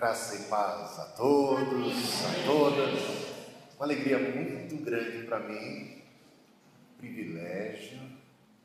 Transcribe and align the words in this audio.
Graça 0.00 0.34
e 0.34 0.38
paz 0.48 0.98
a 0.98 1.04
todos, 1.14 2.24
a 2.24 2.46
todas. 2.46 3.00
Uma 3.76 3.84
alegria 3.84 4.18
muito 4.18 4.76
grande 4.76 5.26
para 5.26 5.40
mim, 5.40 5.98
privilégio 6.96 8.00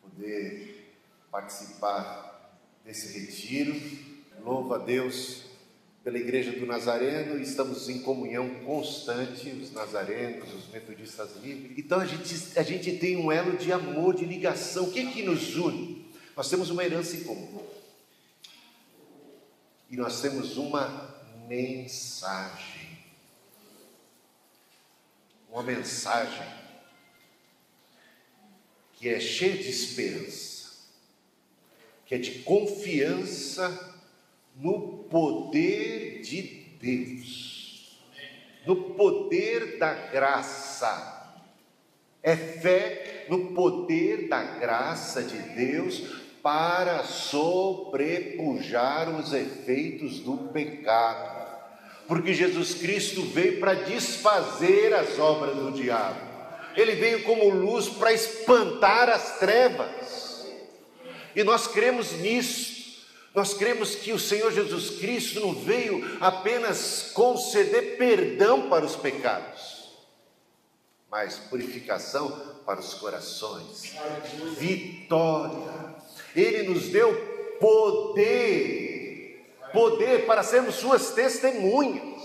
poder 0.02 0.96
participar 1.30 2.58
desse 2.86 3.20
retiro. 3.20 3.76
Louvo 4.46 4.76
a 4.76 4.78
Deus 4.78 5.44
pela 6.06 6.18
Igreja 6.18 6.54
do 6.54 6.66
Nazareno, 6.66 7.38
estamos 7.38 7.90
em 7.90 8.00
comunhão 8.00 8.50
constante, 8.64 9.50
os 9.50 9.74
nazarenos, 9.74 10.54
os 10.54 10.70
metodistas 10.70 11.36
livres. 11.44 11.78
Então 11.78 12.00
a 12.00 12.06
gente, 12.06 12.58
a 12.58 12.64
gente 12.64 12.98
tem 12.98 13.18
um 13.18 13.30
elo 13.30 13.58
de 13.58 13.74
amor, 13.74 14.16
de 14.16 14.24
ligação. 14.24 14.86
O 14.86 14.92
que 14.94 15.12
que 15.12 15.22
nos 15.22 15.54
une? 15.58 16.10
Nós 16.34 16.50
temos 16.50 16.70
uma 16.70 16.86
herança 16.86 17.18
em 17.18 17.26
comum. 17.26 17.62
E 19.90 19.98
nós 19.98 20.22
temos 20.22 20.56
uma 20.56 21.15
mensagem. 21.48 22.98
Uma 25.50 25.64
mensagem 25.64 26.48
que 28.94 29.10
é 29.10 29.20
cheia 29.20 29.58
de 29.58 29.70
esperança, 29.70 30.72
que 32.06 32.16
é 32.16 32.18
de 32.18 32.40
confiança 32.40 33.94
no 34.56 35.04
poder 35.10 36.22
de 36.22 36.42
Deus, 36.80 38.00
no 38.66 38.96
poder 38.96 39.78
da 39.78 39.94
graça. 39.94 41.14
É 42.24 42.36
fé 42.36 43.28
no 43.30 43.54
poder 43.54 44.28
da 44.28 44.44
graça 44.44 45.22
de 45.22 45.38
Deus 45.38 46.24
para 46.42 47.04
sobrepujar 47.04 49.10
os 49.10 49.32
efeitos 49.32 50.20
do 50.20 50.50
pecado 50.50 51.35
porque 52.08 52.34
Jesus 52.34 52.76
Cristo 52.76 53.22
veio 53.24 53.60
para 53.60 53.74
desfazer 53.74 54.94
as 54.94 55.18
obras 55.18 55.56
do 55.56 55.72
diabo. 55.72 56.20
Ele 56.76 56.96
veio 56.96 57.24
como 57.24 57.50
luz 57.50 57.88
para 57.88 58.14
espantar 58.14 59.10
as 59.10 59.40
trevas. 59.40 60.46
E 61.36 61.44
nós 61.44 61.68
cremos 61.68 62.12
nisso. 62.14 62.76
Nós 63.34 63.54
cremos 63.54 63.96
que 63.96 64.14
o 64.14 64.20
Senhor 64.20 64.52
Jesus 64.52 64.92
Cristo 64.92 65.42
não 65.42 65.54
veio 65.54 66.18
apenas 66.22 67.12
conceder 67.14 67.98
perdão 67.98 68.70
para 68.70 68.86
os 68.86 68.96
pecados, 68.96 69.90
mas 71.12 71.38
purificação 71.38 72.30
para 72.66 72.80
os 72.80 72.94
corações, 72.94 73.94
vitória. 74.58 75.96
Ele 76.34 76.70
nos 76.70 76.88
deu 76.88 77.14
poder 77.60 78.95
poder 79.76 80.26
para 80.26 80.42
sermos 80.42 80.76
suas 80.76 81.12
testemunhas, 81.12 82.24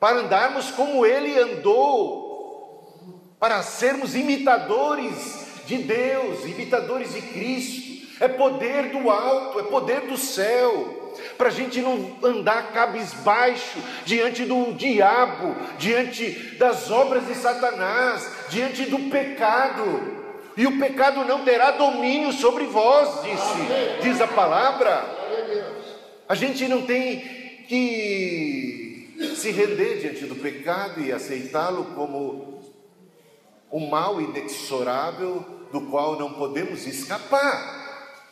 para 0.00 0.18
andarmos 0.18 0.72
como 0.72 1.06
ele 1.06 1.38
andou, 1.38 3.30
para 3.38 3.62
sermos 3.62 4.16
imitadores 4.16 5.62
de 5.64 5.78
Deus, 5.78 6.44
imitadores 6.44 7.14
de 7.14 7.22
Cristo. 7.22 7.90
É 8.22 8.28
poder 8.28 8.90
do 8.90 9.08
alto, 9.08 9.60
é 9.60 9.62
poder 9.62 10.02
do 10.02 10.18
céu, 10.18 11.14
para 11.38 11.48
a 11.48 11.50
gente 11.50 11.80
não 11.80 12.18
andar 12.22 12.70
cabisbaixo 12.70 13.78
diante 14.04 14.44
do 14.44 14.74
diabo, 14.74 15.56
diante 15.78 16.56
das 16.58 16.90
obras 16.90 17.26
de 17.26 17.34
Satanás, 17.34 18.30
diante 18.50 18.84
do 18.84 19.10
pecado. 19.10 20.18
E 20.54 20.66
o 20.66 20.78
pecado 20.78 21.24
não 21.24 21.44
terá 21.44 21.70
domínio 21.70 22.30
sobre 22.32 22.64
vós, 22.64 23.22
disse, 23.22 24.02
diz 24.02 24.20
a 24.20 24.26
palavra. 24.26 25.20
A 26.30 26.36
gente 26.36 26.68
não 26.68 26.86
tem 26.86 27.18
que 27.66 29.16
se 29.34 29.50
render 29.50 29.98
diante 29.98 30.26
do 30.26 30.36
pecado 30.36 31.00
e 31.00 31.10
aceitá-lo 31.10 31.86
como 31.86 32.62
um 33.72 33.90
mal 33.90 34.20
inexorável 34.20 35.40
do 35.72 35.80
qual 35.90 36.16
não 36.16 36.34
podemos 36.34 36.86
escapar. 36.86 38.30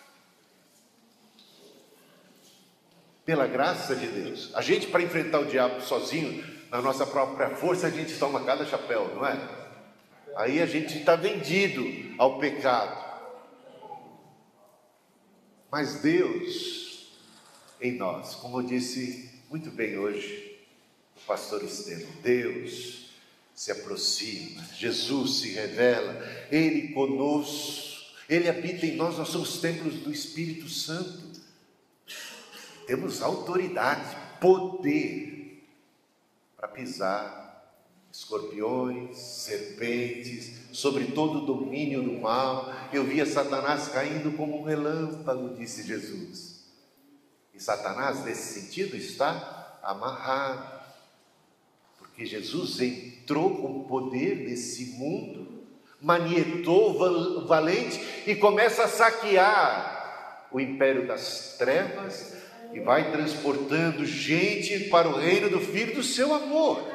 Pela 3.26 3.48
graça 3.48 3.96
de 3.96 4.06
Deus. 4.06 4.52
A 4.54 4.62
gente, 4.62 4.86
para 4.86 5.02
enfrentar 5.02 5.40
o 5.40 5.46
diabo 5.46 5.80
sozinho, 5.80 6.44
na 6.70 6.80
nossa 6.80 7.04
própria 7.04 7.50
força, 7.56 7.88
a 7.88 7.90
gente 7.90 8.16
toma 8.16 8.44
cada 8.44 8.64
chapéu, 8.64 9.12
não 9.16 9.26
é? 9.26 9.36
Aí 10.36 10.62
a 10.62 10.66
gente 10.66 10.98
está 10.98 11.16
vendido 11.16 12.14
ao 12.16 12.38
pecado. 12.38 12.96
Mas 15.68 16.00
Deus 16.00 16.87
em 17.80 17.92
nós. 17.92 18.34
Como 18.36 18.62
disse 18.62 19.30
muito 19.50 19.70
bem 19.70 19.98
hoje 19.98 20.58
o 21.16 21.26
pastor 21.26 21.62
Estevão, 21.64 22.08
Deus 22.22 23.08
se 23.54 23.72
aproxima, 23.72 24.62
Jesus 24.76 25.40
se 25.40 25.50
revela, 25.50 26.22
Ele 26.50 26.92
conosco, 26.92 28.02
Ele 28.28 28.48
habita 28.48 28.86
em 28.86 28.94
nós, 28.94 29.18
nós 29.18 29.28
somos 29.28 29.58
templos 29.58 29.94
do 29.94 30.12
Espírito 30.12 30.68
Santo. 30.68 31.28
Temos 32.86 33.20
autoridade, 33.20 34.16
poder 34.40 35.66
para 36.56 36.68
pisar 36.68 37.48
escorpiões, 38.12 39.16
serpentes, 39.18 40.52
sobre 40.72 41.06
todo 41.06 41.38
o 41.38 41.46
domínio 41.46 42.02
do 42.02 42.12
mal. 42.12 42.72
Eu 42.92 43.04
via 43.04 43.26
Satanás 43.26 43.88
caindo 43.88 44.36
como 44.36 44.60
um 44.60 44.64
relâmpago, 44.64 45.54
disse 45.54 45.82
Jesus. 45.82 46.57
E 47.58 47.60
Satanás, 47.60 48.24
nesse 48.24 48.60
sentido, 48.60 48.96
está 48.96 49.80
amarrado, 49.82 50.80
porque 51.98 52.24
Jesus 52.24 52.80
entrou 52.80 53.56
com 53.60 53.82
poder 53.82 54.36
nesse 54.48 54.92
mundo, 54.92 55.66
manietou 56.00 57.44
valente 57.48 58.00
e 58.28 58.36
começa 58.36 58.84
a 58.84 58.88
saquear 58.88 60.46
o 60.52 60.60
império 60.60 61.08
das 61.08 61.56
trevas 61.58 62.36
e 62.72 62.78
vai 62.78 63.10
transportando 63.10 64.06
gente 64.06 64.84
para 64.88 65.08
o 65.08 65.18
reino 65.18 65.50
do 65.50 65.58
Filho 65.58 65.96
do 65.96 66.02
seu 66.04 66.32
amor. 66.32 66.88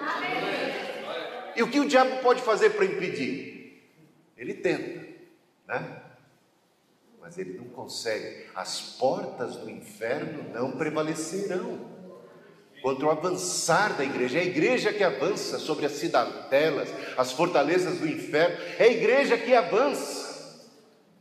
E 1.58 1.62
o 1.62 1.70
que 1.70 1.82
o 1.82 1.90
diabo 1.90 2.22
pode 2.22 2.42
fazer 2.42 2.70
para 2.70 2.86
impedir? 2.86 3.84
Ele 4.38 4.54
tenta, 4.54 5.06
né? 5.68 6.03
Mas 7.24 7.38
ele 7.38 7.54
não 7.54 7.70
consegue. 7.70 8.48
As 8.54 8.82
portas 8.82 9.56
do 9.56 9.70
inferno 9.70 10.44
não 10.54 10.74
prevalecerão 10.74 11.80
contra 12.82 13.06
o 13.06 13.10
avançar 13.10 13.96
da 13.96 14.04
igreja. 14.04 14.40
É 14.40 14.42
a 14.42 14.46
igreja 14.46 14.92
que 14.92 15.02
avança 15.02 15.58
sobre 15.58 15.86
as 15.86 15.94
cidadelas, 15.94 16.90
as 17.18 17.32
fortalezas 17.32 17.98
do 17.98 18.06
inferno. 18.06 18.58
É 18.78 18.84
a 18.84 18.92
igreja 18.92 19.38
que 19.38 19.56
avança. 19.56 20.68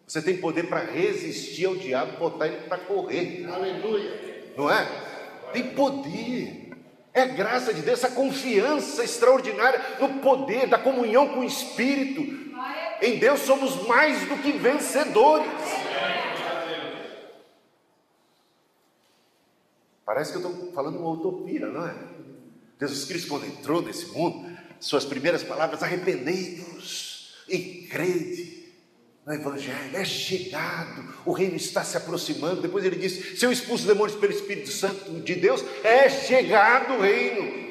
Você 0.04 0.20
tem 0.20 0.38
poder 0.38 0.64
para 0.64 0.80
resistir 0.80 1.66
ao 1.66 1.76
diabo, 1.76 2.18
botar 2.18 2.48
ele 2.48 2.66
para 2.66 2.78
correr. 2.78 3.46
Aleluia. 3.48 4.52
Não 4.56 4.68
é? 4.68 4.84
Tem 5.52 5.68
poder. 5.68 6.72
É 7.14 7.22
a 7.22 7.26
graça 7.26 7.72
de 7.72 7.80
Deus, 7.80 8.02
essa 8.02 8.12
confiança 8.12 9.04
extraordinária 9.04 9.80
no 10.00 10.20
poder 10.20 10.66
da 10.66 10.78
comunhão 10.78 11.28
com 11.28 11.40
o 11.40 11.44
Espírito. 11.44 12.41
Em 13.02 13.18
Deus 13.18 13.40
somos 13.40 13.84
mais 13.88 14.28
do 14.28 14.38
que 14.38 14.52
vencedores. 14.52 15.50
Parece 20.06 20.30
que 20.30 20.38
eu 20.38 20.50
estou 20.50 20.72
falando 20.72 21.00
uma 21.00 21.10
utopia, 21.10 21.66
não 21.66 21.84
é? 21.84 21.94
Jesus 22.80 23.04
Cristo, 23.04 23.28
quando 23.28 23.46
entrou 23.46 23.82
nesse 23.82 24.06
mundo, 24.06 24.48
suas 24.78 25.04
primeiras 25.04 25.42
palavras: 25.42 25.82
arrependei-vos 25.82 27.44
e 27.48 27.88
crede 27.90 28.72
no 29.26 29.32
Evangelho, 29.32 29.96
é 29.96 30.04
chegado, 30.04 31.14
o 31.24 31.32
reino 31.32 31.56
está 31.56 31.82
se 31.82 31.96
aproximando. 31.96 32.62
Depois 32.62 32.84
ele 32.84 32.96
disse: 32.96 33.36
se 33.36 33.44
eu 33.44 33.50
expulso 33.50 33.84
demônios 33.84 34.16
pelo 34.16 34.32
Espírito 34.32 34.70
Santo 34.70 35.10
de 35.20 35.34
Deus, 35.34 35.64
é 35.82 36.08
chegado 36.08 36.94
o 36.94 37.00
reino. 37.00 37.62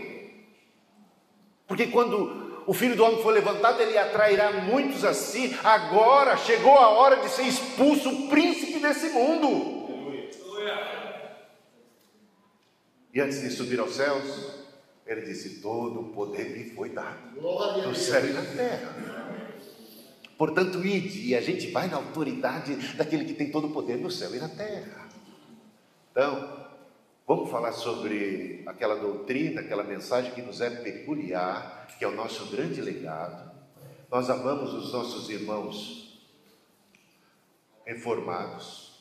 Porque 1.67 1.87
quando 1.87 2.40
o 2.71 2.73
filho 2.73 2.95
do 2.95 3.03
homem 3.03 3.21
for 3.21 3.33
levantado, 3.33 3.81
ele 3.81 3.97
atrairá 3.97 4.49
muitos 4.61 5.03
a 5.03 5.13
si. 5.13 5.53
Agora 5.61 6.37
chegou 6.37 6.77
a 6.77 6.87
hora 6.87 7.17
de 7.17 7.27
ser 7.27 7.41
expulso 7.41 8.09
o 8.09 8.29
príncipe 8.29 8.79
desse 8.79 9.09
mundo. 9.09 9.89
E 13.13 13.19
antes 13.19 13.41
de 13.41 13.49
subir 13.49 13.77
aos 13.77 13.93
céus, 13.93 14.23
ele 15.05 15.19
disse: 15.19 15.59
Todo 15.59 15.99
o 15.99 16.13
poder 16.13 16.51
me 16.51 16.69
foi 16.69 16.91
dado, 16.91 17.41
no 17.41 17.93
céu 17.93 18.25
e 18.25 18.31
na 18.31 18.41
terra. 18.41 18.95
Portanto, 20.37 20.79
ide, 20.85 21.27
e 21.27 21.35
a 21.35 21.41
gente 21.41 21.69
vai 21.71 21.89
na 21.89 21.97
autoridade 21.97 22.73
daquele 22.95 23.25
que 23.25 23.33
tem 23.33 23.51
todo 23.51 23.67
o 23.67 23.71
poder 23.71 23.97
no 23.97 24.09
céu 24.09 24.33
e 24.33 24.39
na 24.39 24.47
terra. 24.47 25.09
Então, 26.09 26.69
vamos 27.27 27.51
falar 27.51 27.73
sobre 27.73 28.63
aquela 28.65 28.95
doutrina, 28.95 29.59
aquela 29.59 29.83
mensagem 29.83 30.31
que 30.31 30.41
nos 30.41 30.61
é 30.61 30.69
peculiar, 30.69 31.80
que 31.97 32.05
é 32.05 32.07
o 32.07 32.15
nosso 32.15 32.47
grande 32.47 32.81
legado. 32.81 33.51
Nós 34.09 34.29
amamos 34.29 34.73
os 34.73 34.91
nossos 34.91 35.29
irmãos 35.29 36.19
reformados, 37.85 38.91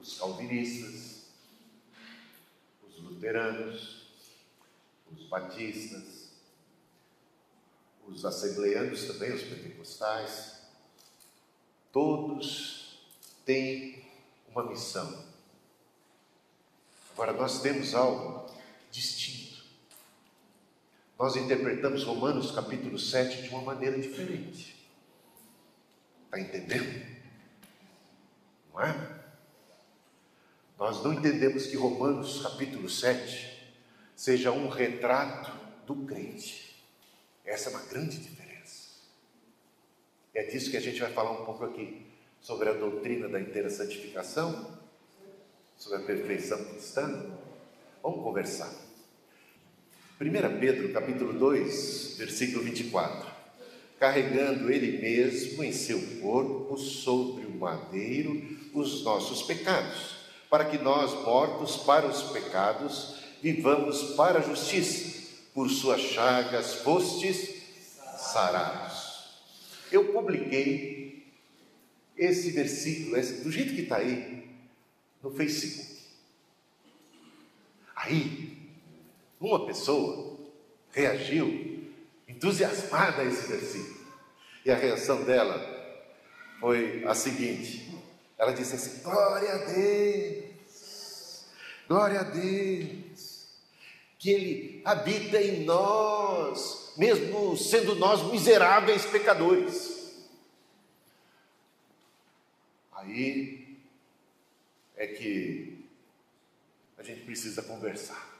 os 0.00 0.18
calvinistas, 0.18 1.26
os 2.86 3.02
luteranos, 3.02 4.06
os 5.10 5.24
batistas, 5.28 6.30
os 8.06 8.24
assembleanos 8.24 9.04
também, 9.04 9.32
os 9.32 9.42
pentecostais, 9.42 10.60
todos 11.92 13.00
têm 13.44 14.06
uma 14.48 14.64
missão. 14.64 15.25
Agora, 17.16 17.32
nós 17.32 17.62
temos 17.62 17.94
algo 17.94 18.44
distinto. 18.90 19.64
Nós 21.18 21.34
interpretamos 21.34 22.04
Romanos 22.04 22.50
capítulo 22.50 22.98
7 22.98 23.44
de 23.44 23.48
uma 23.48 23.62
maneira 23.62 23.98
diferente. 23.98 24.86
Está 26.26 26.38
entendendo? 26.38 27.06
Não 28.70 28.82
é? 28.82 29.22
Nós 30.78 31.02
não 31.02 31.14
entendemos 31.14 31.64
que 31.64 31.74
Romanos 31.74 32.42
capítulo 32.42 32.86
7 32.86 33.66
seja 34.14 34.52
um 34.52 34.68
retrato 34.68 35.50
do 35.86 35.96
crente. 36.04 36.84
Essa 37.46 37.70
é 37.70 37.72
uma 37.72 37.82
grande 37.86 38.18
diferença. 38.18 38.88
É 40.34 40.42
disso 40.42 40.70
que 40.70 40.76
a 40.76 40.82
gente 40.82 41.00
vai 41.00 41.10
falar 41.14 41.30
um 41.30 41.46
pouco 41.46 41.64
aqui, 41.64 42.06
sobre 42.42 42.68
a 42.68 42.74
doutrina 42.74 43.26
da 43.26 43.40
inteira 43.40 43.70
santificação, 43.70 44.75
sobre 45.78 45.98
a 45.98 46.02
perfeição 46.02 46.62
cristã. 46.64 47.24
Vamos 48.02 48.22
conversar. 48.22 48.72
1 50.20 50.58
Pedro 50.58 50.92
capítulo 50.92 51.32
2, 51.34 52.16
versículo 52.18 52.64
24. 52.64 53.30
Carregando 53.98 54.70
ele 54.70 54.98
mesmo 54.98 55.62
em 55.62 55.72
seu 55.72 56.00
corpo 56.20 56.76
sobre 56.78 57.44
o 57.44 57.50
madeiro 57.50 58.56
os 58.72 59.02
nossos 59.04 59.42
pecados, 59.42 60.16
para 60.50 60.66
que 60.66 60.78
nós, 60.78 61.12
mortos 61.24 61.76
para 61.78 62.06
os 62.06 62.22
pecados, 62.24 63.16
vivamos 63.42 64.14
para 64.14 64.38
a 64.38 64.42
justiça. 64.42 65.16
Por 65.54 65.70
suas 65.70 66.02
chagas 66.02 66.74
fostes 66.74 67.62
sarados. 68.18 69.30
Eu 69.90 70.12
publiquei 70.12 71.24
esse 72.16 72.50
versículo, 72.50 73.16
do 73.42 73.50
jeito 73.50 73.74
que 73.74 73.82
está 73.82 73.96
aí, 73.96 74.35
no 75.22 75.30
Facebook. 75.30 75.96
Aí, 77.94 78.56
uma 79.40 79.66
pessoa 79.66 80.38
reagiu 80.92 81.84
entusiasmada 82.28 83.22
a 83.22 83.24
esse 83.24 83.46
versículo. 83.46 84.06
E 84.64 84.70
a 84.70 84.76
reação 84.76 85.22
dela 85.24 85.60
foi 86.60 87.04
a 87.04 87.14
seguinte: 87.14 87.94
ela 88.38 88.52
disse 88.52 88.76
assim: 88.76 89.02
Glória 89.02 89.52
a 89.52 89.58
Deus, 89.58 91.44
glória 91.88 92.20
a 92.20 92.24
Deus, 92.24 93.48
que 94.18 94.30
Ele 94.30 94.82
habita 94.84 95.40
em 95.40 95.64
nós, 95.64 96.92
mesmo 96.96 97.56
sendo 97.56 97.94
nós 97.94 98.22
miseráveis 98.30 99.06
pecadores. 99.06 99.96
Aí 102.92 103.65
é 104.96 105.06
que 105.06 105.84
a 106.98 107.02
gente 107.02 107.22
precisa 107.22 107.62
conversar. 107.62 108.34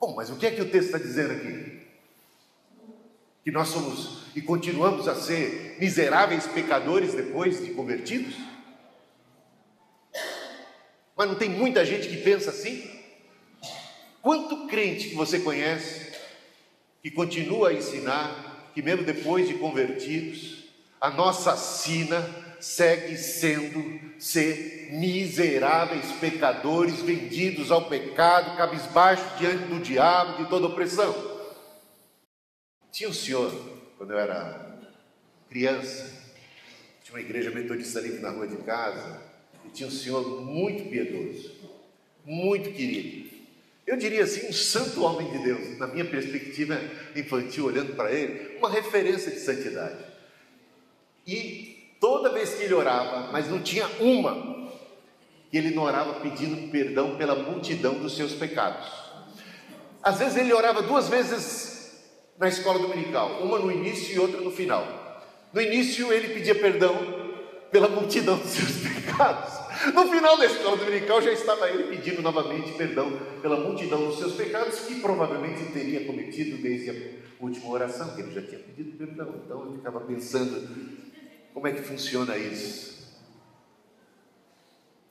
Bom, 0.00 0.14
mas 0.14 0.30
o 0.30 0.36
que 0.36 0.46
é 0.46 0.50
que 0.50 0.62
o 0.62 0.70
texto 0.70 0.86
está 0.86 0.98
dizendo 0.98 1.32
aqui? 1.32 1.78
que 3.48 3.52
nós 3.52 3.68
somos 3.68 4.24
e 4.36 4.42
continuamos 4.42 5.08
a 5.08 5.14
ser 5.14 5.78
miseráveis 5.80 6.46
pecadores 6.46 7.14
depois 7.14 7.64
de 7.64 7.70
convertidos? 7.70 8.34
Mas 11.16 11.28
não 11.28 11.34
tem 11.34 11.48
muita 11.48 11.82
gente 11.82 12.08
que 12.08 12.18
pensa 12.18 12.50
assim? 12.50 12.86
Quanto 14.20 14.66
crente 14.66 15.08
que 15.08 15.14
você 15.14 15.40
conhece 15.40 16.12
que 17.02 17.10
continua 17.10 17.70
a 17.70 17.72
ensinar 17.72 18.70
que, 18.74 18.82
mesmo 18.82 19.02
depois 19.02 19.48
de 19.48 19.54
convertidos, 19.54 20.64
a 21.00 21.08
nossa 21.08 21.56
sina 21.56 22.20
segue 22.60 23.16
sendo 23.16 24.00
ser 24.18 24.88
miseráveis 24.92 26.10
pecadores 26.20 27.00
vendidos 27.00 27.70
ao 27.70 27.88
pecado, 27.88 28.56
cabisbaixo 28.56 29.24
diante 29.38 29.64
do 29.64 29.80
diabo, 29.80 30.42
de 30.42 30.48
toda 30.48 30.66
opressão? 30.66 31.14
Tinha 32.90 33.08
um 33.08 33.14
senhor, 33.14 33.52
quando 33.96 34.12
eu 34.12 34.18
era 34.18 34.78
criança, 35.48 36.10
tinha 37.02 37.14
uma 37.14 37.20
igreja 37.20 37.50
metodista 37.50 37.98
ali 37.98 38.18
na 38.18 38.30
rua 38.30 38.46
de 38.46 38.56
casa, 38.58 39.22
e 39.64 39.70
tinha 39.70 39.88
um 39.88 39.92
senhor 39.92 40.42
muito 40.42 40.88
piedoso, 40.88 41.54
muito 42.24 42.70
querido. 42.72 43.28
Eu 43.86 43.96
diria 43.96 44.24
assim, 44.24 44.48
um 44.48 44.52
santo 44.52 45.02
homem 45.02 45.30
de 45.30 45.38
Deus, 45.38 45.78
na 45.78 45.86
minha 45.86 46.04
perspectiva 46.04 46.78
infantil, 47.16 47.64
olhando 47.64 47.94
para 47.94 48.12
ele, 48.12 48.58
uma 48.58 48.70
referência 48.70 49.30
de 49.30 49.40
santidade. 49.40 50.04
E 51.26 51.67
toda 52.00 52.30
vez 52.30 52.54
que 52.54 52.64
ele 52.64 52.74
orava, 52.74 53.30
mas 53.32 53.48
não 53.48 53.60
tinha 53.60 53.86
uma, 54.00 54.68
que 55.50 55.56
ele 55.56 55.74
não 55.74 55.82
orava 55.82 56.20
pedindo 56.20 56.70
perdão 56.70 57.16
pela 57.16 57.34
multidão 57.34 57.94
dos 57.94 58.16
seus 58.16 58.32
pecados. 58.32 58.86
Às 60.02 60.18
vezes 60.18 60.36
ele 60.36 60.52
orava 60.52 60.82
duas 60.82 61.08
vezes 61.08 61.68
na 62.38 62.48
escola 62.48 62.78
dominical, 62.78 63.42
uma 63.42 63.58
no 63.58 63.70
início 63.70 64.14
e 64.14 64.18
outra 64.18 64.40
no 64.40 64.50
final. 64.50 64.86
No 65.52 65.60
início 65.60 66.12
ele 66.12 66.34
pedia 66.34 66.54
perdão 66.54 66.94
pela 67.70 67.88
multidão 67.88 68.36
dos 68.38 68.50
seus 68.50 68.76
pecados. 68.94 69.68
No 69.94 70.08
final 70.08 70.36
da 70.36 70.46
escola 70.46 70.76
dominical 70.76 71.22
já 71.22 71.32
estava 71.32 71.68
ele 71.70 71.84
pedindo 71.84 72.20
novamente 72.20 72.72
perdão 72.72 73.10
pela 73.40 73.56
multidão 73.56 74.06
dos 74.06 74.18
seus 74.18 74.34
pecados 74.34 74.80
que 74.80 74.96
provavelmente 74.96 75.72
teria 75.72 76.04
cometido 76.04 76.58
desde 76.58 76.90
a 76.90 76.94
última 77.40 77.68
oração, 77.70 78.14
que 78.14 78.20
ele 78.20 78.32
já 78.32 78.42
tinha 78.42 78.60
pedido 78.60 78.96
perdão. 78.96 79.34
Então 79.44 79.64
eu 79.64 79.72
ficava 79.72 80.00
pensando 80.00 81.07
como 81.58 81.66
é 81.66 81.72
que 81.72 81.82
funciona 81.82 82.38
isso. 82.38 83.18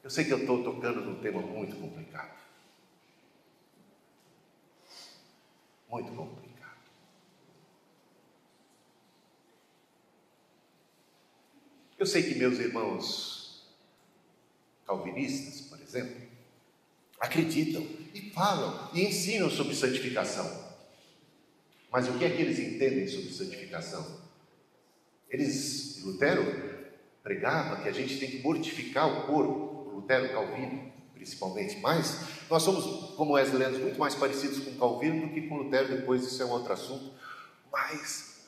Eu 0.02 0.10
sei 0.10 0.24
que 0.24 0.32
eu 0.32 0.38
estou 0.38 0.64
tocando 0.64 1.02
num 1.02 1.20
tema 1.20 1.42
muito 1.42 1.76
complicado. 1.76 2.40
Muito 5.90 6.10
complicado. 6.14 6.80
Eu 12.00 12.06
sei 12.06 12.24
que 12.24 12.36
meus 12.36 12.60
irmãos 12.60 13.68
calvinistas, 14.86 15.68
por 15.68 15.82
exemplo, 15.82 16.30
acreditam 17.20 17.82
e 18.14 18.32
falam 18.32 18.90
e 18.94 19.02
ensinam 19.02 19.50
sobre 19.50 19.76
santificação. 19.76 20.66
Mas 21.92 22.08
o 22.08 22.18
que 22.18 22.24
é 22.24 22.30
que 22.30 22.42
eles 22.42 22.58
entendem 22.58 23.06
sobre 23.06 23.34
santificação? 23.34 24.26
Eles, 25.30 25.87
Lutero 26.08 26.46
pregava 27.24 27.82
que 27.82 27.90
a 27.90 27.92
gente 27.92 28.20
tem 28.20 28.30
que 28.30 28.42
mortificar 28.42 29.08
o 29.08 29.28
corpo, 29.28 29.92
Lutero 29.96 30.30
Calvino 30.30 30.98
principalmente, 31.14 31.80
mas 31.80 32.20
nós 32.50 32.64
somos, 32.64 33.16
como 33.16 33.34
wesleyans, 33.34 33.78
muito 33.80 34.00
mais 34.00 34.16
parecidos 34.16 34.60
com 34.60 34.78
Calvino 34.78 35.28
do 35.28 35.34
que 35.34 35.42
com 35.42 35.58
Lutero, 35.58 35.90
depois 35.90 36.24
isso 36.24 36.42
é 36.42 36.46
um 36.46 36.52
outro 36.52 36.72
assunto, 36.72 37.12
mas 37.72 38.46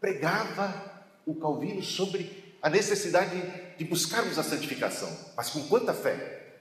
pregava 0.00 1.04
o 1.26 1.34
Calvino 1.34 1.82
sobre 1.82 2.54
a 2.62 2.70
necessidade 2.70 3.42
de 3.76 3.84
buscarmos 3.84 4.38
a 4.38 4.42
santificação, 4.42 5.14
mas 5.36 5.50
com 5.50 5.66
quanta 5.68 5.92
fé, 5.92 6.60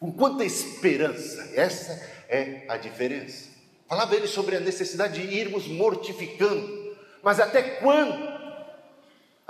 com 0.00 0.10
quanta 0.10 0.44
esperança, 0.44 1.52
essa 1.54 1.92
é 2.28 2.64
a 2.68 2.76
diferença. 2.76 3.50
Falava 3.86 4.16
ele 4.16 4.26
sobre 4.26 4.56
a 4.56 4.60
necessidade 4.60 5.20
de 5.20 5.34
irmos 5.34 5.68
mortificando, 5.68 6.96
mas 7.22 7.38
até 7.38 7.62
quando? 7.62 8.41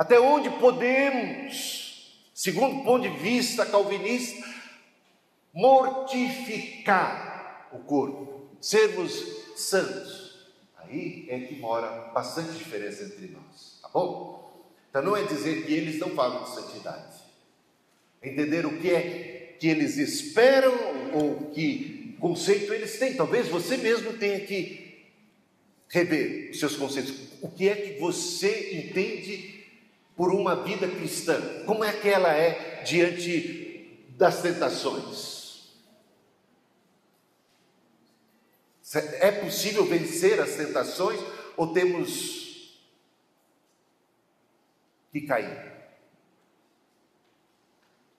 Até 0.03 0.19
onde 0.19 0.51
podemos, 0.59 2.29
segundo 2.35 2.79
o 2.79 2.83
ponto 2.83 3.09
de 3.09 3.17
vista 3.19 3.65
calvinista, 3.65 4.45
mortificar 5.55 6.89
o 7.73 7.79
corpo, 7.79 8.51
sermos 8.61 9.13
santos? 9.55 10.51
Aí 10.77 11.27
é 11.29 11.39
que 11.39 11.55
mora 11.55 12.11
bastante 12.13 12.51
diferença 12.59 13.05
entre 13.05 13.29
nós, 13.29 13.79
tá 13.81 13.89
bom? 13.91 14.67
Então 14.91 15.03
não 15.03 15.17
é 15.17 15.23
dizer 15.23 15.67
que 15.67 15.73
eles 15.73 16.01
não 16.01 16.09
falam 16.17 16.43
de 16.43 16.51
santidade. 16.51 17.19
É 18.21 18.29
entender 18.29 18.67
o 18.67 18.81
que 18.81 18.91
é 18.91 19.57
que 19.61 19.69
eles 19.69 19.99
esperam 19.99 20.75
ou 21.15 21.53
que 21.53 22.17
conceito 22.19 22.75
eles 22.75 22.99
têm. 22.99 23.15
Talvez 23.15 23.47
você 23.47 23.77
mesmo 23.77 24.15
tenha 24.15 24.41
que 24.41 25.07
rever 25.89 26.51
os 26.51 26.59
seus 26.59 26.75
conceitos. 26.75 27.15
O 27.41 27.49
que 27.49 27.69
é 27.69 27.77
que 27.77 28.01
você 28.01 28.85
entende 28.85 29.62
por 30.17 30.33
uma 30.33 30.57
vida 30.57 30.89
cristã? 30.89 31.65
Como 31.65 31.85
é 31.85 31.93
que 31.93 32.09
ela 32.09 32.33
é 32.33 32.83
diante 32.83 34.07
das 34.11 34.43
tentações? 34.43 35.43
É 39.21 39.33
possível 39.33 39.87
vencer 39.87 40.39
as 40.41 40.55
tentações 40.55 41.19
ou 41.57 41.73
temos 41.73 42.79
que 45.11 45.23
cair. 45.23 45.73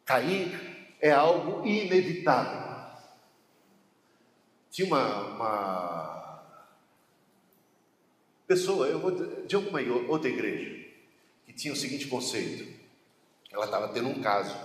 Cair 0.06 0.98
é 1.00 1.12
algo 1.12 1.66
inevitável. 1.66 2.64
Tinha 4.72 4.88
uma, 4.88 5.28
uma 5.28 6.44
pessoa, 8.48 8.88
eu 8.88 9.00
vou 9.00 9.12
de 9.46 9.56
alguma 9.56 9.80
outra 10.08 10.30
igreja, 10.30 10.83
que 11.54 11.60
tinha 11.60 11.74
o 11.74 11.78
seguinte 11.78 12.08
conceito: 12.08 12.74
ela 13.52 13.66
estava 13.66 13.90
tendo 13.90 14.10
um 14.10 14.22
caso, 14.22 14.58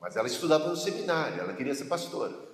mas 0.00 0.16
ela 0.16 0.26
estudava 0.26 0.68
no 0.68 0.76
seminário, 0.76 1.40
ela 1.40 1.54
queria 1.54 1.74
ser 1.74 1.84
pastora. 1.84 2.46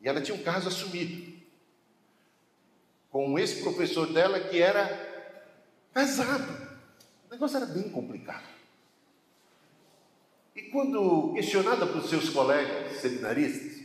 E 0.00 0.08
ela 0.08 0.22
tinha 0.22 0.36
um 0.36 0.42
caso 0.42 0.68
assumido 0.68 1.36
com 3.10 3.36
esse 3.36 3.60
professor 3.62 4.12
dela 4.12 4.38
que 4.38 4.62
era 4.62 4.86
casado. 5.92 6.68
O 7.26 7.32
negócio 7.32 7.56
era 7.56 7.66
bem 7.66 7.90
complicado. 7.90 8.46
E 10.54 10.62
quando 10.70 11.32
questionada 11.34 11.86
pelos 11.86 12.08
seus 12.08 12.30
colegas 12.30 13.00
seminaristas, 13.00 13.84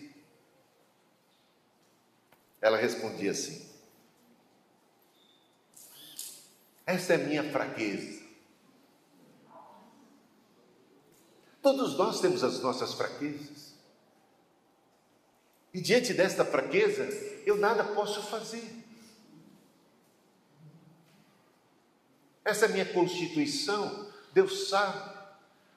ela 2.62 2.78
respondia 2.78 3.32
assim: 3.32 3.73
Essa 6.86 7.14
é 7.14 7.18
minha 7.18 7.44
fraqueza. 7.52 8.22
Todos 11.62 11.98
nós 11.98 12.20
temos 12.20 12.44
as 12.44 12.60
nossas 12.62 12.94
fraquezas. 12.94 13.74
E 15.74 15.80
diante 15.80 16.14
desta 16.14 16.44
fraqueza, 16.44 17.08
eu 17.46 17.58
nada 17.58 17.84
posso 17.84 18.22
fazer. 18.24 18.84
Essa 22.44 22.66
é 22.66 22.68
minha 22.68 22.86
constituição. 22.86 24.12
Deus 24.34 24.68
sabe, 24.70 25.18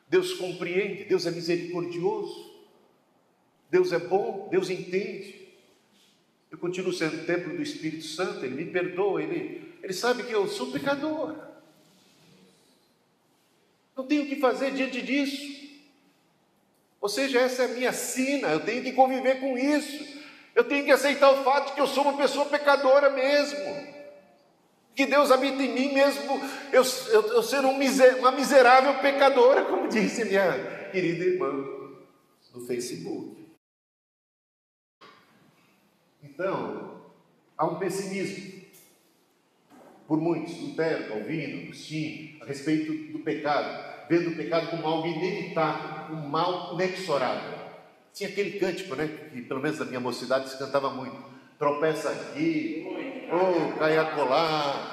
Deus 0.08 0.32
compreende, 0.34 1.04
Deus 1.04 1.26
é 1.26 1.30
misericordioso, 1.30 2.66
Deus 3.70 3.92
é 3.92 3.98
bom, 3.98 4.48
Deus 4.50 4.70
entende. 4.70 5.46
Eu 6.50 6.58
continuo 6.58 6.92
sendo 6.92 7.26
templo 7.26 7.54
do 7.54 7.62
Espírito 7.62 8.04
Santo, 8.04 8.44
Ele 8.44 8.64
me 8.64 8.70
perdoa, 8.70 9.22
Ele, 9.22 9.65
Ele 9.86 9.94
sabe 9.94 10.24
que 10.24 10.32
eu 10.32 10.48
sou 10.48 10.72
pecador. 10.72 11.32
Não 13.94 14.04
tenho 14.04 14.24
o 14.24 14.26
que 14.26 14.34
fazer 14.34 14.72
diante 14.72 15.00
disso. 15.00 15.78
Ou 17.00 17.08
seja, 17.08 17.38
essa 17.38 17.62
é 17.62 17.66
a 17.66 17.68
minha 17.68 17.92
sina, 17.92 18.48
eu 18.48 18.64
tenho 18.64 18.82
que 18.82 18.90
conviver 18.90 19.38
com 19.38 19.56
isso. 19.56 20.04
Eu 20.56 20.64
tenho 20.64 20.84
que 20.84 20.90
aceitar 20.90 21.30
o 21.30 21.44
fato 21.44 21.68
de 21.68 21.74
que 21.74 21.80
eu 21.80 21.86
sou 21.86 22.02
uma 22.02 22.16
pessoa 22.16 22.46
pecadora 22.46 23.10
mesmo 23.10 23.94
que 24.92 25.06
Deus 25.06 25.30
habita 25.30 25.62
em 25.62 25.72
mim 25.72 25.92
mesmo, 25.92 26.40
eu, 26.72 26.82
eu, 27.12 27.34
eu 27.34 27.42
ser 27.44 27.64
um 27.64 27.76
miser, 27.76 28.16
uma 28.18 28.32
miserável 28.32 28.98
pecadora, 29.00 29.66
como 29.66 29.86
disse 29.88 30.24
minha 30.24 30.90
querida 30.90 31.22
irmã 31.22 31.52
no 32.52 32.66
Facebook. 32.66 33.46
Então, 36.22 37.02
há 37.56 37.66
um 37.66 37.78
pessimismo 37.78 38.65
por 40.06 40.18
muitos, 40.20 40.60
Lutero, 40.60 41.08
Calvino, 41.08 41.64
Agostinho, 41.64 42.36
a 42.42 42.46
respeito 42.46 43.12
do 43.12 43.18
pecado, 43.20 44.06
vendo 44.08 44.30
o 44.30 44.36
pecado 44.36 44.68
como 44.68 44.86
algo 44.86 45.06
inevitável, 45.06 46.14
um 46.16 46.28
mal 46.28 46.74
inexorável. 46.74 47.58
Tinha 48.12 48.30
aquele 48.30 48.58
cântico, 48.58 48.94
né, 48.94 49.10
que 49.32 49.42
pelo 49.42 49.60
menos 49.60 49.78
na 49.78 49.84
minha 49.84 50.00
mocidade 50.00 50.48
se 50.48 50.58
cantava 50.58 50.90
muito: 50.90 51.16
tropeça 51.58 52.10
aqui, 52.10 52.86
oh, 53.30 53.78
cai 53.78 53.98
acolá. 53.98 54.92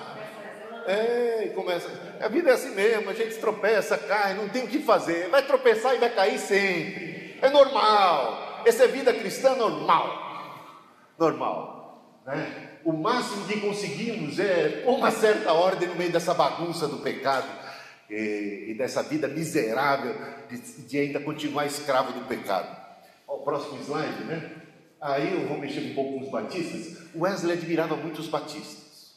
É, 0.85 1.51
começa. 1.55 1.89
A 2.19 2.27
vida 2.27 2.49
é 2.49 2.53
assim 2.53 2.75
mesmo, 2.75 3.09
a 3.09 3.13
gente 3.13 3.37
tropeça, 3.37 3.97
cai, 3.97 4.33
não 4.33 4.49
tem 4.49 4.65
o 4.65 4.67
que 4.67 4.79
fazer. 4.79 5.29
Vai 5.29 5.45
tropeçar 5.45 5.95
e 5.95 5.99
vai 5.99 6.09
cair 6.09 6.37
sempre. 6.37 7.37
É 7.41 7.49
normal. 7.49 8.63
Essa 8.65 8.85
é 8.85 8.87
vida 8.87 9.13
cristã 9.13 9.55
normal. 9.55 11.13
Normal. 11.17 12.21
Né? 12.25 12.72
O 12.83 12.91
máximo 12.91 13.45
que 13.45 13.61
conseguimos 13.61 14.39
é 14.39 14.83
uma 14.85 15.09
certa 15.09 15.53
ordem 15.53 15.87
no 15.87 15.95
meio 15.95 16.11
dessa 16.11 16.33
bagunça 16.33 16.87
do 16.87 16.97
pecado 16.97 17.47
e, 18.09 18.65
e 18.69 18.73
dessa 18.73 19.01
vida 19.01 19.27
miserável 19.27 20.15
de, 20.49 20.57
de, 20.83 20.99
ainda 20.99 21.19
continuar 21.19 21.65
escravo 21.65 22.11
do 22.11 22.27
pecado. 22.27 22.75
Ó, 23.27 23.37
o 23.37 23.39
próximo 23.39 23.79
slide, 23.81 24.25
né? 24.25 24.51
Aí 24.99 25.33
eu 25.33 25.47
vou 25.47 25.57
mexer 25.57 25.79
um 25.79 25.93
pouco 25.93 26.19
com 26.19 26.25
os 26.25 26.31
batistas. 26.31 26.97
Wesley 27.15 27.53
admirava 27.57 27.95
muito 27.95 28.19
os 28.19 28.27
batistas. 28.27 29.13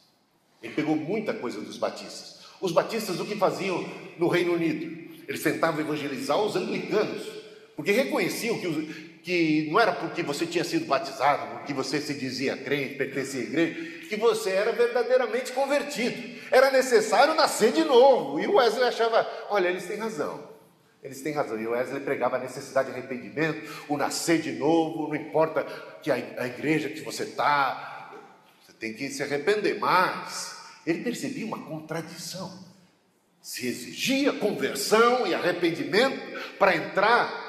Ele 0.62 0.73
pegou 0.73 0.96
muita 0.96 1.35
coisa 1.35 1.61
dos 1.61 1.76
batistas. 1.76 2.46
Os 2.61 2.73
batistas, 2.73 3.20
o 3.20 3.25
que 3.25 3.37
faziam 3.37 3.85
no 4.18 4.28
Reino 4.28 4.54
Unido? 4.54 5.06
Eles 5.28 5.42
tentavam 5.42 5.80
evangelizar 5.80 6.40
os 6.40 6.54
anglicanos, 6.54 7.26
porque 7.75 7.90
reconheciam 7.90 8.58
que, 8.58 9.05
que 9.26 9.68
não 9.73 9.80
era 9.80 9.92
porque 9.92 10.23
você 10.23 10.47
tinha 10.47 10.62
sido 10.62 10.87
batizado, 10.87 11.56
porque 11.56 11.75
você 11.75 12.00
se 12.00 12.14
dizia 12.14 12.56
crente, 12.56 12.95
pertencia 12.95 13.40
à 13.40 13.42
igreja, 13.42 14.06
que 14.06 14.14
você 14.14 14.50
era 14.50 14.71
verdadeiramente 14.71 15.50
convertido. 15.50 16.40
Era 16.49 16.71
necessário 16.71 17.35
nascer 17.35 17.73
de 17.73 17.83
novo. 17.83 18.38
E 18.38 18.47
o 18.47 18.54
Wesley 18.54 18.87
achava: 18.87 19.28
olha, 19.50 19.66
eles 19.66 19.85
têm 19.85 19.97
razão. 19.97 20.49
Eles 21.02 21.21
têm 21.23 21.33
razão. 21.33 21.61
E 21.61 21.66
o 21.66 21.73
Wesley 21.73 22.02
pregava 22.02 22.37
a 22.37 22.38
necessidade 22.38 22.92
de 22.92 22.97
arrependimento, 22.97 23.85
o 23.88 23.97
nascer 23.97 24.40
de 24.40 24.52
novo, 24.52 25.09
não 25.09 25.16
importa 25.16 25.64
que 26.00 26.09
a, 26.09 26.47
igreja 26.47 26.88
que 26.88 27.00
você 27.00 27.25
está, 27.25 28.12
você 28.64 28.75
tem 28.75 28.95
que 28.95 29.09
se 29.09 29.25
arrepender. 29.25 29.76
Mas 29.80 30.56
ele 30.87 31.02
percebia 31.02 31.45
uma 31.45 31.59
contradição. 31.64 32.64
Se 33.42 33.66
exigia 33.66 34.35
conversão 34.35 35.26
e 35.26 35.35
arrependimento 35.35 36.21
para 36.61 36.76
entrar, 36.76 37.46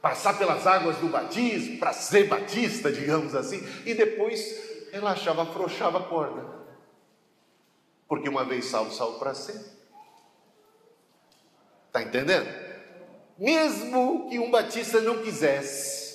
passar 0.00 0.38
pelas 0.38 0.66
águas 0.66 0.96
do 0.96 1.08
batismo, 1.08 1.78
para 1.78 1.92
ser 1.92 2.28
batista, 2.28 2.90
digamos 2.92 3.34
assim, 3.34 3.66
e 3.84 3.94
depois 3.94 4.88
relaxava, 4.92 5.42
afrouxava 5.42 5.98
a 5.98 6.02
corda. 6.02 6.58
Porque 8.06 8.28
uma 8.28 8.44
vez 8.44 8.66
salvo, 8.66 8.92
salvo 8.92 9.18
para 9.18 9.34
sempre. 9.34 9.78
Está 11.88 12.02
entendendo? 12.02 12.68
mesmo 13.38 14.28
que 14.28 14.38
um 14.38 14.50
batista 14.50 15.00
não 15.00 15.22
quisesse 15.22 16.08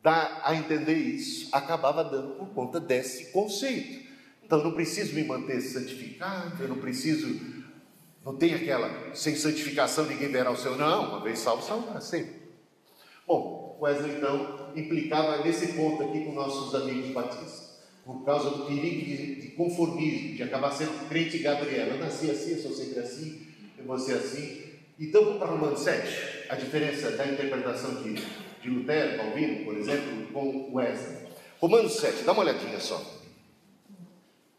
dar 0.00 0.42
a 0.44 0.54
entender 0.54 0.94
isso, 0.94 1.48
acabava 1.50 2.04
dando 2.04 2.34
por 2.34 2.48
conta 2.50 2.78
desse 2.78 3.32
conceito. 3.32 4.04
Então 4.44 4.62
não 4.62 4.72
preciso 4.72 5.14
me 5.14 5.24
manter 5.24 5.60
santificado, 5.60 6.62
eu 6.62 6.68
não 6.68 6.78
preciso, 6.78 7.40
não 8.24 8.36
tem 8.36 8.54
aquela, 8.54 9.14
sem 9.14 9.34
santificação 9.34 10.04
ninguém 10.04 10.28
verá 10.28 10.50
o 10.50 10.56
seu, 10.56 10.76
não, 10.76 11.08
uma 11.08 11.20
vez 11.20 11.38
salvo, 11.38 11.62
salvará 11.62 12.00
sempre. 12.00 12.43
Bom, 13.26 13.78
Wesley 13.80 14.16
então 14.16 14.72
implicava 14.76 15.42
nesse 15.44 15.68
ponto 15.68 16.02
aqui 16.02 16.24
com 16.24 16.32
nossos 16.32 16.74
amigos 16.74 17.10
batistas, 17.10 17.78
por 18.04 18.24
causa 18.24 18.50
do 18.50 18.66
perigo 18.66 19.04
de, 19.04 19.36
de 19.36 19.48
conformismo, 19.52 20.36
de 20.36 20.42
acabar 20.42 20.70
sendo 20.72 21.08
crente 21.08 21.38
Gabriel. 21.38 21.88
Eu 21.88 21.98
nasci 21.98 22.30
assim, 22.30 22.52
eu 22.52 22.58
sou 22.58 22.72
sempre 22.72 23.00
assim, 23.00 23.46
eu 23.78 23.84
vou 23.84 23.98
ser 23.98 24.14
assim. 24.14 24.62
Então 24.98 25.24
vamos 25.24 25.38
para 25.38 25.48
Romanos 25.48 25.80
7, 25.80 26.46
a 26.50 26.54
diferença 26.54 27.12
da 27.12 27.26
interpretação 27.26 28.02
de, 28.02 28.14
de 28.14 28.70
Lutero, 28.70 29.16
Calvino, 29.16 29.64
por 29.64 29.76
exemplo, 29.76 30.26
com 30.32 30.74
Wesley. 30.74 31.24
Romanos 31.58 31.94
7, 31.96 32.24
dá 32.24 32.32
uma 32.32 32.42
olhadinha 32.42 32.78
só. 32.78 33.02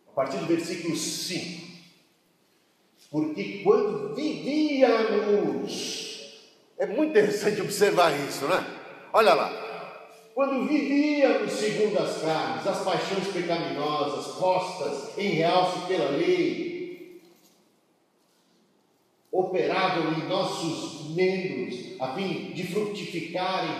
A 0.08 0.12
partir 0.12 0.38
do 0.38 0.46
versículo 0.46 0.96
5. 0.96 1.66
Porque 3.12 3.62
quando 3.64 4.16
vivíamos, 4.16 6.05
é 6.78 6.86
muito 6.86 7.12
interessante 7.12 7.62
observar 7.62 8.12
isso, 8.28 8.46
né? 8.46 8.66
Olha 9.14 9.34
lá. 9.34 9.52
Quando 10.34 10.68
vivíamos 10.68 11.54
segundo 11.54 11.98
as 11.98 12.22
carnes, 12.22 12.68
as 12.68 12.84
paixões 12.84 13.28
pecaminosas, 13.30 14.36
postas 14.36 15.18
em 15.18 15.30
realce 15.30 15.80
pela 15.88 16.10
lei, 16.10 17.22
operavam 19.32 20.14
em 20.14 20.28
nossos 20.28 21.16
membros 21.16 22.00
a 22.02 22.14
fim 22.14 22.52
de 22.54 22.68
frutificarem 22.68 23.76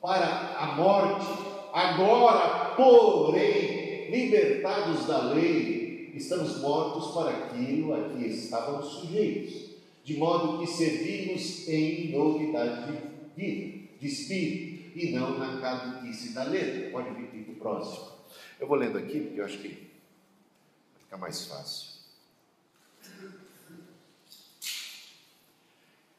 para 0.00 0.56
a 0.58 0.66
morte. 0.74 1.26
Agora, 1.72 2.74
porém, 2.74 4.10
libertados 4.10 5.06
da 5.06 5.32
lei, 5.32 6.12
estamos 6.14 6.60
mortos 6.60 7.14
para 7.14 7.30
aquilo 7.30 7.94
a 7.94 8.08
que 8.10 8.26
estávamos 8.26 8.86
sujeitos, 8.86 9.61
de 10.04 10.16
modo 10.16 10.58
que 10.58 10.66
servimos 10.66 11.68
em 11.68 12.10
novidade 12.10 12.92
de 12.92 13.40
vida, 13.40 13.88
de 14.00 14.06
espírito, 14.06 14.98
e 14.98 15.12
não 15.12 15.38
na 15.38 15.60
caduquice 15.60 16.32
da 16.32 16.44
letra. 16.44 16.90
Pode 16.90 17.10
vir 17.10 17.44
para 17.44 17.52
o 17.52 17.56
próximo. 17.56 18.12
Eu 18.60 18.66
vou 18.66 18.76
lendo 18.76 18.98
aqui, 18.98 19.20
porque 19.20 19.40
eu 19.40 19.44
acho 19.44 19.58
que 19.58 19.68
vai 19.68 21.02
ficar 21.04 21.16
mais 21.16 21.44
fácil. 21.46 21.92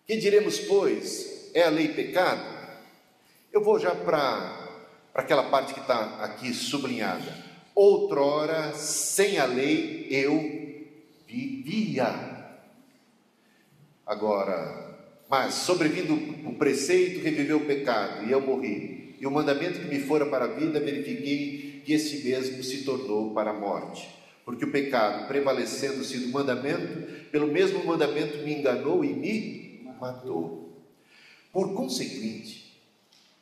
Que 0.06 0.18
diremos, 0.18 0.60
pois, 0.60 1.52
é 1.54 1.64
a 1.64 1.70
lei 1.70 1.90
pecado? 1.90 2.44
Eu 3.52 3.64
vou 3.64 3.80
já 3.80 3.96
para 3.96 4.82
aquela 5.14 5.50
parte 5.50 5.74
que 5.74 5.80
está 5.80 6.24
aqui 6.24 6.54
sublinhada. 6.54 7.44
Outrora, 7.76 8.74
sem 8.74 9.38
a 9.38 9.46
lei, 9.46 10.08
eu 10.10 10.88
vivia. 11.28 12.33
Agora, 14.06 14.98
mas 15.30 15.54
sobrevindo 15.54 16.14
o 16.48 16.56
preceito, 16.56 17.24
reviveu 17.24 17.58
o 17.58 17.66
pecado, 17.66 18.26
e 18.28 18.32
eu 18.32 18.42
morri. 18.42 19.16
E 19.20 19.26
o 19.26 19.32
mandamento 19.32 19.80
que 19.80 19.88
me 19.88 20.00
fora 20.00 20.26
para 20.26 20.46
a 20.46 20.50
vida, 20.50 20.80
verifiquei 20.80 21.82
que 21.86 21.94
esse 21.94 22.24
mesmo 22.24 22.64
se 22.64 22.84
tornou 22.84 23.34
para 23.34 23.52
a 23.52 23.60
morte. 23.60 24.10
Porque 24.46 24.66
o 24.66 24.72
pecado, 24.72 25.28
prevalecendo-se 25.28 26.18
do 26.20 26.28
mandamento, 26.30 27.30
pelo 27.32 27.48
mesmo 27.48 27.84
mandamento 27.86 28.40
me 28.40 28.54
enganou 28.54 29.04
e 29.04 29.14
me 29.14 29.94
matou. 30.00 30.84
Por 31.52 31.74
conseguinte, 31.74 32.78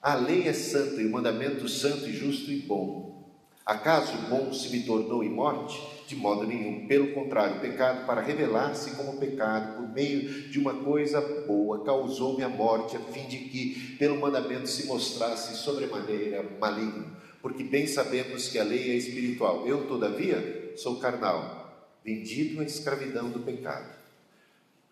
a 0.01 0.15
lei 0.15 0.47
é 0.47 0.53
santa 0.53 1.01
e 1.01 1.05
o 1.05 1.11
mandamento 1.11 1.67
santo 1.67 2.07
e 2.07 2.13
justo 2.13 2.51
e 2.51 2.57
bom. 2.57 3.31
Acaso 3.65 4.13
bom 4.29 4.53
se 4.53 4.69
me 4.69 4.83
tornou 4.83 5.23
em 5.23 5.29
morte? 5.29 5.81
De 6.11 6.17
modo 6.17 6.45
nenhum. 6.45 6.87
Pelo 6.87 7.13
contrário, 7.13 7.55
o 7.55 7.59
pecado, 7.61 8.05
para 8.05 8.19
revelar-se 8.19 8.91
como 8.97 9.17
pecado 9.17 9.77
por 9.77 9.87
meio 9.93 10.49
de 10.49 10.59
uma 10.59 10.73
coisa 10.73 11.21
boa, 11.47 11.85
causou-me 11.85 12.43
a 12.43 12.49
morte, 12.49 12.97
a 12.97 12.99
fim 12.99 13.25
de 13.29 13.37
que, 13.37 13.95
pelo 13.97 14.19
mandamento, 14.19 14.67
se 14.67 14.87
mostrasse 14.87 15.55
sobremaneira 15.55 16.43
maligno. 16.59 17.15
Porque 17.41 17.63
bem 17.63 17.87
sabemos 17.87 18.49
que 18.49 18.59
a 18.59 18.63
lei 18.65 18.91
é 18.91 18.95
espiritual. 18.95 19.65
Eu, 19.65 19.87
todavia, 19.87 20.73
sou 20.75 20.99
carnal, 20.99 21.95
vendido 22.03 22.59
à 22.59 22.65
escravidão 22.65 23.29
do 23.29 23.39
pecado. 23.39 23.89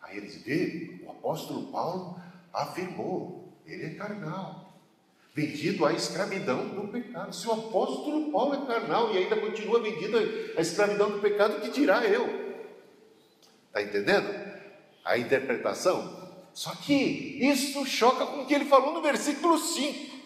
Aí 0.02 0.16
eles 0.16 0.42
vê, 0.42 1.02
o 1.06 1.12
apóstolo 1.12 1.70
Paulo 1.70 2.18
afirmou, 2.54 3.54
ele 3.66 3.88
é 3.88 3.90
carnal 3.90 4.69
vendido 5.40 5.86
à 5.86 5.94
escravidão 5.94 6.68
do 6.68 6.88
pecado. 6.90 7.34
Se 7.34 7.48
o 7.48 7.54
apóstolo 7.54 8.30
Paulo 8.32 8.56
é 8.56 8.68
carnal 8.68 9.14
e 9.14 9.18
ainda 9.18 9.38
continua 9.38 9.82
vendido 9.82 10.18
à 10.58 10.62
escravidão 10.62 11.12
do 11.12 11.20
pecado, 11.20 11.62
que 11.62 11.70
dirá 11.70 12.04
eu? 12.06 12.28
Está 13.68 13.82
entendendo? 13.82 14.28
A 15.06 15.18
interpretação. 15.18 16.30
Só 16.54 16.72
que 16.72 16.94
isso 17.40 17.86
choca 17.86 18.26
com 18.26 18.42
o 18.42 18.46
que 18.46 18.54
ele 18.54 18.66
falou 18.66 18.94
no 18.94 19.02
versículo 19.02 19.58
5, 19.58 20.18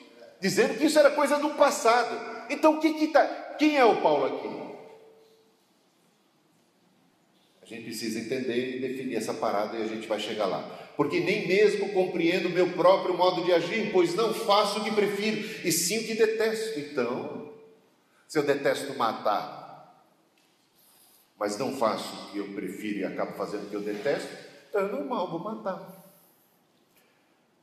dizendo 0.41 0.77
que 0.77 0.85
isso 0.85 0.97
era 0.97 1.11
coisa 1.11 1.37
do 1.37 1.51
passado. 1.51 2.47
Então, 2.49 2.79
que 2.79 3.07
tá, 3.07 3.25
quem 3.59 3.77
é 3.77 3.85
o 3.85 4.01
Paulo 4.01 4.25
aqui? 4.25 4.62
A 7.73 7.75
gente 7.75 7.85
precisa 7.85 8.19
entender 8.19 8.77
e 8.77 8.79
definir 8.79 9.15
essa 9.15 9.33
parada 9.33 9.77
e 9.77 9.81
a 9.81 9.87
gente 9.87 10.07
vai 10.07 10.19
chegar 10.19 10.45
lá 10.45 10.83
porque 10.95 11.19
nem 11.19 11.47
mesmo 11.47 11.89
compreendo 11.89 12.47
o 12.47 12.51
meu 12.51 12.71
próprio 12.73 13.17
modo 13.17 13.43
de 13.43 13.51
agir, 13.51 13.91
pois 13.91 14.13
não 14.13 14.33
faço 14.33 14.79
o 14.79 14.83
que 14.83 14.91
prefiro, 14.91 15.67
e 15.67 15.71
sim 15.71 15.99
o 15.99 16.03
que 16.03 16.13
detesto. 16.13 16.79
Então, 16.79 17.51
se 18.27 18.37
eu 18.37 18.43
detesto 18.43 18.93
matar, 18.95 20.05
mas 21.37 21.57
não 21.57 21.75
faço 21.75 22.13
o 22.13 22.31
que 22.31 22.37
eu 22.37 22.47
prefiro 22.53 22.99
e 22.99 23.05
acabo 23.05 23.33
fazendo 23.33 23.65
o 23.65 23.69
que 23.69 23.75
eu 23.75 23.81
detesto, 23.81 24.29
então 24.69 24.81
é 24.81 24.91
normal, 24.91 25.31
vou 25.31 25.39
matar. 25.39 26.03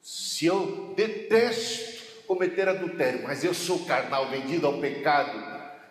Se 0.03 0.47
eu 0.47 0.93
detesto 0.97 2.01
cometer 2.27 2.69
adultério, 2.69 3.23
mas 3.23 3.45
eu 3.45 3.55
sou 3.55 3.85
carnal, 3.85 4.29
vendido 4.29 4.67
ao 4.67 4.81
pecado, 4.81 5.39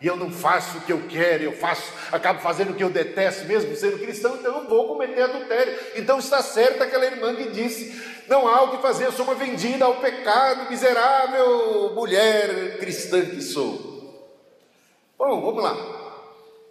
e 0.02 0.08
eu 0.08 0.16
não 0.16 0.32
faço 0.32 0.78
o 0.78 0.82
que 0.82 0.94
eu 0.94 1.04
quero, 1.10 1.44
eu 1.44 1.52
faço, 1.52 1.92
acabo 2.12 2.40
fazendo 2.40 2.72
o 2.72 2.76
que 2.76 2.84
eu 2.84 2.90
detesto, 2.90 3.46
mesmo 3.46 3.76
sendo 3.76 4.00
cristão, 4.00 4.38
então 4.38 4.62
eu 4.62 4.70
vou 4.70 4.88
cometer 4.88 5.24
adultério. 5.24 5.78
Então 5.96 6.20
está 6.20 6.42
certa 6.42 6.86
aquela 6.86 7.06
irmã 7.06 7.36
que 7.36 7.50
disse: 7.50 8.02
não 8.28 8.48
há 8.48 8.62
o 8.64 8.72
que 8.72 8.82
fazer, 8.82 9.06
eu 9.06 9.12
sou 9.12 9.26
uma 9.26 9.36
vendida 9.36 9.84
ao 9.84 9.98
pecado, 9.98 10.70
miserável 10.70 11.94
mulher 11.94 12.78
cristã 12.78 13.26
que 13.26 13.42
sou. 13.42 13.90
Bom, 15.18 15.42
vamos 15.42 15.62
lá. 15.62 15.76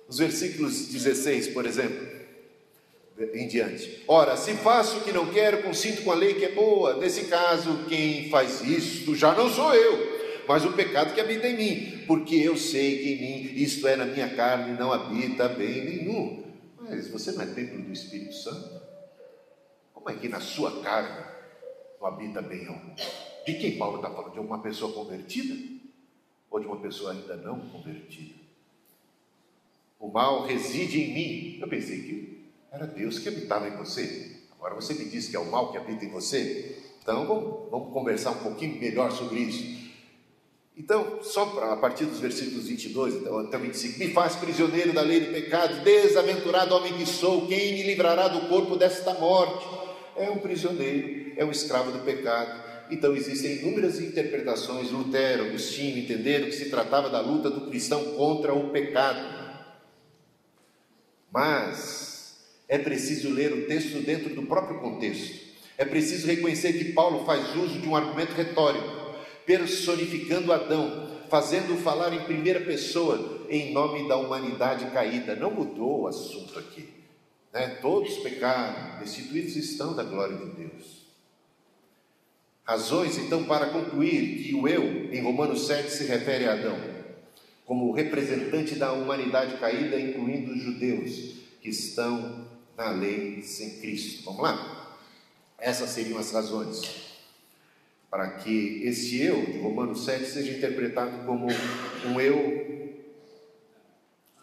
Os 0.09 0.17
versículos 0.17 0.89
16, 0.89 1.49
por 1.49 1.67
exemplo, 1.67 2.09
em 3.35 3.47
diante. 3.47 4.05
Ora, 4.09 4.39
se 4.39 4.55
faço 4.55 4.97
o 4.97 5.01
que 5.03 5.13
não 5.13 5.27
quero, 5.27 5.63
consinto 5.63 6.01
com 6.01 6.11
a 6.11 6.15
lei 6.15 6.33
que 6.33 6.47
é 6.47 6.53
boa. 6.53 6.95
Nesse 6.95 7.25
caso, 7.25 7.85
quem 7.91 8.31
faz 8.31 8.63
isto 8.63 9.15
já 9.15 9.35
não 9.35 9.51
sou 9.51 9.75
eu 9.75 10.18
mas 10.49 10.65
o 10.65 10.73
pecado 10.73 11.13
que 11.13 11.21
habita 11.21 11.47
em 11.47 11.57
mim, 11.57 12.05
porque 12.07 12.35
eu 12.35 12.57
sei 12.57 12.99
que 12.99 13.13
em 13.13 13.21
mim, 13.21 13.63
isto 13.63 13.87
é, 13.87 13.97
na 13.97 14.07
minha 14.07 14.35
carne, 14.35 14.79
não 14.79 14.91
habita 14.91 15.47
bem 15.47 15.85
nenhum. 15.85 16.43
Mas 16.81 17.09
você 17.09 17.33
não 17.33 17.43
é 17.43 17.47
templo 17.47 17.83
do 17.83 17.93
Espírito 17.93 18.35
Santo? 18.35 18.81
Como 19.93 20.09
é 20.09 20.15
que 20.15 20.27
na 20.27 20.41
sua 20.41 20.81
carne 20.81 21.23
não 22.01 22.09
habita 22.09 22.41
bem 22.41 22.67
algum? 22.67 22.95
De 23.45 23.55
quem 23.55 23.77
Paulo 23.77 23.97
está 23.97 24.09
falando? 24.09 24.33
De 24.33 24.41
uma 24.41 24.63
pessoa 24.63 24.91
convertida? 24.93 25.55
Ou 26.51 26.61
de 26.61 26.67
uma 26.67 26.79
pessoa 26.79 27.13
ainda 27.13 27.37
não 27.37 27.61
convertida? 27.69 28.35
O 30.01 30.09
mal 30.09 30.47
reside 30.47 30.99
em 30.99 31.13
mim. 31.13 31.59
Eu 31.61 31.69
pensei 31.69 32.01
que 32.01 32.45
era 32.73 32.87
Deus 32.87 33.19
que 33.19 33.29
habitava 33.29 33.69
em 33.69 33.77
você. 33.77 34.41
Agora 34.53 34.75
você 34.75 34.95
me 34.95 35.05
diz 35.05 35.29
que 35.29 35.37
é 35.37 35.39
o 35.39 35.51
mal 35.51 35.71
que 35.71 35.77
habita 35.77 36.07
em 36.07 36.11
você. 36.11 36.79
Então 37.03 37.27
vamos, 37.27 37.71
vamos 37.71 37.93
conversar 37.93 38.31
um 38.31 38.39
pouquinho 38.39 38.81
melhor 38.81 39.13
sobre 39.13 39.41
isso. 39.41 39.88
Então, 40.79 41.19
só 41.23 41.43
a 41.73 41.77
partir 41.77 42.05
dos 42.05 42.21
versículos 42.21 42.69
22 42.69 43.27
até 43.27 43.59
25: 43.59 43.99
Me 43.99 44.13
faz 44.13 44.37
prisioneiro 44.37 44.93
da 44.93 45.03
lei 45.03 45.21
do 45.21 45.33
pecado, 45.33 45.83
desaventurado 45.83 46.73
homem 46.73 46.93
que 46.93 47.05
sou, 47.05 47.49
quem 47.49 47.75
me 47.75 47.83
livrará 47.83 48.29
do 48.29 48.49
corpo 48.49 48.77
desta 48.77 49.13
morte? 49.15 49.67
É 50.17 50.31
um 50.31 50.39
prisioneiro, 50.39 51.33
é 51.37 51.45
um 51.45 51.51
escravo 51.51 51.91
do 51.91 51.99
pecado. 52.05 52.69
Então, 52.91 53.15
existem 53.15 53.57
inúmeras 53.57 54.01
interpretações. 54.01 54.91
Lutero, 54.91 55.47
Agostinho 55.47 55.99
entenderam 55.99 56.47
que 56.47 56.53
se 56.53 56.71
tratava 56.71 57.11
da 57.11 57.21
luta 57.21 57.51
do 57.51 57.69
cristão 57.69 58.03
contra 58.15 58.55
o 58.55 58.71
pecado. 58.71 59.21
Mas 61.31 62.39
é 62.69 62.79
preciso 62.79 63.31
ler 63.31 63.53
o 63.53 63.67
texto 63.67 64.01
dentro 64.01 64.33
do 64.35 64.43
próprio 64.43 64.79
contexto. 64.79 65.49
É 65.77 65.85
preciso 65.85 66.27
reconhecer 66.29 66.73
que 66.73 66.93
Paulo 66.93 67.27
faz 67.27 67.55
uso 67.57 67.81
de 67.81 67.89
um 67.89 67.95
argumento 67.95 68.33
retórico 68.33 68.98
personificando 69.49 70.53
Adão, 70.53 71.09
fazendo-o 71.31 71.79
falar 71.79 72.13
em 72.13 72.25
primeira 72.25 72.61
pessoa, 72.61 73.47
em 73.49 73.73
nome 73.73 74.07
da 74.07 74.19
humanidade 74.19 74.91
caída. 74.91 75.35
Não 75.35 75.51
mudou 75.51 76.03
o 76.03 76.07
assunto 76.07 76.59
aqui. 76.59 76.87
Né? 77.51 77.79
Todos 77.81 78.19
pecaram, 78.19 78.99
destituídos 78.99 79.57
estão 79.57 79.97
da 79.97 80.05
glória 80.05 80.37
de 80.37 80.51
Deus. 80.51 81.09
Razões, 82.63 83.17
então, 83.17 83.45
para 83.45 83.71
concluir 83.71 84.43
que 84.43 84.55
o 84.55 84.69
eu, 84.69 85.11
em 85.11 85.23
Romanos 85.23 85.67
7, 85.67 85.91
se 85.91 86.05
refere 86.05 86.45
a 86.45 86.53
Adão, 86.53 86.79
como 87.65 87.91
representante 87.93 88.75
da 88.75 88.93
humanidade 88.93 89.57
caída, 89.57 89.99
incluindo 89.99 90.53
os 90.53 90.61
judeus 90.61 91.37
que 91.63 91.71
estão 91.71 92.47
na 92.77 92.91
lei 92.91 93.43
sem 93.43 93.81
Cristo. 93.81 94.25
Vamos 94.27 94.43
lá? 94.43 94.99
Essas 95.59 95.89
seriam 95.89 96.19
as 96.19 96.33
razões 96.33 97.08
para 98.11 98.31
que 98.31 98.83
esse 98.85 99.23
eu 99.23 99.45
de 99.45 99.59
Romanos 99.59 100.05
7 100.05 100.25
seja 100.25 100.53
interpretado 100.53 101.27
como 101.27 101.47
um 102.07 102.21
eu 102.21 102.97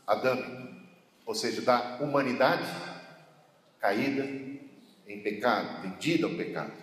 adâmico, 0.06 0.68
ou 1.26 1.34
seja, 1.34 1.62
da 1.62 1.98
humanidade 2.00 2.70
caída 3.80 4.24
em 5.08 5.20
pecado, 5.22 5.82
vendida 5.82 6.28
ao 6.28 6.34
pecado. 6.34 6.74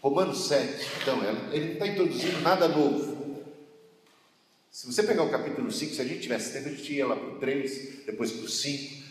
Romanos 0.00 0.48
7, 0.48 0.86
então, 1.02 1.18
ele 1.52 1.66
não 1.66 1.72
está 1.74 1.86
introduzindo 1.86 2.40
nada 2.40 2.66
novo. 2.68 3.44
Se 4.70 4.86
você 4.86 5.02
pegar 5.02 5.24
o 5.24 5.30
capítulo 5.30 5.70
5, 5.70 5.94
se 5.94 6.00
a 6.00 6.04
gente 6.04 6.22
tivesse 6.22 6.52
tempo, 6.54 6.68
a 6.68 6.72
gente 6.72 6.92
ia 6.92 7.06
lá 7.06 7.16
para 7.16 7.28
o 7.28 7.38
3, 7.38 8.06
depois 8.06 8.32
para 8.32 8.44
o 8.44 8.48
5, 8.48 9.04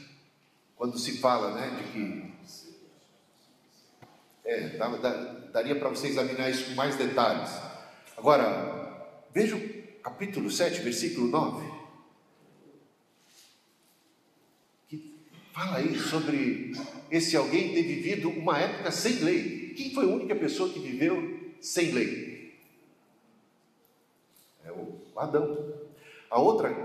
quando 0.76 0.98
se 0.98 1.20
fala 1.20 1.54
né, 1.54 1.78
de 1.78 1.92
que 1.92 2.34
é, 4.46 4.70
daria 5.52 5.76
para 5.76 5.90
você 5.90 6.08
examinar 6.08 6.50
isso 6.50 6.66
com 6.66 6.72
mais 6.72 6.96
detalhes. 6.96 7.50
Agora, 8.18 9.08
veja 9.34 9.56
o 9.56 10.02
capítulo 10.02 10.50
7, 10.50 10.82
versículo 10.82 11.28
9. 11.28 11.66
Que 14.88 15.16
fala 15.54 15.78
aí 15.78 15.98
sobre 15.98 16.74
esse 17.10 17.36
alguém 17.36 17.74
ter 17.74 17.84
vivido 17.84 18.30
uma 18.30 18.60
época 18.60 18.92
sem 18.92 19.16
lei. 19.20 19.74
Quem 19.76 19.94
foi 19.94 20.06
a 20.06 20.14
única 20.14 20.36
pessoa 20.36 20.70
que 20.70 20.80
viveu 20.80 21.54
sem 21.62 21.92
lei? 21.92 22.60
É 24.66 24.72
o 24.72 25.02
Adão. 25.16 25.74
A 26.30 26.40
outra 26.40 26.76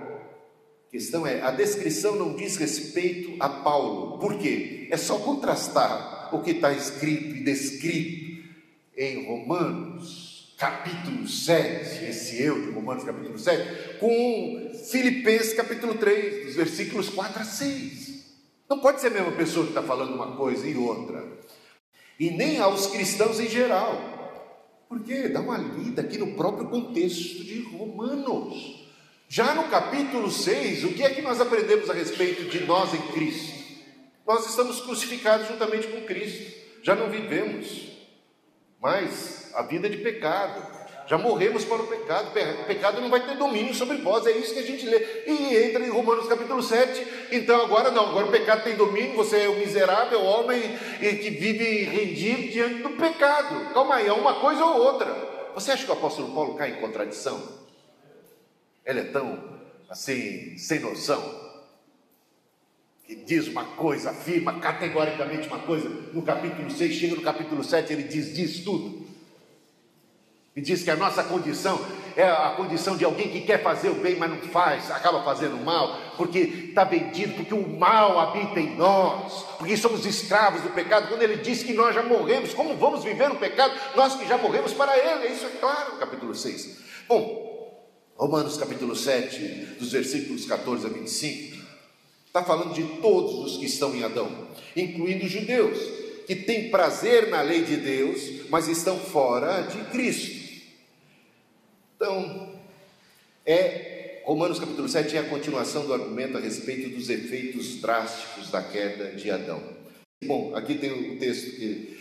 questão 0.91 1.27
é: 1.27 1.43
a 1.43 1.51
descrição 1.51 2.17
não 2.17 2.35
diz 2.35 2.57
respeito 2.57 3.37
a 3.41 3.49
Paulo. 3.49 4.19
Por 4.19 4.39
quê? 4.39 4.89
É 4.91 4.97
só 4.97 5.19
contrastar 5.19 6.35
o 6.35 6.43
que 6.43 6.53
está 6.53 6.73
escrito 6.73 7.37
e 7.37 7.45
descrito 7.45 8.34
em 8.97 9.27
Romanos, 9.27 10.55
capítulo 10.57 11.27
7, 11.27 12.05
esse 12.05 12.43
eu 12.43 12.61
de 12.61 12.71
Romanos, 12.71 13.05
capítulo 13.05 13.39
7, 13.39 13.99
com 13.99 14.71
Filipenses, 14.91 15.55
capítulo 15.55 15.95
3, 15.95 16.47
dos 16.47 16.55
versículos 16.55 17.09
4 17.09 17.43
a 17.43 17.45
6. 17.45 18.05
Não 18.69 18.79
pode 18.79 19.01
ser 19.01 19.09
a 19.09 19.11
mesma 19.11 19.33
pessoa 19.33 19.67
que 19.67 19.73
está 19.73 19.83
falando 19.83 20.15
uma 20.15 20.37
coisa 20.37 20.67
e 20.67 20.77
outra. 20.77 21.25
E 22.19 22.31
nem 22.31 22.59
aos 22.59 22.87
cristãos 22.87 23.41
em 23.41 23.49
geral. 23.49 24.13
Porque 24.89 25.29
dá 25.29 25.41
uma 25.41 25.59
lida 25.59 26.03
aqui 26.03 26.17
no 26.17 26.35
próprio 26.35 26.69
contexto 26.69 27.43
de 27.43 27.63
Romanos. 27.63 28.85
Já 29.29 29.55
no 29.55 29.69
capítulo 29.69 30.31
6, 30.31 30.85
o 30.85 30.93
que 30.93 31.03
é 31.03 31.11
que 31.11 31.23
nós 31.23 31.41
aprendemos 31.41 31.91
a 31.91 31.95
respeito 31.95 32.45
de 32.45 32.65
nós 32.65 32.95
em 32.95 33.13
Cristo? 33.13 33.65
Nós 34.27 34.49
estamos 34.49 34.81
crucificados 34.81 35.49
juntamente 35.49 35.89
com 35.89 36.03
Cristo. 36.03 36.55
já 36.83 36.95
não 36.95 37.11
vivemos 37.11 37.94
mais 38.85 39.51
a 39.55 39.63
vida 39.63 39.89
de 39.89 39.97
pecado. 39.97 40.85
Já 41.07 41.17
morremos 41.17 41.65
para 41.65 41.83
o 41.83 41.87
pecado. 41.87 42.33
Pecado 42.67 43.01
não 43.01 43.09
vai 43.09 43.27
ter 43.27 43.35
domínio 43.37 43.75
sobre 43.75 43.97
vós. 43.97 44.27
É 44.27 44.33
isso 44.33 44.53
que 44.53 44.61
a 44.61 44.67
gente 44.67 44.85
lê. 44.85 45.25
E 45.27 45.57
entra 45.57 45.87
em 45.87 45.89
Romanos 45.89 46.29
capítulo 46.29 46.63
7. 46.63 47.07
Então 47.33 47.63
agora 47.63 47.91
não, 47.91 48.11
agora 48.11 48.27
o 48.27 48.31
pecado 48.31 48.63
tem 48.63 48.77
domínio. 48.77 49.17
Você 49.17 49.45
é 49.45 49.49
o 49.49 49.57
miserável 49.57 50.23
homem 50.23 50.61
que 50.99 51.31
vive 51.31 51.85
rendido 51.85 52.53
diante 52.53 52.83
do 52.83 52.91
pecado. 52.91 53.73
Calma 53.73 53.97
aí, 53.97 54.07
é 54.07 54.13
uma 54.13 54.35
coisa 54.41 54.63
ou 54.63 54.83
outra. 54.83 55.15
Você 55.55 55.73
acha 55.73 55.85
que 55.85 55.91
o 55.91 55.95
apóstolo 55.95 56.35
Paulo 56.35 56.55
cai 56.55 56.73
em 56.73 56.81
contradição? 56.81 57.41
Ele 58.85 59.01
é 59.01 59.05
tão 59.05 59.43
assim, 59.89 60.59
sem 60.59 60.81
noção 60.81 61.44
que 63.07 63.15
diz 63.15 63.49
uma 63.49 63.65
coisa, 63.65 64.11
afirma 64.11 64.59
categoricamente 64.61 65.47
uma 65.49 65.59
coisa, 65.59 65.89
no 65.89 66.23
capítulo 66.23 66.71
6, 66.71 66.95
chega 66.95 67.15
no 67.15 67.23
capítulo 67.23 67.63
7, 67.63 67.93
ele 67.93 68.05
diz, 68.05 68.35
diz 68.35 68.65
tudo. 68.65 69.05
E 70.57 70.61
diz 70.61 70.85
que 70.85 70.91
a 70.91 70.97
nossa 70.97 71.25
condição 71.25 71.85
é 72.17 72.23
a 72.23 72.51
condição 72.51 72.97
de 72.97 73.05
alguém 73.05 73.29
que 73.29 73.41
quer 73.41 73.61
fazer 73.61 73.89
o 73.89 73.97
bem, 73.97 74.17
mas 74.17 74.31
não 74.31 74.39
faz, 74.39 74.89
acaba 74.91 75.23
fazendo 75.25 75.57
mal, 75.57 75.99
porque 76.17 76.39
está 76.39 76.85
vendido, 76.85 77.35
porque 77.35 77.53
o 77.53 77.69
mal 77.69 78.21
habita 78.21 78.61
em 78.61 78.77
nós, 78.77 79.45
porque 79.59 79.77
somos 79.77 80.07
escravos 80.07 80.63
do 80.63 80.71
pecado. 80.71 81.09
Quando 81.09 81.23
ele 81.23 81.39
diz 81.39 81.65
que 81.65 81.73
nós 81.73 81.95
já 81.95 82.05
morremos, 82.05 82.55
como 82.55 82.77
vamos 82.77 83.03
viver 83.03 83.29
no 83.29 83.37
pecado? 83.37 83.75
Nós 83.97 84.15
que 84.15 84.27
já 84.27 84.39
morremos 84.39 84.73
para 84.73 84.97
ele, 84.97 85.35
isso 85.35 85.45
é 85.45 85.51
claro 85.59 85.97
capítulo 85.99 86.35
6. 86.35 86.79
Bom, 87.09 87.53
Romanos 88.17 88.57
capítulo 88.57 88.95
7, 88.95 89.77
dos 89.81 89.91
versículos 89.91 90.45
14 90.47 90.87
a 90.87 90.89
25, 90.89 91.54
está 92.37 92.43
falando 92.43 92.75
de 92.75 92.83
todos 93.01 93.45
os 93.45 93.57
que 93.59 93.67
estão 93.67 93.95
em 93.95 94.03
Adão, 94.03 94.49
incluindo 94.75 95.25
os 95.25 95.31
judeus, 95.31 95.79
que 96.27 96.35
têm 96.35 96.69
prazer 96.69 97.29
na 97.29 97.41
lei 97.41 97.63
de 97.63 97.77
Deus, 97.77 98.49
mas 98.51 98.67
estão 98.67 98.99
fora 98.99 99.61
de 99.63 99.79
Cristo. 99.93 100.65
Então, 101.95 102.53
é 103.47 104.21
Romanos 104.25 104.59
capítulo 104.59 104.89
7 104.89 105.17
é 105.17 105.21
a 105.21 105.29
continuação 105.29 105.87
do 105.87 105.95
argumento 105.95 106.37
a 106.37 106.41
respeito 106.41 106.89
dos 106.89 107.09
efeitos 107.09 107.81
drásticos 107.81 108.51
da 108.51 108.61
queda 108.61 109.13
de 109.13 109.31
Adão. 109.31 109.63
Bom, 110.25 110.57
aqui 110.57 110.75
tem 110.75 110.91
o 110.91 111.17
texto 111.21 111.55
que 111.55 112.01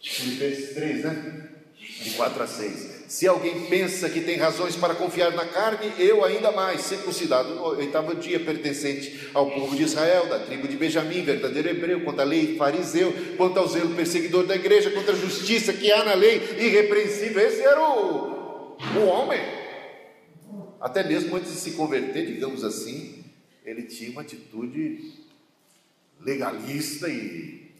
Filipenses 0.00 0.74
3, 0.76 1.04
né? 1.04 1.48
De 1.76 2.10
4 2.12 2.42
a 2.42 2.46
6. 2.46 2.97
Se 3.08 3.26
alguém 3.26 3.66
pensa 3.66 4.08
que 4.08 4.20
tem 4.20 4.36
razões 4.36 4.76
para 4.76 4.94
confiar 4.94 5.32
na 5.32 5.46
carne, 5.46 5.92
eu 5.98 6.24
ainda 6.24 6.52
mais, 6.52 6.82
circuncidado 6.82 7.54
no 7.54 7.62
oitavo 7.62 8.14
dia, 8.14 8.38
pertencente 8.38 9.30
ao 9.32 9.50
povo 9.50 9.74
de 9.74 9.82
Israel, 9.84 10.26
da 10.28 10.38
tribo 10.38 10.68
de 10.68 10.76
Benjamim, 10.76 11.22
verdadeiro 11.22 11.70
hebreu, 11.70 12.04
quanto 12.04 12.20
à 12.20 12.24
lei 12.24 12.56
fariseu, 12.56 13.12
quanto 13.36 13.58
ao 13.58 13.66
zelo 13.66 13.94
perseguidor 13.94 14.46
da 14.46 14.54
igreja, 14.54 14.90
contra 14.90 15.14
a 15.14 15.16
justiça 15.16 15.72
que 15.72 15.90
há 15.90 16.04
na 16.04 16.14
lei, 16.14 16.36
irrepreensível. 16.58 17.40
Esse 17.42 17.62
era 17.62 17.80
o 17.80 18.38
o 18.78 19.06
homem, 19.06 19.40
até 20.80 21.02
mesmo 21.02 21.34
antes 21.36 21.52
de 21.52 21.58
se 21.58 21.72
converter, 21.72 22.26
digamos 22.26 22.62
assim, 22.62 23.24
ele 23.64 23.82
tinha 23.82 24.10
uma 24.10 24.20
atitude 24.20 25.14
legalista 26.20 27.08
e 27.08 27.72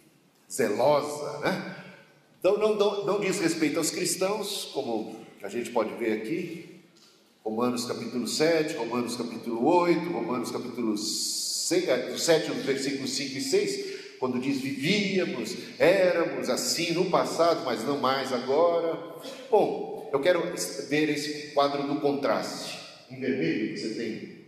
zelosa, 0.51 1.39
né? 1.39 1.85
Então 2.41 2.59
não, 2.59 2.75
não, 2.75 3.07
não 3.07 3.21
diz 3.21 3.39
respeito 3.39 3.79
aos 3.79 3.91
cristãos, 3.91 4.71
como 4.73 5.18
a 5.43 5.49
gente 5.49 5.71
pode 5.71 5.95
ver 5.95 6.13
aqui, 6.13 6.81
Romanos 7.45 7.85
capítulo 7.85 8.27
7, 8.27 8.77
Romanos 8.77 9.17
capítulo 9.17 9.65
8, 9.67 10.11
Romanos 10.11 10.51
capítulo 10.51 10.97
6, 10.97 12.21
7, 12.21 12.51
versículos 12.65 13.11
5 13.11 13.39
e 13.39 13.41
6, 13.41 13.99
quando 14.19 14.41
diz 14.41 14.61
vivíamos, 14.61 15.57
éramos 15.79 16.51
assim 16.51 16.93
no 16.93 17.09
passado, 17.09 17.65
mas 17.65 17.85
não 17.85 17.99
mais 17.99 18.33
agora. 18.33 18.99
Bom, 19.51 20.11
eu 20.13 20.21
quero 20.21 20.43
ver 20.89 21.09
esse 21.11 21.53
quadro 21.53 21.85
do 21.85 22.01
contraste. 22.01 22.79
Em 23.11 23.21
vermelho 23.21 23.79
você 23.79 23.95
tem 23.95 24.39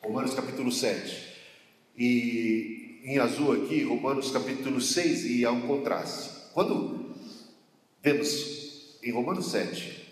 Romanos 0.00 0.34
capítulo 0.34 0.70
7. 0.70 1.32
E 1.98 3.00
em 3.04 3.18
azul 3.18 3.52
aqui, 3.52 3.82
Romanos 3.82 4.30
capítulo 4.30 4.80
6, 4.80 5.24
e 5.24 5.44
há 5.44 5.50
um 5.50 5.62
contraste. 5.62 6.30
Quando 6.54 7.14
vemos 8.02 8.61
em 9.02 9.10
Romanos 9.10 9.50
7 9.50 10.02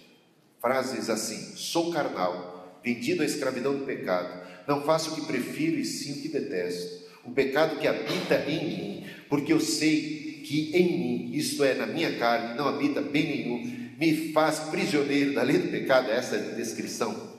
frases 0.60 1.08
assim: 1.08 1.56
sou 1.56 1.90
carnal, 1.90 2.80
vendido 2.84 3.22
à 3.22 3.24
escravidão 3.24 3.76
do 3.76 3.84
pecado, 3.84 4.46
não 4.66 4.82
faço 4.82 5.10
o 5.10 5.14
que 5.14 5.26
prefiro 5.26 5.78
e 5.78 5.84
sim 5.84 6.12
o 6.12 6.22
que 6.22 6.28
detesto. 6.28 7.00
O 7.24 7.30
pecado 7.30 7.78
que 7.78 7.86
habita 7.86 8.44
em 8.48 8.64
mim, 8.64 9.06
porque 9.28 9.52
eu 9.52 9.60
sei 9.60 10.42
que 10.44 10.74
em 10.74 10.98
mim, 10.98 11.36
isto 11.36 11.62
é, 11.64 11.74
na 11.74 11.86
minha 11.86 12.18
carne, 12.18 12.56
não 12.56 12.68
habita 12.68 13.00
bem 13.00 13.24
nenhum, 13.24 13.90
me 13.98 14.32
faz 14.32 14.60
prisioneiro 14.70 15.34
da 15.34 15.42
lei 15.42 15.58
do 15.58 15.68
pecado, 15.68 16.10
essa 16.10 16.36
é 16.36 16.52
a 16.52 16.54
descrição 16.54 17.38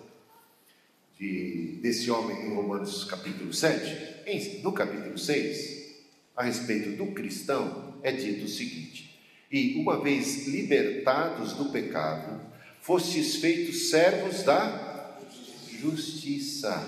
de, 1.19 1.79
desse 1.81 2.11
homem 2.11 2.45
em 2.45 2.53
Romanos 2.53 3.03
capítulo 3.03 3.53
7. 3.53 4.11
Em, 4.25 4.61
no 4.61 4.71
capítulo 4.71 5.17
6, 5.17 5.81
a 6.35 6.43
respeito 6.43 6.91
do 6.91 7.07
cristão, 7.07 7.99
é 8.03 8.11
dito 8.11 8.45
o 8.45 8.47
seguinte: 8.47 9.11
E 9.51 9.75
uma 9.77 10.01
vez 10.01 10.47
libertados 10.47 11.53
do 11.53 11.65
pecado, 11.65 12.39
fostes 12.79 13.35
feitos 13.35 13.89
servos 13.89 14.43
da 14.43 15.17
justiça 15.69 16.81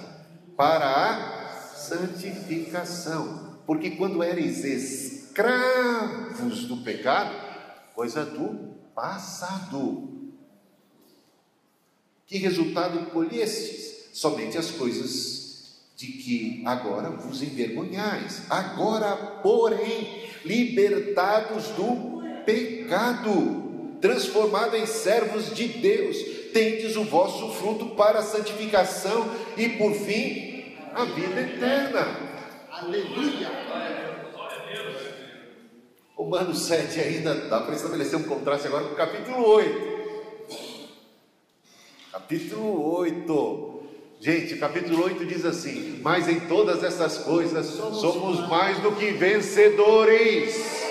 para 0.55 0.87
a 0.87 1.75
santificação. 1.75 3.59
Porque 3.65 3.91
quando 3.91 4.23
eres 4.23 4.63
escravos 4.63 6.65
do 6.65 6.77
pecado, 6.77 7.35
coisa 7.93 8.23
do 8.23 8.75
passado. 8.95 10.31
Que 12.25 12.37
resultado 12.37 13.11
colhestes? 13.11 14.09
Somente 14.13 14.57
as 14.57 14.71
coisas 14.71 15.81
de 15.97 16.07
que 16.07 16.63
agora 16.65 17.09
vos 17.09 17.41
envergonhais. 17.41 18.43
Agora, 18.49 19.15
porém, 19.41 20.29
libertados 20.45 21.67
do 21.69 22.13
pecado, 22.45 23.97
transformados 24.01 24.79
em 24.79 24.85
servos 24.85 25.53
de 25.55 25.67
Deus, 25.67 26.17
tendes 26.53 26.95
o 26.95 27.03
vosso 27.03 27.51
fruto 27.53 27.87
para 27.95 28.19
a 28.19 28.23
santificação 28.23 29.29
e, 29.57 29.69
por 29.69 29.93
fim, 29.93 30.75
a 30.93 31.05
vida 31.05 31.41
eterna. 31.41 32.07
Aleluia! 32.71 33.51
Romanos 36.15 36.65
7 36.67 36.99
ainda 36.99 37.35
dá 37.35 37.61
para 37.61 37.75
estabelecer 37.75 38.17
um 38.17 38.23
contraste 38.23 38.67
agora 38.67 38.85
com 38.85 38.93
o 38.93 38.95
capítulo 38.95 39.45
8. 39.45 39.93
Capítulo 42.11 42.95
8. 42.97 43.83
Gente, 44.19 44.53
o 44.53 44.59
capítulo 44.59 45.03
8 45.03 45.25
diz 45.25 45.43
assim: 45.43 45.99
Mas 46.01 46.29
em 46.29 46.41
todas 46.41 46.83
essas 46.83 47.17
coisas 47.17 47.65
somos 47.65 48.47
mais 48.47 48.79
do 48.79 48.91
que 48.93 49.11
vencedores 49.11 50.82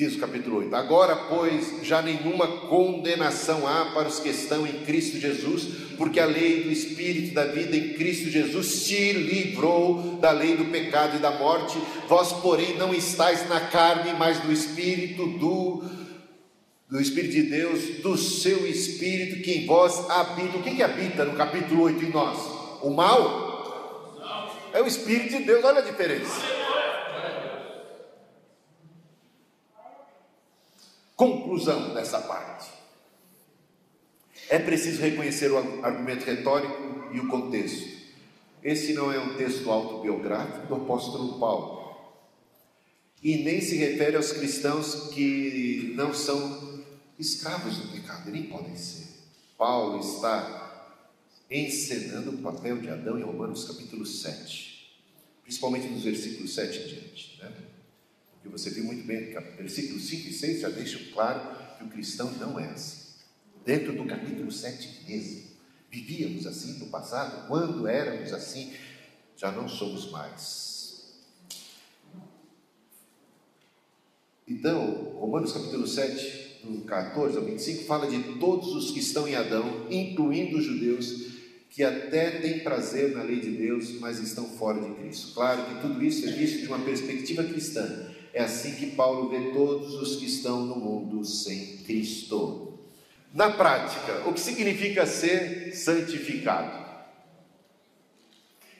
Diz 0.00 0.14
o 0.14 0.18
capítulo 0.18 0.60
8: 0.60 0.74
Agora, 0.74 1.14
pois, 1.14 1.74
já 1.82 2.00
nenhuma 2.00 2.46
condenação 2.46 3.68
há 3.68 3.90
para 3.92 4.08
os 4.08 4.18
que 4.18 4.30
estão 4.30 4.66
em 4.66 4.82
Cristo 4.82 5.20
Jesus, 5.20 5.64
porque 5.98 6.18
a 6.18 6.24
lei 6.24 6.62
do 6.62 6.70
Espírito 6.70 7.34
da 7.34 7.44
vida 7.44 7.76
em 7.76 7.92
Cristo 7.92 8.30
Jesus 8.30 8.86
te 8.86 9.12
livrou 9.12 10.16
da 10.18 10.30
lei 10.30 10.56
do 10.56 10.64
pecado 10.64 11.18
e 11.18 11.20
da 11.20 11.32
morte. 11.32 11.78
Vós, 12.08 12.32
porém, 12.32 12.78
não 12.78 12.94
estáis 12.94 13.46
na 13.46 13.60
carne, 13.60 14.14
mas 14.18 14.42
no 14.42 14.50
Espírito 14.50 15.26
do, 15.26 15.84
do 16.88 16.98
Espírito 16.98 17.34
de 17.34 17.42
Deus, 17.42 18.00
do 18.02 18.16
seu 18.16 18.66
Espírito 18.66 19.42
que 19.42 19.52
em 19.52 19.66
vós 19.66 20.08
habita. 20.08 20.56
O 20.56 20.62
que, 20.62 20.76
que 20.76 20.82
habita 20.82 21.26
no 21.26 21.36
capítulo 21.36 21.82
8 21.82 22.06
em 22.06 22.10
nós? 22.10 22.38
O 22.80 22.88
mal? 22.88 24.70
É 24.72 24.80
o 24.80 24.86
Espírito 24.86 25.36
de 25.36 25.44
Deus, 25.44 25.62
olha 25.62 25.80
a 25.80 25.84
diferença. 25.84 26.69
Conclusão 31.20 31.92
dessa 31.92 32.18
parte. 32.18 32.70
É 34.48 34.58
preciso 34.58 35.02
reconhecer 35.02 35.52
o 35.52 35.84
argumento 35.84 36.24
retórico 36.24 37.12
e 37.12 37.20
o 37.20 37.28
contexto. 37.28 37.90
Esse 38.64 38.94
não 38.94 39.12
é 39.12 39.18
um 39.18 39.36
texto 39.36 39.70
autobiográfico 39.70 40.66
do 40.66 40.76
apóstolo 40.76 41.38
Paulo. 41.38 41.94
E 43.22 43.44
nem 43.44 43.60
se 43.60 43.76
refere 43.76 44.16
aos 44.16 44.32
cristãos 44.32 45.10
que 45.10 45.92
não 45.94 46.14
são 46.14 46.82
escravos 47.18 47.76
do 47.76 47.88
pecado, 47.88 48.30
nem 48.30 48.44
podem 48.44 48.74
ser. 48.74 49.08
Paulo 49.58 50.00
está 50.00 50.96
encenando 51.50 52.30
o 52.30 52.38
papel 52.38 52.78
de 52.78 52.88
Adão 52.88 53.18
em 53.18 53.22
Romanos 53.22 53.64
capítulo 53.64 54.06
7, 54.06 54.90
principalmente 55.42 55.86
nos 55.86 56.02
versículos 56.02 56.54
7 56.54 56.78
em 56.78 56.86
diante. 56.86 57.38
Né? 57.42 57.69
Que 58.42 58.48
você 58.48 58.70
viu 58.70 58.84
muito 58.84 59.06
bem, 59.06 59.32
versículos 59.56 60.08
5 60.08 60.28
e 60.28 60.32
6 60.32 60.60
já 60.60 60.68
deixam 60.68 61.00
claro 61.12 61.76
que 61.76 61.84
o 61.84 61.88
cristão 61.88 62.30
não 62.32 62.58
é 62.58 62.66
assim. 62.70 63.10
Dentro 63.64 63.92
do 63.92 64.06
capítulo 64.06 64.50
7 64.50 65.04
mesmo, 65.06 65.42
vivíamos 65.90 66.46
assim 66.46 66.78
no 66.78 66.86
passado, 66.86 67.46
quando 67.46 67.86
éramos 67.86 68.32
assim, 68.32 68.72
já 69.36 69.52
não 69.52 69.68
somos 69.68 70.10
mais. 70.10 70.70
Então, 74.48 75.14
Romanos 75.14 75.52
capítulo 75.52 75.86
7, 75.86 76.58
do 76.64 76.80
14 76.84 77.36
ao 77.36 77.44
25, 77.44 77.84
fala 77.84 78.10
de 78.10 78.38
todos 78.38 78.74
os 78.74 78.90
que 78.90 78.98
estão 78.98 79.28
em 79.28 79.34
Adão, 79.34 79.86
incluindo 79.90 80.58
os 80.58 80.64
judeus, 80.64 81.30
que 81.70 81.84
até 81.84 82.40
têm 82.40 82.58
prazer 82.60 83.12
na 83.12 83.22
lei 83.22 83.38
de 83.38 83.50
Deus, 83.50 83.92
mas 84.00 84.18
estão 84.18 84.44
fora 84.44 84.80
de 84.80 84.92
Cristo. 84.96 85.32
Claro 85.34 85.66
que 85.66 85.80
tudo 85.80 86.04
isso 86.04 86.28
é 86.28 86.32
visto 86.32 86.62
de 86.62 86.66
uma 86.66 86.80
perspectiva 86.80 87.44
cristã. 87.44 88.09
É 88.32 88.42
assim 88.42 88.74
que 88.74 88.92
Paulo 88.92 89.28
vê 89.28 89.50
todos 89.52 89.94
os 89.94 90.16
que 90.16 90.26
estão 90.26 90.60
no 90.62 90.76
mundo 90.76 91.24
sem 91.24 91.78
Cristo. 91.78 92.78
Na 93.32 93.50
prática, 93.50 94.28
o 94.28 94.32
que 94.32 94.40
significa 94.40 95.06
ser 95.06 95.74
santificado? 95.74 96.80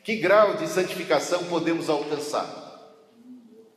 Que 0.02 0.16
grau 0.16 0.56
de 0.56 0.66
santificação 0.66 1.44
podemos 1.44 1.88
alcançar? 1.88 2.68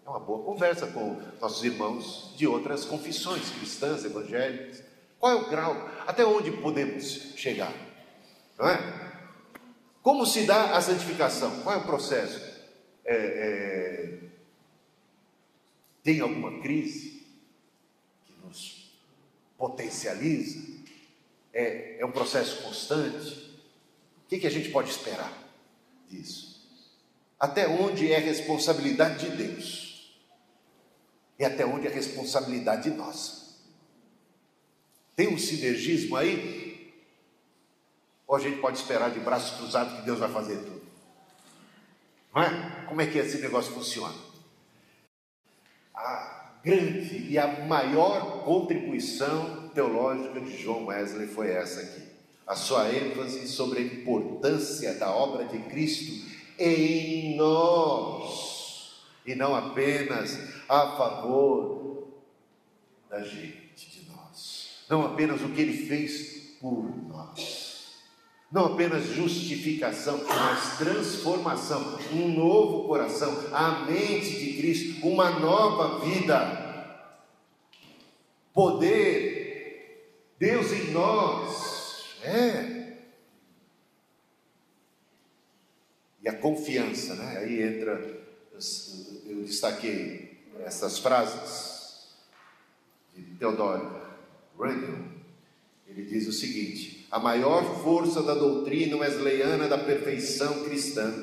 É 0.06 0.10
uma 0.10 0.20
boa 0.20 0.44
conversa 0.44 0.88
com 0.88 1.22
nossos 1.40 1.64
irmãos 1.64 2.34
de 2.36 2.48
outras 2.48 2.86
confissões 2.86 3.50
cristãs, 3.52 4.04
evangélicas. 4.04 4.84
Qual 5.20 5.32
é 5.32 5.36
o 5.36 5.50
grau? 5.50 5.90
Até 6.06 6.26
onde 6.26 6.52
podemos 6.52 7.34
chegar? 7.36 7.74
Não 8.58 8.68
é? 8.68 9.04
Como 10.02 10.26
se 10.26 10.46
dá 10.46 10.76
a 10.76 10.82
santificação? 10.82 11.62
Qual 11.62 11.76
é 11.76 11.78
o 11.78 11.86
processo? 11.86 12.42
É, 13.06 13.16
é... 13.16 14.03
Tem 16.04 16.20
alguma 16.20 16.62
crise 16.62 17.26
que 18.26 18.34
nos 18.46 18.92
potencializa? 19.58 20.74
É, 21.54 22.00
é 22.00 22.06
um 22.06 22.12
processo 22.12 22.62
constante? 22.62 23.52
O 24.26 24.28
que, 24.28 24.40
que 24.40 24.48
a 24.48 24.52
gente 24.52 24.70
pode 24.70 24.90
esperar 24.90 25.32
disso? 26.10 26.62
Até 27.40 27.68
onde 27.68 28.12
é 28.12 28.20
responsabilidade 28.20 29.30
de 29.30 29.36
Deus? 29.36 29.84
e 31.38 31.46
até 31.46 31.66
onde 31.66 31.88
é 31.88 31.90
responsabilidade 31.90 32.90
nossa. 32.90 33.44
Tem 35.16 35.28
um 35.28 35.38
sinergismo 35.38 36.16
aí? 36.16 36.94
Ou 38.28 38.36
a 38.36 38.40
gente 38.40 38.60
pode 38.60 38.78
esperar 38.78 39.12
de 39.12 39.20
braços 39.20 39.58
cruzados 39.58 40.00
que 40.00 40.06
Deus 40.06 40.20
vai 40.20 40.32
fazer 40.32 40.58
tudo? 40.58 40.82
Não 42.34 42.42
é? 42.42 42.86
Como 42.88 43.02
é 43.02 43.08
que 43.08 43.18
esse 43.18 43.40
negócio 43.40 43.74
funciona? 43.74 44.16
A 45.94 46.58
grande 46.64 47.28
e 47.30 47.38
a 47.38 47.66
maior 47.66 48.44
contribuição 48.44 49.70
teológica 49.70 50.40
de 50.40 50.58
João 50.62 50.86
Wesley 50.86 51.28
foi 51.28 51.52
essa 51.52 51.82
aqui. 51.82 52.04
A 52.46 52.56
sua 52.56 52.90
ênfase 52.92 53.48
sobre 53.48 53.80
a 53.80 53.84
importância 53.84 54.94
da 54.96 55.14
obra 55.14 55.46
de 55.46 55.60
Cristo 55.70 56.32
em 56.60 57.36
nós, 57.36 59.04
e 59.26 59.34
não 59.36 59.56
apenas 59.56 60.38
a 60.68 60.98
favor 60.98 62.08
da 63.10 63.22
gente, 63.24 63.90
de 63.92 64.10
nós. 64.10 64.84
Não 64.90 65.06
apenas 65.06 65.42
o 65.42 65.50
que 65.50 65.62
ele 65.62 65.86
fez 65.88 66.58
por 66.60 66.84
nós. 67.08 67.63
Não 68.54 68.66
apenas 68.66 69.06
justificação, 69.08 70.24
mas 70.28 70.78
transformação, 70.78 71.98
um 72.12 72.28
novo 72.28 72.88
coração, 72.88 73.36
a 73.52 73.84
mente 73.84 74.30
de 74.30 74.54
Cristo, 74.58 75.08
uma 75.08 75.32
nova 75.40 76.06
vida. 76.06 77.10
Poder, 78.54 80.28
Deus 80.38 80.72
em 80.72 80.92
nós. 80.92 82.20
É. 82.22 82.98
E 86.22 86.30
a 86.30 86.38
confiança, 86.38 87.16
né? 87.16 87.40
Aí 87.40 87.60
entra, 87.60 88.00
eu 89.26 89.42
destaquei 89.44 90.44
essas 90.64 91.00
frases 91.00 92.14
de 93.16 93.24
Theodore 93.40 93.82
Randall, 94.60 95.06
ele 95.88 96.06
diz 96.06 96.28
o 96.28 96.32
seguinte: 96.32 96.93
a 97.14 97.20
maior 97.20 97.84
força 97.84 98.24
da 98.24 98.34
doutrina 98.34 98.98
wesleyana 98.98 99.68
da 99.68 99.78
perfeição 99.78 100.64
cristã 100.64 101.14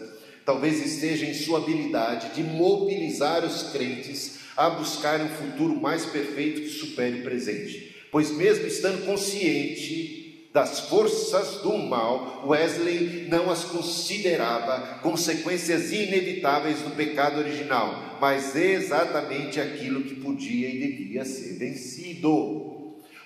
talvez 0.44 0.80
esteja 0.86 1.26
em 1.26 1.34
sua 1.34 1.58
habilidade 1.58 2.32
de 2.32 2.44
mobilizar 2.44 3.44
os 3.44 3.72
crentes 3.72 4.38
a 4.56 4.70
buscar 4.70 5.20
um 5.20 5.28
futuro 5.28 5.74
mais 5.74 6.06
perfeito 6.06 6.60
que 6.60 6.68
supere 6.68 7.18
o 7.18 7.22
presente, 7.24 7.96
pois 8.12 8.30
mesmo 8.30 8.68
estando 8.68 9.04
consciente 9.04 10.48
das 10.54 10.78
forças 10.78 11.60
do 11.62 11.76
mal, 11.76 12.44
Wesley 12.46 13.26
não 13.28 13.50
as 13.50 13.64
considerava 13.64 15.00
consequências 15.00 15.90
inevitáveis 15.90 16.78
do 16.82 16.94
pecado 16.94 17.40
original, 17.40 18.16
mas 18.20 18.54
exatamente 18.54 19.60
aquilo 19.60 20.02
que 20.02 20.14
podia 20.14 20.68
e 20.68 20.78
devia 20.78 21.24
ser 21.24 21.58
vencido. 21.58 22.70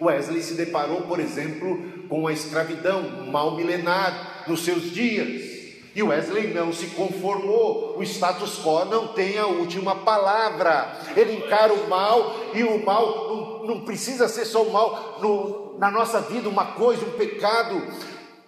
Wesley 0.01 0.43
se 0.43 0.55
deparou, 0.55 1.03
por 1.03 1.21
exemplo, 1.21 1.94
com 2.15 2.29
a 2.29 2.33
escravidão, 2.33 3.01
um 3.01 3.33
mal 3.33 3.57
milenar 3.57 4.45
nos 4.47 4.65
seus 4.65 4.93
dias. 4.93 5.53
E 5.97 6.01
Wesley 6.01 6.55
não 6.55 6.73
se 6.73 6.87
conformou, 6.89 7.99
o 7.99 8.05
status 8.05 8.61
quo 8.63 8.85
não 8.85 9.09
tem 9.09 9.37
a 9.37 9.47
última 9.47 9.97
palavra. 9.97 10.97
Ele 11.17 11.39
encara 11.39 11.75
o 11.75 11.89
mal 11.89 12.37
e 12.55 12.63
o 12.63 12.85
mal 12.87 13.65
não, 13.67 13.75
não 13.75 13.81
precisa 13.85 14.29
ser 14.29 14.45
só 14.45 14.63
o 14.63 14.73
mal 14.73 15.19
no, 15.21 15.77
na 15.77 15.91
nossa 15.91 16.21
vida 16.21 16.49
uma 16.49 16.67
coisa, 16.67 17.05
um 17.05 17.19
pecado, 17.19 17.83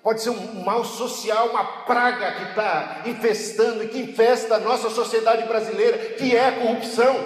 pode 0.00 0.22
ser 0.22 0.30
um 0.30 0.62
mal 0.64 0.84
social, 0.84 1.48
uma 1.48 1.64
praga 1.64 2.34
que 2.34 2.50
está 2.50 3.02
infestando 3.04 3.82
e 3.82 3.88
que 3.88 3.98
infesta 3.98 4.54
a 4.54 4.60
nossa 4.60 4.90
sociedade 4.90 5.44
brasileira, 5.44 5.98
que 6.14 6.36
é 6.36 6.46
a 6.46 6.52
corrupção, 6.52 7.16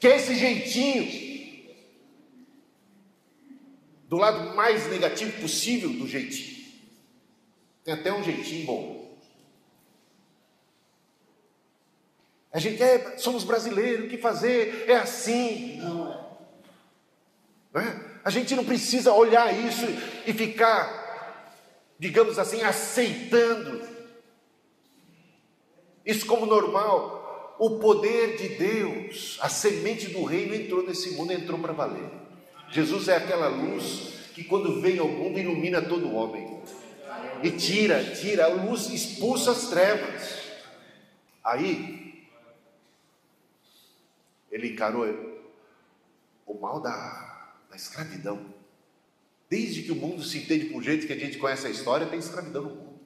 que 0.00 0.08
é 0.08 0.16
esse 0.16 0.34
jeitinho, 0.34 1.33
do 4.08 4.16
lado 4.16 4.54
mais 4.54 4.88
negativo 4.88 5.40
possível 5.40 5.90
do 5.90 6.06
jeitinho. 6.06 6.64
Tem 7.82 7.94
até 7.94 8.12
um 8.12 8.22
jeitinho 8.22 8.66
bom. 8.66 9.18
A 12.52 12.58
gente 12.58 12.80
é, 12.82 13.18
somos 13.18 13.42
brasileiros, 13.42 14.06
o 14.06 14.08
que 14.08 14.16
fazer? 14.16 14.84
É 14.88 14.94
assim. 14.96 15.78
Não 15.78 16.12
é. 16.12 16.24
Não 17.72 17.80
é? 17.80 18.04
A 18.24 18.30
gente 18.30 18.54
não 18.54 18.64
precisa 18.64 19.12
olhar 19.12 19.52
isso 19.52 19.84
e 20.26 20.32
ficar, 20.32 21.52
digamos 21.98 22.38
assim, 22.38 22.62
aceitando 22.62 23.86
isso 26.06 26.26
como 26.26 26.46
normal. 26.46 27.56
O 27.58 27.78
poder 27.78 28.36
de 28.36 28.48
Deus, 28.50 29.38
a 29.40 29.48
semente 29.48 30.08
do 30.08 30.24
reino 30.24 30.54
entrou 30.54 30.82
nesse 30.82 31.10
mundo, 31.10 31.32
entrou 31.32 31.58
para 31.58 31.72
valer. 31.72 32.23
Jesus 32.74 33.06
é 33.06 33.16
aquela 33.16 33.46
luz 33.46 34.14
que 34.34 34.42
quando 34.42 34.80
vem 34.80 34.98
ao 34.98 35.06
mundo 35.06 35.38
ilumina 35.38 35.80
todo 35.80 36.12
homem. 36.12 36.60
E 37.40 37.52
tira, 37.52 38.02
tira, 38.16 38.46
a 38.46 38.48
luz 38.48 38.90
expulsa 38.90 39.52
as 39.52 39.68
trevas. 39.68 40.40
Aí, 41.44 42.26
ele 44.50 44.72
encarou 44.72 45.06
o 46.44 46.54
mal 46.54 46.80
da 46.80 47.52
a 47.70 47.76
escravidão. 47.76 48.52
Desde 49.48 49.84
que 49.84 49.92
o 49.92 49.96
mundo 49.96 50.24
se 50.24 50.38
entende 50.38 50.66
por 50.66 50.82
jeito 50.82 51.06
que 51.06 51.12
a 51.12 51.18
gente 51.18 51.38
conhece 51.38 51.68
a 51.68 51.70
história, 51.70 52.08
tem 52.08 52.18
escravidão 52.18 52.62
no 52.62 52.70
mundo. 52.70 53.00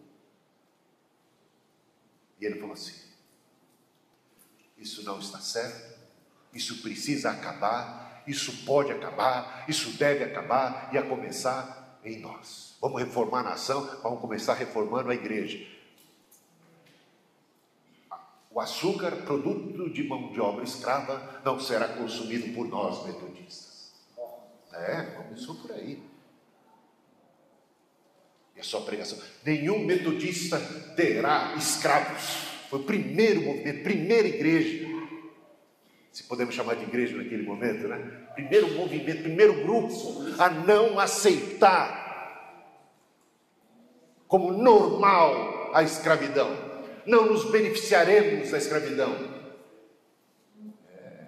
E 2.41 2.47
ele 2.47 2.59
falou 2.59 2.73
assim: 2.73 2.95
Isso 4.79 5.03
não 5.03 5.19
está 5.19 5.41
certo, 5.41 5.99
isso 6.55 6.81
precisa 6.81 7.31
acabar, 7.31 8.08
isso 8.29 8.65
pode 8.65 8.93
acabar, 8.93 9.65
isso 9.69 9.97
deve 9.99 10.25
acabar, 10.25 10.91
e 10.93 10.99
a 10.99 11.03
começar 11.03 11.99
em 12.05 12.21
nós. 12.21 12.77
Vamos 12.81 13.01
reformar 13.01 13.41
a 13.41 13.51
nação, 13.51 13.85
vamos 14.03 14.21
começar 14.21 14.55
reformando 14.55 15.11
a 15.11 15.15
igreja. 15.15 15.67
O 18.51 18.61
açúcar, 18.61 19.13
produto 19.25 19.91
de 19.91 20.03
mão 20.05 20.33
de 20.33 20.41
obra 20.41 20.65
escrava, 20.65 21.41
não 21.45 21.61
será 21.61 21.89
consumido 21.89 22.53
por 22.55 22.67
nós, 22.67 23.05
metodistas. 23.07 23.93
É, 24.73 25.03
começou 25.03 25.55
por 25.57 25.73
aí. 25.73 26.03
E 28.57 28.61
a 28.61 28.65
sua 28.65 28.81
pregação: 28.83 29.19
nenhum 29.45 29.85
metodista 29.85 30.59
terá 30.97 31.55
escravos. 31.57 32.49
Foi 32.69 32.81
o 32.81 32.85
primeiro 32.85 33.43
movimento, 33.43 33.83
primeira 33.83 34.29
igreja. 34.29 34.88
Se 36.19 36.25
podemos 36.25 36.53
chamar 36.53 36.75
de 36.75 36.83
igreja 36.83 37.17
naquele 37.17 37.45
momento, 37.45 37.87
né? 37.87 37.97
Primeiro 38.35 38.75
movimento, 38.75 39.23
primeiro 39.23 39.63
grupo 39.63 39.95
a 40.37 40.51
não 40.51 40.99
aceitar 40.99 42.67
como 44.27 44.53
normal 44.53 45.71
a 45.73 45.85
escravidão. 45.85 46.51
Não 47.07 47.27
nos 47.27 47.49
beneficiaremos 47.53 48.51
da 48.51 48.59
escravidão. 48.59 49.15
É. 50.93 51.27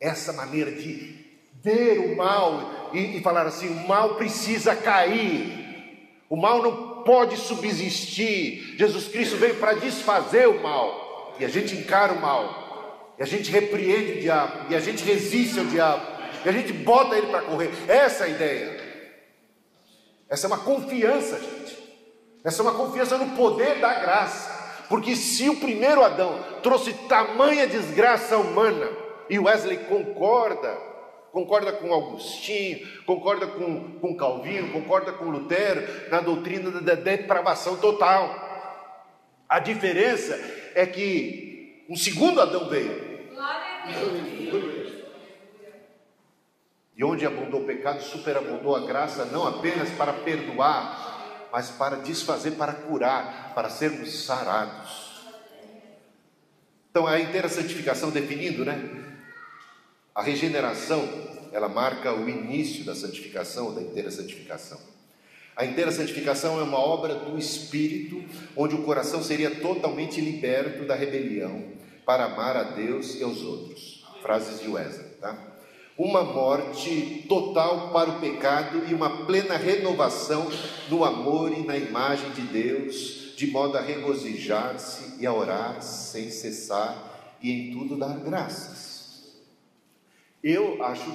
Essa 0.00 0.32
maneira 0.32 0.72
de 0.72 1.24
ver 1.62 2.00
o 2.00 2.16
mal 2.16 2.90
e, 2.92 3.18
e 3.18 3.22
falar 3.22 3.46
assim: 3.46 3.68
o 3.68 3.86
mal 3.86 4.16
precisa 4.16 4.74
cair. 4.74 6.24
O 6.28 6.36
mal 6.36 6.60
não, 6.60 7.04
pode 7.04 7.36
subsistir. 7.36 8.74
Jesus 8.76 9.06
Cristo 9.06 9.36
veio 9.36 9.54
para 9.60 9.74
desfazer 9.74 10.48
o 10.48 10.60
mal, 10.60 11.36
e 11.38 11.44
a 11.44 11.48
gente 11.48 11.76
encara 11.76 12.12
o 12.12 12.20
mal, 12.20 12.61
e 13.22 13.24
a 13.24 13.26
gente 13.26 13.52
repreende 13.52 14.18
o 14.18 14.20
diabo, 14.20 14.66
e 14.68 14.74
a 14.74 14.80
gente 14.80 15.04
resiste 15.04 15.56
ao 15.56 15.66
diabo, 15.66 16.04
e 16.44 16.48
a 16.48 16.50
gente 16.50 16.72
bota 16.72 17.16
ele 17.16 17.28
para 17.28 17.42
correr. 17.42 17.70
Essa 17.86 18.24
é 18.24 18.26
a 18.26 18.30
ideia. 18.30 18.80
Essa 20.28 20.46
é 20.46 20.48
uma 20.48 20.58
confiança, 20.58 21.38
gente. 21.38 21.78
Essa 22.42 22.62
é 22.62 22.64
uma 22.64 22.74
confiança 22.74 23.16
no 23.16 23.36
poder 23.36 23.78
da 23.78 23.94
graça. 23.94 24.84
Porque 24.88 25.14
se 25.14 25.48
o 25.48 25.54
primeiro 25.54 26.02
Adão 26.02 26.36
trouxe 26.64 26.94
tamanha 26.94 27.64
desgraça 27.64 28.36
humana, 28.36 28.90
e 29.30 29.38
Wesley 29.38 29.78
concorda, 29.84 30.76
concorda 31.30 31.70
com 31.70 31.92
Augustinho, 31.92 32.84
concorda 33.06 33.46
com, 33.46 34.00
com 34.00 34.16
Calvino, 34.16 34.72
concorda 34.72 35.12
com 35.12 35.26
Lutero, 35.26 36.10
na 36.10 36.20
doutrina 36.20 36.72
da 36.80 36.96
depravação 36.96 37.76
total. 37.76 38.34
A 39.48 39.60
diferença 39.60 40.36
é 40.74 40.84
que 40.84 41.84
um 41.88 41.94
segundo 41.94 42.40
Adão 42.40 42.68
veio. 42.68 43.11
E 46.96 47.04
onde 47.04 47.26
abundou 47.26 47.62
o 47.62 47.64
pecado, 47.64 48.02
superabundou 48.02 48.76
a 48.76 48.86
graça, 48.86 49.24
não 49.24 49.46
apenas 49.46 49.90
para 49.90 50.12
perdoar, 50.12 51.48
mas 51.50 51.70
para 51.70 51.96
desfazer, 51.96 52.52
para 52.52 52.72
curar, 52.72 53.52
para 53.54 53.68
sermos 53.68 54.24
sarados. 54.24 55.10
Então, 56.90 57.06
a 57.06 57.18
inteira 57.18 57.48
santificação 57.48 58.10
definindo, 58.10 58.64
né? 58.64 58.78
A 60.14 60.22
regeneração, 60.22 61.08
ela 61.50 61.68
marca 61.68 62.12
o 62.12 62.28
início 62.28 62.84
da 62.84 62.94
santificação, 62.94 63.74
da 63.74 63.80
inteira 63.80 64.10
santificação. 64.10 64.78
A 65.56 65.64
inteira 65.64 65.90
santificação 65.90 66.60
é 66.60 66.62
uma 66.62 66.78
obra 66.78 67.14
do 67.14 67.38
Espírito, 67.38 68.22
onde 68.54 68.74
o 68.74 68.82
coração 68.82 69.22
seria 69.22 69.50
totalmente 69.50 70.20
liberto 70.20 70.84
da 70.84 70.94
rebelião 70.94 71.81
para 72.04 72.24
amar 72.24 72.56
a 72.56 72.62
Deus 72.62 73.14
e 73.14 73.22
aos 73.22 73.42
outros. 73.42 74.04
Frases 74.22 74.60
de 74.60 74.68
Wesley, 74.68 75.08
tá? 75.20 75.36
Uma 75.98 76.22
morte 76.22 77.24
total 77.28 77.90
para 77.92 78.10
o 78.10 78.20
pecado 78.20 78.82
e 78.88 78.94
uma 78.94 79.26
plena 79.26 79.56
renovação 79.56 80.50
no 80.88 81.04
amor 81.04 81.52
e 81.52 81.66
na 81.66 81.76
imagem 81.76 82.30
de 82.30 82.42
Deus, 82.42 83.34
de 83.36 83.46
modo 83.48 83.76
a 83.76 83.80
regozijar-se 83.80 85.20
e 85.20 85.26
a 85.26 85.32
orar 85.32 85.82
sem 85.82 86.30
cessar 86.30 87.36
e 87.42 87.50
em 87.50 87.72
tudo 87.72 87.96
dar 87.96 88.16
graças. 88.18 88.92
Eu 90.42 90.82
acho, 90.82 91.12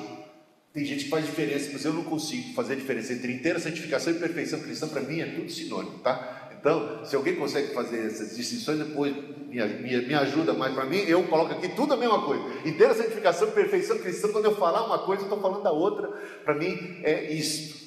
tem 0.74 0.86
gente 0.86 1.06
que 1.06 1.10
faz 1.10 1.26
diferença, 1.26 1.70
mas 1.74 1.84
eu 1.84 1.94
não 1.94 2.04
consigo 2.04 2.54
fazer 2.54 2.76
diferença 2.76 3.14
entre 3.14 3.34
inteira 3.34 3.60
santificação 3.60 4.14
e 4.14 4.20
perfeição 4.20 4.60
cristã, 4.60 4.88
para 4.88 5.02
mim 5.02 5.22
é 5.22 5.26
tudo 5.26 5.50
sinônimo, 5.50 6.00
tá? 6.00 6.50
Então, 6.60 7.06
se 7.06 7.16
alguém 7.16 7.36
consegue 7.36 7.74
fazer 7.74 8.06
essas 8.06 8.36
distinções, 8.36 8.80
depois 8.80 9.16
me, 9.48 9.64
me, 9.66 10.02
me 10.08 10.14
ajuda 10.14 10.54
mais 10.54 10.74
para 10.74 10.86
mim, 10.86 10.98
eu 10.98 11.24
coloco 11.24 11.54
aqui 11.54 11.70
tudo 11.70 11.94
a 11.94 11.98
mesma 11.98 12.22
coisa. 12.24 12.44
Inteira 12.66 12.94
santificação, 12.94 13.52
perfeição 13.52 13.98
cristã, 13.98 14.28
quando 14.30 14.46
eu 14.46 14.56
falar 14.56 14.86
uma 14.86 15.00
coisa, 15.00 15.24
eu 15.24 15.26
estou 15.26 15.42
falando 15.42 15.64
da 15.64 15.72
outra, 15.72 16.08
para 16.44 16.54
mim 16.54 17.02
é 17.04 17.32
isto. 17.32 17.78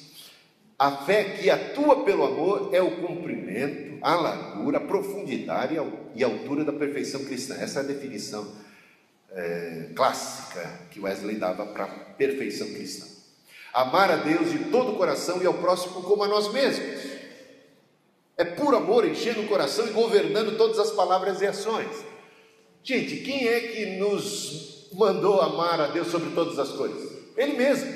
A 0.77 0.91
fé 0.91 1.23
que 1.23 1.49
atua 1.49 2.03
pelo 2.03 2.25
amor 2.25 2.69
é 2.73 2.81
o 2.81 2.89
cumprimento, 3.05 3.99
a 4.01 4.15
largura, 4.15 4.77
a 4.79 4.81
profundidade 4.81 5.77
e 6.15 6.23
a 6.23 6.27
altura 6.27 6.63
da 6.63 6.73
perfeição 6.73 7.23
cristã. 7.23 7.55
Essa 7.55 7.81
é 7.81 7.83
a 7.83 7.85
definição 7.85 8.51
é, 9.31 9.89
clássica 9.95 10.67
que 10.89 10.99
Wesley 10.99 11.35
dava 11.35 11.67
para 11.67 11.83
a 11.83 11.87
perfeição 11.87 12.67
cristã. 12.67 13.05
Amar 13.71 14.09
a 14.09 14.15
Deus 14.17 14.51
de 14.51 14.57
todo 14.71 14.93
o 14.93 14.95
coração 14.97 15.41
e 15.41 15.45
ao 15.45 15.53
próximo 15.53 16.01
como 16.01 16.23
a 16.23 16.27
nós 16.27 16.51
mesmos. 16.51 17.20
É 18.41 18.43
puro 18.43 18.75
amor 18.75 19.07
enchendo 19.07 19.41
o 19.41 19.47
coração 19.47 19.87
e 19.87 19.91
governando 19.91 20.57
todas 20.57 20.79
as 20.79 20.89
palavras 20.89 21.41
e 21.41 21.45
ações. 21.45 22.03
Gente, 22.81 23.17
quem 23.17 23.47
é 23.47 23.59
que 23.59 23.85
nos 23.97 24.87
mandou 24.93 25.39
amar 25.39 25.79
a 25.79 25.85
Deus 25.85 26.07
sobre 26.07 26.31
todas 26.31 26.57
as 26.57 26.69
coisas? 26.69 27.07
Ele 27.37 27.53
mesmo. 27.53 27.93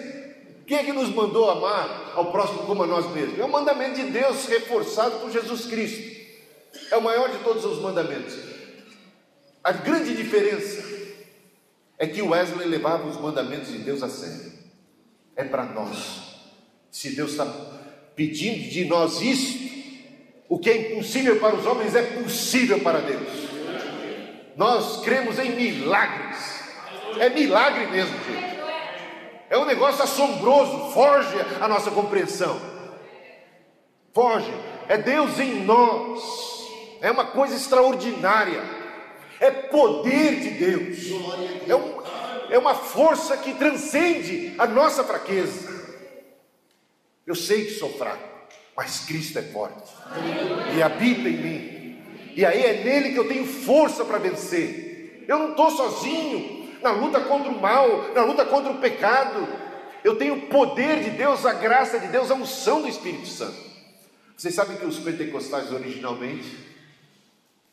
Quem 0.67 0.77
é 0.77 0.83
que 0.83 0.93
nos 0.93 1.09
mandou 1.09 1.49
amar 1.49 2.11
ao 2.13 2.31
próximo 2.31 2.59
como 2.59 2.83
a 2.83 2.85
nós 2.85 3.11
mesmos? 3.11 3.39
É 3.39 3.43
o 3.43 3.51
mandamento 3.51 3.95
de 3.95 4.11
Deus 4.11 4.45
reforçado 4.45 5.19
por 5.19 5.31
Jesus 5.31 5.65
Cristo. 5.65 6.15
É 6.91 6.95
o 6.95 7.01
maior 7.01 7.31
de 7.31 7.39
todos 7.39 7.65
os 7.65 7.79
mandamentos. 7.79 8.35
A 9.63 9.71
grande 9.71 10.15
diferença 10.15 10.83
é 11.97 12.05
que 12.05 12.21
Wesley 12.21 12.67
levava 12.67 13.07
os 13.07 13.19
mandamentos 13.19 13.69
de 13.69 13.79
Deus 13.79 14.03
a 14.03 14.09
sério. 14.09 14.53
É 15.35 15.43
para 15.43 15.65
nós. 15.65 16.35
Se 16.91 17.15
Deus 17.15 17.31
está 17.31 17.47
pedindo 18.15 18.69
de 18.69 18.85
nós 18.85 19.21
isso, 19.21 19.64
o 20.47 20.59
que 20.59 20.69
é 20.69 20.77
impossível 20.77 21.39
para 21.39 21.55
os 21.55 21.65
homens 21.65 21.95
é 21.95 22.01
possível 22.01 22.79
para 22.79 22.99
Deus. 22.99 23.27
Nós 24.55 25.01
cremos 25.03 25.39
em 25.39 25.51
milagres. 25.51 26.63
É 27.19 27.29
milagre 27.29 27.87
mesmo, 27.87 28.17
gente. 28.25 28.55
É 29.49 29.57
um 29.57 29.65
negócio 29.65 30.03
assombroso, 30.03 30.91
foge 30.91 31.35
a 31.59 31.67
nossa 31.67 31.91
compreensão. 31.91 32.59
Foge. 34.13 34.53
É 34.87 34.97
Deus 34.97 35.39
em 35.39 35.63
nós. 35.63 36.21
É 37.01 37.11
uma 37.11 37.25
coisa 37.25 37.55
extraordinária 37.55 38.85
é 39.39 39.51
poder 39.51 40.39
de 40.39 40.49
Deus, 40.51 40.97
é, 41.67 41.75
um, 41.75 42.01
é 42.49 42.57
uma 42.57 42.73
força 42.73 43.37
que 43.37 43.53
transcende 43.53 44.55
a 44.57 44.65
nossa 44.65 45.03
fraqueza. 45.03 45.73
Eu 47.25 47.35
sei 47.35 47.65
que 47.65 47.71
sou 47.71 47.91
fraco, 47.97 48.23
mas 48.75 49.05
Cristo 49.05 49.39
é 49.39 49.41
forte 49.41 49.91
e 50.75 50.81
habita 50.81 51.29
em 51.29 51.37
mim, 51.37 52.03
e 52.35 52.45
aí 52.45 52.63
é 52.63 52.83
nele 52.83 53.13
que 53.13 53.19
eu 53.19 53.27
tenho 53.27 53.45
força 53.45 54.03
para 54.03 54.17
vencer. 54.17 55.23
Eu 55.27 55.39
não 55.39 55.51
estou 55.51 55.71
sozinho 55.71 56.69
na 56.81 56.91
luta 56.91 57.21
contra 57.21 57.49
o 57.49 57.59
mal, 57.59 58.13
na 58.13 58.23
luta 58.23 58.45
contra 58.45 58.71
o 58.71 58.79
pecado. 58.79 59.47
Eu 60.03 60.17
tenho 60.17 60.35
o 60.35 60.41
poder 60.47 61.03
de 61.03 61.11
Deus, 61.11 61.45
a 61.45 61.53
graça 61.53 61.99
de 61.99 62.07
Deus, 62.07 62.29
a 62.29 62.35
unção 62.35 62.81
do 62.81 62.87
Espírito 62.87 63.27
Santo. 63.27 63.57
Vocês 64.37 64.53
sabem 64.53 64.77
que 64.77 64.85
os 64.85 64.99
pentecostais 64.99 65.71
originalmente 65.71 66.75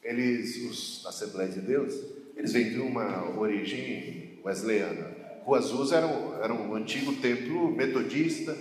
eles, 0.03 0.57
os 0.57 1.07
Assembleia 1.07 1.51
de 1.51 1.61
Deus, 1.61 1.95
eles 2.37 2.53
vêm 2.53 2.71
de 2.71 2.81
uma 2.81 3.39
origem 3.39 4.39
wesleyana. 4.45 5.11
Rua 5.45 5.59
Azul 5.59 5.93
era 5.93 6.07
um, 6.07 6.43
era 6.43 6.53
um 6.53 6.75
antigo 6.75 7.15
templo 7.15 7.71
metodista, 7.71 8.57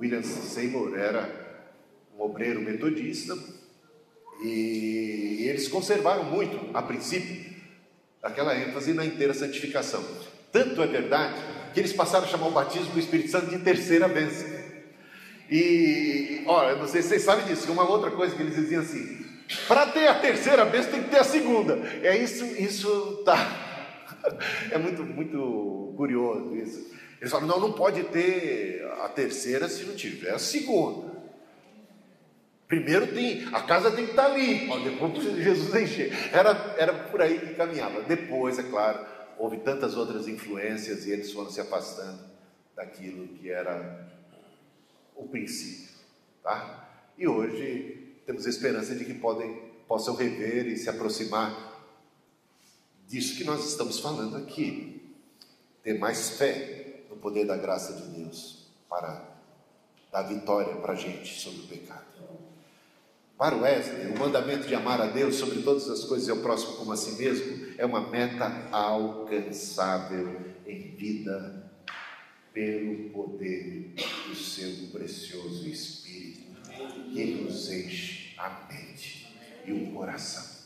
William 0.00 0.22
Seymour 0.22 0.98
era 0.98 1.28
um 2.16 2.22
obreiro 2.22 2.60
metodista, 2.60 3.36
e 4.42 5.44
eles 5.46 5.68
conservaram 5.68 6.24
muito, 6.24 6.74
a 6.74 6.80
princípio, 6.80 7.50
aquela 8.22 8.58
ênfase 8.58 8.94
na 8.94 9.04
inteira 9.04 9.34
santificação. 9.34 10.02
Tanto 10.50 10.82
é 10.82 10.86
verdade 10.86 11.34
que 11.74 11.80
eles 11.80 11.92
passaram 11.92 12.24
a 12.24 12.28
chamar 12.28 12.48
o 12.48 12.52
batismo 12.52 12.92
do 12.92 12.98
Espírito 12.98 13.30
Santo 13.30 13.50
de 13.50 13.58
terceira 13.58 14.08
bênção. 14.08 14.48
E, 15.50 16.42
olha, 16.46 16.76
não 16.76 16.88
sei 16.88 17.02
se 17.02 17.08
vocês 17.08 17.22
sabem 17.22 17.44
disso, 17.44 17.70
uma 17.70 17.88
outra 17.88 18.10
coisa 18.10 18.34
que 18.34 18.40
eles 18.40 18.56
diziam 18.56 18.80
assim: 18.80 19.24
para 19.68 19.86
ter 19.86 20.06
a 20.06 20.14
terceira 20.14 20.64
bênção 20.64 20.92
tem 20.92 21.02
que 21.02 21.10
ter 21.10 21.18
a 21.18 21.24
segunda. 21.24 21.78
É 22.02 22.16
isso, 22.16 22.44
isso 22.44 23.22
tá. 23.24 23.66
É 24.70 24.76
muito, 24.76 25.02
muito 25.02 25.94
curioso 25.96 26.54
isso. 26.54 26.90
Eles 27.20 27.30
falam, 27.30 27.46
não, 27.46 27.60
não 27.60 27.72
pode 27.72 28.02
ter 28.04 28.82
a 29.02 29.08
terceira 29.08 29.68
se 29.68 29.84
não 29.84 29.94
tiver 29.94 30.30
a 30.30 30.38
segunda. 30.38 31.10
Primeiro 32.66 33.08
tem, 33.08 33.46
a 33.52 33.62
casa 33.62 33.90
tem 33.90 34.04
que 34.04 34.12
estar 34.12 34.26
ali, 34.26 34.68
depois 34.84 35.22
Jesus 35.42 35.74
encher. 35.74 36.12
Era, 36.32 36.76
era 36.78 36.94
por 36.94 37.20
aí 37.20 37.38
que 37.38 37.54
caminhava. 37.54 38.00
Depois, 38.02 38.58
é 38.58 38.62
claro, 38.62 39.04
houve 39.36 39.58
tantas 39.58 39.96
outras 39.96 40.28
influências 40.28 41.04
e 41.04 41.10
eles 41.10 41.32
foram 41.32 41.50
se 41.50 41.60
afastando 41.60 42.20
daquilo 42.76 43.26
que 43.28 43.50
era 43.50 44.08
o 45.16 45.28
princípio. 45.28 45.90
Tá? 46.42 46.88
E 47.18 47.26
hoje 47.26 48.14
temos 48.24 48.46
esperança 48.46 48.94
de 48.94 49.04
que 49.04 49.14
podem, 49.14 49.60
possam 49.88 50.14
rever 50.14 50.68
e 50.68 50.76
se 50.76 50.88
aproximar 50.88 51.70
disso 53.08 53.36
que 53.36 53.44
nós 53.44 53.68
estamos 53.68 53.98
falando 53.98 54.36
aqui. 54.36 55.02
Ter 55.82 55.98
mais 55.98 56.38
fé 56.38 56.79
poder 57.20 57.46
da 57.46 57.56
graça 57.56 57.92
de 57.94 58.02
Deus 58.08 58.66
para 58.88 59.22
dar 60.10 60.22
vitória 60.22 60.74
para 60.76 60.94
a 60.94 60.96
gente 60.96 61.40
sobre 61.40 61.60
o 61.60 61.66
pecado. 61.66 62.10
Para 63.38 63.56
o 63.56 63.62
Wesley, 63.62 64.12
o 64.12 64.18
mandamento 64.18 64.68
de 64.68 64.74
amar 64.74 65.00
a 65.00 65.06
Deus 65.06 65.36
sobre 65.36 65.62
todas 65.62 65.88
as 65.88 66.04
coisas 66.04 66.28
e 66.28 66.30
ao 66.30 66.38
próximo 66.38 66.76
como 66.76 66.92
a 66.92 66.96
si 66.96 67.12
mesmo 67.12 67.72
é 67.78 67.86
uma 67.86 68.00
meta 68.10 68.68
alcançável 68.70 70.38
em 70.66 70.94
vida 70.94 71.70
pelo 72.52 73.08
poder 73.10 73.94
do 74.28 74.34
seu 74.34 74.88
precioso 74.90 75.66
Espírito 75.66 76.50
que 77.12 77.24
nos 77.42 77.70
enche 77.70 78.34
a 78.38 78.66
mente 78.68 79.34
e 79.64 79.72
o 79.72 79.92
coração. 79.92 80.60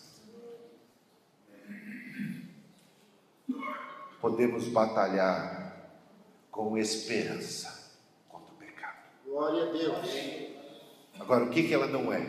Podemos 4.20 4.66
batalhar 4.68 5.73
com 6.54 6.78
esperança 6.78 7.90
contra 8.28 8.54
o 8.54 8.56
pecado. 8.56 8.96
Glória 9.26 9.64
a 9.64 9.72
Deus. 9.72 10.08
Agora, 11.18 11.44
o 11.46 11.50
que, 11.50 11.64
que 11.64 11.74
ela 11.74 11.88
não 11.88 12.12
é? 12.12 12.24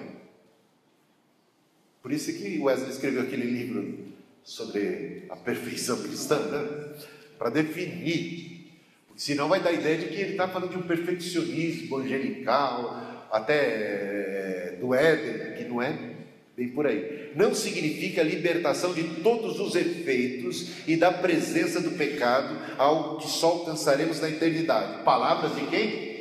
Por 2.01 2.11
isso 2.11 2.33
que 2.33 2.57
Wesley 2.57 2.89
escreveu 2.89 3.21
aquele 3.21 3.45
livro 3.45 4.03
sobre 4.43 5.25
a 5.29 5.35
perfeição 5.35 6.01
cristã, 6.01 6.39
né? 6.39 6.95
para 7.37 7.51
definir. 7.51 8.73
Porque 9.05 9.21
senão 9.21 9.47
vai 9.47 9.59
dar 9.59 9.69
a 9.69 9.73
ideia 9.73 9.99
de 9.99 10.07
que 10.07 10.15
ele 10.15 10.31
está 10.31 10.47
falando 10.47 10.71
de 10.71 10.77
um 10.77 10.87
perfeccionismo 10.87 11.97
angelical, 11.97 13.27
até 13.31 13.57
é, 13.57 14.77
do 14.79 14.91
Éden, 14.95 15.55
que 15.55 15.65
não 15.65 15.79
é 15.83 16.14
bem 16.55 16.69
por 16.69 16.87
aí. 16.87 17.31
Não 17.35 17.53
significa 17.53 18.23
libertação 18.23 18.93
de 18.93 19.03
todos 19.21 19.59
os 19.59 19.75
efeitos 19.75 20.69
e 20.87 20.95
da 20.95 21.11
presença 21.11 21.81
do 21.81 21.91
pecado, 21.91 22.57
algo 22.77 23.17
que 23.17 23.27
só 23.27 23.47
alcançaremos 23.47 24.21
na 24.21 24.29
eternidade. 24.29 25.03
Palavras 25.03 25.55
de 25.55 25.67
quem? 25.67 26.15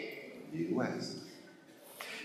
De 0.52 0.74
Wesley. 0.74 1.24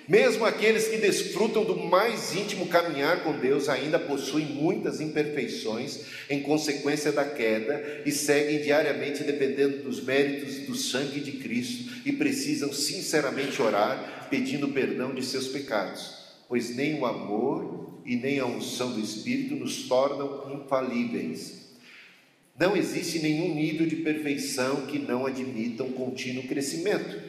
Mesmo 0.09 0.43
aqueles 0.43 0.87
que 0.87 0.97
desfrutam 0.97 1.63
do 1.63 1.77
mais 1.77 2.35
íntimo 2.35 2.65
caminhar 2.65 3.21
com 3.21 3.31
Deus 3.31 3.69
ainda 3.69 3.99
possuem 3.99 4.43
muitas 4.43 4.99
imperfeições 4.99 5.99
em 6.27 6.41
consequência 6.41 7.11
da 7.11 7.23
queda 7.23 8.01
e 8.03 8.11
seguem 8.11 8.59
diariamente 8.59 9.23
dependendo 9.23 9.83
dos 9.83 10.03
méritos 10.03 10.65
do 10.65 10.73
sangue 10.73 11.19
de 11.19 11.33
Cristo 11.33 11.93
e 12.03 12.11
precisam 12.11 12.73
sinceramente 12.73 13.61
orar 13.61 14.27
pedindo 14.31 14.69
perdão 14.69 15.13
de 15.13 15.23
seus 15.23 15.47
pecados, 15.47 16.15
pois 16.47 16.75
nem 16.75 16.99
o 16.99 17.05
amor 17.05 17.88
e 18.05 18.15
nem 18.15 18.39
a 18.39 18.45
unção 18.45 18.93
do 18.93 18.99
Espírito 18.99 19.55
nos 19.55 19.87
tornam 19.87 20.53
infalíveis. 20.53 21.69
Não 22.57 22.75
existe 22.75 23.19
nenhum 23.19 23.55
nível 23.55 23.87
de 23.87 23.97
perfeição 23.97 24.85
que 24.85 24.99
não 24.99 25.25
admita 25.25 25.83
um 25.83 25.93
contínuo 25.93 26.47
crescimento. 26.47 27.21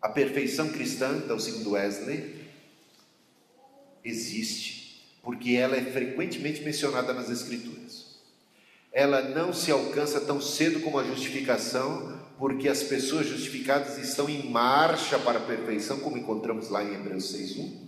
A 0.00 0.08
perfeição 0.08 0.68
cristã, 0.68 1.20
então, 1.24 1.38
segundo 1.38 1.72
Wesley, 1.72 2.36
existe 4.04 4.76
porque 5.26 5.54
ela 5.54 5.76
é 5.76 5.82
frequentemente 5.82 6.62
mencionada 6.62 7.12
nas 7.12 7.28
Escrituras. 7.28 8.20
Ela 8.92 9.22
não 9.22 9.52
se 9.52 9.72
alcança 9.72 10.20
tão 10.20 10.40
cedo 10.40 10.78
como 10.78 11.00
a 11.00 11.04
justificação, 11.04 12.24
porque 12.38 12.68
as 12.68 12.82
pessoas 12.82 13.26
justificadas 13.26 13.98
estão 13.98 14.28
em 14.28 14.50
marcha 14.50 15.18
para 15.18 15.38
a 15.38 15.42
perfeição, 15.42 15.98
como 16.00 16.18
encontramos 16.18 16.68
lá 16.68 16.84
em 16.84 16.94
Hebreus 16.94 17.32
6:1. 17.32 17.86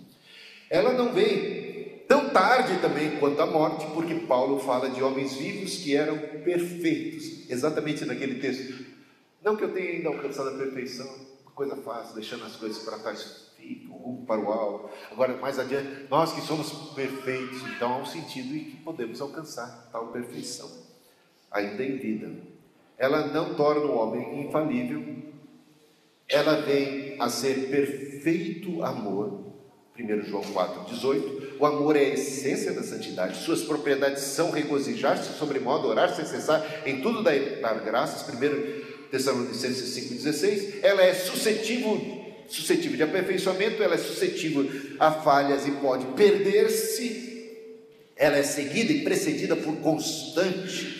Ela 0.70 0.92
não 0.92 1.12
vem 1.12 2.03
tão 2.09 2.30
tarde 2.30 2.78
também 2.80 3.18
quanto 3.18 3.40
a 3.40 3.46
morte, 3.46 3.86
porque 3.92 4.14
Paulo 4.14 4.59
fala 4.59 4.88
de 4.88 5.03
homens 5.03 5.34
vivos 5.34 5.76
que 5.76 5.94
eram 5.94 6.18
perfeitos, 6.42 7.49
exatamente 7.51 8.05
naquele 8.05 8.40
texto. 8.40 8.84
Não 9.42 9.57
que 9.57 9.64
eu 9.64 9.72
tenha 9.72 9.90
ainda 9.90 10.09
alcançado 10.09 10.49
a 10.49 10.59
perfeição, 10.59 11.09
coisa 11.55 11.76
fácil, 11.76 12.14
deixando 12.14 12.44
as 12.44 12.57
coisas 12.57 12.82
para 12.82 12.99
trás, 12.99 13.49
fica 13.57 13.92
um 13.92 13.96
rumo 13.96 14.26
para 14.26 14.40
o 14.40 14.53
alto. 14.53 14.90
Agora, 15.11 15.36
mais 15.36 15.59
adiante, 15.59 16.07
nós 16.09 16.32
que 16.32 16.40
somos 16.40 16.70
perfeitos, 16.94 17.62
então 17.62 17.92
há 17.92 17.99
um 17.99 18.07
sentido 18.07 18.55
em 18.57 18.64
que 18.64 18.76
podemos 18.76 19.20
alcançar 19.20 19.88
tal 19.92 20.09
perfeição, 20.09 20.70
ainda 21.51 21.84
em 21.84 21.99
vida. 21.99 22.58
Ela 22.99 23.28
não 23.28 23.55
torna 23.55 23.82
o 23.82 23.96
homem 23.96 24.42
infalível, 24.42 25.03
ela 26.28 26.61
vem 26.61 27.16
a 27.18 27.28
ser 27.30 27.68
perfeito 27.70 28.82
amor. 28.82 29.46
1 29.99 30.22
João 30.22 30.42
4, 30.42 30.94
18. 30.94 31.57
O 31.59 31.66
amor 31.66 31.96
é 31.96 32.01
a 32.01 32.14
essência 32.14 32.72
da 32.72 32.82
santidade, 32.82 33.38
suas 33.38 33.62
propriedades 33.62 34.22
são 34.22 34.51
regozijar-se 34.51 35.36
sobre 35.38 35.59
modo, 35.59 35.88
orar 35.88 36.14
sem 36.14 36.24
cessar, 36.24 36.64
em 36.86 37.01
tudo 37.01 37.22
dar 37.22 37.80
graças. 37.84 38.28
1 38.28 39.09
Tessalonicenses 39.11 39.96
5,16, 39.96 40.80
ela 40.82 41.03
é 41.03 41.14
suscetível, 41.14 41.99
suscetível 42.46 42.96
de 42.96 43.03
aperfeiçoamento, 43.03 43.82
ela 43.82 43.94
é 43.94 43.99
suscetível 43.99 44.70
a 45.01 45.11
falhas 45.11 45.66
e 45.66 45.70
pode 45.72 46.05
perder-se, 46.09 47.57
ela 48.14 48.36
é 48.36 48.42
seguida 48.42 48.92
e 48.92 49.03
precedida 49.03 49.57
por 49.57 49.76
constante 49.76 50.97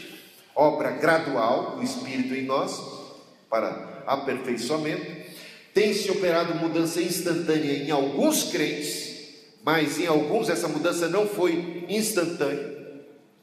obra 0.59 0.91
gradual 0.91 1.77
do 1.77 1.85
Espírito 1.85 2.35
em 2.35 2.45
nós, 2.45 2.83
para 3.49 4.03
aperfeiçoamento, 4.05 5.07
tem-se 5.73 6.11
operado 6.11 6.57
mudança 6.57 7.01
instantânea 7.01 7.75
em 7.75 7.91
alguns 7.93 8.51
crentes, 8.51 9.55
mas 9.63 10.01
em 10.01 10.07
alguns 10.07 10.49
essa 10.49 10.67
mudança 10.67 11.09
não 11.09 11.29
foi 11.29 11.87
instantânea. 11.89 12.77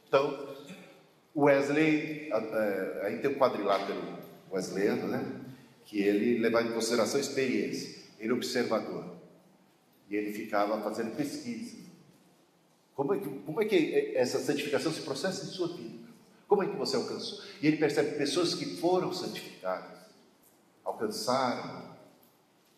Então, 0.06 0.46
Wesley, 1.34 2.30
aí 3.02 3.18
tem 3.18 3.30
o 3.30 3.38
quadrilátero 3.38 3.98
wesleyano, 4.52 5.08
né? 5.08 5.24
que 5.86 6.00
ele 6.00 6.38
levava 6.38 6.68
em 6.68 6.72
consideração 6.72 7.16
a 7.16 7.20
experiência, 7.20 7.96
ele 8.18 8.32
é 8.32 8.34
observador, 8.34 9.16
e 10.10 10.16
ele 10.16 10.32
ficava 10.32 10.82
fazendo 10.82 11.16
pesquisa. 11.16 11.76
Como 12.94 13.14
é, 13.14 13.18
que, 13.18 13.28
como 13.28 13.62
é 13.62 13.64
que 13.64 14.12
essa 14.14 14.38
santificação 14.38 14.92
se 14.92 15.00
processa 15.02 15.46
em 15.46 15.48
sua 15.48 15.68
vida? 15.68 16.05
Como 16.48 16.62
é 16.62 16.66
que 16.66 16.76
você 16.76 16.96
alcançou? 16.96 17.40
E 17.60 17.66
ele 17.66 17.76
percebe 17.76 18.16
pessoas 18.16 18.54
que 18.54 18.76
foram 18.76 19.12
santificadas, 19.12 19.98
alcançaram 20.84 21.96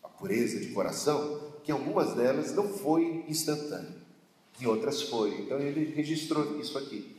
a 0.03 0.07
pureza 0.07 0.59
de 0.59 0.67
coração, 0.67 1.53
que 1.63 1.71
algumas 1.71 2.15
delas 2.15 2.53
não 2.53 2.67
foi 2.67 3.25
instantâneo, 3.27 4.01
em 4.59 4.65
outras 4.65 5.03
foi. 5.03 5.41
Então 5.41 5.59
ele 5.59 5.93
registrou 5.93 6.59
isso 6.59 6.77
aqui. 6.77 7.15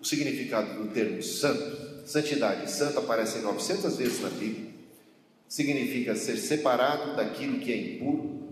O 0.00 0.04
significado 0.04 0.82
do 0.82 0.92
termo 0.92 1.22
santo 1.22 1.96
Santidade 2.06 2.66
e 2.66 2.70
santo 2.70 3.00
aparecem 3.00 3.42
900 3.42 3.96
vezes 3.96 4.20
na 4.20 4.28
Bíblia. 4.28 4.70
Significa 5.48 6.14
ser 6.14 6.36
separado 6.36 7.16
daquilo 7.16 7.58
que 7.58 7.72
é 7.72 7.76
impuro, 7.76 8.44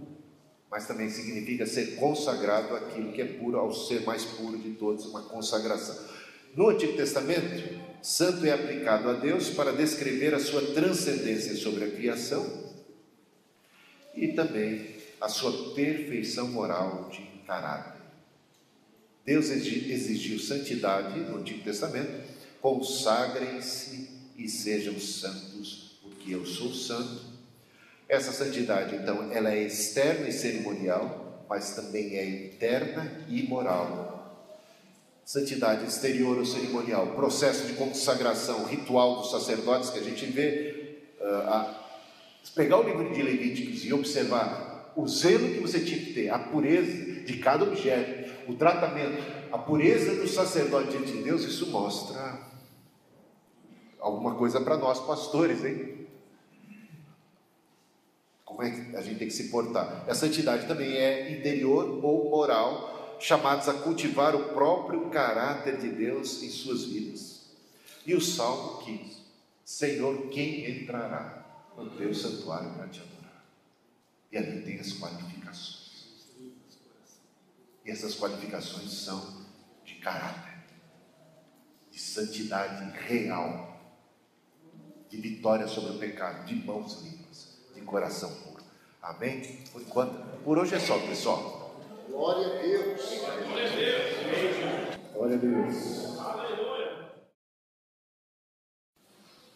mas 0.69 0.89
também 0.89 1.09
significa 1.09 1.65
ser 1.65 1.95
consagrado 1.95 2.75
àquilo 2.75 3.13
que 3.13 3.23
é 3.23 3.25
puro, 3.25 3.57
ao 3.57 3.73
ser 3.73 4.03
mais 4.03 4.25
puro 4.25 4.59
de 4.59 4.71
todos, 4.71 5.07
uma 5.07 5.23
consagração. 5.23 5.97
No 6.55 6.69
Antigo 6.69 6.97
Testamento, 6.97 7.81
santo 8.01 8.47
é 8.47 8.53
aplicado 8.53 9.11
a 9.11 9.15
Deus 9.15 9.51
para 9.51 9.73
descrever 9.73 10.35
a 10.35 10.39
sua 10.39 10.63
transcendência 10.73 11.57
sobre 11.57 11.85
a 11.85 11.91
criação 11.91 12.73
e 14.15 14.29
também 14.29 14.95
a 15.21 15.29
sua 15.29 15.75
perfeição 15.75 16.47
moral 16.49 17.09
de 17.11 17.23
caráter. 17.45 18.01
Deus 19.25 19.49
exigiu 19.49 20.39
santidade 20.39 21.19
no 21.19 21.39
Antigo 21.39 21.65
Testamento 21.65 22.23
consagrem-se 22.61 24.09
e 24.39 24.49
sejam 24.49 24.99
santos, 24.99 25.99
porque 26.03 26.35
eu 26.35 26.47
sou 26.47 26.73
santo. 26.73 27.35
Essa 28.09 28.33
santidade, 28.33 28.97
então, 28.97 29.31
ela 29.33 29.53
é 29.53 29.63
externa 29.63 30.29
e 30.29 30.33
cerimonial, 30.33 31.45
mas 31.49 31.75
também 31.75 32.17
é 32.17 32.47
interna 32.47 33.25
e 33.29 33.43
moral. 33.43 34.14
Santidade 35.25 35.87
exterior 35.87 36.37
ou 36.37 36.45
cerimonial, 36.45 37.09
processo 37.09 37.67
de 37.67 37.73
consagração, 37.75 38.65
ritual 38.65 39.17
dos 39.17 39.31
sacerdotes 39.31 39.91
que 39.91 39.99
a 39.99 40.03
gente 40.03 40.27
vê. 40.27 40.99
Uh, 41.21 41.25
a, 41.49 41.85
pegar 42.55 42.79
o 42.79 42.83
livro 42.83 43.13
de 43.13 43.23
Levíticos 43.23 43.85
e 43.85 43.93
observar 43.93 44.93
o 44.97 45.09
zelo 45.09 45.49
que 45.49 45.61
você 45.61 45.81
tinha 45.81 45.99
que 45.99 46.13
ter, 46.13 46.29
a 46.29 46.39
pureza 46.39 47.23
de 47.25 47.39
cada 47.39 47.65
objeto, 47.65 48.31
o 48.47 48.55
tratamento, 48.55 49.23
a 49.51 49.59
pureza 49.59 50.15
do 50.15 50.29
sacerdote 50.29 50.91
diante 50.91 51.13
de 51.13 51.23
Deus, 51.23 51.43
isso 51.43 51.67
mostra 51.71 52.39
alguma 53.99 54.35
coisa 54.35 54.61
para 54.61 54.77
nós 54.77 55.01
pastores, 55.01 55.65
hein? 55.65 56.07
Como 58.45 58.63
é 58.63 58.71
que 58.71 58.97
a 58.97 59.01
gente 59.01 59.19
tem 59.19 59.27
que 59.27 59.35
se 59.35 59.49
portar? 59.49 60.05
A 60.07 60.15
santidade 60.15 60.67
também 60.67 60.93
é 60.93 61.33
interior 61.33 62.05
ou 62.05 62.31
moral, 62.31 62.94
chamados 63.25 63.71
a 63.71 63.75
cultivar 63.75 64.37
o 64.37 64.51
próprio 64.51 65.09
caráter 65.09 65.79
de 65.79 65.89
Deus 65.89 66.43
em 66.43 66.51
suas 66.51 66.85
vidas. 66.85 67.47
E 68.07 68.15
o 68.15 68.21
Salmo 68.21 68.85
15: 68.85 69.17
Senhor, 69.65 70.29
quem 70.29 70.71
entrará 70.71 71.43
no 71.75 71.89
teu 71.91 72.15
santuário 72.15 72.71
para 72.75 72.87
te 72.89 73.01
adorar? 73.01 73.45
E 74.31 74.37
ali 74.37 74.63
tem 74.63 74.79
as 74.79 74.93
qualificações. 74.93 76.05
E 77.83 77.91
essas 77.91 78.15
qualificações 78.15 78.93
são 78.93 79.47
de 79.87 79.95
caráter, 79.95 80.59
de 81.91 81.99
santidade 81.99 82.91
real 83.07 83.73
de 85.09 85.17
vitória 85.17 85.67
sobre 85.67 85.93
o 85.93 85.99
pecado, 85.99 86.45
de 86.45 86.55
mãos 86.57 87.03
limpas, 87.03 87.57
de 87.75 87.81
coração 87.83 88.31
puro. 88.43 88.65
Amém? 89.01 89.65
Por 89.73 89.81
enquanto, 89.81 90.43
por 90.43 90.59
hoje 90.59 90.75
é 90.75 90.81
só, 90.81 90.99
pessoal. 90.99 91.64
Glória 92.09 92.47
a 92.47 92.63
Deus. 92.63 93.01
Glória 93.19 93.67
a 93.67 93.77
Deus. 93.77 95.13
Glória 95.13 95.37
a 95.37 95.39
Deus. 95.39 95.77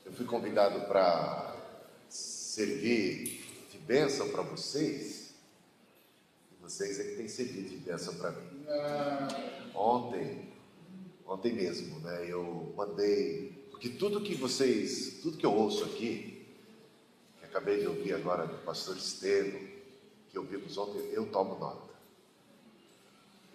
Eu 0.05 0.12
fui 0.12 0.26
convidado 0.26 0.86
para 0.86 1.55
servir 2.09 3.44
de 3.70 3.78
bênção 3.78 4.30
para 4.30 4.42
vocês. 4.42 5.34
E 6.53 6.62
vocês 6.62 6.99
é 6.99 7.05
que 7.05 7.16
têm 7.16 7.28
servido 7.28 7.68
de 7.68 7.76
bênção 7.76 8.14
para 8.14 8.30
mim. 8.32 8.66
Ontem, 9.74 10.53
ontem 11.26 11.53
mesmo, 11.53 12.01
né? 12.01 12.26
Eu 12.28 12.72
mandei 12.76 13.59
porque 13.70 13.90
tudo 13.90 14.20
que 14.20 14.34
vocês, 14.34 15.20
tudo 15.22 15.36
que 15.36 15.46
eu 15.46 15.55
ouço 15.55 15.84
aqui, 15.84 16.44
que 17.38 17.44
acabei 17.44 17.78
de 17.78 17.86
ouvir 17.86 18.12
agora 18.14 18.44
do 18.44 18.59
pastor 18.64 18.96
Estevam, 18.96 19.61
que 20.30 20.36
ouvimos 20.36 20.76
ontem, 20.76 20.99
eu 21.12 21.30
tomo 21.30 21.57
nota. 21.59 21.88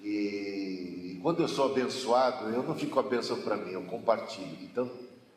E, 0.04 1.14
e 1.14 1.20
quando 1.22 1.42
eu 1.42 1.48
sou 1.48 1.72
abençoado, 1.72 2.50
eu 2.50 2.62
não 2.62 2.76
fico 2.76 3.00
abençoado 3.00 3.42
para 3.42 3.56
mim, 3.56 3.72
eu 3.72 3.86
compartilho. 3.86 4.58
Então, 4.62 4.92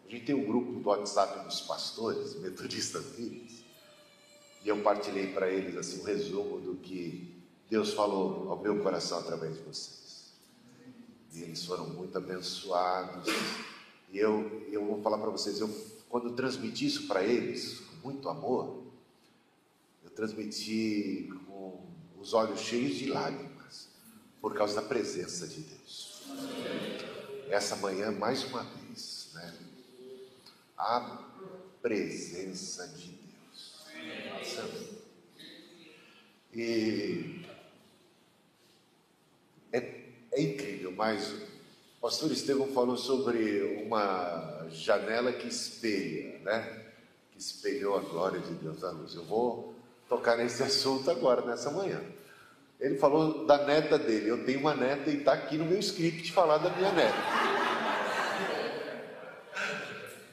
a 0.06 0.10
gente 0.10 0.26
tem 0.26 0.34
um 0.34 0.44
grupo 0.44 0.72
do 0.72 0.88
WhatsApp 0.88 1.44
dos 1.46 1.60
pastores, 1.60 2.34
metodistas 2.40 3.04
filhos, 3.14 3.64
e 4.64 4.68
eu 4.68 4.82
partilhei 4.82 5.28
para 5.28 5.48
eles 5.48 5.76
assim 5.76 6.00
um 6.00 6.04
resumo 6.04 6.60
do 6.60 6.74
que 6.76 7.36
Deus 7.70 7.94
falou 7.94 8.50
ao 8.50 8.60
meu 8.60 8.82
coração 8.82 9.20
através 9.20 9.54
de 9.54 9.62
vocês. 9.62 10.32
E 11.32 11.42
eles 11.42 11.64
foram 11.64 11.88
muito 11.88 12.16
abençoados. 12.18 13.32
E 14.10 14.18
eu, 14.18 14.66
eu 14.72 14.84
vou 14.84 15.02
falar 15.02 15.18
para 15.18 15.30
vocês, 15.30 15.60
eu, 15.60 15.68
quando 16.08 16.28
eu 16.28 16.32
transmiti 16.34 16.86
isso 16.86 17.06
para 17.06 17.22
eles, 17.22 17.80
com 17.80 18.08
muito 18.08 18.28
amor, 18.28 18.82
eu 20.04 20.10
transmiti 20.10 21.28
com 21.46 21.84
os 22.18 22.32
olhos 22.32 22.60
cheios 22.60 22.96
de 22.96 23.06
lágrimas, 23.06 23.55
por 24.46 24.54
causa 24.54 24.80
da 24.80 24.82
presença 24.82 25.44
de 25.48 25.60
Deus. 25.60 26.22
Essa 27.48 27.74
manhã, 27.74 28.12
mais 28.12 28.44
uma 28.44 28.62
vez, 28.62 29.30
né? 29.34 29.52
A 30.78 31.18
presença 31.82 32.86
de 32.86 33.08
Deus. 33.08 34.60
E 36.54 37.44
é, 39.72 40.04
é 40.30 40.40
incrível, 40.40 40.92
mas 40.92 41.28
o 41.32 42.00
pastor 42.00 42.30
Estevão 42.30 42.68
falou 42.68 42.96
sobre 42.96 43.82
uma 43.84 44.68
janela 44.70 45.32
que 45.32 45.48
espelha, 45.48 46.38
né? 46.44 46.86
Que 47.32 47.40
espelhou 47.40 47.96
a 47.96 48.00
glória 48.00 48.38
de 48.38 48.54
Deus 48.54 48.84
à 48.84 48.92
luz. 48.92 49.12
Eu 49.12 49.24
vou 49.24 49.74
tocar 50.08 50.36
nesse 50.36 50.62
assunto 50.62 51.10
agora, 51.10 51.44
nessa 51.44 51.68
manhã. 51.72 52.00
Ele 52.78 52.96
falou 52.98 53.46
da 53.46 53.64
neta 53.64 53.98
dele. 53.98 54.28
Eu 54.28 54.44
tenho 54.44 54.60
uma 54.60 54.74
neta 54.74 55.10
e 55.10 55.18
está 55.18 55.32
aqui 55.32 55.56
no 55.56 55.64
meu 55.64 55.78
script 55.78 56.32
falar 56.32 56.58
da 56.58 56.70
minha 56.70 56.92
neta. 56.92 57.16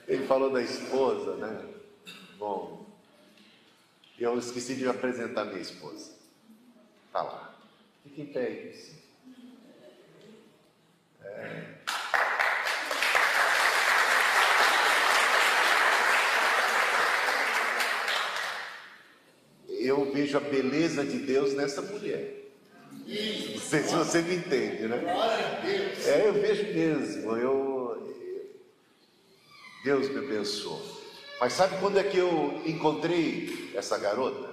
Ele 0.08 0.28
falou 0.28 0.52
da 0.52 0.62
esposa, 0.62 1.36
né? 1.38 1.66
Bom, 2.38 2.86
eu 4.20 4.38
esqueci 4.38 4.76
de 4.76 4.88
apresentar 4.88 5.46
minha 5.46 5.62
esposa. 5.62 6.12
Está 7.08 7.22
lá. 7.22 7.56
Fique 8.04 8.22
em 8.22 8.26
pé 8.26 8.46
aí. 8.46 9.04
Eu 19.86 20.12
vejo 20.12 20.38
a 20.38 20.40
beleza 20.40 21.04
de 21.04 21.20
Deus 21.20 21.54
nessa 21.54 21.82
mulher. 21.82 22.42
Não 22.92 23.60
sei 23.60 23.84
se 23.84 23.96
você 23.96 24.22
me 24.22 24.36
entende, 24.36 24.88
né? 24.88 25.04
É, 26.06 26.28
eu 26.28 26.34
vejo 26.34 26.64
mesmo. 26.74 27.32
Eu, 27.36 28.14
Deus 29.84 30.10
me 30.10 30.20
abençoou. 30.20 30.82
Mas 31.40 31.54
sabe 31.54 31.80
quando 31.80 32.00
é 32.00 32.04
que 32.04 32.18
eu 32.18 32.62
encontrei 32.66 33.72
essa 33.76 33.98
garota? 33.98 34.50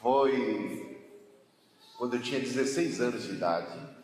Foi 0.00 0.98
quando 1.98 2.16
eu 2.16 2.22
tinha 2.22 2.40
16 2.40 3.00
anos 3.00 3.24
de 3.24 3.30
idade 3.30 3.94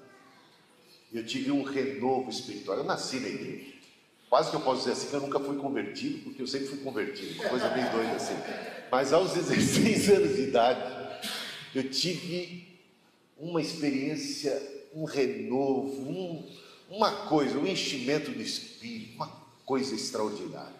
eu 1.12 1.26
tive 1.26 1.50
um 1.50 1.62
renovo 1.62 2.30
espiritual. 2.30 2.78
Eu 2.78 2.84
nasci 2.84 3.18
na 3.18 3.28
igreja. 3.28 3.69
Quase 4.30 4.50
que 4.50 4.56
eu 4.56 4.60
posso 4.60 4.82
dizer 4.82 4.92
assim 4.92 5.08
que 5.08 5.14
eu 5.14 5.20
nunca 5.22 5.40
fui 5.40 5.56
convertido, 5.56 6.20
porque 6.20 6.40
eu 6.40 6.46
sempre 6.46 6.68
fui 6.68 6.78
convertido, 6.78 7.34
uma 7.34 7.48
coisa 7.48 7.68
bem 7.70 7.84
doida 7.90 8.12
assim. 8.12 8.36
Mas 8.88 9.12
aos 9.12 9.32
16 9.34 10.08
anos 10.08 10.36
de 10.36 10.42
idade, 10.42 10.80
eu 11.74 11.90
tive 11.90 12.64
uma 13.36 13.60
experiência, 13.60 14.86
um 14.94 15.02
renovo, 15.02 16.00
um, 16.02 16.48
uma 16.88 17.10
coisa, 17.26 17.58
um 17.58 17.66
enchimento 17.66 18.30
do 18.30 18.40
espírito, 18.40 19.16
uma 19.16 19.26
coisa 19.66 19.96
extraordinária. 19.96 20.78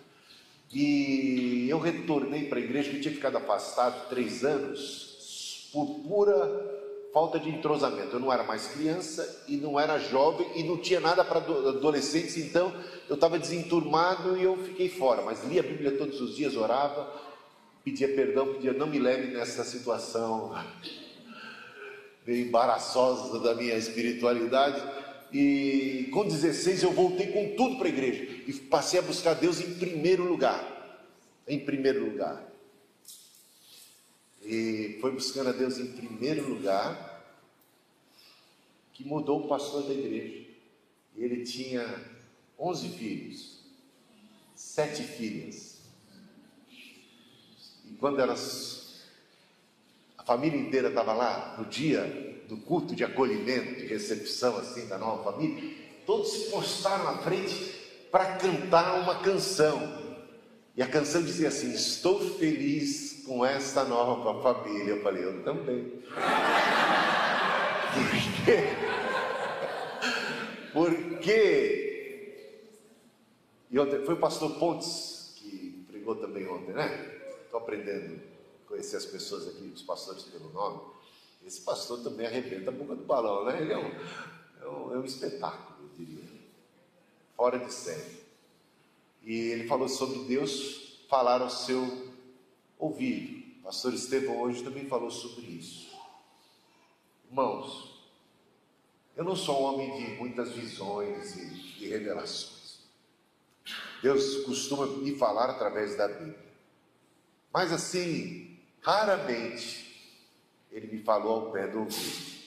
E 0.73 1.67
eu 1.69 1.81
retornei 1.81 2.45
para 2.45 2.61
a 2.61 2.63
igreja, 2.63 2.91
que 2.91 2.97
eu 2.99 3.01
tinha 3.01 3.15
ficado 3.15 3.37
afastado 3.37 4.09
três 4.09 4.45
anos, 4.45 5.69
por 5.73 5.87
pura 6.07 6.70
falta 7.13 7.39
de 7.39 7.49
entrosamento. 7.51 8.17
Eu 8.17 8.21
não 8.21 8.33
era 8.33 8.43
mais 8.43 8.69
criança 8.69 9.45
e 9.49 9.57
não 9.57 9.79
era 9.79 9.99
jovem 9.99 10.47
e 10.57 10.63
não 10.63 10.79
tinha 10.79 11.01
nada 11.01 11.25
para 11.25 11.39
adolescentes, 11.39 12.37
então 12.37 12.73
eu 13.09 13.15
estava 13.15 13.39
desenturmado 13.39 14.37
e 14.37 14.45
eu 14.45 14.57
fiquei 14.57 14.89
fora. 14.89 15.23
Mas 15.23 15.45
lia 15.45 15.61
a 15.61 15.65
Bíblia 15.65 15.97
todos 15.97 16.21
os 16.21 16.37
dias, 16.37 16.57
orava, 16.57 17.13
pedia 17.85 18.09
perdão, 18.15 18.55
pedia 18.55 18.73
não 18.73 18.87
me 18.87 18.99
leve 18.99 19.33
nessa 19.33 19.65
situação 19.65 20.55
meio 22.27 22.47
embaraçosa 22.47 23.39
da 23.41 23.55
minha 23.55 23.75
espiritualidade. 23.75 24.83
E 25.33 26.09
com 26.13 26.27
16 26.27 26.83
eu 26.83 26.93
voltei 26.93 27.29
com 27.29 27.55
tudo 27.57 27.77
para 27.77 27.87
a 27.87 27.91
igreja 27.91 28.43
e 28.49 28.53
passei 28.53 28.99
a 28.99 29.03
buscar 29.03 29.35
Deus 29.35 29.61
em 29.61 29.75
primeiro 29.75 30.25
lugar. 30.25 30.79
Em 31.47 31.59
primeiro 31.59 32.05
lugar 32.05 32.50
e 34.51 34.99
foi 35.01 35.13
buscando 35.13 35.51
a 35.51 35.53
Deus 35.53 35.79
em 35.79 35.93
primeiro 35.93 36.49
lugar, 36.49 37.25
que 38.93 39.05
mudou 39.05 39.45
o 39.45 39.49
pastor 39.49 39.85
da 39.85 39.95
igreja. 39.95 40.45
Ele 41.17 41.45
tinha 41.45 41.87
11 42.59 42.89
filhos, 42.89 43.61
sete 44.57 45.05
filhas. 45.05 45.79
E 46.69 47.93
quando 48.01 48.21
elas, 48.21 49.03
a 50.19 50.25
família 50.25 50.59
inteira 50.59 50.89
estava 50.89 51.13
lá, 51.13 51.55
no 51.57 51.67
dia 51.67 52.43
do 52.49 52.57
culto 52.57 52.97
de 52.97 53.05
acolhimento, 53.05 53.77
de 53.77 53.87
recepção 53.87 54.57
assim 54.57 54.89
da 54.89 54.99
nova 54.99 55.31
família, 55.31 55.77
todos 56.05 56.29
se 56.29 56.51
postaram 56.51 57.07
à 57.07 57.19
frente 57.19 57.55
para 58.11 58.37
cantar 58.37 59.01
uma 59.01 59.21
canção. 59.21 59.79
E 60.77 60.83
a 60.83 60.89
canção 60.89 61.23
dizia 61.23 61.49
assim: 61.49 61.73
Estou 61.73 62.19
feliz 62.37 63.20
com 63.31 63.47
esta 63.47 63.85
nova 63.85 64.43
família. 64.43 64.95
Eu 64.95 65.03
falei, 65.05 65.25
eu 65.25 65.45
também. 65.45 66.03
Por 67.95 68.11
quê? 68.45 68.59
Porque. 70.73 71.87
E 73.71 73.79
ontem, 73.79 74.05
foi 74.05 74.15
o 74.15 74.19
pastor 74.19 74.59
Pontes 74.59 75.35
que 75.37 75.87
pregou 75.89 76.17
também 76.17 76.49
ontem, 76.49 76.73
né? 76.73 77.21
Estou 77.45 77.61
aprendendo 77.61 78.21
a 78.65 78.69
conhecer 78.69 78.97
as 78.97 79.07
pessoas 79.07 79.47
aqui, 79.47 79.71
os 79.73 79.83
pastores 79.83 80.25
pelo 80.25 80.51
nome. 80.51 80.81
Esse 81.47 81.61
pastor 81.61 82.03
também 82.03 82.27
arrebenta 82.27 82.71
a 82.71 82.75
boca 82.75 82.97
do 82.97 83.05
balão, 83.05 83.45
né? 83.45 83.61
Ele 83.61 83.73
é 83.73 83.79
um, 83.79 83.93
é 84.61 84.69
um, 84.69 84.95
é 84.95 84.99
um 84.99 85.05
espetáculo, 85.05 85.77
eu 85.85 85.89
diria. 85.97 86.25
Fora 87.37 87.61
de 87.61 87.73
série. 87.73 88.25
E 89.23 89.33
ele 89.51 89.69
falou 89.69 89.89
sobre 89.89 90.19
Deus 90.25 90.99
falar 91.09 91.41
ao 91.43 91.51
seu 91.51 92.10
ouvido. 92.81 93.59
O 93.61 93.63
pastor 93.65 93.95
Estevão 93.95 94.41
hoje 94.41 94.65
também 94.65 94.87
falou 94.87 95.11
sobre 95.11 95.43
isso. 95.43 95.91
Irmãos, 97.29 98.09
eu 99.17 99.25
não 99.25 99.37
sou 99.37 99.61
um 99.61 99.65
homem 99.65 99.97
de 99.97 100.15
muitas 100.17 100.53
visões 100.53 101.37
e 101.37 101.49
de 101.79 101.89
revelações. 101.89 102.81
Deus 104.03 104.45
costuma 104.45 104.87
me 104.87 105.15
falar 105.17 105.51
através 105.51 105.97
da 105.97 106.09
Bíblia. 106.09 106.51
Mas 107.53 107.73
assim, 107.73 108.59
raramente 108.81 109.87
ele 110.73 110.87
me 110.87 111.03
falou 111.03 111.47
ao 111.47 111.53
pé 111.53 111.69
do 111.69 111.81
ouvido. 111.81 112.41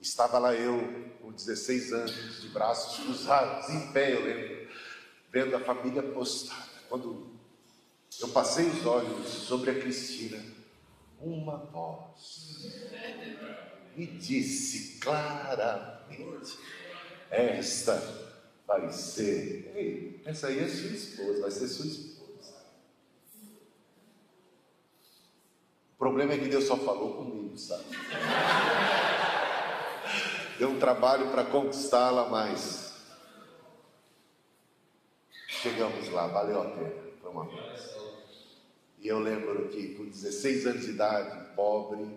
Estava 0.00 0.38
lá 0.38 0.54
eu, 0.54 1.12
com 1.20 1.32
16 1.32 1.92
anos, 1.92 2.42
de 2.42 2.48
braços 2.48 3.04
cruzados, 3.04 3.68
em 3.70 3.92
pé, 3.92 4.14
eu 4.14 4.24
lembro 4.24 4.64
vendo 5.34 5.56
a 5.56 5.60
família 5.60 6.00
postada. 6.00 6.70
Quando 6.88 7.33
eu 8.20 8.28
passei 8.28 8.66
os 8.66 8.84
olhos 8.86 9.28
sobre 9.28 9.70
a 9.70 9.80
Cristina, 9.80 10.42
uma 11.20 11.56
voz 11.56 12.72
me 13.96 14.06
disse 14.06 14.98
claramente: 14.98 16.58
Esta 17.30 18.02
vai 18.66 18.90
ser, 18.90 19.72
ei, 19.74 20.20
essa 20.24 20.48
aí 20.48 20.58
é 20.58 20.68
sua 20.68 20.90
esposa, 20.90 21.40
vai 21.42 21.50
ser 21.50 21.68
sua 21.68 21.86
esposa. 21.86 22.54
O 25.92 25.96
problema 25.96 26.34
é 26.34 26.38
que 26.38 26.48
Deus 26.48 26.64
só 26.64 26.76
falou 26.76 27.14
comigo, 27.14 27.56
sabe? 27.56 27.84
Deu 30.58 30.70
um 30.70 30.78
trabalho 30.78 31.30
para 31.30 31.44
conquistá-la, 31.44 32.28
mas 32.28 32.84
Chegamos 35.64 36.10
lá, 36.10 36.26
valeu 36.26 36.60
a 36.60 36.64
pena, 36.66 36.92
foi 37.22 37.30
uma 37.30 37.46
coisa. 37.46 38.03
E 39.04 39.08
eu 39.08 39.18
lembro 39.18 39.68
que 39.68 39.94
com 39.96 40.06
16 40.06 40.66
anos 40.66 40.86
de 40.86 40.92
idade, 40.92 41.54
pobre, 41.54 42.08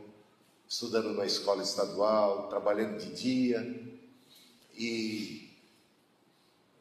estudando 0.66 1.14
na 1.14 1.26
escola 1.26 1.62
estadual, 1.62 2.48
trabalhando 2.48 2.98
de 2.98 3.14
dia, 3.14 3.60
e 4.74 5.54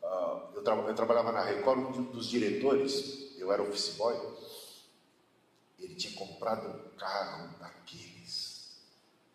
uh, 0.00 0.54
eu, 0.54 0.62
tra 0.62 0.76
eu, 0.76 0.94
trabalhava 0.94 1.32
na 1.32 1.42
Record, 1.42 1.96
um 1.96 2.04
dos 2.04 2.30
diretores, 2.30 3.34
eu 3.36 3.50
era 3.50 3.60
office 3.60 3.96
boy, 3.96 4.16
Ele 5.76 5.96
tinha 5.96 6.12
comprado 6.14 6.68
um 6.68 6.96
carro 6.96 7.58
daqueles. 7.58 8.76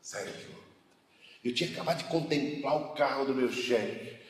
Sério. 0.01 0.55
Eu 1.43 1.53
tinha 1.53 1.69
acabado 1.69 1.97
de 1.97 2.05
contemplar 2.05 2.77
o 2.77 2.95
carro 2.95 3.25
do 3.25 3.35
meu 3.35 3.51
chefe. 3.51 4.21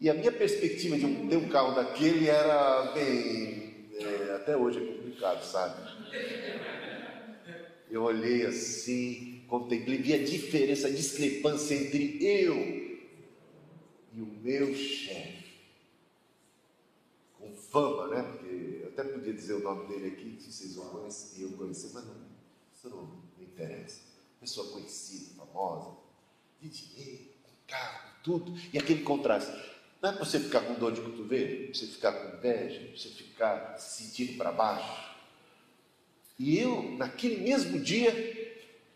E 0.00 0.08
a 0.08 0.14
minha 0.14 0.32
perspectiva 0.32 0.96
de 0.96 1.28
ter 1.28 1.36
um 1.36 1.50
carro 1.50 1.74
daquele 1.74 2.28
era 2.28 2.92
bem. 2.92 3.90
É, 3.92 4.36
até 4.36 4.56
hoje 4.56 4.78
é 4.78 4.99
complicado, 5.20 5.44
sabe? 5.44 5.90
Eu 7.90 8.02
olhei 8.04 8.46
assim, 8.46 9.44
contemplei, 9.46 9.98
vi 9.98 10.14
a 10.14 10.24
diferença, 10.24 10.88
a 10.88 10.90
discrepância 10.90 11.74
entre 11.74 12.24
eu 12.24 12.56
e 14.12 14.20
o 14.20 14.26
meu 14.26 14.74
chefe. 14.74 15.50
Com 17.38 17.52
fama, 17.54 18.08
né? 18.08 18.22
Porque 18.22 18.80
eu 18.82 18.88
até 18.88 19.04
podia 19.04 19.32
dizer 19.32 19.54
o 19.54 19.60
nome 19.60 19.88
dele 19.88 20.08
aqui, 20.08 20.40
se 20.40 20.52
vocês 20.52 20.76
vão 20.76 20.88
conhecer, 20.90 21.42
eu 21.42 21.52
conhecer, 21.52 21.90
mas 21.92 22.04
não, 22.06 22.16
isso 22.74 22.88
não 22.88 23.22
me 23.36 23.44
interessa. 23.44 24.00
Pessoa 24.38 24.70
conhecida, 24.70 25.34
famosa, 25.34 25.96
de 26.60 26.68
dinheiro, 26.68 27.30
com 27.42 27.50
carro, 27.66 28.14
tudo, 28.22 28.54
e 28.72 28.78
aquele 28.78 29.02
contraste. 29.02 29.52
Não 30.00 30.10
é 30.10 30.12
para 30.12 30.24
você 30.24 30.40
ficar 30.40 30.62
com 30.62 30.74
dor 30.74 30.92
de 30.92 31.00
cotovelo, 31.00 31.74
você 31.74 31.86
ficar 31.86 32.12
com 32.12 32.38
inveja, 32.38 32.96
você 32.96 33.08
ficar 33.10 33.76
se 33.78 34.04
sentindo 34.04 34.38
para 34.38 34.52
baixo. 34.52 35.09
E 36.40 36.58
eu, 36.58 36.92
naquele 36.96 37.36
mesmo 37.36 37.78
dia, 37.78 38.10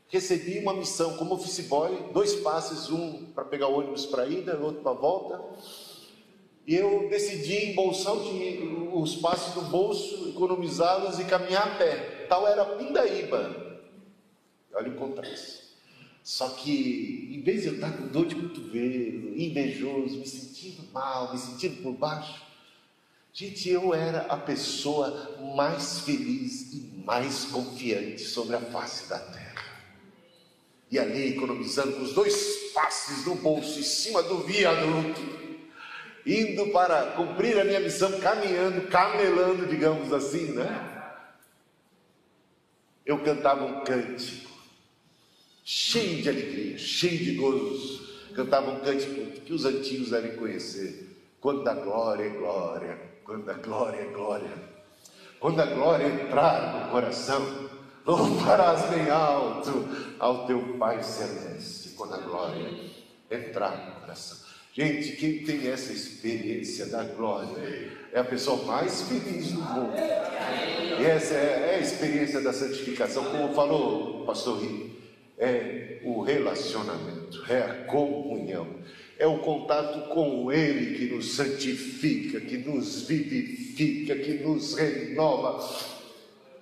recebi 0.09 0.59
uma 0.61 0.73
missão 0.73 1.15
como 1.19 1.35
office 1.35 1.61
boy, 1.69 2.11
dois 2.11 2.37
passes, 2.37 2.89
um 2.89 3.27
para 3.35 3.45
pegar 3.45 3.69
o 3.69 3.81
ônibus 3.81 4.07
para 4.07 4.27
ida, 4.27 4.59
outro 4.59 4.81
para 4.81 4.95
volta. 4.95 5.45
E 6.67 6.75
eu 6.75 7.07
decidi 7.11 7.73
embolsar 7.73 8.15
os 8.15 9.17
passes 9.17 9.55
no 9.55 9.61
bolso, 9.65 10.31
economizá-los 10.31 11.19
e 11.19 11.25
caminhar 11.25 11.69
a 11.69 11.75
pé. 11.77 12.25
Tal 12.31 12.49
era 12.49 12.65
Pindaíba. 12.65 13.79
Olha 14.73 14.91
o 14.91 14.95
contraste. 14.95 15.65
Só 16.23 16.49
que, 16.49 17.29
em 17.31 17.43
vez 17.43 17.61
de 17.61 17.69
eu 17.69 17.75
estar 17.75 17.93
com 17.93 18.07
dor 18.07 18.25
de 18.25 18.37
cotovelo, 18.37 19.39
invejoso, 19.39 20.17
me 20.17 20.27
sentindo 20.27 20.91
mal, 20.95 21.31
me 21.31 21.39
sentindo 21.39 21.83
por 21.83 21.93
baixo, 21.93 22.43
gente, 23.35 23.69
eu 23.69 23.93
era 23.93 24.21
a 24.23 24.39
pessoa 24.39 25.37
mais 25.55 26.01
feliz 26.01 26.73
e 26.73 26.94
mais 27.05 27.45
confiante 27.45 28.23
sobre 28.23 28.57
a 28.57 28.61
face 28.61 29.09
da 29.09 29.19
terra. 29.19 29.45
E 30.91 30.99
ali, 30.99 31.37
economizando 31.37 31.99
os 31.99 32.13
dois 32.13 32.73
passes 32.73 33.27
no 33.27 33.35
bolso, 33.37 33.79
em 33.79 33.83
cima 33.83 34.23
do 34.23 34.39
viaduto, 34.39 35.21
indo 36.27 36.69
para 36.69 37.13
cumprir 37.13 37.61
a 37.61 37.65
minha 37.65 37.81
missão, 37.81 38.21
caminhando, 38.21 38.89
camelando, 38.89 39.67
digamos 39.67 40.13
assim, 40.13 40.53
né? 40.53 40.91
Eu 43.05 43.19
cantava 43.23 43.65
um 43.65 43.85
cântico 43.85 44.51
cheio 45.65 46.23
de 46.23 46.29
alegria, 46.29 46.79
cheio 46.79 47.19
de 47.19 47.35
gozo. 47.35 48.05
Cantavam 48.35 48.77
um 48.77 48.81
cântico 48.81 49.41
que 49.43 49.53
os 49.53 49.65
antigos 49.65 50.11
devem 50.11 50.37
conhecer. 50.37 51.09
Quando 51.41 51.67
a 51.69 51.75
glória 51.75 52.25
é 52.25 52.31
glória, 52.31 52.99
quando 53.25 53.49
a 53.51 53.55
glória 53.55 53.99
é 53.99 54.07
glória. 54.07 54.74
Quando 55.45 55.61
a 55.61 55.67
glória 55.67 56.07
entrar 56.07 56.87
no 56.87 56.91
coração, 56.91 57.69
louvarás 58.07 58.89
bem 58.89 59.11
alto 59.11 59.87
ao 60.19 60.47
teu 60.47 60.79
Pai 60.79 61.03
Celeste. 61.03 61.91
Quando 61.91 62.15
a 62.15 62.17
glória 62.17 62.67
entrar 63.31 63.91
no 63.91 64.01
coração. 64.01 64.39
Gente, 64.73 65.17
quem 65.17 65.45
tem 65.45 65.69
essa 65.69 65.93
experiência 65.93 66.87
da 66.87 67.05
glória 67.05 67.93
é 68.11 68.21
a 68.21 68.25
pessoa 68.25 68.65
mais 68.65 69.03
feliz 69.03 69.53
do 69.53 69.61
mundo. 69.61 69.93
E 70.99 71.05
essa 71.05 71.35
é 71.35 71.75
a 71.75 71.79
experiência 71.79 72.41
da 72.41 72.55
santificação, 72.55 73.25
como 73.25 73.53
falou 73.53 74.23
o 74.23 74.25
pastor 74.25 74.63
Rito 74.63 74.95
é 75.39 76.01
o 76.05 76.23
relacionamento, 76.23 77.45
é 77.49 77.59
a 77.59 77.85
comunhão, 77.85 78.67
é 79.19 79.27
o 79.27 79.39
contato 79.39 80.09
com 80.09 80.51
Ele 80.51 80.97
que 80.97 81.15
nos 81.15 81.35
santifica, 81.35 82.41
que 82.41 82.59
nos 82.59 83.03
vivifica, 83.03 84.17
que 84.17 84.35
nos 84.35 84.75
renova, 84.75 85.65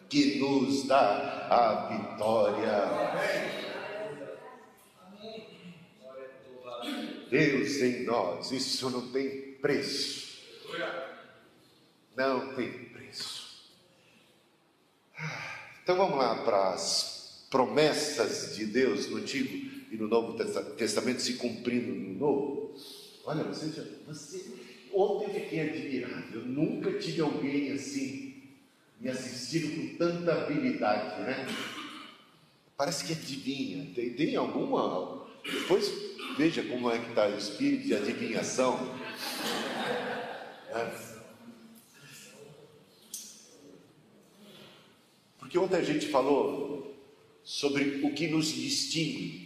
que 0.09 0.39
nos 0.39 0.87
dá 0.87 1.47
a 1.51 1.89
vitória. 1.89 3.23
Deus 7.31 7.77
em 7.77 8.05
nós, 8.05 8.53
isso 8.53 8.91
não 8.91 9.11
tem 9.11 9.55
preço. 9.55 10.43
Não 12.15 12.55
tem 12.55 12.71
preço. 12.71 13.71
Ah, 15.17 15.71
então 15.83 15.97
vamos 15.97 16.19
lá 16.19 16.43
para 16.45 16.75
as 16.75 17.47
promessas 17.51 18.55
de 18.55 18.67
Deus 18.67 19.09
no 19.09 19.17
Antigo 19.17 19.72
e 19.93 19.97
no 19.99 20.09
Novo 20.09 20.33
Testamento 20.75 21.21
se 21.21 21.35
cumprindo 21.35 21.95
no 21.95 22.19
Novo. 22.19 22.75
Olha, 23.27 23.45
você, 23.45 23.67
você 24.07 24.53
ontem 24.91 25.27
eu 25.27 25.41
fiquei 25.43 25.61
admirado. 25.69 26.35
Eu 26.35 26.47
nunca 26.47 26.99
tive 26.99 27.21
alguém 27.21 27.73
assim 27.73 28.43
me 28.99 29.11
assistindo 29.11 29.77
com 29.77 29.99
tanta 29.99 30.33
habilidade, 30.33 31.21
né? 31.21 31.47
Parece 32.75 33.05
que 33.05 33.13
adivinha. 33.13 33.87
Tem, 33.95 34.15
tem 34.15 34.35
alguma? 34.35 35.27
Depois 35.45 35.93
veja 36.39 36.63
como 36.63 36.91
é 36.91 36.99
que 36.99 37.11
está 37.11 37.29
o 37.29 37.37
espírito 37.37 37.85
de 37.85 37.95
adivinhação. 37.95 38.99
É. 40.71 41.13
Porque 45.39 45.59
ontem 45.59 45.77
a 45.77 45.85
gente 45.85 46.07
falou 46.07 46.97
sobre 47.45 48.01
o 48.03 48.15
que 48.15 48.29
nos 48.29 48.47
distingue 48.55 49.42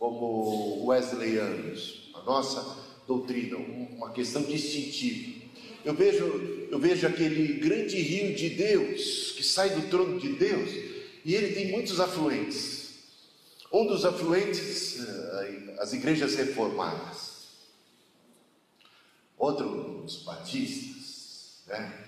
como 0.00 0.86
wesleyanos, 0.86 2.10
a 2.14 2.22
nossa 2.22 2.78
doutrina, 3.06 3.58
uma 3.58 4.10
questão 4.12 4.42
distintiva. 4.42 5.38
Eu 5.84 5.92
vejo, 5.92 6.24
eu 6.70 6.78
vejo 6.78 7.06
aquele 7.06 7.60
grande 7.60 8.00
rio 8.00 8.34
de 8.34 8.48
Deus 8.48 9.32
que 9.32 9.44
sai 9.44 9.68
do 9.70 9.90
trono 9.90 10.18
de 10.18 10.32
Deus 10.32 10.70
e 11.22 11.34
ele 11.34 11.52
tem 11.52 11.70
muitos 11.70 12.00
afluentes. 12.00 12.94
Um 13.70 13.86
dos 13.86 14.06
afluentes, 14.06 15.00
eh, 15.00 15.76
as 15.78 15.92
igrejas 15.92 16.34
reformadas. 16.34 17.48
Outro, 19.36 20.02
os 20.04 20.22
batistas, 20.22 21.62
né? 21.66 22.06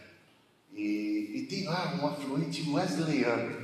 E, 0.75 1.33
e 1.35 1.47
tem 1.47 1.65
lá 1.65 1.95
um 2.03 2.07
afluente 2.07 2.69
wesleyano 2.71 3.62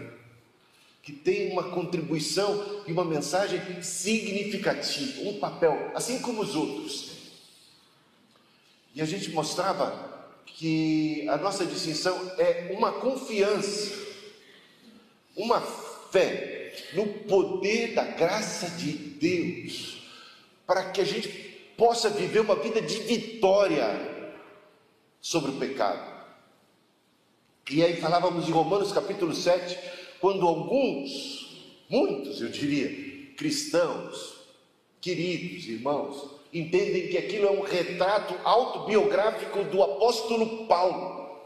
que 1.03 1.13
tem 1.13 1.51
uma 1.53 1.71
contribuição 1.71 2.83
e 2.87 2.93
uma 2.93 3.05
mensagem 3.05 3.83
significativa, 3.83 5.29
um 5.29 5.39
papel, 5.39 5.91
assim 5.95 6.21
como 6.21 6.43
os 6.43 6.55
outros. 6.55 7.13
E 8.95 9.01
a 9.01 9.05
gente 9.05 9.31
mostrava 9.31 10.09
que 10.45 11.27
a 11.29 11.37
nossa 11.37 11.65
distinção 11.65 12.33
é 12.39 12.75
uma 12.77 12.93
confiança, 12.93 13.95
uma 15.37 15.61
fé 15.61 16.75
no 16.95 17.07
poder 17.07 17.95
da 17.95 18.05
graça 18.05 18.69
de 18.71 18.93
Deus, 18.93 20.03
para 20.67 20.91
que 20.91 21.01
a 21.01 21.05
gente 21.05 21.29
possa 21.77 22.11
viver 22.11 22.41
uma 22.41 22.57
vida 22.57 22.83
de 22.83 22.99
vitória 22.99 23.87
sobre 25.21 25.53
o 25.53 25.59
pecado. 25.59 26.19
E 27.71 27.85
aí 27.85 28.01
falávamos 28.01 28.49
em 28.49 28.53
Romanos 28.53 28.93
capítulo 28.93 29.35
7, 29.35 29.79
quando 30.21 30.47
alguns, 30.47 31.65
muitos 31.89 32.41
eu 32.41 32.49
diria, 32.49 33.35
cristãos, 33.37 34.39
queridos 35.01 35.67
irmãos, 35.67 36.39
entendem 36.53 37.09
que 37.09 37.19
aquilo 37.19 37.47
é 37.47 37.51
um 37.51 37.63
retrato 37.63 38.35
autobiográfico 38.45 39.65
do 39.65 39.83
apóstolo 39.83 40.67
Paulo. 40.67 41.39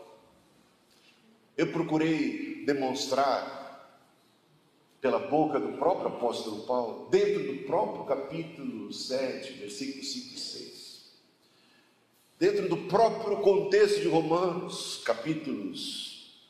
Eu 1.56 1.70
procurei 1.72 2.64
demonstrar 2.64 3.62
pela 5.00 5.18
boca 5.18 5.58
do 5.58 5.76
próprio 5.78 6.08
apóstolo 6.08 6.62
Paulo, 6.62 7.08
dentro 7.10 7.44
do 7.44 7.64
próprio 7.64 8.04
capítulo 8.04 8.92
7, 8.92 9.54
versículos 9.54 10.12
5 10.12 10.34
e 10.34 10.38
6. 10.38 11.12
Dentro 12.38 12.68
do 12.68 12.76
próprio 12.88 13.38
contexto 13.38 14.00
de 14.00 14.08
Romanos, 14.08 15.02
capítulos 15.04 16.40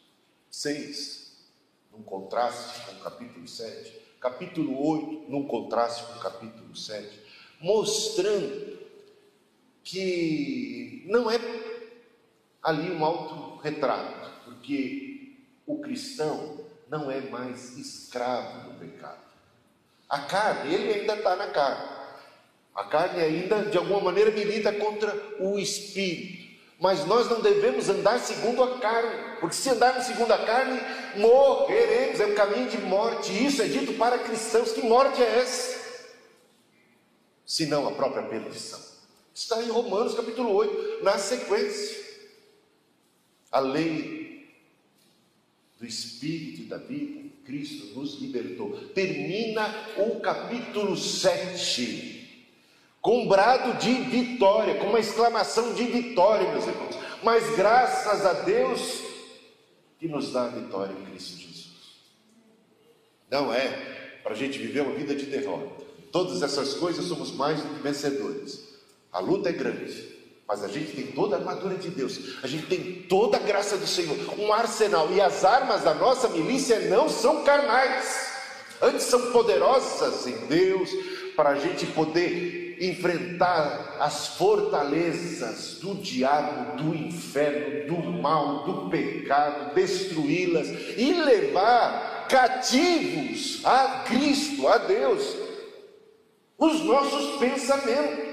6, 0.50 1.21
num 1.92 2.02
contraste 2.02 2.86
com 2.86 2.92
o 2.92 3.00
capítulo 3.00 3.46
7, 3.46 4.00
capítulo 4.20 4.88
8, 4.88 5.30
num 5.30 5.46
contraste 5.46 6.04
com 6.04 6.18
o 6.18 6.22
capítulo 6.22 6.74
7, 6.74 7.20
mostrando 7.60 8.78
que 9.84 11.04
não 11.06 11.30
é 11.30 11.38
ali 12.62 12.90
um 12.92 13.04
autorretrato, 13.04 14.30
porque 14.44 15.36
o 15.66 15.80
cristão 15.80 16.64
não 16.88 17.10
é 17.10 17.20
mais 17.20 17.76
escravo 17.76 18.70
do 18.70 18.78
pecado. 18.78 19.20
A 20.08 20.20
carne, 20.20 20.74
ele 20.74 21.00
ainda 21.00 21.14
está 21.14 21.36
na 21.36 21.48
carne. 21.48 21.90
A 22.74 22.84
carne 22.84 23.20
ainda, 23.20 23.64
de 23.64 23.76
alguma 23.76 24.00
maneira, 24.00 24.30
milita 24.30 24.72
contra 24.72 25.14
o 25.40 25.58
espírito. 25.58 26.42
Mas 26.78 27.06
nós 27.06 27.28
não 27.30 27.40
devemos 27.40 27.88
andar 27.88 28.18
segundo 28.18 28.62
a 28.62 28.78
carne, 28.78 29.38
porque 29.40 29.54
se 29.54 29.70
andarmos 29.70 30.04
segundo 30.04 30.32
a 30.32 30.44
carne, 30.44 30.80
morreremos, 31.16 32.20
é 32.20 32.26
um 32.26 32.34
caminho 32.34 32.68
de 32.68 32.78
morte. 32.78 33.32
Isso 33.32 33.62
é 33.62 33.66
dito 33.66 33.94
para 33.94 34.18
cristãos. 34.18 34.72
Que 34.72 34.82
morte 34.82 35.22
é 35.22 35.40
essa? 35.40 35.80
Se 37.44 37.66
não 37.66 37.88
a 37.88 37.92
própria 37.92 38.22
perdição. 38.22 38.80
Está 39.34 39.62
em 39.62 39.68
Romanos 39.68 40.14
capítulo 40.14 40.52
8, 40.52 41.04
na 41.04 41.18
sequência. 41.18 42.02
A 43.50 43.60
lei 43.60 44.48
do 45.78 45.86
Espírito 45.86 46.62
e 46.62 46.64
da 46.64 46.78
vida, 46.78 47.28
Cristo 47.44 47.98
nos 47.98 48.20
libertou. 48.20 48.70
Termina 48.94 49.74
o 49.98 50.20
capítulo 50.20 50.96
7 50.96 52.12
com 53.02 53.24
um 53.24 53.28
brado 53.28 53.78
de 53.78 53.92
vitória, 53.92 54.76
com 54.76 54.86
uma 54.86 55.00
exclamação 55.00 55.74
de 55.74 55.84
vitória, 55.84 56.48
meus 56.52 56.66
irmãos. 56.68 56.96
Mas 57.20 57.56
graças 57.56 58.24
a 58.24 58.32
Deus 58.32 59.11
que 60.02 60.08
nos 60.08 60.32
dá 60.32 60.46
a 60.46 60.48
vitória 60.48 60.92
em 60.92 61.04
Cristo 61.04 61.38
Jesus. 61.38 61.68
Não 63.30 63.54
é 63.54 63.68
para 64.20 64.32
a 64.32 64.34
gente 64.34 64.58
viver 64.58 64.80
uma 64.80 64.96
vida 64.96 65.14
de 65.14 65.26
derrota. 65.26 65.84
Todas 66.10 66.42
essas 66.42 66.74
coisas 66.74 67.04
somos 67.04 67.30
mais 67.30 67.62
do 67.62 67.68
que 67.68 67.82
vencedores. 67.82 68.64
A 69.12 69.20
luta 69.20 69.50
é 69.50 69.52
grande, 69.52 70.08
mas 70.46 70.64
a 70.64 70.66
gente 70.66 70.96
tem 70.96 71.06
toda 71.12 71.36
a 71.36 71.38
armadura 71.38 71.76
de 71.76 71.88
Deus, 71.88 72.18
a 72.42 72.48
gente 72.48 72.66
tem 72.66 73.04
toda 73.08 73.36
a 73.36 73.40
graça 73.40 73.76
do 73.76 73.86
Senhor, 73.86 74.16
um 74.40 74.52
arsenal, 74.52 75.08
e 75.12 75.20
as 75.20 75.44
armas 75.44 75.84
da 75.84 75.94
nossa 75.94 76.28
milícia 76.30 76.80
não 76.88 77.08
são 77.08 77.44
carnais, 77.44 78.32
antes 78.80 79.04
são 79.04 79.30
poderosas 79.30 80.26
em 80.26 80.46
Deus, 80.46 80.90
para 81.36 81.50
a 81.50 81.54
gente 81.54 81.86
poder 81.86 82.61
enfrentar 82.82 83.96
as 84.00 84.28
fortalezas 84.36 85.78
do 85.80 85.94
diabo, 85.94 86.82
do 86.82 86.94
inferno, 86.94 87.86
do 87.86 88.02
mal, 88.20 88.64
do 88.64 88.90
pecado, 88.90 89.72
destruí-las 89.72 90.68
e 90.96 91.12
levar 91.12 92.26
cativos 92.28 93.64
a 93.64 94.04
Cristo, 94.06 94.66
a 94.66 94.78
Deus, 94.78 95.36
os 96.58 96.80
nossos 96.80 97.38
pensamentos. 97.38 98.32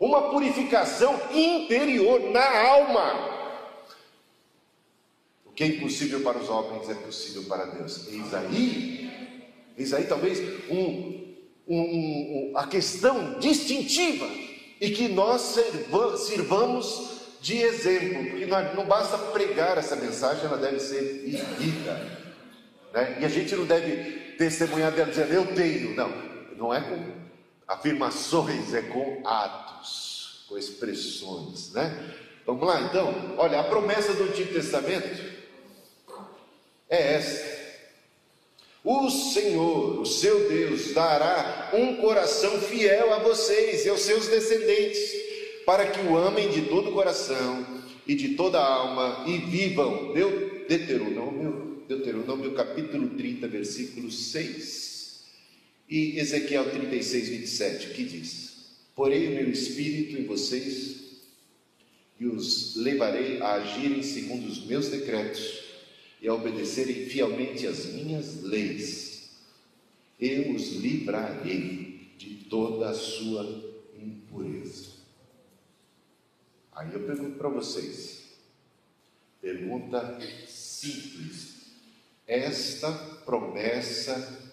Uma 0.00 0.30
purificação 0.30 1.20
interior 1.32 2.30
na 2.30 2.68
alma. 2.68 3.36
O 5.44 5.50
que 5.50 5.64
é 5.64 5.66
impossível 5.66 6.20
para 6.20 6.38
os 6.38 6.48
homens 6.48 6.88
é 6.88 6.94
possível 6.94 7.42
para 7.44 7.64
Deus. 7.66 8.06
Eis 8.06 8.32
aí, 8.32 9.10
eis 9.76 9.92
aí 9.92 10.04
talvez 10.04 10.38
um 10.70 11.27
um, 11.68 12.52
a 12.56 12.66
questão 12.66 13.38
distintiva 13.38 14.26
e 14.80 14.90
que 14.90 15.08
nós 15.08 15.56
sirvamos 16.26 17.18
de 17.40 17.58
exemplo, 17.58 18.30
porque 18.30 18.46
não 18.46 18.86
basta 18.86 19.18
pregar 19.18 19.78
essa 19.78 19.94
mensagem, 19.94 20.44
ela 20.44 20.56
deve 20.56 20.80
ser 20.80 21.22
vivida. 21.24 22.18
Né? 22.92 23.18
E 23.20 23.24
a 23.24 23.28
gente 23.28 23.54
não 23.54 23.64
deve 23.64 24.34
testemunhar 24.36 24.92
dela 24.92 25.10
dizendo 25.10 25.32
eu 25.32 25.54
tenho, 25.54 25.94
não, 25.94 26.10
não 26.56 26.74
é 26.74 26.80
com 26.80 26.98
afirmações, 27.66 28.72
é 28.74 28.82
com 28.82 29.22
atos, 29.26 30.44
com 30.48 30.56
expressões, 30.56 31.72
né? 31.72 32.14
Vamos 32.46 32.66
lá 32.66 32.80
então, 32.80 33.34
olha, 33.36 33.60
a 33.60 33.64
promessa 33.64 34.14
do 34.14 34.24
Antigo 34.24 34.54
Testamento 34.54 35.22
é 36.88 37.14
essa. 37.14 37.57
O 38.84 39.10
Senhor, 39.10 40.00
o 40.00 40.06
seu 40.06 40.48
Deus, 40.48 40.92
dará 40.92 41.70
um 41.74 41.96
coração 41.96 42.60
fiel 42.60 43.12
a 43.12 43.18
vocês 43.18 43.84
e 43.84 43.88
aos 43.88 44.00
seus 44.00 44.28
descendentes, 44.28 45.00
para 45.66 45.90
que 45.90 46.00
o 46.06 46.16
amem 46.16 46.48
de 46.48 46.62
todo 46.62 46.90
o 46.90 46.92
coração 46.92 47.66
e 48.06 48.14
de 48.14 48.30
toda 48.30 48.58
a 48.58 48.74
alma 48.74 49.24
e 49.26 49.38
vivam. 49.38 50.14
Deuteronômio, 50.68 51.82
Deuteronômio 51.88 52.52
capítulo 52.52 53.10
30, 53.10 53.48
versículo 53.48 54.10
6. 54.10 55.24
E 55.90 56.18
Ezequiel 56.18 56.70
36, 56.70 57.28
27, 57.30 57.88
que 57.94 58.04
diz: 58.04 58.52
Porei 58.94 59.26
o 59.28 59.30
meu 59.32 59.50
espírito 59.50 60.16
em 60.16 60.24
vocês 60.24 60.96
e 62.20 62.26
os 62.26 62.76
levarei 62.76 63.40
a 63.40 63.54
agirem 63.54 64.02
segundo 64.02 64.46
os 64.46 64.64
meus 64.66 64.88
decretos 64.88 65.67
e 66.20 66.28
a 66.28 66.34
obedecerem 66.34 67.06
fielmente 67.06 67.66
as 67.66 67.86
minhas 67.86 68.42
leis, 68.42 69.30
eu 70.18 70.52
os 70.52 70.72
livrarei 70.72 72.12
de 72.18 72.44
toda 72.50 72.90
a 72.90 72.94
sua 72.94 73.44
impureza. 73.96 74.98
Aí 76.72 76.92
eu 76.92 77.00
pergunto 77.00 77.36
para 77.38 77.48
vocês, 77.48 78.22
pergunta 79.40 80.18
simples: 80.46 81.58
esta 82.26 82.92
promessa 83.24 84.48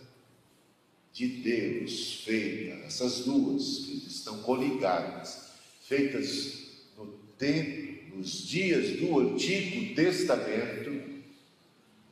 de 1.13 1.28
Deus 1.28 2.24
feita, 2.26 2.86
essas 2.86 3.20
duas 3.22 3.78
que 3.86 4.07
estão 4.07 4.41
coligadas, 4.43 5.51
feitas 5.84 6.66
no 6.97 7.07
tempo, 7.38 8.18
nos 8.18 8.47
dias 8.47 8.99
do 8.99 9.20
Antigo 9.20 9.95
Testamento, 9.95 10.95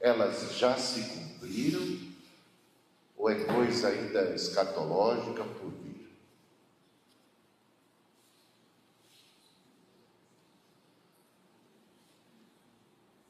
elas 0.03 0.57
já 0.57 0.77
se 0.77 1.01
cumpriram 1.01 1.97
ou 3.15 3.29
é 3.29 3.45
coisa 3.45 3.87
ainda 3.87 4.35
escatológica 4.35 5.45
por 5.45 5.71
vir? 5.71 6.09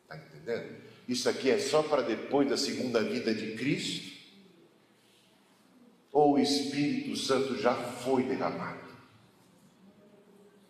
Está 0.02 0.18
entendendo? 0.18 0.82
Isso 1.08 1.30
aqui 1.30 1.52
é 1.52 1.60
só 1.60 1.84
para 1.84 2.02
depois 2.02 2.50
da 2.50 2.58
segunda 2.58 3.04
vida 3.04 3.36
de 3.36 3.56
Cristo? 3.56 4.12
Ou 6.12 6.34
o 6.34 6.40
Espírito 6.40 7.16
Santo 7.16 7.56
já 7.60 7.76
foi 7.76 8.24
derramado? 8.24 8.82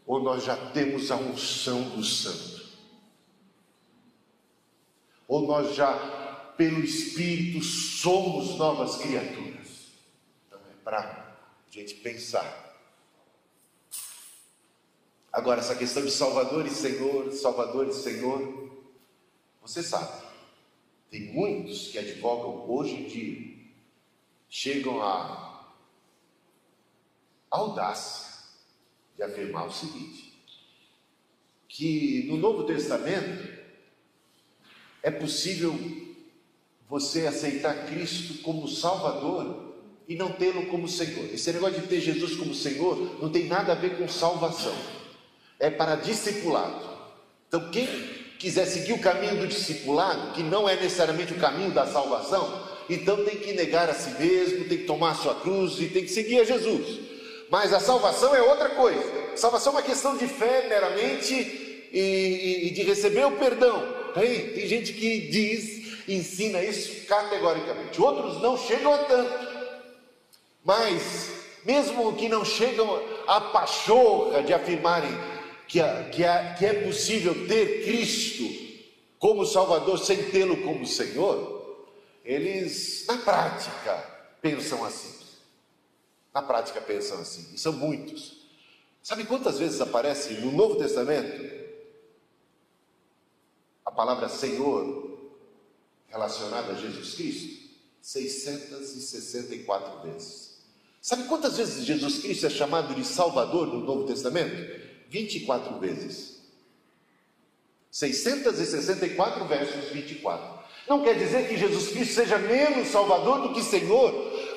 Ou 0.06 0.22
nós 0.22 0.44
já 0.44 0.58
temos 0.72 1.10
a 1.12 1.16
unção 1.16 1.92
do 1.92 2.04
Santo? 2.04 2.53
Ou 5.28 5.48
nós 5.48 5.76
já, 5.76 5.94
pelo 6.58 6.84
Espírito, 6.84 7.64
somos 7.64 8.58
novas 8.58 8.98
criaturas? 8.98 9.92
Então 10.48 10.60
é 10.60 10.76
para 10.84 11.00
a 11.00 11.72
gente 11.72 11.96
pensar. 11.96 12.64
Agora, 15.32 15.62
essa 15.62 15.76
questão 15.76 16.04
de 16.04 16.12
Salvador 16.12 16.66
e 16.68 16.70
Senhor, 16.70 17.32
Salvador 17.32 17.88
e 17.88 17.94
Senhor, 17.94 18.72
você 19.62 19.82
sabe, 19.82 20.24
tem 21.10 21.34
muitos 21.34 21.88
que 21.88 21.98
advogam 21.98 22.70
hoje 22.70 22.96
em 22.96 23.08
dia, 23.08 23.54
chegam 24.50 25.02
a 25.02 25.74
audácia 27.50 28.34
de 29.16 29.24
afirmar 29.24 29.68
o 29.68 29.72
seguinte: 29.72 30.34
que 31.68 32.26
no 32.28 32.38
Novo 32.38 32.66
Testamento 32.66 33.53
é 35.04 35.12
possível 35.12 35.78
você 36.90 37.28
aceitar 37.28 37.86
Cristo 37.88 38.42
como 38.42 38.68
Salvador 38.68 39.74
e 40.08 40.16
não 40.16 40.32
tê-lo 40.32 40.68
como 40.68 40.88
Senhor. 40.88 41.26
Esse 41.34 41.52
negócio 41.52 41.82
de 41.82 41.88
ter 41.88 42.00
Jesus 42.00 42.36
como 42.36 42.56
Senhor 42.56 43.18
não 43.22 43.30
tem 43.30 43.48
nada 43.48 43.74
a 43.74 43.76
ver 43.76 43.98
com 43.98 44.08
salvação, 44.08 44.76
é 45.60 45.70
para 45.70 45.96
discipulado. 45.96 46.94
Então, 47.48 47.70
quem 47.70 47.88
quiser 48.40 48.66
seguir 48.66 48.94
o 48.94 49.00
caminho 49.00 49.40
do 49.40 49.48
discipulado, 49.48 50.34
que 50.34 50.42
não 50.42 50.68
é 50.68 50.76
necessariamente 50.76 51.34
o 51.34 51.40
caminho 51.40 51.72
da 51.72 51.86
salvação, 51.86 52.64
então 52.90 53.24
tem 53.24 53.38
que 53.38 53.54
negar 53.54 53.90
a 53.90 53.94
si 53.94 54.10
mesmo, 54.22 54.66
tem 54.66 54.80
que 54.80 54.86
tomar 54.86 55.12
a 55.12 55.16
sua 55.16 55.36
cruz 55.36 55.80
e 55.80 55.88
tem 55.88 56.04
que 56.04 56.12
seguir 56.12 56.40
a 56.40 56.44
Jesus. 56.44 57.00
Mas 57.50 57.74
a 57.74 57.80
salvação 57.80 58.36
é 58.36 58.42
outra 58.42 58.70
coisa. 58.70 59.04
salvação 59.36 59.74
é 59.74 59.76
uma 59.76 59.82
questão 59.84 60.18
de 60.18 60.28
fé 60.28 60.68
meramente 60.68 61.34
e, 61.92 62.00
e, 62.00 62.68
e 62.68 62.70
de 62.72 62.84
receber 62.84 63.26
o 63.26 63.38
perdão. 63.38 63.93
Tem, 64.14 64.54
tem 64.54 64.68
gente 64.68 64.94
que 64.94 65.28
diz, 65.28 66.08
ensina 66.08 66.62
isso 66.64 67.06
categoricamente. 67.06 68.02
Outros 68.02 68.42
não 68.42 68.58
chegam 68.58 68.94
a 68.94 68.98
tanto. 69.00 69.54
Mas, 70.64 71.32
mesmo 71.66 72.16
que 72.16 72.30
não 72.30 72.46
chegam 72.46 73.02
a 73.28 73.42
pachorra 73.42 74.44
de 74.44 74.54
afirmarem 74.54 75.12
que, 75.68 75.80
que, 76.12 76.24
que 76.58 76.66
é 76.66 76.84
possível 76.86 77.48
ter 77.48 77.84
Cristo 77.84 78.44
como 79.18 79.46
Salvador 79.46 79.98
sem 80.00 80.32
tê-lo 80.32 80.58
como 80.64 80.86
Senhor, 80.86 81.88
eles, 82.24 83.06
na 83.08 83.18
prática, 83.18 83.96
pensam 84.42 84.84
assim. 84.84 85.24
Na 86.34 86.42
prática, 86.42 86.82
pensam 86.82 87.20
assim. 87.20 87.54
E 87.54 87.58
são 87.58 87.74
muitos. 87.74 88.44
Sabe 89.02 89.26
quantas 89.26 89.60
vezes 89.60 89.82
aparece 89.82 90.34
no 90.36 90.52
Novo 90.52 90.76
Testamento 90.76 91.63
palavra 93.94 94.30
Senhor 94.30 95.18
relacionada 96.08 96.74
a 96.74 96.76
Jesus 96.76 97.16
Cristo? 97.16 97.64
664 98.02 100.10
vezes. 100.10 100.54
Sabe 101.02 101.26
quantas 101.26 101.58
vezes 101.58 101.86
Jesus 101.86 102.20
Cristo 102.20 102.46
é 102.46 102.50
chamado 102.50 102.94
de 102.94 103.06
Salvador 103.06 103.68
no 103.68 103.82
Novo 103.82 104.06
Testamento? 104.06 104.82
24 105.10 105.80
vezes. 105.80 106.42
664 107.92 109.46
versos 109.46 109.92
24. 109.92 110.64
Não 110.88 111.04
quer 111.04 111.18
dizer 111.18 111.48
que 111.48 111.58
Jesus 111.58 111.90
Cristo 111.90 112.16
seja 112.16 112.38
menos 112.38 112.90
Salvador 112.90 113.48
do 113.48 113.54
que 113.54 113.64
Senhor, 113.64 114.14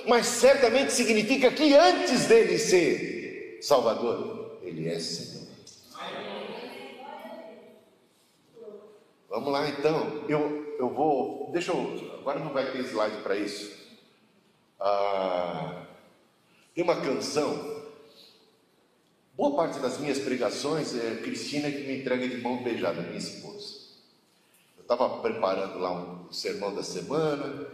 mas 0.08 0.26
certamente 0.26 0.92
significa 0.92 1.52
que 1.52 1.74
antes 1.74 2.26
dele 2.26 2.58
ser 2.58 3.58
Salvador, 3.60 4.58
ele 4.62 4.88
é 4.88 4.98
Senhor. 4.98 5.35
Vamos 9.28 9.52
lá 9.52 9.68
então. 9.68 10.24
Eu, 10.28 10.76
eu 10.78 10.88
vou. 10.88 11.50
Deixa 11.52 11.72
eu. 11.72 12.16
Agora 12.20 12.38
não 12.38 12.52
vai 12.52 12.70
ter 12.70 12.80
slide 12.84 13.22
para 13.22 13.36
isso. 13.36 13.76
Ah, 14.78 15.86
tem 16.74 16.84
uma 16.84 17.00
canção. 17.00 17.76
Boa 19.36 19.54
parte 19.54 19.78
das 19.80 19.98
minhas 19.98 20.18
pregações 20.18 20.94
é 20.94 21.16
Cristina 21.16 21.70
que 21.70 21.82
me 21.82 22.00
entrega 22.00 22.26
de 22.26 22.38
mão 22.38 22.62
beijada, 22.62 23.02
minha 23.02 23.18
esposa. 23.18 23.76
Eu 24.76 24.82
estava 24.82 25.20
preparando 25.20 25.78
lá 25.78 25.92
um 25.92 26.32
sermão 26.32 26.74
da 26.74 26.82
semana 26.82 27.66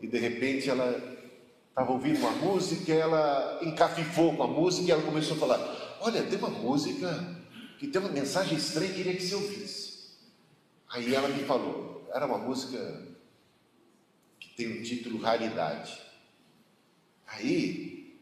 e 0.00 0.06
de 0.06 0.18
repente 0.18 0.68
ela 0.68 1.18
estava 1.68 1.92
ouvindo 1.92 2.18
uma 2.18 2.32
música, 2.32 2.92
ela 2.92 3.58
encafifou 3.62 4.36
com 4.36 4.42
a 4.42 4.46
música 4.46 4.88
e 4.88 4.90
ela 4.90 5.02
começou 5.02 5.36
a 5.36 5.40
falar: 5.40 5.98
Olha, 6.00 6.22
tem 6.22 6.38
uma 6.38 6.50
música 6.50 7.38
que 7.78 7.86
tem 7.86 8.00
uma 8.00 8.10
mensagem 8.10 8.58
estranha, 8.58 8.92
queria 8.92 9.14
que 9.14 9.22
você 9.22 9.34
ouvisse. 9.34 9.89
Aí 10.90 11.14
ela 11.14 11.28
me 11.28 11.44
falou, 11.44 12.08
era 12.12 12.26
uma 12.26 12.38
música 12.38 13.06
que 14.38 14.50
tem 14.50 14.66
o 14.72 14.82
título 14.82 15.18
Raridade. 15.18 16.00
Aí 17.26 18.18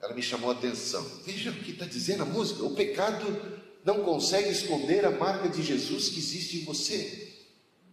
ela 0.00 0.14
me 0.14 0.22
chamou 0.22 0.50
a 0.50 0.54
atenção. 0.54 1.04
Veja 1.24 1.50
o 1.50 1.54
que 1.54 1.72
está 1.72 1.84
dizendo 1.84 2.22
a 2.22 2.26
música: 2.26 2.64
o 2.64 2.74
pecado 2.74 3.60
não 3.84 4.02
consegue 4.02 4.48
esconder 4.48 5.04
a 5.04 5.10
marca 5.10 5.48
de 5.48 5.62
Jesus 5.62 6.08
que 6.08 6.18
existe 6.18 6.58
em 6.58 6.64
você. 6.64 7.34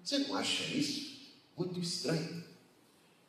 Você 0.04 0.20
não 0.20 0.36
acha 0.36 0.64
isso? 0.74 1.18
Muito 1.58 1.80
estranho. 1.80 2.44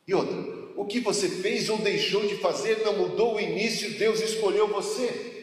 E 0.07 0.13
outra, 0.13 0.35
o 0.77 0.85
que 0.85 1.01
você 1.01 1.29
fez 1.29 1.69
ou 1.69 1.77
deixou 1.77 2.25
de 2.25 2.37
fazer 2.37 2.83
não 2.85 2.97
mudou 2.97 3.35
o 3.35 3.39
início, 3.39 3.97
Deus 3.99 4.21
escolheu 4.21 4.67
você. 4.67 5.38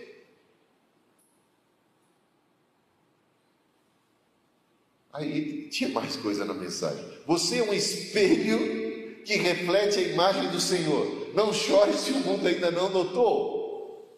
Aí 5.16 5.68
tinha 5.70 5.88
mais 5.88 6.14
coisa 6.16 6.44
na 6.44 6.52
mensagem. 6.52 7.02
Você 7.26 7.58
é 7.58 7.62
um 7.62 7.72
espelho 7.72 9.22
que 9.24 9.36
reflete 9.36 9.98
a 9.98 10.02
imagem 10.02 10.50
do 10.50 10.60
Senhor. 10.60 11.30
Não 11.34 11.54
chore 11.54 11.94
se 11.94 12.10
o 12.10 12.18
mundo 12.18 12.46
ainda 12.46 12.70
não 12.70 12.90
notou. 12.90 14.12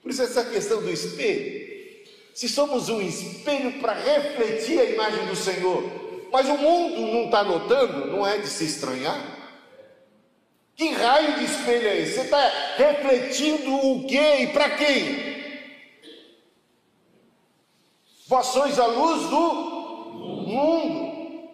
Por 0.00 0.10
isso, 0.10 0.22
essa 0.22 0.42
questão 0.44 0.80
do 0.80 0.90
espelho. 0.90 1.62
Se 2.34 2.48
somos 2.48 2.88
um 2.88 3.02
espelho 3.02 3.78
para 3.78 3.92
refletir 3.92 4.80
a 4.80 4.84
imagem 4.84 5.26
do 5.26 5.36
Senhor, 5.36 5.84
mas 6.32 6.48
o 6.48 6.56
mundo 6.56 7.02
não 7.12 7.24
está 7.26 7.44
notando, 7.44 8.06
não 8.06 8.26
é 8.26 8.38
de 8.38 8.48
se 8.48 8.64
estranhar. 8.64 9.38
Que 10.74 10.88
raio 10.88 11.38
de 11.38 11.44
espelho 11.44 11.88
é 11.88 12.00
esse? 12.00 12.14
Você 12.14 12.20
está 12.22 12.74
refletindo 12.78 13.70
o 13.70 14.06
quê 14.06 14.44
e 14.44 14.46
para 14.46 14.70
quem? 14.70 15.32
Vós 18.26 18.46
sois 18.46 18.78
a 18.78 18.86
luz 18.86 19.28
do 19.28 19.81
mundo, 20.52 21.48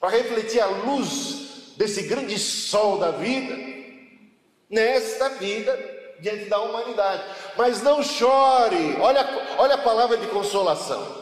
para 0.00 0.10
refletir 0.10 0.60
a 0.60 0.66
luz 0.66 1.74
desse 1.76 2.02
grande 2.02 2.38
sol 2.38 2.98
da 2.98 3.10
vida, 3.10 3.56
nesta 4.68 5.28
vida, 5.30 5.78
diante 6.20 6.44
da 6.46 6.60
humanidade. 6.60 7.22
Mas 7.56 7.82
não 7.82 8.02
chore, 8.02 8.96
olha, 9.00 9.26
olha 9.58 9.74
a 9.74 9.78
palavra 9.78 10.16
de 10.16 10.26
consolação. 10.28 11.20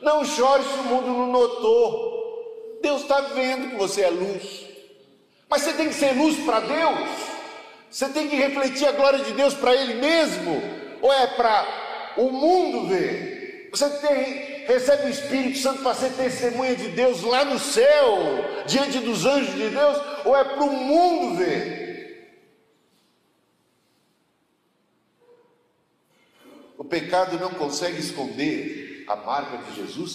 Não 0.00 0.24
chore 0.24 0.62
se 0.62 0.78
o 0.80 0.84
mundo 0.84 1.06
não 1.06 1.26
notou. 1.26 2.78
Deus 2.82 3.02
está 3.02 3.20
vendo 3.20 3.70
que 3.70 3.76
você 3.76 4.02
é 4.02 4.10
luz. 4.10 4.66
Mas 5.48 5.62
você 5.62 5.72
tem 5.72 5.88
que 5.88 5.94
ser 5.94 6.12
luz 6.14 6.36
para 6.44 6.60
Deus. 6.60 7.10
Você 7.90 8.08
tem 8.08 8.28
que 8.28 8.36
refletir 8.36 8.86
a 8.86 8.92
glória 8.92 9.20
de 9.20 9.32
Deus 9.32 9.54
para 9.54 9.74
Ele 9.74 9.94
mesmo. 9.94 10.62
Ou 11.00 11.12
é 11.12 11.26
para 11.28 12.14
o 12.16 12.30
mundo 12.30 12.88
ver? 12.88 13.68
Você 13.70 13.88
tem 13.88 14.53
recebe 14.66 15.06
o 15.06 15.10
Espírito 15.10 15.58
Santo 15.58 15.82
para 15.82 15.94
ser 15.94 16.12
testemunha 16.12 16.74
de 16.74 16.88
Deus 16.88 17.22
lá 17.22 17.44
no 17.44 17.58
céu, 17.58 18.44
diante 18.66 18.98
dos 18.98 19.24
anjos 19.24 19.54
de 19.54 19.68
Deus, 19.68 19.98
ou 20.24 20.36
é 20.36 20.44
para 20.44 20.62
o 20.64 20.72
mundo 20.72 21.36
ver? 21.36 21.84
O 26.76 26.84
pecado 26.84 27.38
não 27.38 27.50
consegue 27.50 27.98
esconder 27.98 29.04
a 29.06 29.16
marca 29.16 29.58
de 29.58 29.76
Jesus 29.76 30.14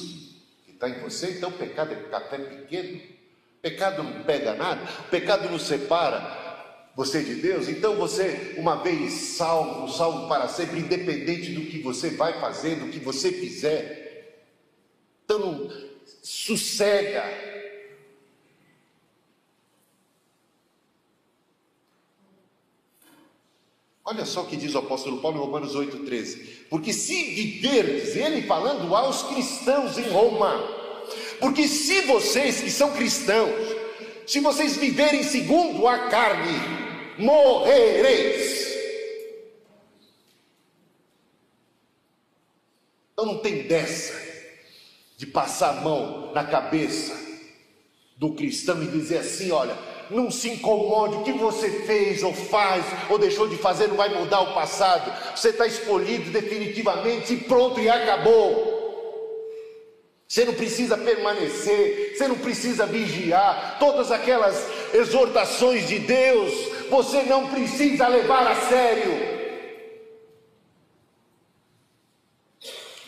que 0.66 0.72
está 0.72 0.90
em 0.90 1.00
você, 1.00 1.32
então 1.32 1.50
o 1.50 1.54
pecado 1.54 1.94
é 1.94 2.16
até 2.16 2.38
pequeno. 2.38 2.98
O 2.98 3.62
pecado 3.62 4.04
não 4.04 4.24
pega 4.24 4.54
nada, 4.54 4.82
o 5.00 5.10
pecado 5.10 5.50
não 5.50 5.60
separa 5.60 6.38
você 6.96 7.24
de 7.24 7.36
Deus, 7.36 7.68
então 7.68 7.96
você, 7.96 8.56
uma 8.58 8.84
vez 8.84 9.14
salvo, 9.14 9.88
salvo 9.92 10.28
para 10.28 10.48
sempre, 10.48 10.80
independente 10.80 11.52
do 11.54 11.62
que 11.62 11.82
você 11.82 12.10
vai 12.10 12.40
fazer, 12.40 12.76
do 12.76 12.88
que 12.88 13.00
você 13.00 13.32
fizer, 13.32 13.99
então, 15.30 15.70
sossega. 16.24 17.24
Olha 24.04 24.26
só 24.26 24.42
o 24.42 24.48
que 24.48 24.58
diz 24.58 24.74
o 24.74 24.80
apóstolo 24.80 25.22
Paulo 25.22 25.38
em 25.38 25.42
Romanos 25.42 25.76
8,13. 25.76 26.66
Porque 26.68 26.92
se 26.92 27.36
viverdes, 27.36 28.16
ele 28.16 28.42
falando 28.48 28.96
aos 28.96 29.22
cristãos 29.22 30.00
em 30.00 30.10
Roma, 30.10 30.58
porque 31.40 31.68
se 31.68 32.02
vocês 32.02 32.62
que 32.62 32.72
são 32.72 32.92
cristãos, 32.94 33.52
se 34.26 34.40
vocês 34.40 34.78
viverem 34.78 35.22
segundo 35.22 35.88
a 35.88 36.10
carne, 36.10 36.54
morrereis. 37.20 38.68
Então 43.14 43.28
não 43.28 43.38
tem 43.40 43.68
dessa 43.68 44.29
de 45.20 45.26
passar 45.26 45.72
a 45.72 45.82
mão 45.82 46.32
na 46.34 46.46
cabeça 46.46 47.14
do 48.16 48.32
cristão 48.32 48.82
e 48.82 48.88
dizer 48.88 49.18
assim: 49.18 49.52
olha, 49.52 49.78
não 50.10 50.32
se 50.32 50.50
incomode, 50.50 51.18
o 51.18 51.24
que 51.24 51.34
você 51.34 51.70
fez 51.82 52.24
ou 52.24 52.34
faz 52.34 52.86
ou 53.10 53.20
deixou 53.20 53.46
de 53.50 53.58
fazer 53.58 53.90
não 53.90 53.98
vai 53.98 54.08
mudar 54.18 54.40
o 54.40 54.54
passado, 54.54 55.12
você 55.36 55.50
está 55.50 55.68
escolhido 55.68 56.32
definitivamente 56.32 57.34
e 57.34 57.38
pronto 57.38 57.82
e 57.82 57.90
acabou. 57.90 58.78
Você 60.26 60.46
não 60.46 60.54
precisa 60.54 60.98
permanecer, 60.98 62.16
você 62.16 62.26
não 62.26 62.38
precisa 62.38 62.86
vigiar, 62.86 63.76
todas 63.78 64.14
aquelas 64.14 64.56
exortações 64.94 65.86
de 65.86 66.00
Deus, 66.00 66.54
você 66.90 67.24
não 67.24 67.50
precisa 67.50 68.08
levar 68.08 68.48
a 68.48 68.56
sério. 68.56 69.38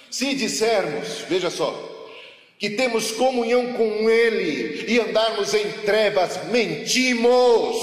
Se 0.09 0.35
dissermos, 0.35 1.19
veja 1.29 1.49
só, 1.49 1.90
que 2.61 2.69
temos 2.69 3.11
comunhão 3.11 3.73
com 3.73 4.07
Ele 4.07 4.85
e 4.87 4.99
andarmos 4.99 5.51
em 5.55 5.67
trevas, 5.83 6.45
mentimos 6.51 7.75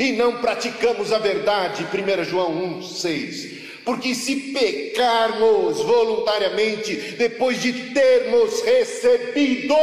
e 0.00 0.12
não 0.12 0.38
praticamos 0.38 1.12
a 1.12 1.18
verdade. 1.18 1.84
1 1.84 2.24
João 2.24 2.78
1, 2.78 2.82
6. 2.84 3.84
Porque 3.84 4.14
se 4.14 4.34
pecarmos 4.54 5.82
voluntariamente, 5.82 6.96
depois 7.18 7.60
de 7.60 7.92
termos 7.92 8.62
recebido, 8.62 9.76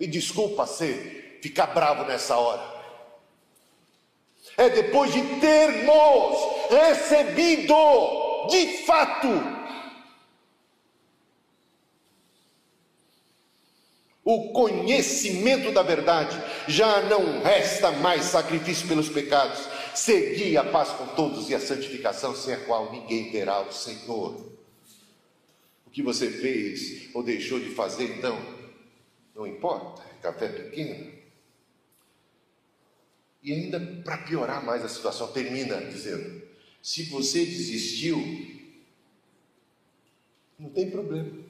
e 0.00 0.06
desculpa 0.06 0.66
ser, 0.66 1.38
ficar 1.42 1.66
bravo 1.66 2.04
nessa 2.04 2.34
hora, 2.34 2.62
é 4.56 4.70
depois 4.70 5.12
de 5.12 5.20
termos 5.38 6.38
recebido, 6.70 7.74
de 8.48 8.84
fato, 8.86 9.63
o 14.24 14.52
conhecimento 14.52 15.70
da 15.70 15.82
verdade, 15.82 16.42
já 16.66 17.02
não 17.02 17.42
resta 17.42 17.90
mais 17.90 18.24
sacrifício 18.24 18.88
pelos 18.88 19.08
pecados. 19.08 19.68
Segui 19.94 20.56
a 20.56 20.64
paz 20.64 20.88
com 20.90 21.06
todos 21.08 21.50
e 21.50 21.54
a 21.54 21.60
santificação, 21.60 22.34
sem 22.34 22.54
a 22.54 22.64
qual 22.64 22.90
ninguém 22.90 23.30
verá 23.30 23.60
o 23.60 23.70
Senhor. 23.70 24.50
O 25.86 25.90
que 25.90 26.02
você 26.02 26.30
fez 26.30 27.10
ou 27.14 27.22
deixou 27.22 27.60
de 27.60 27.70
fazer, 27.70 28.16
então, 28.16 28.36
não 29.34 29.46
importa, 29.46 30.02
é 30.02 30.22
café 30.22 30.48
pequeno. 30.48 31.12
E 33.42 33.52
ainda 33.52 33.78
para 34.02 34.16
piorar 34.18 34.64
mais 34.64 34.82
a 34.82 34.88
situação, 34.88 35.30
termina 35.32 35.76
dizendo: 35.84 36.42
se 36.82 37.02
você 37.04 37.44
desistiu, 37.44 38.18
não 40.58 40.70
tem 40.70 40.90
problema. 40.90 41.43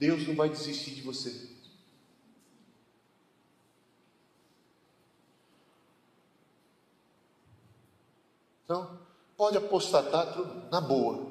Deus 0.00 0.26
não 0.26 0.34
vai 0.34 0.48
desistir 0.48 0.92
de 0.92 1.02
você. 1.02 1.50
Então, 8.64 8.98
pode 9.36 9.58
apostatar 9.58 10.26
na 10.70 10.80
boa. 10.80 11.30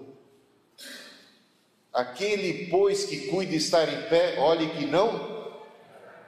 Aquele, 1.91 2.67
pois, 2.69 3.05
que 3.05 3.29
cuida 3.29 3.55
estar 3.55 3.91
em 3.91 4.07
pé, 4.07 4.37
olhe 4.37 4.69
que 4.69 4.85
não 4.85 5.51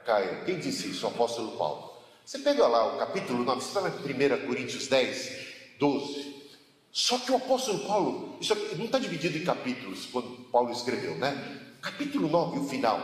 caia. 0.04 0.44
Quem 0.44 0.58
disse 0.58 0.90
isso? 0.90 1.06
O 1.06 1.10
apóstolo 1.10 1.56
Paulo. 1.56 1.92
Você 2.26 2.40
pega 2.40 2.66
lá 2.66 2.96
o 2.96 2.98
capítulo 2.98 3.44
9, 3.44 3.60
você 3.60 3.68
está 3.68 3.80
na 3.82 3.88
1 3.88 4.46
Coríntios 4.48 4.88
10, 4.88 5.78
12. 5.78 6.50
Só 6.90 7.18
que 7.18 7.30
o 7.30 7.36
apóstolo 7.36 7.86
Paulo, 7.86 8.36
isso 8.40 8.52
não 8.76 8.86
está 8.86 8.98
dividido 8.98 9.38
em 9.38 9.44
capítulos, 9.44 10.06
quando 10.06 10.28
Paulo 10.50 10.72
escreveu, 10.72 11.16
né? 11.18 11.71
Capítulo 11.82 12.28
9, 12.28 12.60
o 12.60 12.64
final. 12.68 13.00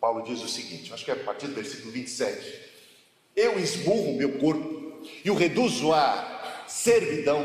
Paulo 0.00 0.22
diz 0.22 0.42
o 0.42 0.48
seguinte, 0.48 0.94
acho 0.94 1.04
que 1.04 1.10
é 1.10 1.14
a 1.14 1.24
partir 1.24 1.46
do 1.46 1.54
versículo 1.54 1.92
27. 1.92 2.70
Eu 3.36 3.58
esmurro 3.58 4.16
meu 4.16 4.38
corpo 4.38 5.04
e 5.22 5.30
o 5.30 5.34
reduzo 5.34 5.92
à 5.92 6.64
servidão, 6.66 7.44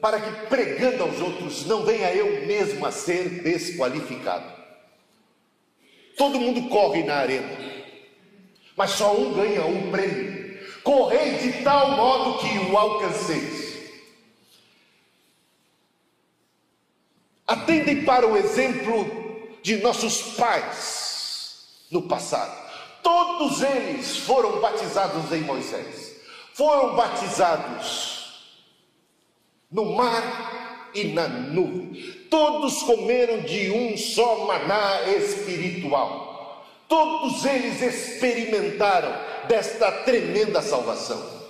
para 0.00 0.20
que 0.20 0.46
pregando 0.48 1.04
aos 1.04 1.20
outros 1.20 1.66
não 1.66 1.84
venha 1.84 2.12
eu 2.12 2.44
mesmo 2.46 2.84
a 2.84 2.90
ser 2.90 3.44
desqualificado. 3.44 4.52
Todo 6.16 6.40
mundo 6.40 6.68
corre 6.68 7.04
na 7.04 7.14
arena, 7.14 7.56
mas 8.76 8.90
só 8.90 9.16
um 9.16 9.34
ganha 9.34 9.64
um 9.64 9.88
prêmio. 9.92 10.58
Correi 10.82 11.38
de 11.38 11.62
tal 11.62 11.92
modo 11.92 12.40
que 12.40 12.58
o 12.58 12.76
alcanceis. 12.76 13.72
Atendem 17.46 18.04
para 18.04 18.26
o 18.26 18.36
exemplo 18.36 19.23
de 19.64 19.78
nossos 19.78 20.34
pais 20.36 21.86
no 21.90 22.02
passado. 22.02 22.54
Todos 23.02 23.62
eles 23.62 24.18
foram 24.18 24.60
batizados 24.60 25.32
em 25.32 25.40
Moisés. 25.40 26.16
Foram 26.52 26.94
batizados 26.94 28.44
no 29.72 29.96
mar 29.96 30.90
e 30.94 31.04
na 31.04 31.26
nuvem. 31.26 31.94
Todos 32.28 32.82
comeram 32.82 33.40
de 33.40 33.70
um 33.70 33.96
só 33.96 34.44
maná 34.46 35.08
espiritual. 35.08 36.66
Todos 36.86 37.46
eles 37.46 37.80
experimentaram 37.80 39.16
desta 39.48 39.90
tremenda 40.02 40.60
salvação. 40.60 41.42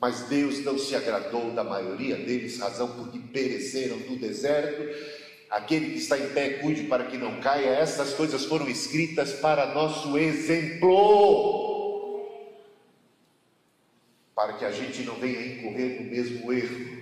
Mas 0.00 0.22
Deus 0.22 0.64
não 0.64 0.76
se 0.76 0.96
agradou 0.96 1.52
da 1.52 1.62
maioria 1.62 2.16
deles, 2.16 2.58
razão 2.58 2.88
porque 2.96 3.20
pereceram 3.20 3.96
no 3.98 4.16
deserto 4.16 5.19
Aquele 5.50 5.90
que 5.90 5.98
está 5.98 6.16
em 6.16 6.28
pé, 6.32 6.60
cuide 6.60 6.84
para 6.84 7.06
que 7.06 7.18
não 7.18 7.40
caia. 7.40 7.70
Essas 7.70 8.14
coisas 8.14 8.44
foram 8.44 8.68
escritas 8.68 9.32
para 9.32 9.74
nosso 9.74 10.16
exemplo, 10.16 10.88
para 14.32 14.52
que 14.52 14.64
a 14.64 14.70
gente 14.70 15.02
não 15.02 15.16
venha 15.16 15.44
incorrer 15.44 16.00
no 16.00 16.08
mesmo 16.08 16.52
erro. 16.52 17.00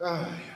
Ai. 0.00 0.54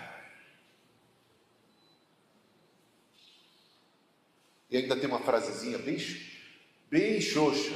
E 4.71 4.77
ainda 4.77 4.95
tem 4.97 5.09
uma 5.09 5.21
frasezinha 5.21 5.79
bem, 5.79 5.99
bem 6.89 7.21
xoxa. 7.21 7.75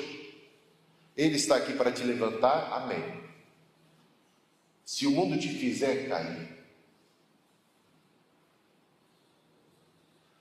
Ele 1.17 1.37
está 1.37 1.57
aqui 1.57 1.73
para 1.73 1.91
te 1.91 2.05
levantar, 2.05 2.73
amém. 2.75 3.32
Se 4.85 5.07
o 5.07 5.11
mundo 5.11 5.39
te 5.39 5.49
fizer 5.49 6.09
cair. 6.09 6.63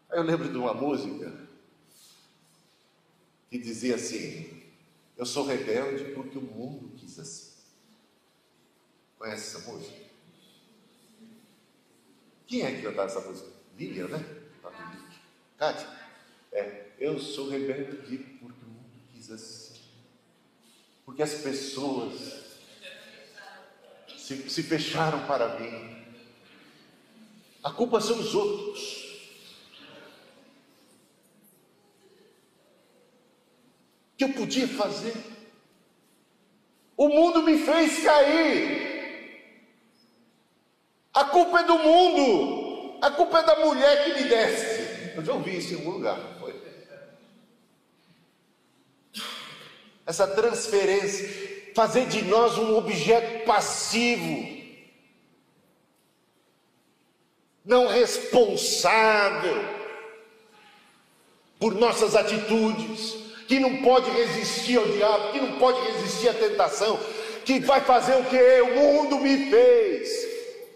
Aí 0.09 0.17
eu 0.17 0.23
lembro 0.23 0.49
de 0.49 0.57
uma 0.57 0.73
música 0.73 1.31
que 3.49 3.57
dizia 3.57 3.95
assim: 3.95 4.63
Eu 5.17 5.25
sou 5.25 5.45
rebelde 5.45 6.13
porque 6.13 6.37
o 6.37 6.41
mundo 6.41 6.95
quis 6.97 7.17
assim. 7.19 7.51
Conhece 9.17 9.57
essa 9.57 9.71
música? 9.71 9.97
Quem 12.47 12.63
é 12.63 12.75
que 12.75 12.81
cantava 12.81 13.09
essa 13.09 13.21
música? 13.21 13.49
Lilian, 13.77 14.07
né? 14.07 14.41
Cátia? 15.57 15.87
É, 16.51 16.87
eu 16.97 17.19
sou 17.19 17.47
rebelde 17.49 17.95
porque 18.39 18.65
o 18.65 18.67
mundo 18.67 18.85
quis 19.13 19.31
assim. 19.31 19.79
Porque 21.05 21.21
as 21.21 21.35
pessoas 21.35 22.50
se, 24.31 24.49
se 24.49 24.63
fecharam 24.63 25.25
para 25.25 25.59
mim. 25.59 25.91
A 27.63 27.71
culpa 27.71 27.99
são 27.99 28.17
os 28.17 28.33
outros. 28.33 29.01
O 34.13 34.17
que 34.17 34.23
eu 34.23 34.33
podia 34.33 34.67
fazer? 34.67 35.13
O 36.95 37.09
mundo 37.09 37.43
me 37.43 37.57
fez 37.57 38.03
cair. 38.03 38.91
A 41.13 41.25
culpa 41.25 41.59
é 41.59 41.63
do 41.63 41.79
mundo. 41.79 42.99
A 43.01 43.11
culpa 43.11 43.39
é 43.39 43.43
da 43.43 43.59
mulher 43.65 44.05
que 44.05 44.21
me 44.21 44.29
desce. 44.29 45.15
Eu 45.15 45.25
já 45.25 45.33
ouvi 45.33 45.57
isso 45.57 45.73
em 45.73 45.77
algum 45.77 45.91
lugar, 45.91 46.19
foi? 46.39 46.61
Essa 50.05 50.27
transferência 50.27 51.50
fazer 51.73 52.05
de 52.05 52.21
nós 52.23 52.57
um 52.57 52.77
objeto 52.77 53.45
passivo, 53.45 54.61
não 57.63 57.87
responsável 57.87 59.63
por 61.59 61.75
nossas 61.75 62.15
atitudes, 62.15 63.15
que 63.47 63.59
não 63.59 63.81
pode 63.83 64.09
resistir 64.09 64.77
ao 64.77 64.85
diabo, 64.85 65.31
que 65.31 65.41
não 65.41 65.59
pode 65.59 65.79
resistir 65.91 66.29
à 66.29 66.33
tentação, 66.33 66.99
que 67.45 67.59
vai 67.59 67.81
fazer 67.81 68.15
o 68.15 68.25
que 68.25 68.61
o 68.61 68.75
mundo 68.75 69.19
me 69.19 69.49
fez. 69.49 70.09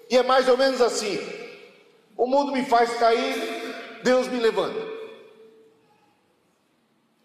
E 0.09 0.17
é 0.17 0.23
mais 0.23 0.47
ou 0.47 0.57
menos 0.57 0.81
assim: 0.81 1.19
o 2.15 2.27
mundo 2.27 2.51
me 2.51 2.63
faz 2.65 2.93
cair, 2.95 4.01
Deus 4.03 4.27
me 4.27 4.39
levanta. 4.39 4.79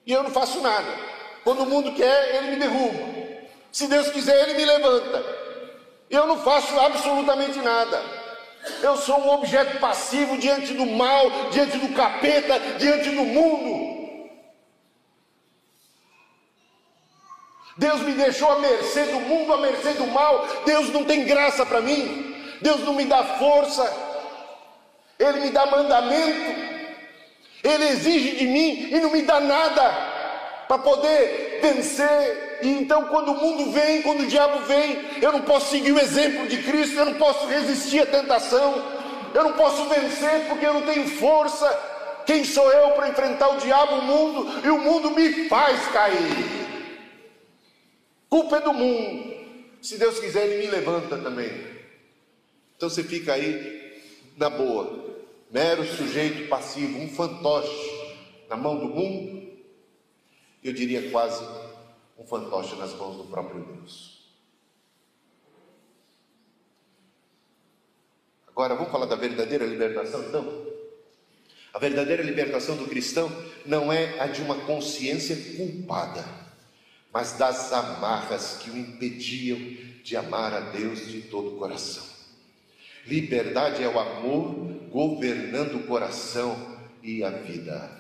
E 0.06 0.12
eu 0.12 0.22
não 0.22 0.30
faço 0.30 0.60
nada. 0.60 0.88
Quando 1.44 1.62
o 1.62 1.66
mundo 1.66 1.94
quer, 1.94 2.36
ele 2.36 2.50
me 2.52 2.56
derruba. 2.56 3.19
Se 3.72 3.86
Deus 3.86 4.08
quiser, 4.10 4.48
Ele 4.48 4.54
me 4.54 4.64
levanta. 4.64 5.24
Eu 6.08 6.26
não 6.26 6.42
faço 6.42 6.78
absolutamente 6.78 7.58
nada. 7.60 8.02
Eu 8.82 8.96
sou 8.96 9.18
um 9.20 9.30
objeto 9.30 9.78
passivo 9.78 10.36
diante 10.36 10.74
do 10.74 10.84
mal, 10.84 11.30
diante 11.50 11.78
do 11.78 11.94
capeta, 11.94 12.58
diante 12.78 13.10
do 13.10 13.22
mundo. 13.22 14.00
Deus 17.76 18.02
me 18.02 18.12
deixou 18.12 18.50
à 18.52 18.58
mercê 18.58 19.04
do 19.04 19.20
mundo, 19.20 19.54
à 19.54 19.58
mercê 19.58 19.92
do 19.94 20.06
mal. 20.08 20.46
Deus 20.66 20.90
não 20.90 21.04
tem 21.04 21.24
graça 21.24 21.64
para 21.64 21.80
mim. 21.80 22.36
Deus 22.60 22.80
não 22.80 22.92
me 22.92 23.04
dá 23.06 23.24
força. 23.38 23.90
Ele 25.18 25.40
me 25.40 25.50
dá 25.50 25.64
mandamento. 25.66 26.60
Ele 27.62 27.88
exige 27.88 28.36
de 28.36 28.46
mim 28.46 28.88
e 28.90 29.00
não 29.00 29.10
me 29.10 29.22
dá 29.22 29.40
nada 29.40 29.82
para 30.66 30.78
poder 30.78 31.60
vencer. 31.62 32.49
E 32.62 32.68
então, 32.68 33.06
quando 33.06 33.32
o 33.32 33.34
mundo 33.34 33.70
vem, 33.70 34.02
quando 34.02 34.20
o 34.20 34.26
diabo 34.26 34.64
vem, 34.64 34.98
eu 35.20 35.32
não 35.32 35.42
posso 35.42 35.70
seguir 35.70 35.92
o 35.92 35.98
exemplo 35.98 36.46
de 36.46 36.62
Cristo, 36.62 36.96
eu 36.96 37.06
não 37.06 37.14
posso 37.14 37.46
resistir 37.46 38.00
à 38.00 38.06
tentação, 38.06 38.82
eu 39.34 39.44
não 39.44 39.52
posso 39.54 39.84
vencer 39.88 40.46
porque 40.48 40.66
eu 40.66 40.74
não 40.74 40.82
tenho 40.82 41.06
força. 41.08 41.66
Quem 42.26 42.44
sou 42.44 42.70
eu 42.70 42.90
para 42.90 43.08
enfrentar 43.08 43.48
o 43.48 43.58
diabo, 43.58 43.96
o 43.96 44.02
mundo, 44.02 44.64
e 44.64 44.70
o 44.70 44.78
mundo 44.78 45.11
me 45.11 45.48
faz 45.48 45.86
cair? 45.88 46.30
Culpa 48.28 48.58
é 48.58 48.61
do 48.61 48.72
mundo. 48.72 49.34
Se 49.80 49.98
Deus 49.98 50.20
quiser, 50.20 50.46
Ele 50.46 50.66
me 50.66 50.70
levanta 50.70 51.16
também. 51.16 51.50
Então 52.76 52.88
você 52.88 53.02
fica 53.02 53.32
aí 53.34 54.02
na 54.36 54.48
boa, 54.48 55.04
mero 55.50 55.84
sujeito 55.84 56.48
passivo, 56.48 56.98
um 56.98 57.08
fantoche 57.08 57.90
na 58.48 58.56
mão 58.56 58.76
do 58.76 58.88
mundo 58.88 59.40
eu 60.62 60.72
diria 60.72 61.11
quase 61.11 61.42
um 62.20 62.26
fantoche 62.26 62.76
nas 62.76 62.92
mãos 62.92 63.16
do 63.16 63.24
próprio 63.24 63.64
Deus. 63.64 64.20
Agora 68.46 68.74
vamos 68.74 68.92
falar 68.92 69.06
da 69.06 69.16
verdadeira 69.16 69.64
libertação 69.64 70.22
então? 70.28 70.66
A 71.72 71.78
verdadeira 71.78 72.22
libertação 72.22 72.76
do 72.76 72.86
cristão 72.86 73.30
não 73.64 73.90
é 73.90 74.20
a 74.20 74.26
de 74.26 74.42
uma 74.42 74.56
consciência 74.66 75.34
culpada, 75.56 76.22
mas 77.10 77.32
das 77.38 77.72
amarras 77.72 78.58
que 78.58 78.68
o 78.68 78.76
impediam 78.76 79.58
de 80.02 80.14
amar 80.14 80.52
a 80.52 80.60
Deus 80.60 81.06
de 81.06 81.22
todo 81.22 81.54
o 81.54 81.58
coração. 81.58 82.04
Liberdade 83.06 83.82
é 83.82 83.88
o 83.88 83.98
amor 83.98 84.54
governando 84.90 85.76
o 85.76 85.86
coração 85.86 86.78
e 87.02 87.24
a 87.24 87.30
vida. 87.30 87.98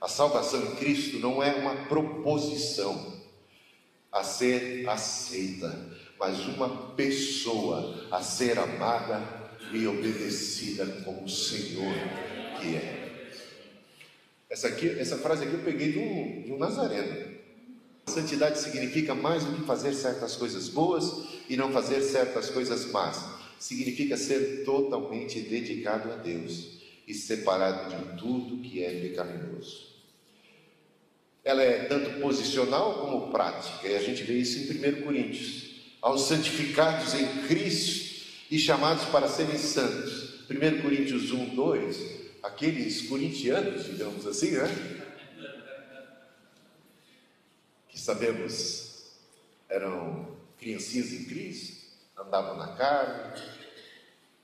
A 0.00 0.08
salvação 0.08 0.60
em 0.60 0.76
Cristo 0.76 1.18
não 1.18 1.40
é 1.40 1.54
uma 1.54 1.86
proposição 1.86 3.17
a 4.18 4.24
ser 4.24 4.88
aceita, 4.88 5.74
mas 6.18 6.40
uma 6.46 6.92
pessoa 6.94 8.06
a 8.10 8.22
ser 8.22 8.58
amada 8.58 9.22
e 9.72 9.86
obedecida 9.86 10.86
como 11.04 11.24
o 11.24 11.28
Senhor 11.28 11.94
que 12.60 12.76
é. 12.76 12.98
Essa, 14.50 14.68
aqui, 14.68 14.88
essa 14.88 15.18
frase 15.18 15.44
aqui 15.44 15.54
eu 15.54 15.62
peguei 15.62 15.92
de 15.92 15.98
um, 15.98 16.42
de 16.42 16.52
um 16.52 16.58
nazareno. 16.58 17.38
Santidade 18.06 18.58
significa 18.58 19.14
mais 19.14 19.44
do 19.44 19.54
que 19.54 19.62
fazer 19.62 19.92
certas 19.92 20.34
coisas 20.34 20.68
boas 20.68 21.24
e 21.48 21.56
não 21.56 21.70
fazer 21.70 22.00
certas 22.00 22.48
coisas 22.48 22.90
más. 22.90 23.22
Significa 23.60 24.16
ser 24.16 24.64
totalmente 24.64 25.40
dedicado 25.40 26.10
a 26.10 26.16
Deus 26.16 26.78
e 27.06 27.12
separado 27.12 27.94
de 27.94 28.18
tudo 28.18 28.62
que 28.62 28.82
é 28.82 29.00
pecaminoso. 29.00 29.87
Ela 31.48 31.62
é 31.62 31.84
tanto 31.84 32.20
posicional 32.20 32.98
como 32.98 33.32
prática, 33.32 33.88
e 33.88 33.96
a 33.96 34.02
gente 34.02 34.22
vê 34.22 34.34
isso 34.34 34.58
em 34.58 35.00
1 35.00 35.02
Coríntios. 35.02 35.80
Aos 36.02 36.28
santificados 36.28 37.14
em 37.14 37.26
Cristo 37.46 38.26
e 38.50 38.58
chamados 38.58 39.06
para 39.06 39.26
serem 39.28 39.56
santos. 39.56 40.44
1 40.50 40.82
Coríntios 40.82 41.32
1, 41.32 41.54
2, 41.54 41.96
aqueles 42.42 43.08
corintianos, 43.08 43.86
digamos 43.86 44.26
assim, 44.26 44.50
né? 44.50 44.68
Que 47.88 47.98
sabemos 47.98 49.06
eram 49.70 50.36
criancinhas 50.58 51.14
em 51.14 51.24
Cristo, 51.24 51.78
andavam 52.18 52.58
na 52.58 52.74
carne, 52.76 53.40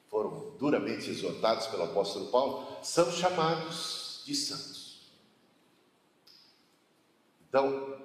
foram 0.09 0.57
duramente 0.59 1.11
exortados 1.11 1.66
pelo 1.66 1.82
apóstolo 1.82 2.30
Paulo, 2.30 2.78
são 2.82 3.12
chamados 3.12 4.22
de 4.24 4.34
santos. 4.34 4.74
Então, 7.55 7.96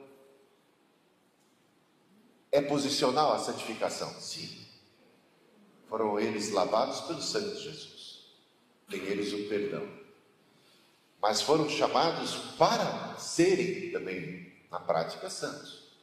é 2.52 2.62
posicional 2.62 3.34
a 3.34 3.40
santificação? 3.40 4.14
Sim. 4.20 4.48
Foram 5.90 6.20
eles 6.20 6.52
lavados 6.52 7.02
pelo 7.02 7.20
sangue 7.20 7.56
de 7.56 7.64
Jesus. 7.64 8.26
Tem 8.88 9.00
eles 9.00 9.34
o 9.34 9.50
perdão. 9.50 9.90
Mas 11.20 11.42
foram 11.42 11.68
chamados 11.68 12.36
para 12.60 13.18
serem 13.18 13.92
também, 13.92 14.54
na 14.70 14.80
prática, 14.80 15.32
santos. 15.32 15.96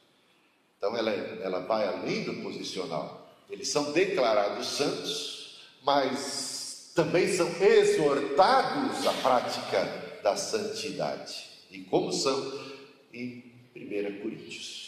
Então 0.77 0.97
ela, 0.97 1.11
ela 1.11 1.61
vai 1.61 1.87
além 1.87 2.25
do 2.25 2.43
posicional. 2.43 3.31
Eles 3.49 3.69
são 3.69 3.93
declarados 3.93 4.67
santos 4.67 5.37
mas 5.83 6.91
também 6.93 7.33
são 7.33 7.47
exortados 7.61 9.07
à 9.07 9.13
prática 9.13 10.19
da 10.21 10.35
santidade. 10.35 11.47
E 11.71 11.79
como 11.83 12.11
são 12.11 12.66
em 13.17 13.43
1 13.75 14.21
Coríntios. 14.21 14.87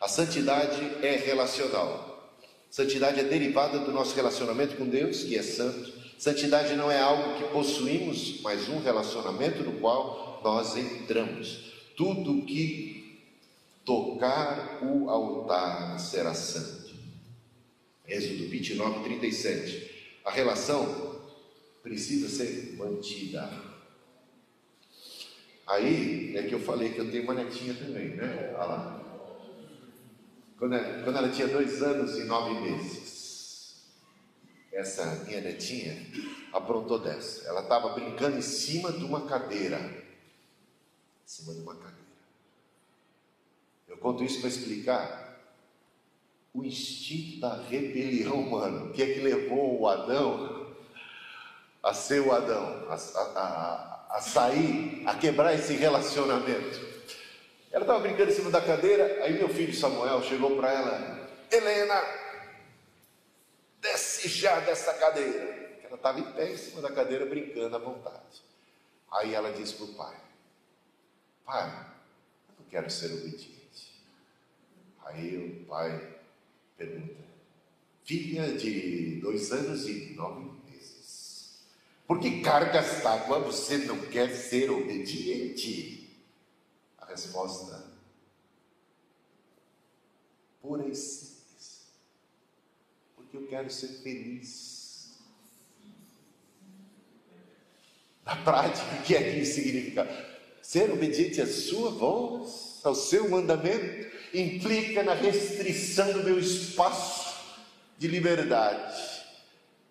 A 0.00 0.08
santidade 0.08 0.80
é 1.02 1.16
relacional. 1.16 2.34
Santidade 2.70 3.20
é 3.20 3.24
derivada 3.24 3.78
do 3.78 3.92
nosso 3.92 4.14
relacionamento 4.14 4.76
com 4.76 4.86
Deus, 4.86 5.24
que 5.24 5.36
é 5.36 5.42
santo. 5.42 5.92
Santidade 6.18 6.74
não 6.76 6.90
é 6.90 7.00
algo 7.00 7.38
que 7.38 7.52
possuímos, 7.52 8.40
mas 8.42 8.68
um 8.68 8.80
relacionamento 8.80 9.62
no 9.62 9.80
qual 9.80 10.40
nós 10.44 10.76
entramos. 10.76 11.72
Tudo 11.96 12.44
que 12.44 13.22
tocar 13.84 14.80
o 14.82 15.08
altar 15.08 15.98
será 15.98 16.34
santo. 16.34 16.94
Êxodo 18.06 18.48
29, 18.48 19.04
37. 19.04 19.90
A 20.24 20.30
relação 20.30 21.20
precisa 21.82 22.28
ser 22.28 22.76
mantida. 22.76 23.65
Aí 25.66 26.36
é 26.36 26.44
que 26.44 26.54
eu 26.54 26.60
falei 26.60 26.92
que 26.92 26.98
eu 26.98 27.10
tenho 27.10 27.24
uma 27.24 27.34
netinha 27.34 27.74
também, 27.74 28.10
né? 28.10 28.54
Olha 28.56 28.64
lá. 28.64 29.00
Quando, 30.58 30.74
ela, 30.74 31.02
quando 31.02 31.16
ela 31.16 31.28
tinha 31.28 31.48
dois 31.48 31.82
anos 31.82 32.16
e 32.16 32.24
nove 32.24 32.60
meses, 32.60 33.84
essa 34.72 35.24
minha 35.24 35.40
netinha 35.40 36.06
aprontou 36.52 36.98
dessa. 36.98 37.48
Ela 37.48 37.62
estava 37.62 37.90
brincando 37.90 38.38
em 38.38 38.42
cima 38.42 38.92
de 38.92 39.04
uma 39.04 39.26
cadeira. 39.26 39.78
Em 39.78 41.28
cima 41.28 41.52
de 41.52 41.60
uma 41.60 41.74
cadeira. 41.74 41.96
Eu 43.88 43.98
conto 43.98 44.22
isso 44.22 44.40
para 44.40 44.48
explicar 44.48 45.26
o 46.54 46.64
instinto 46.64 47.40
da 47.40 47.62
rebelião 47.62 48.40
humana. 48.40 48.92
Que 48.92 49.02
é 49.02 49.14
que 49.14 49.20
levou 49.20 49.80
o 49.80 49.88
Adão 49.88 50.74
a 51.82 51.94
ser 51.94 52.20
o 52.20 52.32
Adão, 52.32 52.86
a, 52.88 52.94
a, 52.94 53.38
a 53.38 53.95
sair, 54.20 55.02
a 55.06 55.14
quebrar 55.14 55.54
esse 55.54 55.74
relacionamento? 55.74 56.86
Ela 57.70 57.82
estava 57.82 58.00
brincando 58.00 58.30
em 58.30 58.34
cima 58.34 58.50
da 58.50 58.60
cadeira, 58.60 59.24
aí 59.24 59.34
meu 59.34 59.48
filho 59.48 59.74
Samuel 59.74 60.22
chegou 60.22 60.56
para 60.56 60.72
ela: 60.72 61.30
Helena, 61.50 62.02
desce 63.80 64.28
já 64.28 64.60
dessa 64.60 64.94
cadeira. 64.94 65.78
Ela 65.84 65.96
estava 65.96 66.20
em 66.20 66.32
pé 66.32 66.52
em 66.52 66.56
cima 66.56 66.80
da 66.80 66.90
cadeira 66.90 67.26
brincando 67.26 67.76
à 67.76 67.78
vontade. 67.78 68.42
Aí 69.12 69.34
ela 69.34 69.52
disse 69.52 69.74
para 69.74 69.84
o 69.84 69.94
pai: 69.94 70.16
Pai, 71.44 71.68
eu 72.48 72.54
não 72.60 72.66
quero 72.70 72.90
ser 72.90 73.12
obediente. 73.12 74.02
Aí 75.04 75.62
o 75.62 75.66
pai 75.66 76.16
Pergunta. 76.76 77.24
Filha 78.04 78.52
de 78.52 79.18
dois 79.20 79.50
anos 79.50 79.88
e 79.88 80.12
nove 80.14 80.50
meses. 82.06 82.06
Por 82.06 82.20
que 82.20 82.40
cargas 82.40 83.02
d'água 83.02 83.40
você 83.40 83.78
não 83.78 83.98
quer 84.06 84.34
ser 84.34 84.70
obediente? 84.70 86.08
A 86.98 87.06
resposta 87.06 87.96
pura 90.66 90.84
e 90.84 90.94
simples. 90.94 91.86
Porque 93.14 93.36
eu 93.36 93.46
quero 93.46 93.70
ser 93.70 93.88
feliz. 94.02 95.16
Na 98.24 98.34
prática, 98.36 98.96
o 98.96 99.02
que 99.02 99.14
é 99.14 99.22
que 99.22 99.38
isso 99.40 99.54
significa? 99.54 100.36
Ser 100.60 100.90
obediente 100.90 101.40
à 101.40 101.46
sua 101.46 101.90
voz, 101.90 102.80
ao 102.82 102.96
seu 102.96 103.30
mandamento 103.30 104.16
implica 104.34 105.04
na 105.04 105.14
restrição 105.14 106.12
do 106.12 106.24
meu 106.24 106.38
espaço 106.40 107.36
de 107.96 108.08
liberdade. 108.08 109.24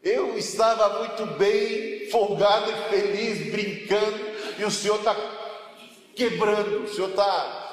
Eu 0.04 0.38
estava 0.38 1.00
muito 1.00 1.38
bem, 1.38 1.95
folgado 2.10 2.72
e 2.72 2.90
feliz, 2.90 3.52
brincando, 3.52 4.20
e 4.58 4.64
o 4.64 4.72
Senhor 4.72 4.98
está 4.98 5.16
quebrando, 6.16 6.84
o 6.84 6.88
Senhor 6.88 7.10
está 7.10 7.66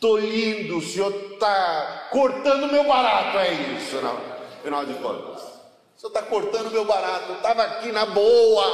tolhindo, 0.00 0.78
o 0.78 0.82
Senhor 0.82 1.12
está 1.32 2.08
cortando 2.10 2.70
meu 2.70 2.84
barato, 2.84 3.38
é 3.38 3.52
isso, 3.74 4.00
não? 4.00 4.18
Final 4.62 4.84
de 4.84 4.94
contas. 4.94 5.42
O 5.42 6.00
Senhor 6.00 6.08
está 6.08 6.22
cortando 6.22 6.70
meu 6.70 6.84
barato, 6.84 7.30
eu 7.30 7.36
estava 7.36 7.62
aqui 7.62 7.92
na 7.92 8.06
boa, 8.06 8.64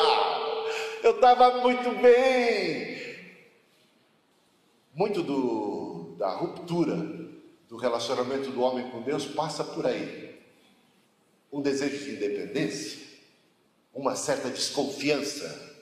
eu 1.03 1.12
estava 1.12 1.59
muito 1.59 1.90
bem. 2.01 2.99
Muito 4.95 5.22
do 5.22 6.16
da 6.18 6.30
ruptura 6.30 6.96
do 7.68 7.76
relacionamento 7.76 8.50
do 8.50 8.61
homem 8.61 8.91
com 8.91 9.03
Deus 9.03 9.25
passa 9.25 9.62
por 9.62 9.87
aí. 9.87 10.37
Um 11.53 11.62
desejo 11.62 12.04
de 12.04 12.16
independência, 12.16 13.08
uma 13.95 14.15
certa 14.17 14.51
desconfiança. 14.51 15.77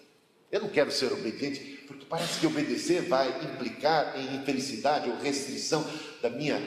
Eu 0.50 0.62
não 0.62 0.68
quero 0.68 0.90
ser 0.90 1.12
obediente, 1.12 1.84
porque 1.86 2.06
parece 2.06 2.40
que 2.40 2.46
obedecer 2.46 3.02
vai 3.02 3.28
implicar 3.44 4.18
em 4.18 4.36
infelicidade 4.36 5.10
ou 5.10 5.16
restrição 5.18 5.84
da 6.22 6.30
minha 6.30 6.60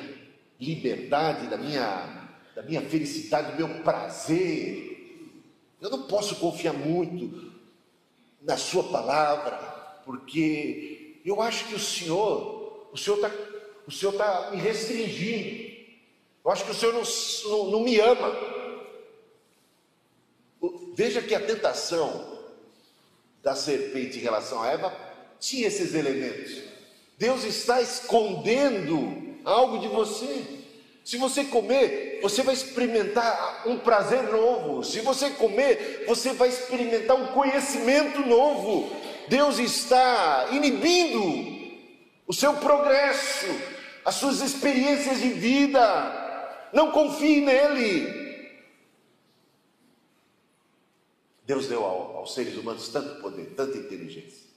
liberdade, 0.60 1.48
da 1.48 1.57
minha, 1.57 2.30
da 2.56 2.61
minha 2.61 2.82
felicidade, 2.82 3.52
do 3.52 3.68
meu 3.68 3.84
prazer. 3.84 5.38
Eu 5.82 5.90
não 5.90 6.03
posso 6.03 6.36
confiar 6.36 6.74
muito 6.74 7.52
na 8.41 8.57
Sua 8.57 8.84
palavra, 8.84 9.57
porque 10.06 11.22
eu 11.26 11.41
acho 11.41 11.66
que 11.68 11.76
o 11.76 11.80
Senhor, 11.80 12.90
o 12.91 12.98
Senhor 12.98 13.16
está 13.16 13.32
o 13.90 13.91
Senhor 13.91 14.11
está 14.11 14.52
me 14.52 14.57
restringindo. 14.57 15.68
Eu 16.45 16.52
acho 16.52 16.64
que 16.64 16.70
o 16.70 16.76
Senhor 16.76 16.94
não, 16.94 17.02
não, 17.49 17.72
não 17.72 17.80
me 17.80 17.99
ama. 17.99 18.30
Veja 20.99 21.21
que 21.21 21.34
a 21.34 21.39
tentação 21.39 22.27
da 23.41 23.55
serpente 23.55 24.17
em 24.17 24.21
relação 24.21 24.61
a 24.61 24.67
Eva 24.67 24.93
tinha 25.39 25.65
esses 25.65 25.95
elementos. 25.95 26.61
Deus 27.17 27.45
está 27.45 27.80
escondendo 27.80 29.39
algo 29.45 29.80
de 29.80 29.88
você. 29.88 30.43
Se 31.05 31.15
você 31.15 31.45
comer, 31.45 32.19
você 32.21 32.43
vai 32.43 32.53
experimentar 32.53 33.65
um 33.65 33.80
prazer 33.80 34.23
novo. 34.23 34.84
Se 34.84 34.99
você 34.99 35.30
comer, 35.30 36.03
você 36.05 36.34
vai 36.34 36.49
experimentar 36.49 37.15
um 37.15 37.27
conhecimento 37.27 38.19
novo. 38.19 38.93
Deus 39.30 39.57
está 39.57 40.49
inibindo 40.51 41.77
o 42.27 42.34
seu 42.34 42.55
progresso 42.55 43.47
as 44.03 44.15
suas 44.15 44.41
experiências 44.41 45.21
de 45.21 45.30
vida. 45.30 46.67
Não 46.73 46.91
confie 46.91 47.39
nele. 47.39 48.18
Deus 51.49 51.65
deu 51.65 51.84
ao, 51.84 52.17
aos 52.17 52.35
seres 52.35 52.55
humanos 52.55 52.89
tanto 52.89 53.19
poder, 53.21 53.55
tanta 53.55 53.76
inteligência. 53.76 54.47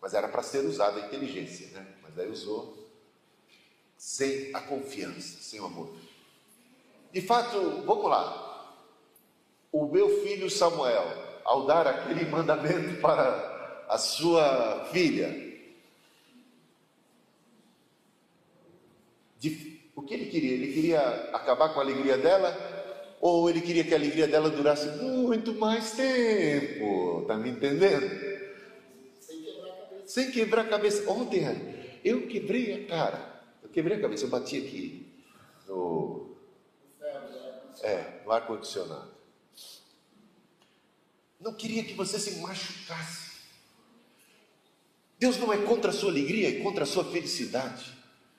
Mas 0.00 0.14
era 0.14 0.26
para 0.26 0.42
ser 0.42 0.64
usada 0.64 1.02
a 1.02 1.06
inteligência, 1.06 1.66
né? 1.74 1.86
Mas 2.02 2.18
aí 2.18 2.30
usou 2.30 2.88
sem 3.94 4.50
a 4.54 4.60
confiança, 4.62 5.36
sem 5.42 5.60
o 5.60 5.66
amor. 5.66 5.94
De 7.12 7.20
fato, 7.20 7.82
vamos 7.84 8.08
lá. 8.08 8.74
O 9.70 9.84
meu 9.84 10.22
filho 10.22 10.48
Samuel, 10.48 11.04
ao 11.44 11.66
dar 11.66 11.86
aquele 11.86 12.24
mandamento 12.32 12.98
para 13.02 13.84
a 13.86 13.98
sua 13.98 14.86
filha, 14.90 15.28
de, 19.38 19.78
o 19.94 20.00
que 20.00 20.14
ele 20.14 20.30
queria? 20.30 20.54
Ele 20.54 20.72
queria 20.72 21.00
acabar 21.34 21.74
com 21.74 21.80
a 21.80 21.82
alegria 21.82 22.16
dela? 22.16 22.77
Ou 23.20 23.50
ele 23.50 23.60
queria 23.60 23.84
que 23.84 23.92
a 23.92 23.96
alegria 23.96 24.28
dela 24.28 24.48
durasse 24.48 24.86
muito 25.02 25.52
mais 25.54 25.92
tempo? 25.92 27.22
Está 27.22 27.36
me 27.36 27.50
entendendo? 27.50 28.08
Sem 29.20 29.42
quebrar 29.42 29.72
a 29.72 29.76
cabeça. 29.76 30.06
Sem 30.06 30.30
quebrar 30.30 30.62
a 30.62 30.68
cabeça. 30.68 31.10
Ontem, 31.10 31.44
eu 32.04 32.28
quebrei 32.28 32.84
a 32.84 32.86
cara. 32.86 33.42
Eu 33.62 33.68
quebrei 33.68 33.98
a 33.98 34.00
cabeça, 34.00 34.24
eu 34.24 34.28
bati 34.28 34.56
aqui 34.56 35.06
no, 35.66 36.36
é, 37.82 38.22
no 38.24 38.30
ar-condicionado. 38.30 39.10
Não 41.40 41.52
queria 41.52 41.84
que 41.84 41.94
você 41.94 42.18
se 42.18 42.38
machucasse. 42.40 43.28
Deus 45.18 45.36
não 45.36 45.52
é 45.52 45.58
contra 45.58 45.90
a 45.90 45.94
sua 45.94 46.10
alegria, 46.10 46.48
é 46.48 46.62
contra 46.62 46.84
a 46.84 46.86
sua 46.86 47.04
felicidade. 47.04 47.92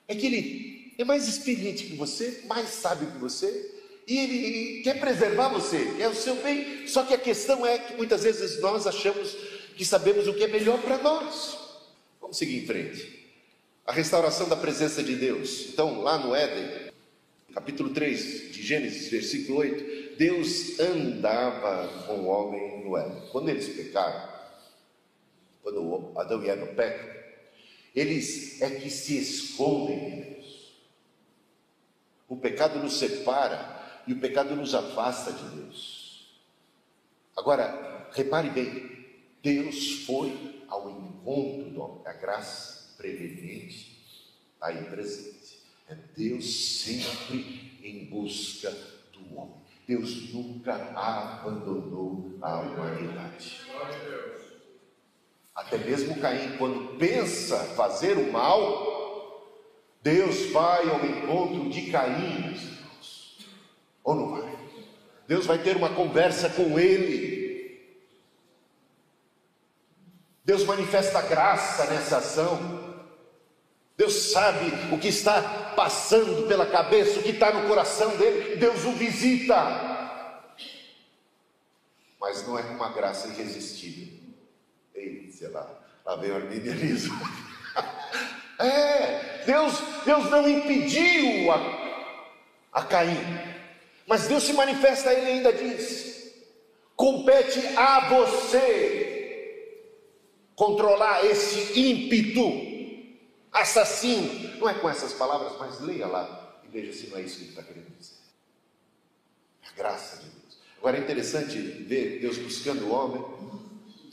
É 0.08 0.14
que 0.14 0.26
Ele 0.26 0.94
é 0.98 1.04
mais 1.04 1.28
experiente 1.28 1.84
que 1.84 1.96
você, 1.96 2.42
mais 2.46 2.68
sábio 2.70 3.10
que 3.10 3.18
você, 3.18 3.69
e 4.10 4.18
Ele 4.18 4.82
quer 4.82 4.98
preservar 4.98 5.50
você, 5.50 5.94
é 6.00 6.08
o 6.08 6.14
seu 6.16 6.34
bem. 6.42 6.84
Só 6.88 7.04
que 7.04 7.14
a 7.14 7.18
questão 7.18 7.64
é 7.64 7.78
que 7.78 7.94
muitas 7.94 8.24
vezes 8.24 8.60
nós 8.60 8.84
achamos 8.84 9.36
que 9.76 9.84
sabemos 9.84 10.26
o 10.26 10.34
que 10.34 10.42
é 10.42 10.48
melhor 10.48 10.82
para 10.82 10.98
nós. 10.98 11.56
Vamos 12.20 12.36
seguir 12.36 12.60
em 12.60 12.66
frente. 12.66 13.30
A 13.86 13.92
restauração 13.92 14.48
da 14.48 14.56
presença 14.56 15.00
de 15.00 15.14
Deus. 15.14 15.68
Então, 15.68 16.00
lá 16.02 16.18
no 16.18 16.34
Éden, 16.34 16.90
capítulo 17.54 17.90
3 17.90 18.50
de 18.50 18.60
Gênesis, 18.60 19.08
versículo 19.08 19.60
8, 19.60 20.16
Deus 20.16 20.80
andava 20.80 21.86
com 22.08 22.14
o 22.14 22.26
homem 22.26 22.84
no 22.84 22.96
Éden. 22.96 23.22
Quando 23.30 23.48
eles 23.48 23.68
pecaram, 23.68 24.28
quando 25.62 26.12
Adão 26.16 26.44
e 26.44 26.50
Eva 26.50 26.66
pecam, 26.66 27.08
eles 27.94 28.60
é 28.60 28.70
que 28.70 28.90
se 28.90 29.16
escondem 29.16 29.98
de 30.00 30.20
Deus. 30.22 30.74
O 32.28 32.36
pecado 32.36 32.80
nos 32.80 32.98
separa 32.98 33.78
e 34.10 34.12
o 34.12 34.18
pecado 34.18 34.56
nos 34.56 34.74
afasta 34.74 35.32
de 35.32 35.44
Deus. 35.54 36.26
Agora, 37.36 38.08
repare 38.12 38.50
bem, 38.50 39.06
Deus 39.40 40.04
foi 40.04 40.64
ao 40.66 40.90
encontro 40.90 41.70
do 41.70 41.80
homem, 41.80 42.02
a 42.04 42.12
graça 42.14 42.96
preveniente 42.96 44.34
aí 44.60 44.82
presente. 44.86 45.60
É 45.88 45.94
Deus 46.16 46.80
sempre 46.80 47.78
em 47.84 48.06
busca 48.06 48.76
do 49.12 49.38
homem. 49.38 49.54
Deus 49.86 50.34
nunca 50.34 50.74
abandonou 50.74 52.36
a 52.42 52.62
humanidade. 52.62 53.60
Até 55.54 55.78
mesmo 55.78 56.18
Caim, 56.18 56.56
quando 56.58 56.98
pensa 56.98 57.56
fazer 57.76 58.18
o 58.18 58.32
mal, 58.32 59.46
Deus 60.02 60.50
vai 60.50 60.88
ao 60.90 61.06
encontro 61.06 61.70
de 61.70 61.92
Caim. 61.92 62.79
Ou 64.04 64.14
não 64.14 64.30
vai? 64.30 64.58
Deus 65.26 65.46
vai 65.46 65.58
ter 65.58 65.76
uma 65.76 65.90
conversa 65.90 66.48
com 66.50 66.78
ele. 66.78 67.40
Deus 70.44 70.64
manifesta 70.64 71.22
graça 71.22 71.84
nessa 71.86 72.16
ação. 72.16 72.80
Deus 73.96 74.32
sabe 74.32 74.72
o 74.92 74.98
que 74.98 75.08
está 75.08 75.42
passando 75.76 76.48
pela 76.48 76.66
cabeça, 76.66 77.20
o 77.20 77.22
que 77.22 77.30
está 77.30 77.52
no 77.52 77.68
coração 77.68 78.16
dele. 78.16 78.56
Deus 78.56 78.84
o 78.84 78.92
visita. 78.92 80.00
Mas 82.20 82.46
não 82.46 82.58
é 82.58 82.62
uma 82.62 82.88
graça 82.90 83.28
irresistível. 83.28 84.18
Ei, 84.94 85.30
sei 85.30 85.48
lá, 85.48 85.70
lá 86.04 86.16
vem 86.16 86.30
o 86.30 86.36
arminianismo. 86.36 87.14
é, 88.58 89.44
Deus, 89.46 89.78
Deus 90.04 90.30
não 90.30 90.48
impediu 90.48 91.52
a, 91.52 92.80
a 92.80 92.82
Caim, 92.84 93.16
mas 94.10 94.26
Deus 94.26 94.42
se 94.42 94.52
manifesta 94.52 95.10
a 95.10 95.14
ele 95.14 95.30
ainda 95.30 95.52
diz: 95.52 96.34
compete 96.96 97.64
a 97.76 98.08
você 98.08 99.86
controlar 100.56 101.24
esse 101.24 101.78
ímpeto 101.78 102.42
assassino. 103.52 104.58
Não 104.58 104.68
é 104.68 104.74
com 104.74 104.90
essas 104.90 105.12
palavras, 105.12 105.52
mas 105.60 105.78
leia 105.78 106.08
lá 106.08 106.58
e 106.64 106.68
veja 106.68 106.92
se 106.92 107.06
não 107.06 107.18
é 107.18 107.22
isso 107.22 107.36
que 107.36 107.42
ele 107.42 107.50
está 107.50 107.62
querendo 107.62 107.96
dizer. 107.96 108.16
A 109.68 109.76
graça 109.76 110.16
de 110.16 110.28
Deus. 110.28 110.58
Agora 110.78 110.96
é 110.96 111.00
interessante 111.00 111.56
ver 111.56 112.18
Deus 112.18 112.36
buscando 112.36 112.86
o 112.86 112.90
homem, 112.92 113.24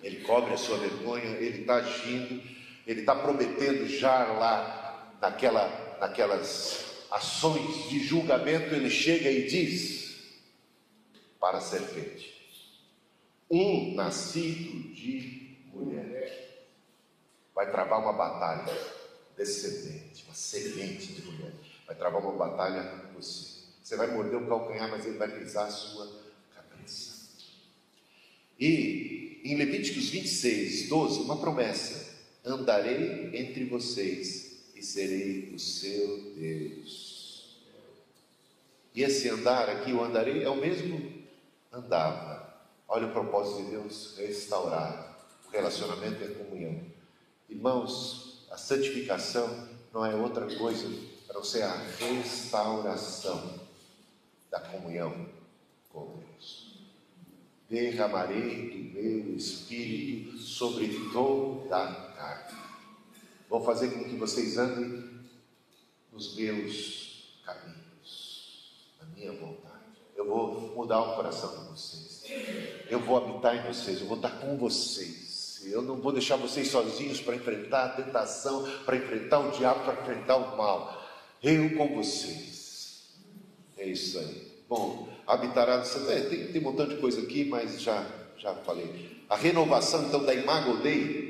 ele 0.03 0.21
cobre 0.21 0.53
a 0.53 0.57
sua 0.57 0.77
vergonha, 0.77 1.25
ele 1.37 1.61
está 1.61 1.77
agindo, 1.77 2.43
ele 2.85 2.99
está 2.99 3.15
prometendo 3.15 3.87
já 3.87 4.25
lá 4.25 5.17
naquela, 5.19 5.97
naquelas 5.99 6.86
ações 7.11 7.89
de 7.89 7.99
julgamento, 7.99 8.73
ele 8.73 8.89
chega 8.89 9.29
e 9.29 9.47
diz 9.47 10.15
para 11.39 11.57
a 11.57 11.61
serpente: 11.61 12.81
um 13.49 13.93
nascido 13.95 14.93
de 14.93 15.57
mulher 15.73 16.67
vai 17.53 17.71
travar 17.71 17.99
uma 17.99 18.13
batalha 18.13 18.73
descendente, 19.35 20.23
uma 20.25 20.35
semente 20.35 21.13
de 21.13 21.21
mulher. 21.23 21.53
Vai 21.85 21.95
travar 21.95 22.21
uma 22.21 22.33
batalha 22.33 22.83
com 22.83 23.13
você. 23.13 23.57
Você 23.81 23.95
vai 23.95 24.07
morder 24.07 24.41
o 24.41 24.47
calcanhar, 24.47 24.89
mas 24.91 25.05
ele 25.05 25.17
vai 25.17 25.29
pisar 25.29 25.67
a 25.67 25.71
sua 25.71 26.11
cabeça. 26.53 27.29
E 28.59 29.39
em 29.45 29.55
Levíticos 29.55 30.09
26, 30.09 30.89
12, 30.89 31.19
uma 31.21 31.37
promessa: 31.37 32.17
Andarei 32.43 33.31
entre 33.33 33.63
vocês 33.65 34.46
e 34.77 34.83
serei 34.83 35.53
o 35.53 35.59
seu 35.59 36.33
Deus. 36.35 37.57
E 38.93 39.03
esse 39.03 39.29
andar 39.29 39.69
aqui, 39.69 39.91
o 39.91 40.03
andarei, 40.03 40.43
é 40.43 40.49
o 40.49 40.55
mesmo 40.55 41.23
andava. 41.71 42.55
Olha 42.87 43.07
o 43.07 43.11
propósito 43.11 43.63
de 43.63 43.71
Deus: 43.71 44.15
restaurar. 44.17 45.17
O 45.47 45.51
relacionamento 45.51 46.23
é 46.23 46.27
comunhão. 46.27 46.81
Irmãos, 47.49 48.45
a 48.51 48.57
santificação 48.57 49.67
não 49.93 50.05
é 50.05 50.15
outra 50.15 50.45
coisa 50.57 50.87
a 51.29 51.33
não 51.33 51.43
ser 51.43 51.63
a 51.63 51.75
restauração 51.75 53.59
da 54.49 54.59
comunhão 54.59 55.27
com 55.89 56.19
Deus. 56.19 56.77
Derramarei 57.69 58.69
do 58.69 58.99
meu 58.99 59.35
espírito 59.35 60.37
sobre 60.37 60.87
toda 61.11 61.77
a 61.77 61.93
carne. 62.13 62.66
Vou 63.49 63.63
fazer 63.63 63.89
com 63.91 64.03
que 64.03 64.15
vocês 64.15 64.57
andem 64.57 65.03
nos 66.11 66.35
meus 66.35 67.39
caminhos, 67.45 68.73
na 68.99 69.07
minha 69.15 69.31
vontade. 69.31 69.83
Eu 70.15 70.27
vou 70.27 70.75
mudar 70.75 71.01
o 71.01 71.15
coração 71.15 71.63
de 71.63 71.69
vocês. 71.69 72.23
Eu 72.89 72.99
vou 72.99 73.17
habitar 73.17 73.55
em 73.55 73.71
vocês, 73.71 74.01
eu 74.01 74.07
vou 74.07 74.17
estar 74.17 74.31
com 74.39 74.57
vocês. 74.57 75.61
Eu 75.65 75.81
não 75.81 75.95
vou 75.97 76.11
deixar 76.11 76.35
vocês 76.35 76.67
sozinhos 76.69 77.21
para 77.21 77.35
enfrentar 77.35 77.85
a 77.85 77.89
tentação, 77.89 78.67
para 78.85 78.97
enfrentar 78.97 79.39
o 79.39 79.51
diabo, 79.51 79.83
para 79.83 80.01
enfrentar 80.01 80.37
o 80.37 80.57
mal. 80.57 81.03
Eu 81.41 81.75
com 81.75 81.95
vocês. 81.95 83.15
É 83.77 83.85
isso 83.85 84.17
aí. 84.19 84.47
Bom, 84.67 85.07
habitará. 85.25 85.83
É, 86.09 86.21
tem, 86.21 86.47
tem 86.47 86.61
um 86.61 86.63
montão 86.63 86.87
de 86.87 86.97
coisa 86.97 87.21
aqui, 87.21 87.45
mas 87.45 87.81
já, 87.81 88.05
já 88.37 88.53
falei. 88.55 89.23
A 89.29 89.35
renovação 89.35 90.05
então 90.05 90.23
da 90.23 90.33
Imago 90.33 90.77
Dei, 90.77 91.26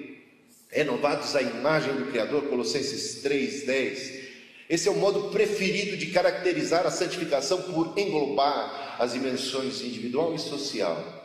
renovados 0.70 1.36
à 1.36 1.42
imagem 1.42 1.94
do 1.96 2.06
Criador, 2.06 2.44
Colossenses 2.44 3.22
3, 3.22 3.66
10. 3.66 4.28
Esse 4.70 4.88
é 4.88 4.92
o 4.92 4.96
modo 4.96 5.30
preferido 5.30 5.96
de 5.96 6.08
caracterizar 6.08 6.86
a 6.86 6.92
santificação 6.92 7.62
por 7.62 7.98
englobar 7.98 8.98
as 9.00 9.14
dimensões 9.14 9.82
individual 9.82 10.36
e 10.36 10.40
social 10.40 11.18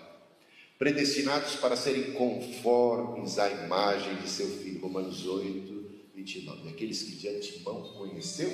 predestinados 0.82 1.54
para 1.54 1.76
serem 1.76 2.10
conformes 2.14 3.38
à 3.38 3.48
imagem 3.48 4.16
de 4.16 4.28
seu 4.28 4.48
Filho. 4.48 4.80
Romanos 4.80 5.24
8, 5.24 5.84
29. 6.12 6.70
Aqueles 6.70 7.04
que 7.04 7.12
de 7.12 7.28
antemão 7.28 7.82
conheceu, 7.96 8.50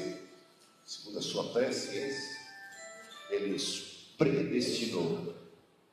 segundo 0.84 1.20
a 1.20 1.22
sua 1.22 1.44
prece, 1.54 2.14
ele 3.30 3.54
os 3.54 4.12
predestinou 4.18 5.34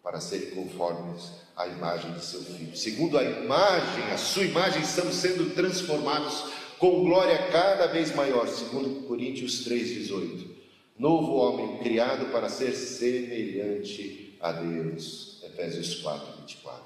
para 0.05 0.21
serem 0.21 0.51
conformes 0.51 1.31
à 1.57 1.65
imagem 1.65 2.13
de 2.13 2.23
seu 2.23 2.43
Filho. 2.43 2.77
Segundo 2.77 3.17
a 3.17 3.23
imagem, 3.23 4.03
a 4.11 4.17
sua 4.19 4.43
imagem, 4.43 4.83
estamos 4.83 5.15
sendo 5.15 5.55
transformados 5.55 6.43
com 6.77 7.03
glória 7.03 7.49
cada 7.51 7.87
vez 7.87 8.13
maior, 8.13 8.47
segundo 8.47 9.07
Coríntios 9.07 9.63
3, 9.63 9.87
18. 9.87 10.55
Novo 10.99 11.33
homem 11.33 11.79
criado 11.79 12.31
para 12.31 12.49
ser 12.49 12.73
semelhante 12.73 14.37
a 14.39 14.51
Deus 14.51 15.41
Efésios 15.43 15.95
4, 15.95 16.37
24. 16.41 16.83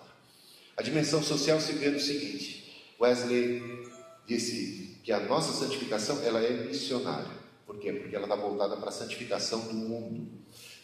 A 0.77 0.81
dimensão 0.81 1.21
social 1.21 1.59
se 1.59 1.73
vê 1.73 1.89
no 1.89 1.99
seguinte: 1.99 2.95
Wesley 3.01 3.61
disse 4.25 4.97
que 5.03 5.11
a 5.11 5.19
nossa 5.19 5.51
santificação 5.51 6.23
ela 6.23 6.41
é 6.41 6.51
missionária. 6.51 7.37
Por 7.65 7.79
quê? 7.79 7.91
Porque 7.91 8.15
ela 8.15 8.25
está 8.25 8.35
voltada 8.37 8.77
para 8.77 8.87
a 8.87 8.93
santificação 8.93 9.59
do 9.67 9.73
mundo. 9.73 10.38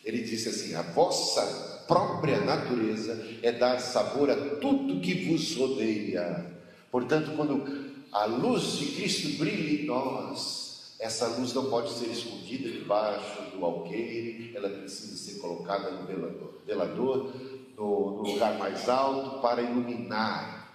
Ele 0.06 0.22
disse 0.22 0.50
assim: 0.50 0.76
a 0.76 0.84
vossa 0.84 1.84
própria 1.88 2.40
natureza 2.42 3.22
é 3.42 3.52
dar 3.52 3.80
sabor 3.80 4.30
a 4.30 4.36
tudo 4.60 5.02
que 5.02 5.26
vos 5.26 5.56
rodeia. 5.58 6.46
Portanto, 6.92 7.36
quando 7.36 7.94
a 8.12 8.26
luz 8.26 8.78
de 8.78 8.86
Cristo 8.94 9.38
brilha 9.38 9.82
em 9.82 9.86
nós, 9.86 10.66
Essa 10.98 11.28
luz 11.28 11.54
não 11.54 11.70
pode 11.70 11.92
ser 11.92 12.08
escondida 12.08 12.70
debaixo 12.70 13.42
do 13.52 13.66
alqueire, 13.66 14.52
ela 14.56 14.70
precisa 14.70 15.16
ser 15.18 15.40
colocada 15.40 15.92
no 15.92 16.08
velador, 16.08 16.54
velador 16.66 17.34
no, 17.78 18.12
no 18.12 18.32
lugar 18.32 18.58
mais 18.58 18.88
alto 18.88 19.42
para 19.42 19.62
iluminar, 19.62 20.74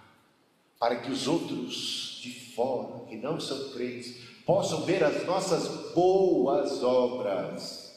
para 0.78 0.97
que 0.97 1.11
os 1.11 1.27
outros 1.27 2.20
de 2.23 2.32
fora, 2.55 3.07
que 3.07 3.16
não 3.16 3.40
são 3.40 3.70
crentes, 3.70 4.16
possam 4.44 4.82
ver 4.82 5.02
as 5.02 5.24
nossas 5.24 5.94
boas 5.94 6.82
obras, 6.82 7.90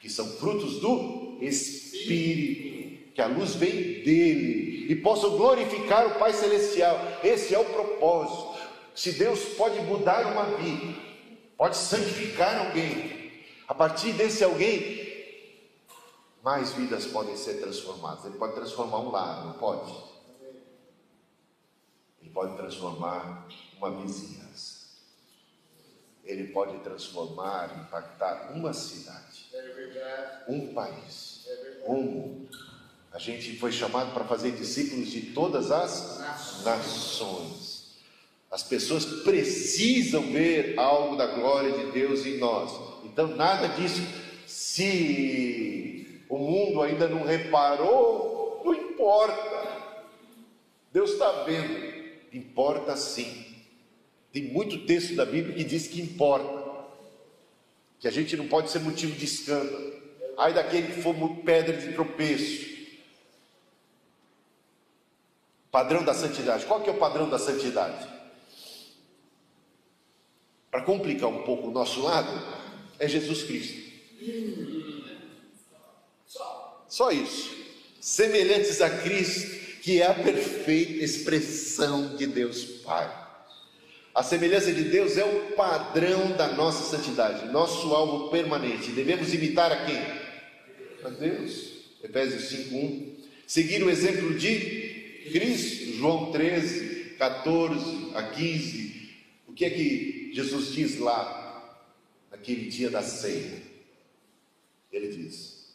que 0.00 0.08
são 0.08 0.26
frutos 0.38 0.80
do 0.80 1.38
Espírito, 1.40 3.12
que 3.14 3.20
a 3.20 3.26
luz 3.26 3.54
vem 3.54 4.02
dele, 4.02 4.90
e 4.90 4.96
possam 4.96 5.36
glorificar 5.36 6.06
o 6.06 6.18
Pai 6.18 6.32
Celestial. 6.32 6.98
Esse 7.22 7.54
é 7.54 7.58
o 7.58 7.64
propósito. 7.64 8.58
Se 8.94 9.12
Deus 9.12 9.40
pode 9.56 9.80
mudar 9.82 10.26
uma 10.32 10.56
vida, 10.56 10.94
pode 11.56 11.76
santificar 11.76 12.66
alguém. 12.66 13.20
A 13.68 13.74
partir 13.74 14.12
desse 14.14 14.42
alguém, 14.42 15.00
mais 16.42 16.72
vidas 16.72 17.06
podem 17.06 17.36
ser 17.36 17.60
transformadas. 17.60 18.24
Ele 18.24 18.38
pode 18.38 18.54
transformar 18.54 18.98
um 18.98 19.10
lar, 19.10 19.44
não 19.44 19.52
pode? 19.52 19.92
Ele 22.20 22.30
pode 22.30 22.56
transformar 22.56 23.46
uma 23.78 23.90
vizinhança. 23.90 24.69
Ele 26.30 26.48
pode 26.48 26.78
transformar, 26.78 27.86
impactar 27.86 28.52
uma 28.54 28.72
cidade, 28.72 29.48
um 30.46 30.72
país, 30.72 31.46
um 31.84 32.02
mundo. 32.02 32.48
A 33.12 33.18
gente 33.18 33.58
foi 33.58 33.72
chamado 33.72 34.12
para 34.14 34.24
fazer 34.24 34.52
discípulos 34.52 35.08
de 35.08 35.32
todas 35.32 35.72
as 35.72 36.20
nações. 36.64 37.96
As 38.48 38.62
pessoas 38.62 39.04
precisam 39.04 40.22
ver 40.32 40.78
algo 40.78 41.16
da 41.16 41.26
glória 41.26 41.72
de 41.72 41.90
Deus 41.90 42.24
em 42.24 42.38
nós. 42.38 42.70
Então, 43.04 43.28
nada 43.28 43.66
disso, 43.68 44.00
se 44.46 46.24
o 46.28 46.38
mundo 46.38 46.82
ainda 46.82 47.08
não 47.08 47.24
reparou, 47.24 48.62
não 48.64 48.72
importa. 48.72 49.90
Deus 50.92 51.10
está 51.10 51.42
vendo. 51.42 51.90
Importa 52.32 52.96
sim. 52.96 53.49
Tem 54.32 54.44
muito 54.44 54.86
texto 54.86 55.14
da 55.14 55.24
Bíblia 55.24 55.54
que 55.54 55.64
diz 55.64 55.86
que 55.86 56.00
importa. 56.00 56.60
Que 57.98 58.08
a 58.08 58.10
gente 58.10 58.36
não 58.36 58.48
pode 58.48 58.70
ser 58.70 58.80
motivo 58.80 59.12
de 59.12 59.24
escândalo. 59.24 60.00
Ai 60.38 60.54
daquele 60.54 60.94
que 60.94 61.02
for 61.02 61.14
pedra 61.44 61.76
de 61.76 61.92
tropeço. 61.92 62.70
Padrão 65.70 66.02
da 66.02 66.14
santidade. 66.14 66.66
Qual 66.66 66.80
que 66.80 66.88
é 66.88 66.92
o 66.92 66.98
padrão 66.98 67.28
da 67.28 67.38
santidade? 67.38 68.20
para 70.70 70.82
complicar 70.82 71.28
um 71.28 71.42
pouco 71.42 71.68
o 71.68 71.72
nosso 71.72 72.00
lado, 72.00 72.30
é 72.98 73.08
Jesus 73.08 73.42
Cristo. 73.42 73.90
Só 76.88 77.10
isso. 77.10 77.56
Semelhantes 78.00 78.80
a 78.80 78.88
Cristo, 78.88 79.80
que 79.82 80.00
é 80.00 80.06
a 80.06 80.14
perfeita 80.14 81.04
expressão 81.04 82.16
de 82.16 82.26
Deus 82.26 82.64
Pai. 82.64 83.19
A 84.14 84.22
semelhança 84.22 84.72
de 84.72 84.84
Deus 84.84 85.16
é 85.16 85.24
o 85.24 85.52
padrão 85.54 86.32
da 86.32 86.52
nossa 86.52 86.96
santidade, 86.96 87.50
nosso 87.52 87.94
alvo 87.94 88.28
permanente. 88.28 88.90
Devemos 88.90 89.32
imitar 89.32 89.70
a 89.70 89.84
quem? 89.84 90.02
A 91.04 91.10
Deus. 91.10 91.70
Efésios 92.02 92.50
5:1. 92.50 93.14
Seguir 93.46 93.82
o 93.82 93.90
exemplo 93.90 94.36
de 94.36 95.28
Cristo, 95.30 95.92
João 95.96 96.32
13, 96.32 97.14
14 97.18 98.12
a 98.14 98.22
15. 98.22 99.10
O 99.46 99.52
que 99.52 99.64
é 99.64 99.70
que 99.70 100.30
Jesus 100.32 100.72
diz 100.72 100.98
lá, 100.98 101.78
naquele 102.30 102.68
dia 102.68 102.90
da 102.90 103.02
ceia, 103.02 103.62
ele 104.92 105.08
diz, 105.08 105.68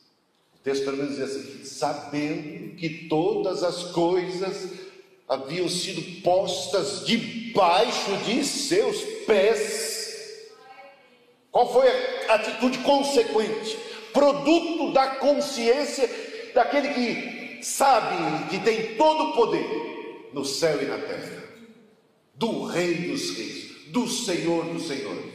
o 0.56 0.64
texto 0.64 0.84
pelo 0.84 0.98
menos 0.98 1.16
diz 1.16 1.24
assim, 1.24 1.64
sabendo 1.64 2.76
que 2.76 3.08
todas 3.08 3.64
as 3.64 3.92
coisas 3.92 4.85
haviam 5.28 5.68
sido 5.68 6.22
postas 6.22 7.06
debaixo 7.06 8.16
de 8.26 8.44
seus 8.44 9.02
pés. 9.26 10.52
Qual 11.52 11.72
foi 11.72 11.88
a 12.28 12.36
atitude 12.36 12.78
consequente? 12.80 13.78
Produto 14.14 14.92
da 14.94 15.16
consciência 15.16 16.10
daquele 16.54 16.90
que 16.94 17.64
sabe 17.64 18.50
que 18.50 18.60
tem 18.60 18.96
todo 18.96 19.30
o 19.30 19.34
poder 19.34 20.30
no 20.34 20.46
céu 20.46 20.82
e 20.82 20.86
na 20.86 20.98
terra, 20.98 21.44
do 22.34 22.64
Rei 22.66 22.94
dos 23.10 23.38
Reis 23.38 23.66
do 23.88 24.08
Senhor 24.08 24.66
dos 24.66 24.88
Senhores. 24.88 25.34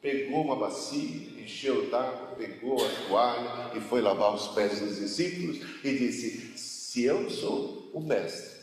Pegou 0.00 0.42
uma 0.42 0.56
bacia, 0.56 1.42
encheu 1.42 1.90
d'água, 1.90 2.36
pegou 2.38 2.76
a 2.82 2.88
toalha 2.88 3.76
e 3.76 3.80
foi 3.80 4.00
lavar 4.00 4.32
os 4.34 4.46
pés 4.48 4.80
dos 4.80 4.96
discípulos 4.96 5.58
e 5.84 5.92
disse: 5.92 6.56
Se 6.56 7.02
eu 7.02 7.28
sou 7.28 7.90
o 7.92 8.00
mestre, 8.00 8.59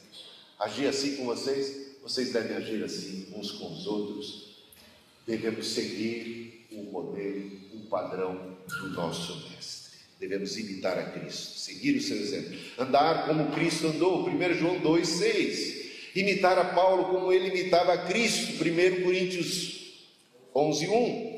agir 0.60 0.88
assim 0.88 1.16
com 1.16 1.26
vocês, 1.26 1.98
vocês 2.02 2.32
devem 2.32 2.58
agir 2.58 2.84
assim 2.84 3.28
uns 3.36 3.52
com 3.52 3.72
os 3.72 3.86
outros. 3.86 4.48
Devemos 5.26 5.68
seguir 5.68 6.68
um 6.72 6.84
modelo, 6.84 7.52
um 7.74 7.82
padrão 7.88 8.58
do 8.68 8.90
nosso 8.90 9.50
mestre. 9.50 9.98
Devemos 10.20 10.58
imitar 10.58 10.98
a 10.98 11.12
Cristo, 11.12 11.60
seguir 11.60 11.98
o 11.98 12.02
seu 12.02 12.18
exemplo, 12.18 12.58
andar 12.78 13.28
como 13.28 13.52
Cristo 13.52 13.88
andou. 13.88 14.28
1 14.28 14.54
João 14.56 14.80
2,6 14.82 15.78
imitar 16.16 16.58
a 16.58 16.66
Paulo 16.66 17.06
como 17.06 17.32
ele 17.32 17.50
imitava 17.50 17.94
a 17.94 18.06
Cristo, 18.06 18.64
1 18.64 19.04
Coríntios 19.04 19.78
11, 20.56 20.88
1. 20.88 21.37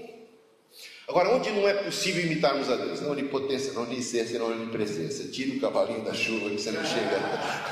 Agora, 1.10 1.36
onde 1.36 1.50
não 1.50 1.68
é 1.68 1.74
possível 1.74 2.24
imitarmos 2.24 2.70
a 2.70 2.76
Deus? 2.76 3.02
Na 3.02 3.10
onipotência, 3.10 3.74
na 3.74 3.82
onisciência, 3.82 4.38
na 4.38 4.46
onipresença. 4.46 5.28
Tira 5.30 5.58
o 5.58 5.60
cavalinho 5.60 6.04
da 6.04 6.14
chuva 6.14 6.52
que 6.52 6.62
você 6.62 6.70
não 6.70 6.86
chega 6.86 7.18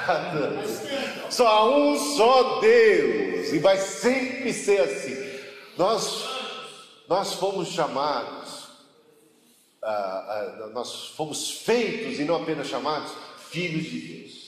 a 0.08 0.34
Deus. 0.34 0.82
Só 1.30 1.48
há 1.48 1.70
um 1.70 1.96
só 2.00 2.60
Deus, 2.60 3.54
e 3.54 3.60
vai 3.60 3.78
sempre 3.78 4.52
ser 4.52 4.82
assim. 4.82 5.16
Nós, 5.78 6.26
nós 7.08 7.34
fomos 7.34 7.68
chamados, 7.68 8.70
ah, 9.84 9.90
ah, 10.64 10.70
nós 10.74 11.10
fomos 11.10 11.52
feitos, 11.52 12.20
e 12.20 12.24
não 12.24 12.38
apenas 12.38 12.68
chamados, 12.68 13.12
filhos 13.52 13.84
de 13.84 14.00
Deus 14.00 14.48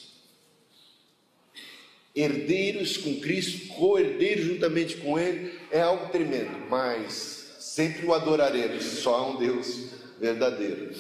herdeiros 2.16 2.98
com 2.98 3.20
Cristo, 3.20 3.68
co-herdeiros 3.76 4.46
juntamente 4.46 4.98
com 4.98 5.18
Ele, 5.18 5.58
é 5.72 5.80
algo 5.80 6.10
tremendo, 6.10 6.68
mas 6.70 7.39
sempre 7.80 8.06
o 8.06 8.14
adoraremos, 8.14 8.84
só 8.84 9.16
há 9.16 9.30
um 9.30 9.38
Deus 9.38 9.92
verdadeiro. 10.20 10.94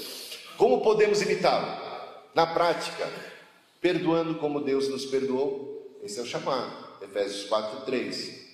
Como 0.55 0.81
podemos 0.81 1.21
imitá-lo? 1.21 1.77
Na 2.33 2.47
prática, 2.47 3.05
perdoando 3.81 4.35
como 4.35 4.61
Deus 4.61 4.87
nos 4.87 5.05
perdoou, 5.05 5.99
esse 6.01 6.17
é 6.17 6.21
o 6.21 6.25
chamado, 6.25 7.03
Efésios 7.03 7.49
4, 7.49 7.81
3. 7.81 8.47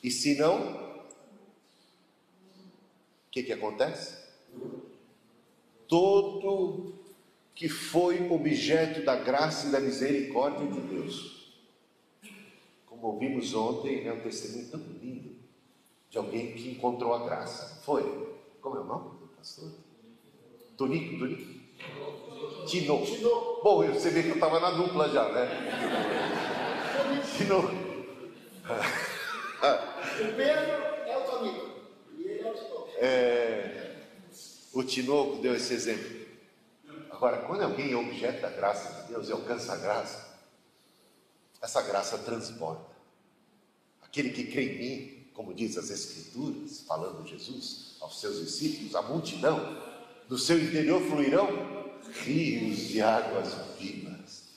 E 0.00 0.12
se 0.12 0.36
não, 0.36 0.74
o 0.76 1.06
que, 3.32 3.42
que 3.42 3.52
acontece? 3.52 4.16
Todo 5.88 6.94
que 7.52 7.68
foi 7.68 8.30
objeto 8.30 9.04
da 9.04 9.16
graça 9.16 9.66
e 9.66 9.72
da 9.72 9.80
misericórdia 9.80 10.68
de 10.68 10.80
Deus 10.82 11.38
como 12.98 13.12
ouvimos 13.12 13.54
ontem, 13.54 14.08
é 14.08 14.12
um 14.12 14.20
testemunho 14.20 14.68
tão 14.68 14.80
lindo 15.00 15.27
de 16.18 16.26
alguém 16.26 16.52
que 16.52 16.70
encontrou 16.70 17.14
a 17.14 17.24
graça. 17.24 17.80
Foi? 17.84 18.02
Como 18.60 18.76
é 18.76 18.80
o 18.80 18.84
nome 18.84 19.18
do 19.18 19.28
pastor? 19.28 19.70
Tonico, 20.76 21.18
Tonico? 21.18 21.58
Tino. 22.66 22.98
Bom, 23.62 23.86
você 23.86 24.10
vê 24.10 24.24
que 24.24 24.30
eu 24.30 24.34
estava 24.34 24.58
na 24.58 24.70
dupla 24.72 25.08
já, 25.08 25.28
né? 25.28 25.48
Tino. 27.36 27.58
o 27.58 27.70
Pedro 30.36 30.72
é 31.06 31.16
o 31.16 31.20
Tonico. 31.24 31.70
E 32.16 32.22
ele 32.22 32.42
é 32.42 32.50
o 32.50 32.54
Tinoco. 32.54 32.88
É, 32.96 33.96
o 34.72 34.82
Tinoco 34.82 35.36
deu 35.36 35.54
esse 35.54 35.72
exemplo. 35.72 36.18
Agora, 37.10 37.38
quando 37.38 37.62
alguém 37.62 37.92
é 37.92 37.96
objeto 37.96 38.42
da 38.42 38.50
graça 38.50 39.02
de 39.02 39.08
Deus 39.12 39.28
e 39.28 39.32
alcança 39.32 39.72
a 39.72 39.76
graça, 39.76 40.38
essa 41.62 41.82
graça 41.82 42.18
transborda. 42.18 42.86
Aquele 44.02 44.30
que 44.30 44.44
crê 44.44 44.62
em 44.62 44.78
mim, 44.78 45.17
como 45.38 45.54
diz 45.54 45.78
as 45.78 45.88
Escrituras, 45.88 46.80
falando 46.80 47.24
Jesus 47.24 47.94
aos 48.00 48.20
seus 48.20 48.44
discípulos, 48.44 48.96
a 48.96 49.02
multidão, 49.02 49.78
do 50.28 50.36
seu 50.36 50.58
interior 50.58 51.00
fluirão 51.00 51.48
rios 52.24 52.88
de 52.88 53.00
águas 53.00 53.54
vivas. 53.78 54.48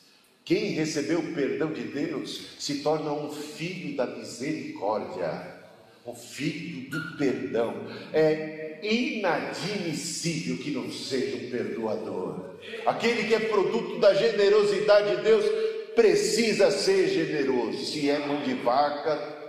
Quem 0.44 0.72
recebeu 0.72 1.20
o 1.20 1.36
perdão 1.36 1.72
de 1.72 1.84
Deus 1.84 2.48
se 2.58 2.80
torna 2.80 3.14
um 3.14 3.32
filho 3.32 3.96
da 3.96 4.08
misericórdia, 4.08 5.56
um 6.04 6.16
filho 6.16 6.90
do 6.90 7.16
perdão. 7.16 7.76
É 8.12 8.80
inadmissível 8.82 10.58
que 10.58 10.72
não 10.72 10.92
seja 10.92 11.46
um 11.46 11.52
perdoador. 11.52 12.56
Aquele 12.88 13.28
que 13.28 13.36
é 13.36 13.40
produto 13.40 14.00
da 14.00 14.16
generosidade 14.16 15.18
de 15.18 15.22
Deus 15.22 15.46
precisa 15.94 16.72
ser 16.72 17.08
generoso. 17.08 17.86
Se 17.86 18.10
é 18.10 18.18
mão 18.26 18.42
de 18.42 18.56
vaca, 18.56 19.42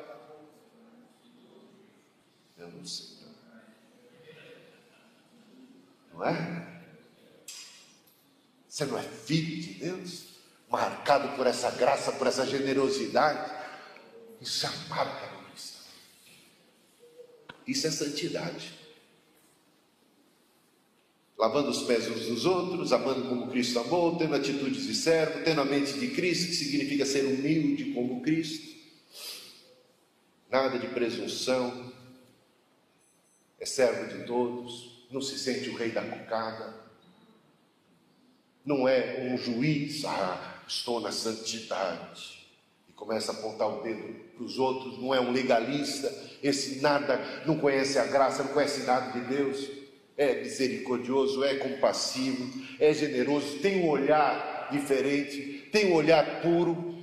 do 2.82 2.88
Senhor. 2.88 3.30
Não 6.12 6.24
é? 6.24 6.82
Você 8.68 8.84
não 8.84 8.98
é 8.98 9.02
filho 9.02 9.62
de 9.62 9.74
Deus? 9.74 10.24
Marcado 10.70 11.36
por 11.36 11.47
essa 11.47 11.70
graça, 11.70 12.12
por 12.12 12.26
essa 12.26 12.47
generosidade? 12.47 13.52
Isso 14.40 14.66
é 14.66 14.70
marca 14.89 15.26
do 15.26 15.51
cristão. 15.51 15.82
Isso 17.66 17.86
é 17.86 17.90
santidade. 17.90 18.78
Lavando 21.36 21.70
os 21.70 21.82
pés 21.82 22.09
uns 22.09 22.26
dos 22.26 22.47
outros, 22.47 22.93
amando 22.93 23.28
como 23.28 23.51
Cristo 23.51 23.78
amou, 23.80 24.16
tendo 24.16 24.34
atitudes 24.34 24.84
de 24.84 24.94
servo, 24.94 25.44
tendo 25.44 25.60
a 25.60 25.64
mente 25.64 25.93
de 25.98 26.09
Cristo, 26.09 26.47
que 26.47 26.55
significa 26.55 27.05
ser 27.05 27.24
humilde 27.24 27.93
como 27.93 28.22
Cristo. 28.22 28.72
Nada 30.51 30.78
de 30.78 30.86
presunção, 30.89 31.93
é 33.59 33.66
servo 33.66 34.16
de 34.16 34.24
todos, 34.26 34.91
não 35.12 35.20
se 35.20 35.39
sente 35.39 35.68
o 35.68 35.76
rei 35.76 35.90
da 35.90 36.02
cocada, 36.02 36.74
não 38.64 38.89
é 38.89 39.28
um 39.30 39.36
juiz, 39.36 40.05
ah, 40.06 40.62
estou 40.66 41.01
na 41.01 41.12
santidade, 41.12 42.47
e 42.89 42.93
começa 42.93 43.30
a 43.30 43.34
apontar 43.34 43.68
o 43.68 43.82
dedo 43.82 44.14
para 44.34 44.44
os 44.44 44.59
outros, 44.59 44.98
não 44.98 45.14
é 45.14 45.20
um 45.20 45.30
legalista, 45.30 46.10
esse 46.43 46.80
nada, 46.80 47.20
não 47.44 47.59
conhece 47.59 47.98
a 47.98 48.06
graça, 48.06 48.43
não 48.43 48.52
conhece 48.52 48.84
nada 48.84 49.12
de 49.12 49.26
Deus, 49.26 49.68
é 50.16 50.40
misericordioso, 50.40 51.44
é 51.44 51.56
compassivo, 51.56 52.51
é 52.80 52.94
generoso, 52.94 53.59
tem 53.59 53.82
um 53.82 53.89
olhar 53.89 54.68
diferente, 54.72 55.68
tem 55.70 55.93
um 55.93 55.94
olhar 55.94 56.40
puro, 56.40 57.02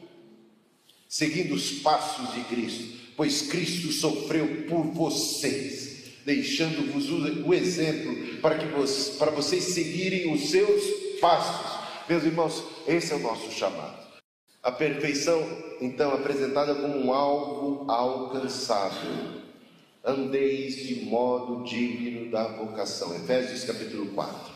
seguindo 1.07 1.53
os 1.53 1.73
passos 1.79 2.33
de 2.33 2.43
Cristo, 2.45 3.13
pois 3.15 3.43
Cristo 3.43 3.91
sofreu 3.91 4.65
por 4.67 4.83
vocês 4.85 5.88
deixando-vos 6.29 7.09
o 7.09 7.53
exemplo 7.55 8.37
para 8.39 8.59
que 8.59 8.67
vocês, 8.67 9.17
para 9.17 9.31
vocês 9.31 9.63
seguirem 9.63 10.31
os 10.31 10.51
seus 10.51 10.83
pastos. 11.19 11.79
Meus 12.07 12.23
irmãos, 12.23 12.63
esse 12.87 13.11
é 13.11 13.15
o 13.15 13.19
nosso 13.19 13.51
chamado. 13.51 13.97
A 14.61 14.71
perfeição, 14.71 15.41
então, 15.81 16.13
apresentada 16.13 16.75
como 16.75 16.99
um 16.99 17.11
alvo 17.11 17.89
alcançável. 17.89 19.39
Andeis 20.05 20.75
de 20.75 21.05
modo 21.05 21.63
digno 21.63 22.29
da 22.29 22.43
vocação. 22.43 23.15
Efésios 23.15 23.63
capítulo 23.63 24.07
4. 24.11 24.53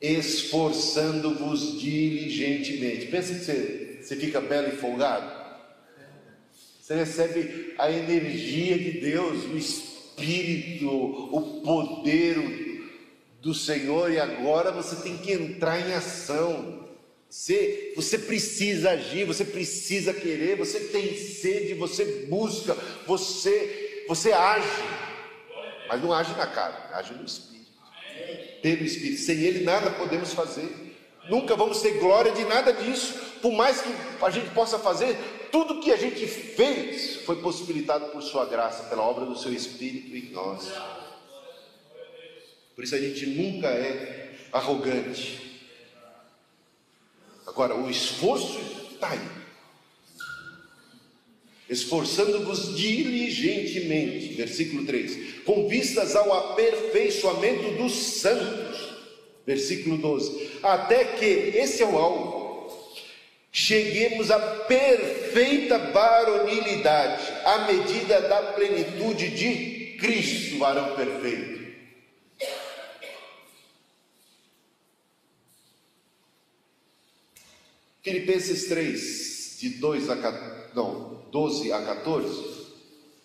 Esforçando-vos 0.00 1.78
diligentemente. 1.78 3.06
Pensa 3.06 3.34
que 3.34 3.40
você, 3.40 3.98
você 4.00 4.16
fica 4.16 4.40
belo 4.40 4.68
e 4.68 4.76
folgado. 4.76 5.38
Você 6.80 6.94
recebe 6.94 7.74
a 7.76 7.90
energia 7.90 8.78
de 8.78 8.92
Deus, 8.92 9.44
o 9.44 9.56
Espírito, 9.58 9.97
o 10.84 11.60
poder, 11.64 12.68
do 13.40 13.54
Senhor 13.54 14.10
e 14.12 14.18
agora 14.18 14.72
você 14.72 14.96
tem 14.96 15.16
que 15.16 15.32
entrar 15.32 15.80
em 15.80 15.94
ação. 15.94 16.86
Você, 17.28 17.92
você 17.94 18.18
precisa 18.18 18.90
agir, 18.90 19.24
você 19.24 19.44
precisa 19.44 20.14
querer, 20.14 20.56
você 20.56 20.80
tem 20.80 21.14
sede, 21.16 21.74
você 21.74 22.26
busca, 22.28 22.76
você, 23.06 24.04
você 24.08 24.32
age, 24.32 24.66
mas 25.88 26.02
não 26.02 26.12
age 26.12 26.32
na 26.36 26.46
carne, 26.46 26.78
age 26.94 27.12
no 27.12 27.24
Espírito. 27.24 27.68
Pelo 28.62 28.82
Espírito, 28.82 29.20
sem 29.20 29.38
Ele 29.40 29.62
nada 29.62 29.90
podemos 29.90 30.32
fazer. 30.32 30.96
Nunca 31.28 31.54
vamos 31.54 31.82
ter 31.82 31.98
glória 31.98 32.32
de 32.32 32.44
nada 32.44 32.72
disso. 32.72 33.14
Por 33.42 33.52
mais 33.52 33.82
que 33.82 33.90
a 34.22 34.30
gente 34.30 34.48
possa 34.50 34.78
fazer, 34.78 35.16
tudo 35.50 35.80
que 35.80 35.90
a 35.90 35.96
gente 35.96 36.26
fez 36.26 37.16
foi 37.24 37.36
possibilitado 37.36 38.06
por 38.06 38.22
Sua 38.22 38.46
graça, 38.46 38.84
pela 38.84 39.02
obra 39.02 39.24
do 39.24 39.38
Seu 39.38 39.52
Espírito 39.52 40.14
em 40.16 40.30
nós. 40.30 40.70
Por 42.74 42.84
isso 42.84 42.94
a 42.94 43.00
gente 43.00 43.26
nunca 43.26 43.66
é 43.68 44.34
arrogante. 44.52 45.48
Agora, 47.46 47.74
o 47.74 47.90
esforço 47.90 48.60
está 48.92 49.10
aí. 49.10 49.38
Esforçando-vos 51.68 52.76
diligentemente, 52.76 54.34
versículo 54.34 54.86
3, 54.86 55.42
com 55.44 55.68
vistas 55.68 56.16
ao 56.16 56.32
aperfeiçoamento 56.32 57.72
dos 57.72 57.92
santos, 57.92 58.88
versículo 59.46 59.98
12, 59.98 60.50
até 60.62 61.04
que, 61.04 61.24
esse 61.24 61.82
é 61.82 61.86
o 61.86 61.98
alvo, 61.98 62.48
cheguemos 63.50 64.30
à 64.30 64.38
perfeita 65.28 65.78
varonilidade, 65.78 67.22
à 67.44 67.66
medida 67.66 68.20
da 68.22 68.52
plenitude 68.52 69.30
de 69.30 69.96
Cristo, 69.98 70.58
varão 70.58 70.94
perfeito. 70.94 71.58
Filipenses 78.02 78.68
3, 78.68 79.56
de 79.60 79.68
2 79.70 80.08
a, 80.08 80.70
não, 80.74 81.26
12 81.30 81.72
a 81.72 81.82
14, 81.82 82.66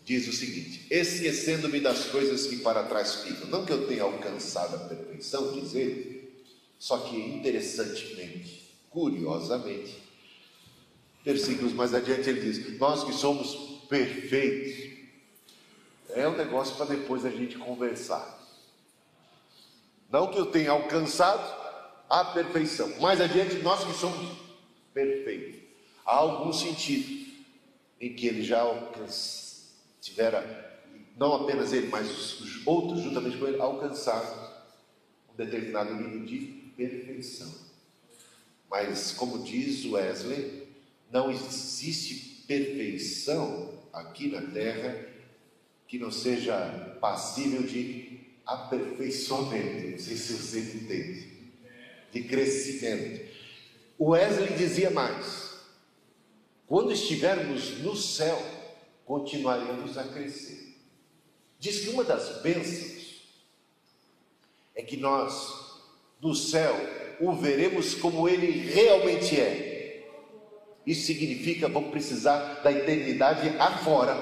diz 0.04 0.28
o 0.28 0.34
seguinte: 0.34 0.86
Esquecendo-me 0.90 1.80
das 1.80 2.06
coisas 2.06 2.48
que 2.48 2.58
para 2.58 2.84
trás 2.84 3.16
ficam, 3.16 3.48
não 3.48 3.66
que 3.66 3.72
eu 3.72 3.88
tenha 3.88 4.04
alcançado 4.04 4.76
a 4.76 4.80
perfeição, 4.80 5.54
diz 5.54 5.74
ele, 5.74 6.34
só 6.78 6.98
que 6.98 7.16
interessantemente, 7.16 8.76
curiosamente, 8.90 10.03
versículos 11.24 11.74
mais 11.74 11.94
adiante 11.94 12.30
ele 12.30 12.42
diz: 12.42 12.78
Nós 12.78 13.04
que 13.04 13.14
somos 13.14 13.56
perfeitos, 13.88 14.92
é 16.10 16.28
um 16.28 16.36
negócio 16.36 16.76
para 16.76 16.88
depois 16.88 17.26
a 17.26 17.30
gente 17.30 17.58
conversar. 17.58 18.42
Não 20.10 20.28
que 20.28 20.38
eu 20.38 20.46
tenha 20.46 20.72
alcançado 20.72 21.64
a 22.10 22.26
perfeição, 22.26 23.00
mais 23.00 23.20
adiante, 23.20 23.56
nós 23.56 23.84
que 23.84 23.94
somos 23.94 24.38
perfeito. 24.94 25.64
Há 26.06 26.18
algum 26.18 26.54
sentido 26.54 27.34
em 28.00 28.14
que 28.14 28.28
ele 28.28 28.44
já 28.44 28.62
tivera, 30.00 30.82
não 31.18 31.34
apenas 31.34 31.74
ele, 31.74 31.88
mas 31.88 32.40
os 32.40 32.68
outros 32.68 33.02
juntamente 33.02 33.38
com 33.38 33.48
ele, 33.48 33.60
alcançaram 33.60 34.52
um 35.32 35.36
determinado 35.36 35.96
nível 35.96 36.26
de 36.26 36.38
perfeição. 36.78 37.52
Mas, 38.70 39.12
como 39.12 39.44
diz 39.44 39.86
Wesley, 39.86 40.63
não 41.14 41.30
existe 41.30 42.44
perfeição 42.48 43.72
aqui 43.94 44.30
na 44.30 44.42
terra 44.42 45.08
que 45.88 46.00
não 46.00 46.12
seja 46.12 46.98
passível 47.00 47.62
de 47.62 48.20
aperfeiçoamento. 48.44 49.92
Não 49.92 50.00
sei 50.00 50.18
se 50.18 50.34
você 50.34 50.60
entende. 50.60 51.34
De 52.12 52.24
crescimento. 52.24 53.32
O 53.96 54.10
Wesley 54.10 54.58
dizia 54.58 54.90
mais: 54.90 55.54
quando 56.66 56.92
estivermos 56.92 57.78
no 57.80 57.96
céu, 57.96 58.42
continuaremos 59.06 60.00
a 60.00 60.06
crescer. 60.06 60.76
Diz 61.60 61.82
que 61.82 61.90
uma 61.90 62.04
das 62.04 62.42
bênçãos 62.42 63.22
é 64.74 64.82
que 64.82 64.98
nós, 64.98 65.80
no 66.20 66.34
céu, 66.34 66.76
o 67.20 67.34
veremos 67.34 67.94
como 67.94 68.28
ele 68.28 68.50
realmente 68.50 69.40
é. 69.40 69.73
Isso 70.86 71.06
significa 71.08 71.68
vamos 71.68 71.92
precisar 71.92 72.62
da 72.64 72.72
eternidade 72.72 73.50
afora 73.58 74.16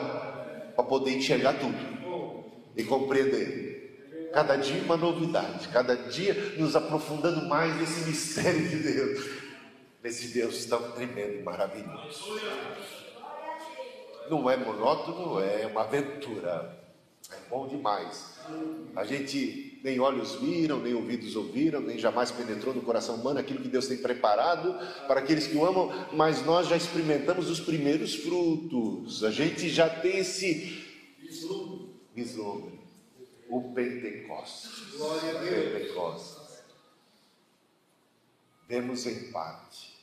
para 0.75 0.83
poder 0.83 1.15
enxergar 1.15 1.53
tudo 1.53 1.77
e 2.75 2.83
compreender. 2.83 4.29
Cada 4.33 4.55
dia 4.55 4.81
uma 4.81 4.95
novidade, 4.95 5.67
cada 5.69 5.95
dia 5.95 6.55
nos 6.57 6.75
aprofundando 6.75 7.47
mais 7.47 7.75
nesse 7.77 8.09
mistério 8.09 8.67
de 8.69 8.77
Deus 8.77 9.41
nesse 10.03 10.29
Deus 10.29 10.65
tão 10.65 10.91
tremendo 10.91 11.39
e 11.39 11.43
maravilhoso. 11.43 12.39
Não 14.29 14.49
é 14.49 14.57
monótono, 14.57 15.39
é 15.39 15.67
uma 15.67 15.81
aventura. 15.81 16.77
É 17.31 17.49
bom 17.49 17.67
demais. 17.67 18.39
A 18.95 19.03
gente 19.03 19.70
nem 19.83 19.99
olhos 19.99 20.35
viram, 20.35 20.79
nem 20.79 20.93
ouvidos 20.93 21.35
ouviram, 21.35 21.81
nem 21.81 21.97
jamais 21.97 22.31
penetrou 22.31 22.73
no 22.73 22.81
coração 22.81 23.15
humano 23.15 23.39
aquilo 23.39 23.61
que 23.61 23.67
Deus 23.67 23.87
tem 23.87 23.97
preparado 23.97 24.73
para 25.07 25.19
aqueles 25.19 25.47
que 25.47 25.57
o 25.57 25.65
amam, 25.65 25.89
mas 26.13 26.45
nós 26.45 26.67
já 26.67 26.77
experimentamos 26.77 27.49
os 27.49 27.59
primeiros 27.59 28.15
frutos. 28.15 29.23
A 29.23 29.31
gente 29.31 29.69
já 29.69 29.89
tem 29.89 30.17
esse 30.17 30.85
vislumbre. 32.13 32.79
O 33.49 33.73
Pentecostes. 33.73 34.95
Glória 34.95 35.37
a 35.37 35.41
Deus. 35.41 35.73
Pentecostes. 35.73 36.63
Vemos 38.67 39.05
em 39.05 39.31
parte. 39.31 39.99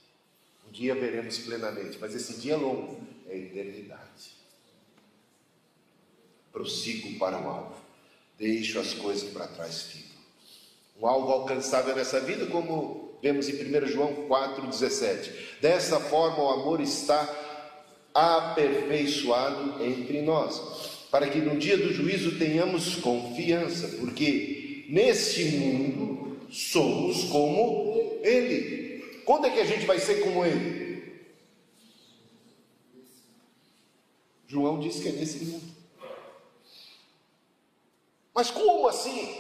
Um 0.69 0.71
dia 0.71 0.95
veremos 0.95 1.39
plenamente, 1.39 1.97
mas 1.99 2.15
esse 2.15 2.39
dia 2.41 2.53
é 2.53 2.57
longo, 2.57 3.01
é 3.27 3.33
a 3.33 3.37
eternidade. 3.37 4.37
Prossigo 6.53 7.19
para 7.19 7.41
o 7.41 7.49
alvo, 7.49 7.88
deixo 8.39 8.78
as 8.78 8.94
coisas 8.94 9.28
para 9.31 9.47
trás 9.47 9.82
ficam. 9.82 10.19
Um 11.01 11.06
alvo 11.06 11.32
alcançável 11.32 11.94
nessa 11.94 12.20
vida, 12.20 12.47
como 12.47 13.19
vemos 13.23 13.48
em 13.48 13.55
1 13.55 13.86
João 13.89 14.28
4,17. 14.28 15.31
Dessa 15.60 15.98
forma 16.01 16.43
o 16.43 16.51
amor 16.51 16.81
está 16.81 17.28
aperfeiçoado 18.15 19.82
entre 19.82 20.23
nós. 20.23 20.97
para 21.10 21.27
que 21.31 21.39
no 21.39 21.56
dia 21.56 21.78
do 21.78 21.90
juízo 21.90 22.39
tenhamos 22.39 22.97
confiança, 22.97 23.97
porque 23.98 24.85
neste 24.90 25.43
mundo 25.44 26.36
somos 26.51 27.24
como 27.24 28.20
Ele. 28.23 29.02
Quando 29.24 29.47
é 29.47 29.51
que 29.51 29.60
a 29.60 29.65
gente 29.65 29.86
vai 29.86 29.98
ser 29.98 30.16
como 30.16 30.44
Ele? 30.44 31.23
João 34.47 34.78
disse 34.78 35.01
que 35.01 35.09
é 35.09 35.12
nesse 35.12 35.44
mundo. 35.47 35.78
Mas 38.39 38.52
como 38.52 38.86
assim? 38.86 39.35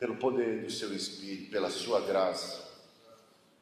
Pelo 0.00 0.16
poder 0.16 0.64
do 0.64 0.68
seu 0.72 0.92
Espírito, 0.92 1.52
pela 1.52 1.70
sua 1.70 2.00
graça, 2.00 2.68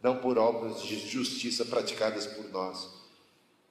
não 0.03 0.17
por 0.17 0.39
obras 0.39 0.83
de 0.83 0.99
justiça 1.07 1.67
praticadas 1.67 2.27
por 2.27 2.49
nós, 2.49 2.89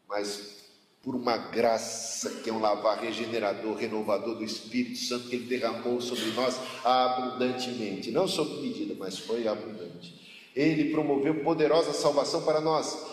mas 0.07 0.67
por 1.01 1.15
uma 1.15 1.35
graça 1.35 2.29
que 2.43 2.51
é 2.51 2.53
um 2.53 2.59
lavar 2.59 2.99
regenerador, 2.99 3.75
renovador 3.75 4.35
do 4.35 4.43
Espírito 4.43 4.99
Santo 4.99 5.29
que 5.29 5.35
Ele 5.35 5.45
derramou 5.45 5.99
sobre 5.99 6.29
nós 6.33 6.59
abundantemente, 6.85 8.11
não 8.11 8.27
sob 8.27 8.61
medida, 8.61 8.93
mas 8.99 9.17
foi 9.17 9.47
abundante. 9.47 10.51
Ele 10.55 10.91
promoveu 10.91 11.43
poderosa 11.43 11.91
salvação 11.91 12.43
para 12.43 12.61
nós, 12.61 13.03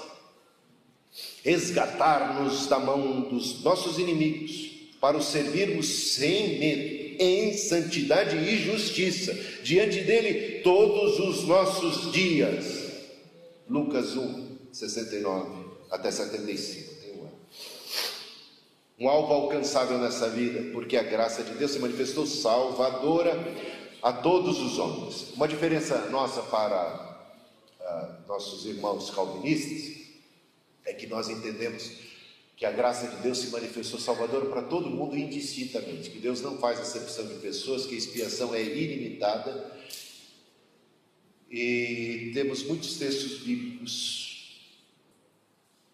resgatar-nos 1.42 2.66
da 2.66 2.78
mão 2.78 3.22
dos 3.22 3.62
nossos 3.62 3.98
inimigos, 3.98 4.73
para 5.04 5.18
o 5.18 5.22
servirmos 5.22 6.14
sem 6.14 6.58
medo, 6.58 7.22
em 7.22 7.52
santidade 7.52 8.38
e 8.38 8.56
justiça, 8.56 9.34
diante 9.62 10.00
dele 10.00 10.60
todos 10.62 11.18
os 11.18 11.44
nossos 11.46 12.10
dias. 12.10 12.90
Lucas 13.68 14.16
1, 14.16 14.56
69 14.72 15.66
até 15.90 16.10
75. 16.10 16.94
Tem 17.02 17.12
um. 17.20 17.28
Um 19.04 19.08
alvo 19.10 19.34
alcançável 19.34 19.98
nessa 19.98 20.30
vida, 20.30 20.72
porque 20.72 20.96
a 20.96 21.02
graça 21.02 21.42
de 21.42 21.52
Deus 21.52 21.72
se 21.72 21.78
manifestou 21.80 22.26
salvadora 22.26 23.38
a 24.02 24.10
todos 24.10 24.58
os 24.58 24.78
homens. 24.78 25.34
Uma 25.34 25.46
diferença 25.46 25.98
nossa 26.08 26.40
para 26.44 27.28
uh, 27.78 28.26
nossos 28.26 28.64
irmãos 28.64 29.10
calvinistas 29.10 30.02
é 30.86 30.94
que 30.94 31.06
nós 31.06 31.28
entendemos 31.28 32.13
que 32.56 32.64
a 32.64 32.70
graça 32.70 33.08
de 33.08 33.22
Deus 33.22 33.38
se 33.38 33.48
manifestou 33.48 33.98
salvadora 33.98 34.46
para 34.46 34.62
todo 34.62 34.88
mundo 34.88 35.16
indistintamente, 35.16 36.10
que 36.10 36.18
Deus 36.18 36.40
não 36.40 36.58
faz 36.58 36.78
acepção 36.78 37.26
de 37.26 37.34
pessoas, 37.34 37.86
que 37.86 37.94
a 37.94 37.98
expiação 37.98 38.54
é 38.54 38.62
ilimitada. 38.62 39.72
E 41.50 42.30
temos 42.32 42.62
muitos 42.64 42.96
textos 42.96 43.40
bíblicos 43.40 44.70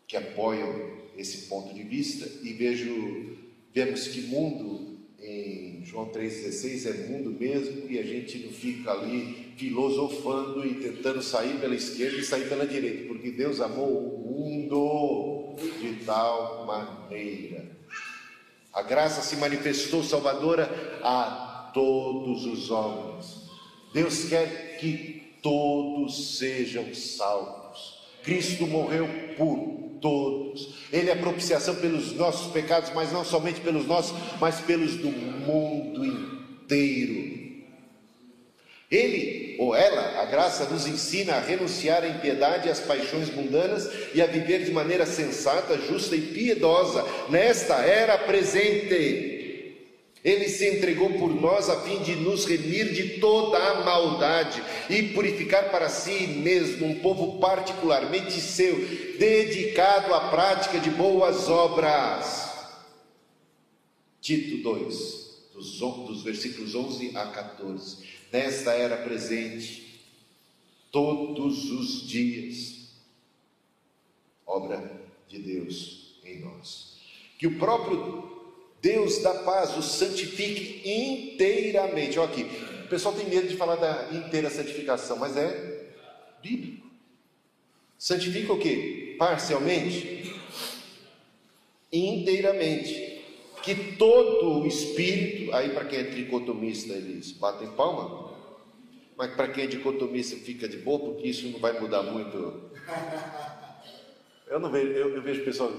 que 0.07 0.16
apoiam 0.16 1.01
esse 1.16 1.49
ponto 1.49 1.74
de 1.74 1.82
vista. 1.82 2.28
E 2.43 2.53
vejo 2.53 3.39
vemos 3.73 4.09
que 4.09 4.23
mundo 4.23 4.99
em 5.20 5.85
João 5.85 6.07
3,16 6.07 6.87
é 6.87 7.09
mundo 7.09 7.31
mesmo. 7.31 7.91
E 7.91 7.99
a 7.99 8.03
gente 8.03 8.39
não 8.39 8.53
fica 8.53 8.93
ali 8.93 9.53
filosofando 9.57 10.66
e 10.66 10.74
tentando 10.74 11.23
sair 11.23 11.59
pela 11.61 11.74
esquerda 11.74 12.19
e 12.19 12.24
sair 12.24 12.49
pela 12.49 12.66
direita, 12.66 13.07
porque 13.07 13.31
Deus 13.31 13.61
amou 13.61 13.89
o 13.89 14.31
mundo 14.31 15.40
de 15.56 16.05
tal 16.05 16.64
maneira. 16.66 17.64
A 18.72 18.82
graça 18.82 19.22
se 19.22 19.36
manifestou 19.36 20.02
salvadora 20.02 20.70
a 21.02 21.70
todos 21.74 22.47
os 22.47 22.70
homens. 22.70 23.48
Deus 23.93 24.24
quer 24.24 24.78
que 24.78 25.36
todos 25.43 26.39
sejam 26.39 26.94
salvos. 26.94 27.98
Cristo 28.22 28.66
morreu 28.66 29.09
por 29.36 29.98
todos. 30.01 30.74
Ele 30.93 31.10
é 31.10 31.14
propiciação 31.14 31.74
pelos 31.77 32.12
nossos 32.12 32.52
pecados, 32.52 32.90
mas 32.94 33.12
não 33.12 33.24
somente 33.24 33.60
pelos 33.60 33.86
nossos, 33.86 34.16
mas 34.40 34.60
pelos 34.60 34.97
do 34.97 35.10
mundo 35.10 36.05
inteiro. 36.05 37.40
Ele 38.91 39.55
ou 39.59 39.75
ela, 39.75 40.23
a 40.23 40.25
graça, 40.25 40.65
nos 40.65 40.87
ensina 40.87 41.35
a 41.35 41.41
renunciar 41.41 42.03
à 42.03 42.09
impiedade 42.09 42.67
e 42.67 42.71
às 42.71 42.81
paixões 42.81 43.29
mundanas 43.31 43.89
e 44.15 44.23
a 44.23 44.27
viver 44.27 44.65
de 44.65 44.73
maneira 44.73 45.05
sensata, 45.05 45.79
justa 45.79 46.17
e 46.17 46.21
piedosa 46.21 47.05
nesta 47.29 47.75
era 47.77 48.17
presente. 48.17 49.39
Ele 50.25 50.49
se 50.49 50.67
entregou 50.67 51.12
por 51.19 51.29
nós 51.29 51.69
a 51.69 51.81
fim 51.83 51.99
de 52.03 52.17
nos 52.17 52.47
remir 52.47 52.93
de 52.93 53.21
toda 53.21 53.59
a 53.59 53.85
maldade 53.85 54.62
e 54.89 55.03
purificar 55.15 55.71
para 55.71 55.89
si 55.89 56.27
mesmo 56.27 56.87
um 56.87 56.99
povo 57.01 57.39
particularmente 57.39 58.41
seu, 58.41 58.77
dedicado 59.19 60.12
à 60.15 60.31
prática 60.31 60.79
de 60.79 60.91
boas 60.91 61.49
obras. 61.49 62.51
Tito 64.23 64.62
2, 64.62 64.97
dos, 65.55 65.79
dos 65.79 66.23
versículos 66.23 66.75
11 66.75 67.12
a 67.15 67.27
14. 67.27 68.20
Nesta 68.32 68.73
era 68.73 68.97
presente, 68.97 70.01
todos 70.90 71.70
os 71.70 72.07
dias, 72.09 72.90
obra 74.47 75.01
de 75.28 75.39
Deus 75.39 76.16
em 76.24 76.40
nós. 76.40 76.98
Que 77.39 77.47
o 77.47 77.59
próprio 77.59 78.40
Deus 78.82 79.19
da 79.19 79.35
paz 79.35 79.77
o 79.77 79.82
santifique 79.82 80.89
inteiramente. 80.89 82.19
Olha 82.19 82.31
aqui, 82.31 82.43
o 82.85 82.89
pessoal 82.89 83.15
tem 83.15 83.28
medo 83.28 83.48
de 83.48 83.57
falar 83.57 83.77
da 83.77 84.11
inteira 84.12 84.48
santificação, 84.48 85.19
mas 85.19 85.36
é 85.36 85.90
bíblico. 86.43 86.89
Santifica 87.98 88.52
o 88.52 88.59
que? 88.59 89.16
Parcialmente? 89.19 90.35
Inteiramente. 91.93 93.10
Que 93.62 93.97
todo 93.97 94.61
o 94.61 94.66
espírito, 94.66 95.53
aí 95.55 95.70
para 95.70 95.85
quem 95.85 95.99
é 95.99 96.05
tricotomista 96.05 96.95
eles 96.95 97.32
batem 97.32 97.69
palma, 97.73 98.31
mas 99.16 99.35
para 99.35 99.49
quem 99.49 99.65
é 99.65 99.66
dicotomista 99.66 100.37
fica 100.37 100.66
de 100.66 100.78
boa, 100.78 100.99
porque 100.99 101.28
isso 101.28 101.47
não 101.49 101.61
vai 101.61 101.78
mudar 101.78 102.03
muito. 102.03 102.70
Eu 104.47 104.59
não 104.59 104.70
vejo, 104.70 104.93
eu, 104.93 105.15
eu 105.15 105.23
vejo 105.23 105.45
pessoal 105.45 105.73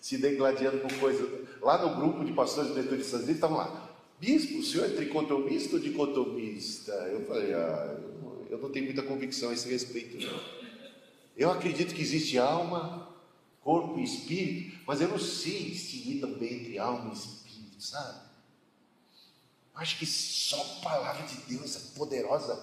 se 0.00 0.18
degladiando 0.18 0.78
por 0.78 0.92
coisas. 0.94 1.28
Lá 1.60 1.78
no 1.86 1.96
grupo 1.96 2.24
de 2.24 2.32
pastores 2.32 2.74
metodistas 2.74 3.22
eles 3.22 3.36
estavam 3.36 3.58
lá. 3.58 3.90
Bispo, 4.18 4.58
o 4.58 4.62
senhor 4.62 4.86
é 4.86 4.88
tricotomista 4.90 5.76
ou 5.76 5.82
dicotomista? 5.82 6.92
Eu 6.92 7.24
falei, 7.26 7.54
ah, 7.54 7.96
eu 8.50 8.58
não 8.58 8.70
tenho 8.70 8.86
muita 8.86 9.02
convicção 9.02 9.50
a 9.50 9.54
esse 9.54 9.68
respeito, 9.68 10.18
não. 10.26 10.40
Eu 11.36 11.50
acredito 11.50 11.94
que 11.94 12.02
existe 12.02 12.36
alma, 12.36 13.08
corpo 13.60 13.98
e 13.98 14.04
espírito, 14.04 14.78
mas 14.86 15.00
eu 15.00 15.08
não 15.08 15.18
sei 15.18 15.70
distinguir 15.70 16.20
também 16.20 16.54
entre 16.54 16.78
alma 16.78 17.10
e 17.10 17.16
espírito, 17.16 17.82
sabe? 17.82 18.30
Acho 19.74 19.98
que 19.98 20.06
só 20.06 20.60
a 20.60 20.82
palavra 20.82 21.26
de 21.26 21.36
Deus 21.56 21.76
é 21.76 21.98
poderosa 21.98 22.54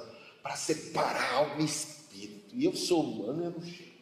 para 0.43 0.55
separar 0.55 1.33
alma 1.33 1.61
e 1.61 1.65
espírito. 1.65 2.55
E 2.55 2.65
eu 2.65 2.75
sou 2.75 3.03
humano, 3.03 3.45
eu 3.45 3.51
não 3.51 3.61
sei. 3.61 3.93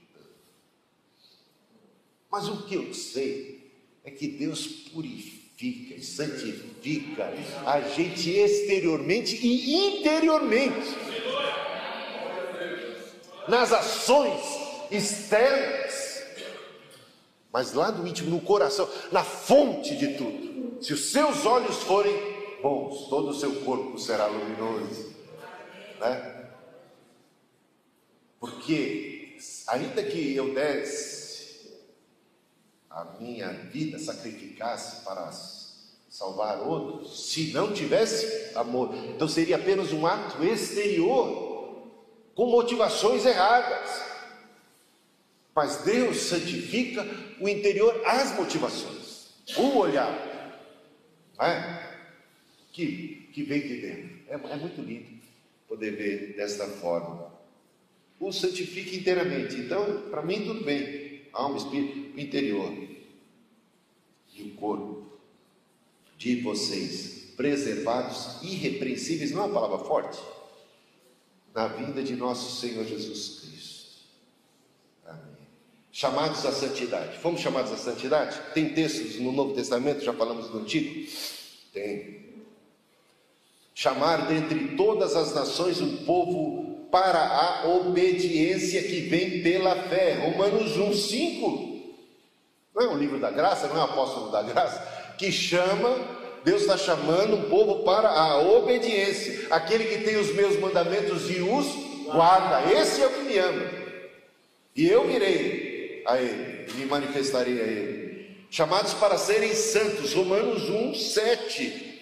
Mas 2.30 2.48
o 2.50 2.64
que 2.66 2.76
eu 2.76 2.94
sei 2.94 3.72
é 4.04 4.12
que 4.12 4.28
Deus 4.28 4.68
purifica 4.68 5.96
e 5.96 6.04
santifica 6.04 7.34
a 7.66 7.80
gente 7.82 8.30
exteriormente 8.30 9.36
e 9.38 10.00
interiormente. 10.00 10.96
Nas 13.48 13.72
ações 13.72 14.42
externas, 14.92 16.05
mas 17.56 17.72
lá 17.72 17.90
no 17.90 18.06
íntimo, 18.06 18.30
no 18.30 18.42
coração, 18.42 18.86
na 19.14 19.24
fonte 19.24 19.96
de 19.96 20.18
tudo. 20.18 20.84
Se 20.84 20.92
os 20.92 21.10
seus 21.14 21.46
olhos 21.46 21.78
forem 21.84 22.14
bons, 22.62 23.08
todo 23.08 23.30
o 23.30 23.34
seu 23.34 23.62
corpo 23.62 23.98
será 23.98 24.26
luminoso, 24.26 25.16
né? 25.98 26.50
Porque 28.42 29.38
ainda 29.68 30.04
que 30.04 30.36
eu 30.36 30.54
desse 30.54 31.80
a 32.90 33.06
minha 33.22 33.48
vida 33.48 34.00
sacrificasse 34.00 35.06
para 35.06 35.32
salvar 36.10 36.60
outros, 36.60 37.32
se 37.32 37.54
não 37.54 37.72
tivesse 37.72 38.54
amor, 38.54 38.94
então 39.16 39.30
seria 39.30 39.56
apenas 39.56 39.94
um 39.94 40.06
ato 40.06 40.44
exterior, 40.44 41.88
com 42.36 42.48
motivações 42.48 43.26
erradas. 43.26 44.15
Mas 45.56 45.78
Deus 45.86 46.18
santifica 46.18 47.08
o 47.40 47.48
interior, 47.48 48.02
as 48.06 48.38
motivações, 48.38 49.30
o 49.56 49.78
olhar, 49.78 50.14
é? 51.40 51.96
que, 52.74 53.30
que 53.32 53.44
vem 53.44 53.62
de 53.62 53.82
dentro. 53.82 54.20
É, 54.28 54.34
é 54.34 54.56
muito 54.58 54.82
lindo 54.82 55.16
poder 55.66 55.92
ver 55.92 56.36
desta 56.36 56.68
forma. 56.68 57.34
O 58.20 58.34
santifica 58.34 58.96
inteiramente. 58.96 59.56
Então, 59.56 60.10
para 60.10 60.22
mim, 60.22 60.44
tudo 60.44 60.64
bem. 60.64 61.22
Alma, 61.32 61.58
espírito, 61.58 62.20
interior 62.20 62.74
e 64.34 64.44
o 64.44 64.52
corpo 64.56 65.06
de 66.18 66.42
vocês 66.42 67.34
preservados, 67.36 68.42
irrepreensíveis, 68.42 69.32
não 69.32 69.44
é 69.44 69.46
uma 69.46 69.54
palavra 69.54 69.86
forte? 69.86 70.22
Na 71.54 71.68
vinda 71.68 72.02
de 72.02 72.16
nosso 72.16 72.60
Senhor 72.60 72.86
Jesus 72.86 73.40
Cristo. 73.40 73.45
Chamados 75.98 76.46
à 76.46 76.52
santidade. 76.52 77.18
Fomos 77.20 77.40
chamados 77.40 77.72
à 77.72 77.78
santidade? 77.78 78.38
Tem 78.54 78.68
textos 78.68 79.18
no 79.18 79.32
Novo 79.32 79.54
Testamento, 79.54 80.04
já 80.04 80.12
falamos 80.12 80.50
do 80.50 80.58
Antigo? 80.58 81.10
Tem. 81.72 82.34
Chamar 83.74 84.28
dentre 84.28 84.76
todas 84.76 85.16
as 85.16 85.34
nações 85.34 85.80
um 85.80 86.04
povo 86.04 86.90
para 86.92 87.26
a 87.26 87.68
obediência 87.70 88.84
que 88.84 89.08
vem 89.08 89.42
pela 89.42 89.74
fé. 89.84 90.16
Romanos 90.16 90.76
1, 90.76 90.94
5. 90.94 91.96
Não 92.76 92.82
é 92.82 92.90
um 92.90 92.98
livro 92.98 93.18
da 93.18 93.32
graça, 93.32 93.70
não 93.70 93.78
é 93.78 93.80
um 93.80 93.84
apóstolo 93.84 94.32
da 94.32 94.44
graça, 94.44 94.86
que 95.18 95.32
chama, 95.32 95.98
Deus 96.44 96.64
está 96.64 96.76
chamando 96.76 97.38
um 97.38 97.50
povo 97.50 97.86
para 97.86 98.10
a 98.10 98.38
obediência. 98.42 99.48
Aquele 99.50 99.86
que 99.86 100.04
tem 100.04 100.18
os 100.18 100.36
meus 100.36 100.60
mandamentos 100.60 101.32
e 101.32 101.40
os 101.40 101.68
guarda, 102.12 102.70
esse 102.70 103.02
é 103.02 103.08
o 103.08 103.12
que 103.12 103.22
me 103.22 103.38
ama. 103.38 103.64
E 104.76 104.90
eu 104.90 105.08
virei 105.08 105.75
a 106.06 106.22
Ele, 106.22 106.72
me 106.74 106.86
manifestarei 106.86 107.60
a 107.60 107.64
Ele. 107.64 108.46
Chamados 108.50 108.94
para 108.94 109.18
serem 109.18 109.54
santos, 109.54 110.14
Romanos 110.14 110.70
1, 110.70 110.94
7. 110.94 111.94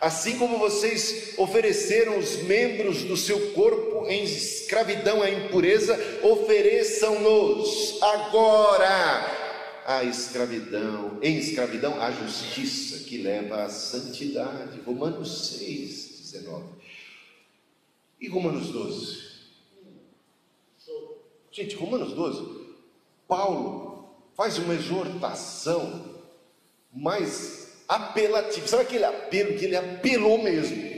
Assim 0.00 0.36
como 0.36 0.58
vocês 0.58 1.34
ofereceram 1.38 2.18
os 2.18 2.42
membros 2.42 3.02
do 3.02 3.16
seu 3.16 3.52
corpo 3.52 4.08
em 4.08 4.24
escravidão 4.24 5.22
à 5.22 5.30
impureza, 5.30 5.96
ofereçam-nos 6.22 8.02
agora 8.02 9.42
a 9.86 10.02
escravidão, 10.02 11.18
em 11.22 11.38
escravidão 11.38 12.00
a 12.02 12.10
justiça 12.10 13.04
que 13.04 13.18
leva 13.18 13.62
à 13.62 13.68
santidade. 13.68 14.80
Romanos 14.80 15.58
6, 15.58 16.32
19. 16.32 16.64
E 18.20 18.28
Romanos 18.28 18.70
12? 18.70 19.32
Gente, 21.52 21.76
Romanos 21.76 22.12
12 22.14 22.61
Paulo 23.32 24.14
faz 24.36 24.58
uma 24.58 24.74
exortação 24.74 26.04
mais 26.92 27.66
apelativa. 27.88 28.68
Sabe 28.68 28.82
aquele 28.82 29.06
apelo 29.06 29.56
que 29.56 29.64
ele 29.64 29.74
apelou 29.74 30.42
mesmo? 30.42 30.92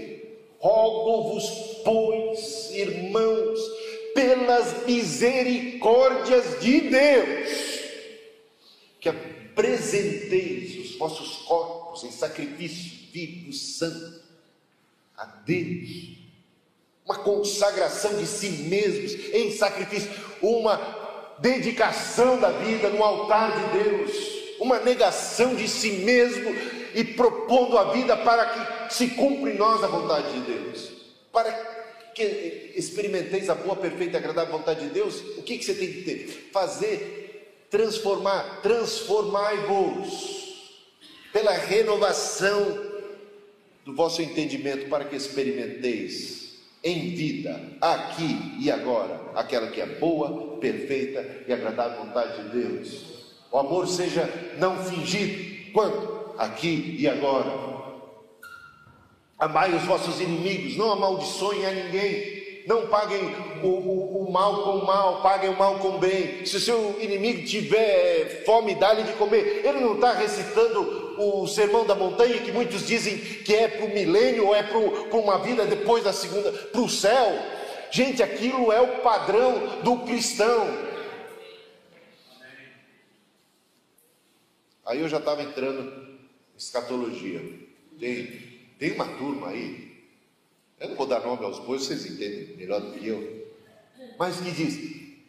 Rogo-vos, 0.59 1.45
pois, 1.85 2.73
irmãos, 2.73 3.61
pelas 4.17 4.85
misericórdias 4.85 6.59
de 6.61 6.81
Deus, 6.81 7.51
que 9.01 9.09
apresenteis 9.11 10.91
os 10.91 10.97
vossos 10.97 11.37
corpos 11.45 12.03
em 12.03 12.11
sacrifício 12.11 13.13
vivo, 13.13 13.53
santo, 13.53 14.21
a 15.17 15.25
Deus, 15.25 16.19
uma 17.05 17.19
consagração 17.19 18.17
de 18.17 18.27
si 18.27 18.49
mesmos 18.65 19.13
em 19.33 19.53
sacrifício, 19.53 20.11
uma 20.43 21.04
dedicação 21.39 22.39
da 22.39 22.51
vida 22.51 22.89
no 22.91 23.03
altar 23.03 23.53
de 23.53 23.83
Deus, 23.83 24.13
uma 24.59 24.79
negação 24.81 25.55
de 25.55 25.69
si 25.69 25.91
mesmo 25.91 26.55
e 26.95 27.05
propondo 27.05 27.77
a 27.77 27.93
vida 27.93 28.17
para 28.17 28.47
que 28.47 28.95
se 28.95 29.09
cumpra 29.09 29.51
em 29.51 29.57
nós 29.57 29.83
a 29.83 29.89
vontade 29.89 30.33
de 30.33 30.41
Deus, 30.41 30.93
para 31.33 31.53
que 32.15 32.73
experimenteis 32.77 33.51
a 33.51 33.55
boa, 33.55 33.75
perfeita 33.75 34.17
e 34.17 34.19
agradável 34.19 34.57
vontade 34.57 34.87
de 34.87 34.91
Deus, 34.91 35.21
o 35.37 35.43
que, 35.43 35.59
que 35.59 35.65
você 35.65 35.75
tem 35.75 35.93
que 35.93 36.03
ter? 36.03 36.49
Fazer, 36.53 37.67
transformar, 37.69 38.61
transformai-vos 38.63 40.45
pela 41.33 41.53
renovação 41.53 42.93
do 43.85 43.95
vosso 43.95 44.23
entendimento 44.23 44.89
para 44.89 45.05
que 45.05 45.17
experimenteis 45.17 46.44
em 46.85 47.15
vida, 47.15 47.59
aqui 47.81 48.57
e 48.61 48.71
agora, 48.71 49.19
aquela 49.35 49.69
que 49.69 49.81
é 49.81 49.87
boa, 49.87 50.59
perfeita 50.59 51.45
e 51.49 51.53
agradável 51.53 52.05
vontade 52.05 52.43
de 52.43 52.61
Deus. 52.61 53.15
O 53.51 53.57
amor 53.57 53.89
seja 53.89 54.29
não 54.59 54.77
fingido, 54.85 55.73
quando? 55.73 56.35
Aqui 56.37 56.97
e 56.99 57.09
agora. 57.09 57.51
Amai 59.39 59.75
os 59.75 59.83
vossos 59.85 60.21
inimigos, 60.21 60.77
não 60.77 60.93
amaldiçoem 60.93 61.65
a 61.65 61.71
ninguém, 61.71 62.65
não 62.67 62.87
paguem 62.89 63.35
o, 63.63 63.67
o, 63.67 64.27
o, 64.27 64.33
mal 64.33 64.63
com 64.65 64.79
o 64.79 64.87
mal, 64.87 65.23
paguem 65.23 65.51
o 65.51 65.59
mal 65.59 65.79
com 65.79 65.97
o 65.97 65.99
bem. 65.99 66.45
Se 66.45 66.57
o 66.57 66.61
seu 66.61 66.97
inimigo 67.01 67.47
tiver 67.47 68.45
fome, 68.45 68.75
dá-lhe 68.75 69.05
de 69.05 69.13
comer. 69.13 69.63
Ele 69.65 69.81
não 69.81 69.95
está 69.95 70.13
recitando 70.13 71.04
o 71.19 71.47
sermão 71.47 71.87
da 71.87 71.95
montanha, 71.95 72.43
que 72.43 72.53
muitos 72.53 72.87
dizem 72.87 73.19
que 73.19 73.55
é 73.55 73.69
para 73.69 73.85
o 73.87 73.95
milênio 73.95 74.47
ou 74.47 74.55
é 74.55 74.63
para 74.63 74.79
uma 75.19 75.39
vida 75.39 75.65
depois 75.65 76.05
da 76.05 76.13
segunda, 76.13 76.51
para 76.53 76.81
o 76.81 76.89
céu. 76.89 77.39
Gente, 77.91 78.23
aquilo 78.23 78.73
é 78.73 78.81
o 78.81 79.01
padrão 79.03 79.81
do 79.83 79.99
cristão. 80.01 80.67
Aí 84.85 85.01
eu 85.01 85.09
já 85.09 85.19
estava 85.19 85.43
entrando 85.43 85.81
em 85.81 86.57
escatologia. 86.57 87.41
Tem, 87.99 88.27
tem 88.79 88.93
uma 88.93 89.07
turma 89.17 89.49
aí, 89.49 89.95
eu 90.81 90.89
não 90.89 90.97
vou 90.97 91.07
dar 91.07 91.21
nome 91.21 91.45
aos 91.45 91.59
bois, 91.61 91.85
vocês 91.85 92.05
entendem 92.05 92.57
melhor 92.57 92.81
do 92.81 92.93
que 92.93 93.07
eu, 93.07 93.47
mas 94.19 94.41
que 94.41 94.51
diz: 94.51 94.79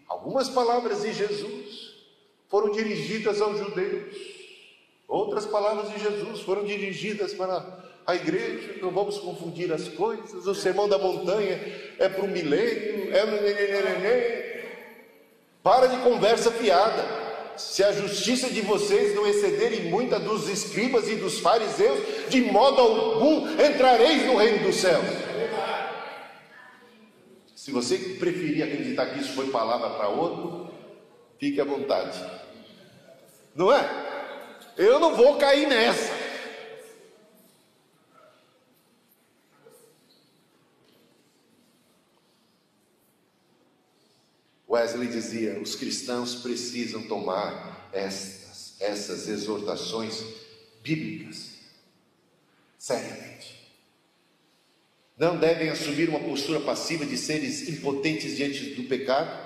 algumas 0.08 0.50
palavras 0.50 1.04
de 1.04 1.14
Jesus 1.14 1.96
foram 2.50 2.72
dirigidas 2.72 3.40
aos 3.40 3.60
judeus 3.60 4.35
Outras 5.08 5.46
palavras 5.46 5.92
de 5.92 6.00
Jesus 6.00 6.42
foram 6.42 6.64
dirigidas 6.64 7.34
para 7.34 7.64
a 8.06 8.16
igreja, 8.16 8.76
não 8.82 8.92
vamos 8.92 9.18
confundir 9.18 9.72
as 9.72 9.88
coisas. 9.88 10.46
O 10.46 10.56
sermão 10.56 10.88
da 10.88 10.98
montanha 10.98 11.60
é 11.98 12.08
para 12.08 12.24
o 12.24 12.28
milênio, 12.28 13.14
é. 13.14 14.66
Para 15.64 15.88
de 15.88 15.98
conversa 15.98 16.52
fiada. 16.52 17.26
Se 17.58 17.84
a 17.84 17.92
justiça 17.92 18.50
de 18.50 18.62
vocês 18.62 19.16
não 19.16 19.26
excederem 19.26 19.90
muita 19.90 20.20
dos 20.20 20.50
escribas 20.50 21.08
e 21.08 21.16
dos 21.16 21.40
fariseus, 21.40 22.00
de 22.30 22.42
modo 22.42 22.82
algum 22.82 23.48
entrareis 23.54 24.26
no 24.26 24.36
reino 24.36 24.64
dos 24.66 24.76
céus. 24.76 25.06
Se 27.56 27.72
você 27.72 27.98
preferir 27.98 28.64
acreditar 28.64 29.08
que 29.08 29.20
isso 29.20 29.34
foi 29.34 29.50
palavra 29.50 29.92
para 29.92 30.10
outro, 30.10 30.70
fique 31.40 31.60
à 31.60 31.64
vontade. 31.64 32.24
Não 33.56 33.72
é? 33.72 34.05
Eu 34.78 35.00
não 35.00 35.16
vou 35.16 35.38
cair 35.38 35.68
nessa. 35.68 36.12
Wesley 44.68 45.08
dizia: 45.08 45.60
os 45.62 45.76
cristãos 45.76 46.36
precisam 46.36 47.04
tomar 47.04 47.90
estas, 47.94 48.76
essas 48.80 49.30
exortações 49.30 50.22
bíblicas 50.82 51.52
seriamente. 52.78 53.56
Não 55.18 55.38
devem 55.38 55.70
assumir 55.70 56.10
uma 56.10 56.20
postura 56.20 56.60
passiva 56.60 57.06
de 57.06 57.18
seres 57.18 57.70
impotentes 57.70 58.36
diante 58.36 58.76
do 58.76 58.84
pecado. 58.84 59.46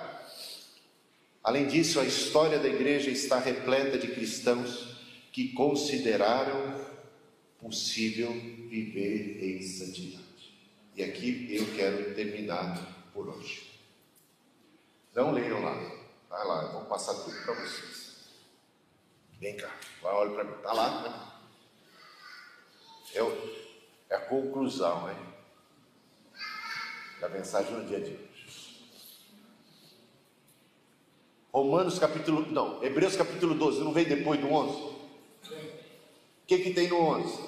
Além 1.43 1.67
disso, 1.67 1.99
a 1.99 2.05
história 2.05 2.57
da 2.57 2.67
igreja 2.67 3.11
está 3.11 3.37
repleta 3.39 3.99
de 3.99 4.07
cristãos 4.07 4.88
que 5.31 5.53
consideraram 5.53 6.89
possível 7.59 8.31
viver 8.31 9.43
em 9.43 9.61
santidade. 9.61 10.25
E 10.95 11.03
aqui 11.03 11.47
eu 11.49 11.65
quero 11.75 12.15
terminar 12.15 12.77
por 13.13 13.27
hoje. 13.27 13.69
Não 15.13 15.31
leiam 15.31 15.61
lá, 15.61 15.73
vai 16.29 16.45
lá, 16.45 16.63
eu 16.63 16.71
vou 16.73 16.85
passar 16.85 17.13
tudo 17.13 17.35
para 17.43 17.53
vocês. 17.53 18.09
Vem 19.39 19.55
cá, 19.55 19.73
vai, 20.01 20.13
olha 20.13 20.31
para 20.31 20.43
mim, 20.43 20.55
está 20.55 20.73
lá, 20.73 21.01
né? 21.01 21.29
É, 23.15 24.13
é 24.13 24.15
a 24.15 24.21
conclusão, 24.21 25.09
hein? 25.09 25.17
Da 27.19 27.29
mensagem 27.29 27.71
no 27.73 27.85
dia 27.85 27.99
de 27.99 28.11
hoje. 28.11 28.29
Romanos 31.51 31.97
capítulo, 31.97 32.45
não, 32.51 32.83
Hebreus 32.83 33.15
capítulo 33.15 33.55
12, 33.55 33.83
não 33.83 33.91
vem 33.91 34.05
depois 34.05 34.39
do 34.39 34.47
11? 34.47 34.98
Que, 36.49 36.57
que 36.57 36.71
tem 36.71 36.87
no 36.87 36.99
11? 36.99 37.39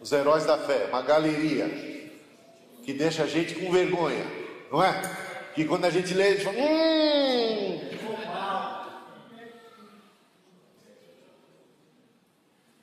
Os 0.00 0.12
heróis 0.12 0.44
da 0.44 0.56
fé, 0.56 0.86
uma 0.86 1.02
galeria 1.02 1.68
que 2.84 2.92
deixa 2.92 3.24
a 3.24 3.26
gente 3.26 3.56
com 3.56 3.72
vergonha, 3.72 4.24
não 4.70 4.80
é? 4.80 5.02
Que 5.52 5.64
quando 5.64 5.84
a 5.84 5.90
gente 5.90 6.14
lê, 6.14 6.28
a 6.28 6.30
gente 6.30 6.44
fala, 6.44 6.58
hum. 6.58 7.80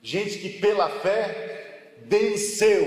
Gente 0.02 0.38
que 0.38 0.58
pela 0.58 0.90
fé 0.90 1.94
venceu, 2.04 2.84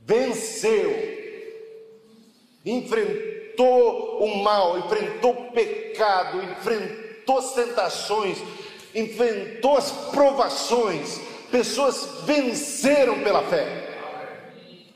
venceu, 0.00 0.90
enfrentou 2.64 4.24
o 4.24 4.42
mal, 4.42 4.78
enfrentou 4.78 5.32
o 5.32 5.52
pecado, 5.52 6.42
enfrentou 6.42 7.09
enfrentou 7.30 7.38
as 7.38 7.52
tentações, 7.52 8.38
enfrentou 8.94 9.76
as 9.76 9.90
provações, 9.90 11.20
pessoas 11.50 12.24
venceram 12.24 13.20
pela 13.20 13.42
fé. 13.42 13.86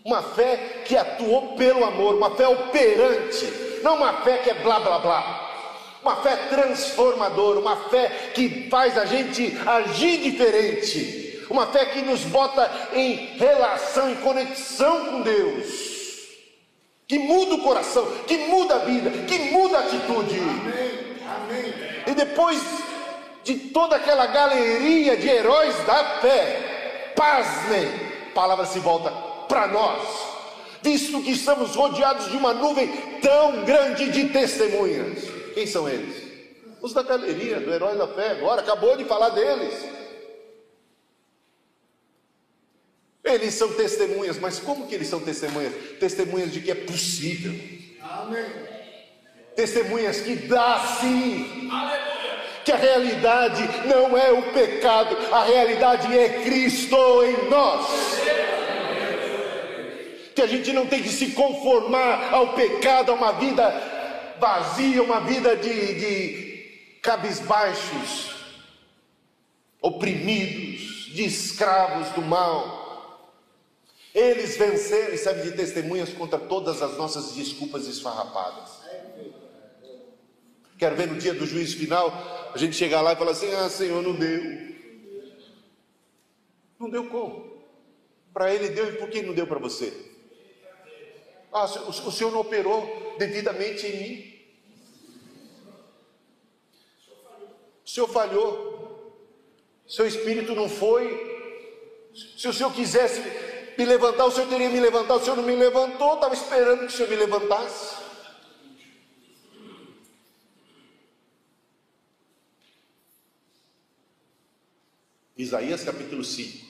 Uma 0.05 0.23
fé 0.23 0.83
que 0.85 0.97
atuou 0.97 1.55
pelo 1.57 1.85
amor, 1.85 2.17
uma 2.17 2.35
fé 2.35 2.47
operante, 2.49 3.47
não 3.83 3.97
uma 3.97 4.23
fé 4.23 4.39
que 4.39 4.51
é 4.51 4.55
blá 4.55 4.81
blá 4.81 4.99
blá. 4.99 5.41
Uma 6.03 6.17
fé 6.17 6.37
transformadora, 6.51 7.61
uma 7.61 7.89
fé 7.89 8.33
que 8.35 8.69
faz 8.69 8.99
a 8.99 9.07
gente 9.07 9.57
agir 9.65 10.19
diferente, 10.19 11.47
uma 11.49 11.67
fé 11.69 11.87
que 11.87 12.03
nos 12.03 12.21
bota 12.25 12.71
em 12.93 13.37
relação, 13.39 14.11
em 14.11 14.17
conexão 14.17 15.07
com 15.07 15.23
Deus 15.23 15.95
que 17.07 17.19
muda 17.19 17.55
o 17.55 17.63
coração, 17.63 18.07
que 18.27 18.37
muda 18.39 18.77
a 18.77 18.79
vida, 18.79 19.11
que 19.27 19.39
muda 19.53 19.79
a 19.79 19.81
atitude. 19.81 20.39
Amém. 20.39 20.84
E 22.07 22.15
depois 22.15 22.61
de 23.43 23.55
toda 23.71 23.97
aquela 23.97 24.27
galeria 24.27 25.17
de 25.17 25.29
heróis 25.29 25.75
da 25.87 26.21
fé, 26.21 27.13
pasmem, 27.15 27.87
a 28.31 28.35
palavra 28.35 28.67
se 28.67 28.79
volta 28.79 29.11
para 29.49 29.67
nós, 29.69 30.03
visto 30.83 31.23
que 31.23 31.33
estamos 31.33 31.75
rodeados 31.75 32.31
de 32.31 32.37
uma 32.37 32.53
nuvem 32.55 32.89
tão 33.21 33.65
grande 33.65 34.11
de 34.11 34.29
testemunhas. 34.29 35.25
Quem 35.55 35.67
são 35.67 35.89
eles? 35.89 36.25
Os 36.81 36.93
da 36.93 37.03
galeria 37.03 37.61
do 37.61 37.73
herói 37.73 37.97
da 37.97 38.09
fé, 38.09 38.33
agora 38.33 38.61
acabou 38.61 38.97
de 38.97 39.05
falar 39.05 39.31
deles. 39.31 39.95
Eles 43.23 43.55
são 43.55 43.73
testemunhas, 43.73 44.39
mas 44.39 44.59
como 44.59 44.87
que 44.87 44.95
eles 44.95 45.09
são 45.09 45.19
testemunhas? 45.21 45.73
Testemunhas 45.99 46.53
de 46.53 46.61
que 46.61 46.71
é 46.71 46.75
possível. 46.75 47.55
Amém. 48.03 48.74
Testemunhas 49.55 50.21
que 50.21 50.35
dá 50.35 50.81
sim. 51.01 51.69
Aleluia. 51.71 52.15
Que 52.65 52.73
a 52.73 52.77
realidade 52.77 53.63
não 53.87 54.17
é 54.17 54.33
o 54.33 54.43
pecado, 54.53 55.17
a 55.33 55.45
realidade 55.45 56.17
é 56.17 56.43
Cristo 56.43 56.97
em 57.23 57.49
nós. 57.51 57.87
Que 60.35 60.43
a 60.43 60.47
gente 60.47 60.73
não 60.73 60.87
tem 60.87 61.03
que 61.03 61.11
se 61.11 61.33
conformar 61.33 62.33
ao 62.33 62.55
pecado, 62.55 63.13
a 63.13 63.15
uma 63.15 63.33
vida 63.33 63.71
vazia, 64.41 65.03
uma 65.03 65.21
vida 65.21 65.57
de, 65.57 65.95
de 65.95 66.99
cabisbaixos, 67.03 68.35
oprimidos, 69.81 71.13
de 71.15 71.25
escravos 71.27 72.09
do 72.11 72.23
mal. 72.23 72.83
Eles 74.15 74.57
venceram 74.57 75.15
e 75.15 75.19
servem 75.19 75.45
de 75.45 75.53
testemunhas 75.53 76.09
contra 76.11 76.39
todas 76.39 76.81
as 76.81 76.97
nossas 76.97 77.35
desculpas 77.35 77.87
esfarrapadas. 77.87 78.84
Quero 80.85 80.97
ver 80.97 81.09
no 81.09 81.19
dia 81.19 81.33
do 81.33 81.47
juízo 81.47 81.79
final, 81.79 82.13
a 82.55 82.59
gente 82.59 82.77
chegar 82.77 83.01
lá 83.01 83.15
e 83.15 83.17
falar 83.17 83.31
assim: 83.31 83.51
Ah, 83.55 83.71
Senhor, 83.71 84.03
não 84.03 84.13
deu. 84.13 84.43
Não 86.79 86.91
deu 86.91 87.09
como? 87.09 87.65
Para 88.35 88.55
ele 88.55 88.69
deu 88.69 88.91
e 88.91 88.99
por 88.99 89.09
que 89.09 89.23
não 89.23 89.33
deu 89.33 89.47
para 89.47 89.59
você? 89.59 89.95
Ah, 91.51 91.65
o 91.65 92.13
Senhor 92.13 92.31
não 92.31 92.41
operou 92.41 93.17
devidamente 93.19 93.87
em 93.87 93.97
mim. 93.97 94.35
O 97.87 97.89
Senhor 97.89 98.09
falhou. 98.09 99.17
Seu 99.89 100.07
espírito 100.07 100.55
não 100.55 100.69
foi. 100.69 101.09
Se 102.37 102.47
o 102.47 102.53
Senhor 102.53 102.71
quisesse 102.75 103.23
me 103.79 103.87
levantar, 103.87 104.27
o 104.27 104.31
Senhor 104.31 104.51
teria 104.51 104.69
me 104.69 104.81
levantado. 104.81 105.23
O 105.23 105.25
Senhor 105.25 105.37
não 105.37 105.45
me 105.45 105.57
levantou, 105.57 106.17
estava 106.17 106.35
esperando 106.35 106.81
que 106.81 106.87
o 106.89 106.91
Senhor 106.91 107.09
me 107.09 107.17
levantasse. 107.17 108.04
Isaías 115.37 115.83
capítulo 115.83 116.23
5. 116.23 116.65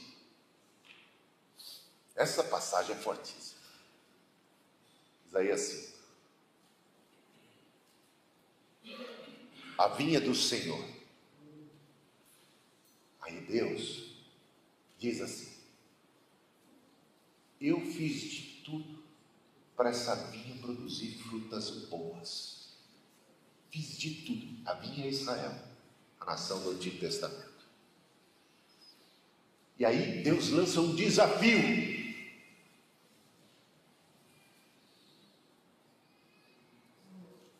Essa 2.14 2.44
passagem 2.44 2.94
é 2.94 2.98
fortíssima. 2.98 3.60
Isaías 5.26 5.60
5. 5.60 5.94
A 9.76 9.88
vinha 9.88 10.20
do 10.20 10.34
Senhor. 10.34 10.84
Aí 13.20 13.40
Deus 13.40 14.14
diz 14.98 15.20
assim: 15.20 15.54
eu 17.64 17.80
fiz 17.80 18.20
de 18.20 18.42
tudo 18.62 19.02
para 19.74 19.88
essa 19.88 20.14
vinha 20.26 20.54
produzir 20.60 21.16
frutas 21.16 21.70
boas. 21.86 22.74
Fiz 23.70 23.96
de 23.96 24.22
tudo. 24.26 24.68
A 24.68 24.74
vinha 24.74 25.06
é 25.06 25.08
Israel, 25.08 25.58
a 26.20 26.26
nação 26.26 26.62
do 26.62 26.72
Antigo 26.72 27.00
Testamento. 27.00 27.53
E 29.78 29.84
aí 29.84 30.22
Deus 30.22 30.50
lança 30.50 30.80
um 30.80 30.94
desafio. 30.94 32.04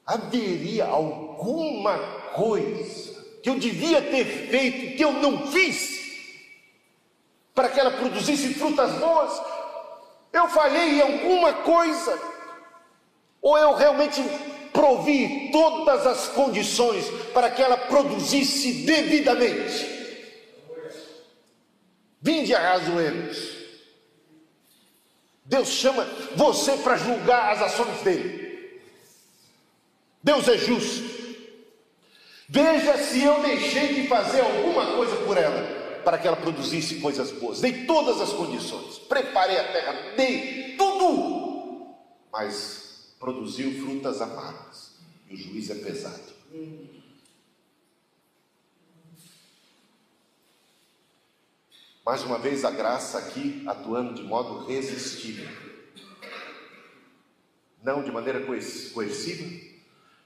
Haveria 0.06 0.84
alguma 0.84 1.98
coisa 2.34 3.24
que 3.42 3.50
eu 3.50 3.58
devia 3.58 4.00
ter 4.00 4.24
feito 4.24 4.96
que 4.96 5.04
eu 5.04 5.12
não 5.14 5.46
fiz 5.50 6.04
para 7.54 7.68
que 7.68 7.80
ela 7.80 7.90
produzisse 7.90 8.54
frutas 8.54 8.92
boas? 8.98 9.40
Eu 10.32 10.48
falhei 10.48 10.98
em 10.98 11.00
alguma 11.00 11.52
coisa? 11.52 12.20
Ou 13.40 13.56
eu 13.58 13.74
realmente 13.74 14.22
provi 14.72 15.50
todas 15.52 16.06
as 16.06 16.28
condições 16.28 17.08
para 17.32 17.50
que 17.50 17.62
ela 17.62 17.76
produzisse 17.76 18.84
devidamente? 18.84 20.03
Vinde 22.24 22.54
arrazoemos. 22.54 23.36
Deus 25.44 25.68
chama 25.68 26.04
você 26.34 26.74
para 26.78 26.96
julgar 26.96 27.52
as 27.52 27.60
ações 27.60 28.00
dele. 28.00 28.80
Deus 30.22 30.48
é 30.48 30.56
justo. 30.56 31.04
Veja 32.48 32.96
se 32.96 33.22
eu 33.22 33.42
deixei 33.42 33.92
de 33.92 34.08
fazer 34.08 34.40
alguma 34.40 34.96
coisa 34.96 35.14
por 35.16 35.36
ela 35.36 36.00
para 36.02 36.16
que 36.16 36.26
ela 36.26 36.38
produzisse 36.38 36.94
coisas 36.94 37.30
boas. 37.30 37.60
Dei 37.60 37.84
todas 37.84 38.18
as 38.18 38.32
condições, 38.32 38.98
preparei 39.00 39.58
a 39.58 39.72
terra, 39.72 40.14
dei 40.16 40.76
tudo, 40.78 41.94
mas 42.32 43.14
produziu 43.20 43.84
frutas 43.84 44.22
amargas 44.22 44.92
e 45.28 45.34
o 45.34 45.36
juiz 45.36 45.68
é 45.68 45.74
pesado. 45.74 46.32
Mais 52.04 52.22
uma 52.22 52.38
vez 52.38 52.66
a 52.66 52.70
graça 52.70 53.18
aqui 53.18 53.64
atuando 53.66 54.12
de 54.12 54.22
modo 54.22 54.66
resistível. 54.66 55.48
Não 57.82 58.02
de 58.02 58.12
maneira 58.12 58.44
coerciva, 58.44 59.72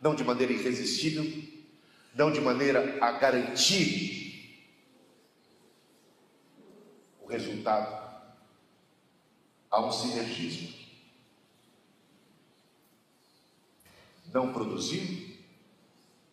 não 0.01 0.13
de 0.13 0.25
maneira 0.25 0.53
irresistível, 0.53 1.25
não 2.15 2.33
de 2.33 2.41
maneira 2.41 2.99
a 3.01 3.13
garantir 3.13 4.67
o 7.21 7.27
resultado, 7.27 8.27
há 9.71 9.81
um 9.81 9.93
sinergismo. 9.93 10.77
Não 14.33 14.53
produziu, 14.53 15.37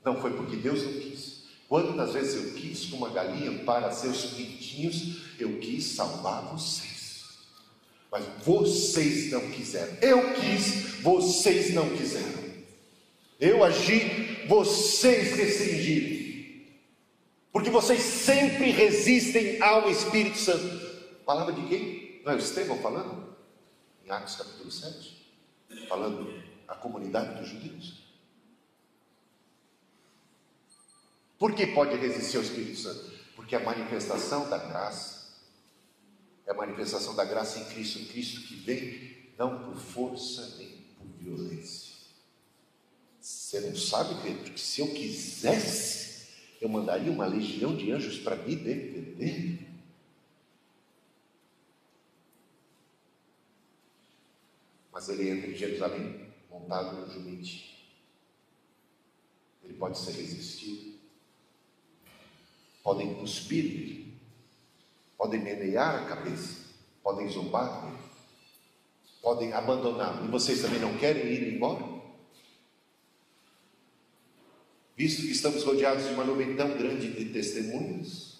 não 0.03 0.19
foi 0.19 0.35
porque 0.35 0.55
Deus 0.55 0.84
não 0.84 0.93
quis. 0.93 1.34
Quantas 1.67 2.13
vezes 2.13 2.35
eu 2.35 2.53
quis, 2.53 2.85
como 2.85 3.05
a 3.05 3.09
galinha 3.09 3.63
para 3.63 3.91
seus 3.91 4.25
pintinhos, 4.25 5.23
eu 5.39 5.59
quis 5.59 5.83
salvar 5.83 6.43
vocês. 6.43 7.23
Mas 8.11 8.23
vocês 8.43 9.31
não 9.31 9.49
quiseram. 9.51 9.97
Eu 10.01 10.33
quis, 10.35 11.01
vocês 11.01 11.73
não 11.73 11.89
quiseram. 11.89 12.45
Eu 13.39 13.63
agi, 13.63 14.45
vocês 14.47 15.35
restringiram. 15.35 16.15
Porque 17.51 17.69
vocês 17.69 18.01
sempre 18.01 18.69
resistem 18.69 19.61
ao 19.61 19.89
Espírito 19.89 20.37
Santo. 20.37 20.85
Palavra 21.25 21.53
de 21.53 21.67
quem? 21.67 22.21
Não 22.23 22.33
é 22.33 22.35
o 22.35 22.39
Estevão 22.39 22.77
falando? 22.79 23.35
Em 24.05 24.11
Atos 24.11 24.35
capítulo 24.35 24.71
7. 24.71 25.25
Falando 25.89 26.41
a 26.67 26.75
comunidade 26.75 27.39
dos 27.39 27.49
judeus. 27.49 28.05
Por 31.45 31.53
que 31.53 31.67
pode 31.67 31.95
resistir 31.95 32.38
ao 32.38 32.41
Espírito 32.41 32.76
Santo? 32.76 33.05
Porque 33.35 33.55
a 33.55 33.59
manifestação 33.59 34.49
da 34.49 34.57
graça 34.57 35.27
é 36.43 36.49
a 36.49 36.55
manifestação 36.55 37.15
da 37.15 37.23
graça 37.23 37.59
em 37.59 37.65
Cristo, 37.65 37.99
em 37.99 38.05
Cristo 38.05 38.41
que 38.47 38.55
vem 38.55 39.30
não 39.38 39.63
por 39.63 39.80
força 39.80 40.55
nem 40.57 40.69
por 40.97 41.05
violência. 41.19 41.93
Você 43.22 43.59
não 43.59 43.76
sabe, 43.76 44.23
Pedro, 44.23 44.53
que 44.53 44.59
se 44.59 44.81
eu 44.81 44.88
quisesse, 44.88 46.30
eu 46.59 46.67
mandaria 46.67 47.11
uma 47.11 47.27
legião 47.27 47.77
de 47.77 47.91
anjos 47.91 48.17
para 48.17 48.35
me 48.38 48.55
defender? 48.55 49.59
mas 54.91 55.09
ele 55.09 55.30
entra 55.30 55.51
em 55.51 55.55
Jerusalém 55.55 56.27
montado 56.49 56.95
no 56.95 57.13
jumente. 57.13 57.88
Ele 59.63 59.76
pode 59.76 59.99
ser 59.99 60.13
resistido. 60.13 60.94
Podem 62.85 63.15
cuspir 63.15 63.65
nele, 63.65 64.17
podem 65.17 65.41
menear 65.41 66.03
a 66.03 66.05
cabeça, 66.05 66.73
podem 67.03 67.27
zombar 67.27 67.83
podem 69.25 69.51
abandoná-lo. 69.53 70.27
E 70.27 70.29
vocês 70.29 70.61
também 70.61 70.79
não 70.79 70.95
querem 70.99 71.25
ir 71.25 71.55
embora? 71.55 71.83
Visto 74.95 75.23
que 75.23 75.31
estamos 75.31 75.63
rodeados 75.63 76.07
de 76.07 76.13
uma 76.13 76.23
nuvem 76.23 76.55
tão 76.55 76.77
grande 76.77 77.11
de 77.11 77.25
testemunhas, 77.33 78.35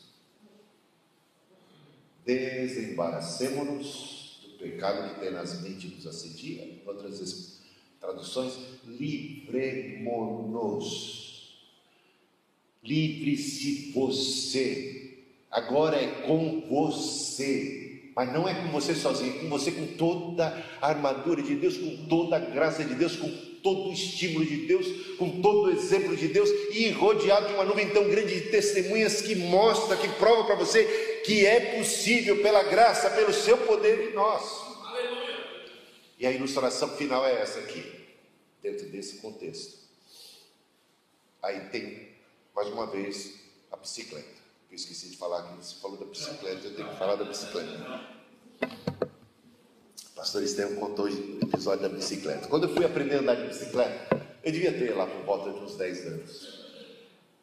desembaracemos-nos 2.24 4.42
do 4.44 4.50
pecado 4.60 5.20
que 5.20 5.26
mentes 5.64 5.92
nos 5.92 6.06
assedia, 6.06 6.64
em 6.64 6.84
outras 6.86 7.62
traduções, 8.00 8.54
livremos-nos. 8.86 11.25
Livre-se 12.86 13.92
você. 13.94 15.18
Agora 15.50 15.98
é 15.98 16.08
com 16.26 16.62
você. 16.70 17.86
Mas 18.16 18.32
não 18.32 18.48
é 18.48 18.54
com 18.54 18.72
você 18.72 18.96
sozinho, 18.96 19.36
é 19.36 19.40
com 19.40 19.50
você 19.50 19.72
com 19.72 19.88
toda 19.88 20.66
a 20.82 20.88
armadura 20.88 21.42
de 21.42 21.54
Deus, 21.56 21.76
com 21.76 22.08
toda 22.08 22.38
a 22.38 22.40
graça 22.40 22.82
de 22.84 22.96
Deus, 22.96 23.18
com 23.18 23.30
todo 23.62 23.90
o 23.90 23.94
estímulo 23.94 24.46
de 24.46 24.68
Deus, 24.68 24.88
com 25.18 25.42
todo 25.42 25.64
o 25.64 25.72
exemplo 25.72 26.16
de 26.16 26.28
Deus 26.28 26.50
e 26.72 26.88
rodeado 26.92 27.48
de 27.48 27.54
uma 27.56 27.66
nuvem 27.66 27.90
tão 27.90 28.08
grande 28.08 28.36
de 28.36 28.50
testemunhas 28.52 29.22
que 29.22 29.36
mostra, 29.36 29.98
que 29.98 30.08
prova 30.08 30.46
para 30.46 30.56
você 30.56 30.86
que 31.26 31.46
é 31.46 31.78
possível 31.78 32.42
pela 32.44 32.62
graça, 32.62 33.10
pelo 33.10 33.34
seu 33.34 33.58
poder 33.58 34.12
em 34.12 34.14
nós. 34.14 34.44
Aleluia. 34.86 35.46
E 36.20 36.28
a 36.28 36.32
ilustração 36.32 36.90
final 36.90 37.26
é 37.26 37.42
essa 37.42 37.60
aqui, 37.60 37.84
dentro 38.62 38.88
desse 38.90 39.18
contexto. 39.18 39.80
Aí 41.42 41.62
tem, 41.72 42.10
mais 42.56 42.70
uma 42.70 42.88
vez, 42.88 43.34
a 43.70 43.76
bicicleta. 43.76 44.34
Eu 44.70 44.76
esqueci 44.76 45.10
de 45.10 45.18
falar 45.18 45.44
que 45.44 45.58
você 45.58 45.76
falou 45.76 45.98
da 45.98 46.06
bicicleta, 46.06 46.66
eu 46.66 46.74
tenho 46.74 46.90
que 46.90 46.96
falar 46.96 47.16
da 47.16 47.26
bicicleta. 47.26 48.08
O 50.06 50.16
pastor 50.16 50.42
Estevam 50.42 50.78
contou 50.78 51.06
o 51.06 51.40
episódio 51.44 51.82
da 51.82 51.90
bicicleta. 51.90 52.48
Quando 52.48 52.64
eu 52.64 52.74
fui 52.74 52.86
aprender 52.86 53.16
a 53.16 53.20
andar 53.20 53.36
de 53.36 53.48
bicicleta, 53.48 54.38
eu 54.42 54.52
devia 54.54 54.72
ter 54.72 54.96
lá 54.96 55.06
por 55.06 55.24
volta 55.26 55.52
de 55.52 55.66
uns 55.66 55.76
10 55.76 56.08
anos. 56.08 56.66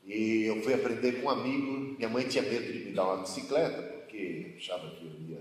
E 0.07 0.45
eu 0.45 0.63
fui 0.63 0.73
aprender 0.73 1.21
com 1.21 1.27
um 1.27 1.31
amigo. 1.31 1.95
Minha 1.97 2.09
mãe 2.09 2.27
tinha 2.27 2.43
medo 2.43 2.73
de 2.73 2.79
me 2.87 2.93
dar 2.93 3.05
uma 3.05 3.19
bicicleta, 3.19 3.83
porque 3.83 4.55
achava 4.57 4.89
que 4.97 5.05
eu 5.05 5.11
ia 5.29 5.41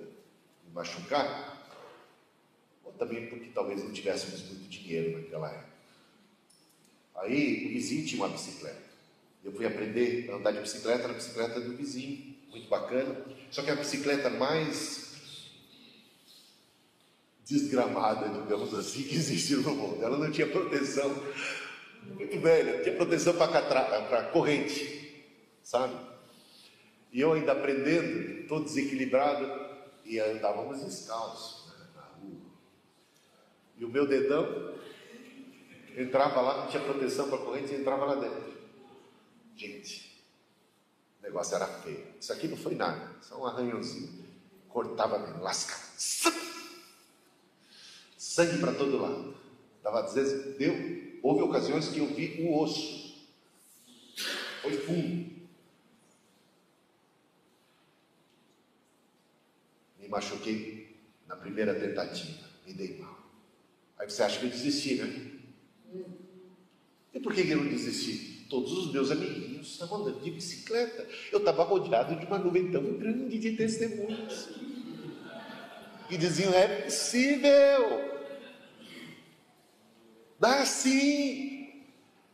me 0.66 0.74
machucar. 0.74 1.66
Ou 2.84 2.92
também 2.92 3.28
porque 3.28 3.50
talvez 3.54 3.82
não 3.82 3.94
tivéssemos 3.94 4.44
muito 4.50 4.68
dinheiro 4.68 5.22
naquela 5.22 5.50
época. 5.50 5.72
Aí 7.16 7.78
o 7.78 8.06
tinha 8.06 8.22
uma 8.22 8.30
bicicleta. 8.30 8.91
Eu 9.44 9.52
fui 9.52 9.66
aprender 9.66 10.30
a 10.30 10.36
andar 10.36 10.52
de 10.52 10.60
bicicleta 10.60 11.08
na 11.08 11.14
bicicleta 11.16 11.60
do 11.60 11.76
vizinho, 11.76 12.36
muito 12.50 12.70
bacana. 12.70 13.26
Só 13.50 13.64
que 13.64 13.72
a 13.72 13.76
bicicleta 13.76 14.30
mais 14.30 15.12
desgramada, 17.52 18.30
digamos 18.30 18.74
assim, 18.74 19.04
que 19.04 19.16
existiu 19.16 19.62
no 19.62 19.76
mundo. 19.76 20.04
Ela 20.04 20.18
não 20.18 20.32
tinha 20.32 20.48
proteção, 20.48 21.14
muito 22.04 22.40
velha, 22.40 22.82
tinha 22.84 22.96
proteção 22.96 23.34
para 23.34 24.30
corrente, 24.32 25.26
sabe? 25.64 25.96
E 27.12 27.20
eu 27.20 27.34
ainda 27.34 27.52
aprendendo, 27.52 28.48
todo 28.48 28.66
desequilibrado, 28.66 29.70
e 30.06 30.20
andávamos 30.20 30.84
descalços 30.84 31.68
né, 31.68 31.86
na 31.96 32.02
rua. 32.02 32.42
E 33.78 33.86
o 33.86 33.90
meu 33.90 34.08
dedão 34.08 34.76
entrava 35.98 36.42
lá, 36.42 36.58
não 36.62 36.68
tinha 36.68 36.84
proteção 36.84 37.30
para 37.30 37.38
corrente, 37.40 37.74
entrava 37.74 38.06
lá 38.06 38.16
dentro. 38.16 38.61
Gente, 39.62 40.26
o 41.20 41.22
negócio 41.22 41.56
era 41.56 41.68
feio. 41.68 42.04
Isso 42.20 42.34
aqui 42.34 42.48
não 42.48 42.58
foi 42.58 42.74
nada, 42.74 43.16
só 43.22 43.40
um 43.40 43.46
arranhãozinho. 43.46 44.26
Cortava 44.68 45.20
mesmo, 45.20 45.44
lascava 45.44 45.92
sangue 48.18 48.58
para 48.60 48.74
todo 48.74 48.98
lado. 48.98 49.38
Dava, 49.84 50.04
às 50.04 50.16
vezes, 50.16 50.58
deu, 50.58 50.74
houve 51.22 51.44
ocasiões 51.44 51.90
que 51.90 52.00
eu 52.00 52.08
vi 52.08 52.42
um 52.42 52.58
osso. 52.58 53.30
Foi 54.64 54.78
fundo. 54.80 55.32
Me 60.00 60.08
machuquei 60.08 60.98
na 61.28 61.36
primeira 61.36 61.80
tentativa, 61.80 62.48
me 62.66 62.74
dei 62.74 62.98
mal. 62.98 63.20
Aí 64.00 64.10
você 64.10 64.24
acha 64.24 64.40
que 64.40 64.48
eu 64.48 64.50
desisti, 64.50 64.96
né? 64.96 65.40
E 67.14 67.20
por 67.20 67.36
que 67.36 67.42
eu 67.42 67.58
não 67.58 67.70
desisti? 67.70 68.31
Todos 68.52 68.74
os 68.74 68.92
meus 68.92 69.10
amiguinhos 69.10 69.72
estavam 69.72 70.02
andando 70.02 70.20
de 70.20 70.30
bicicleta. 70.30 71.08
Eu 71.32 71.40
estava 71.40 71.64
rodeado 71.64 72.18
de 72.18 72.26
uma 72.26 72.38
nuvem 72.38 72.70
tão 72.70 72.84
grande 72.98 73.40
de 73.40 73.56
testemunhos. 73.56 74.50
E 76.10 76.18
diziam: 76.18 76.54
é 76.54 76.82
possível. 76.82 78.12
Dá 80.38 80.66
sim. 80.66 81.86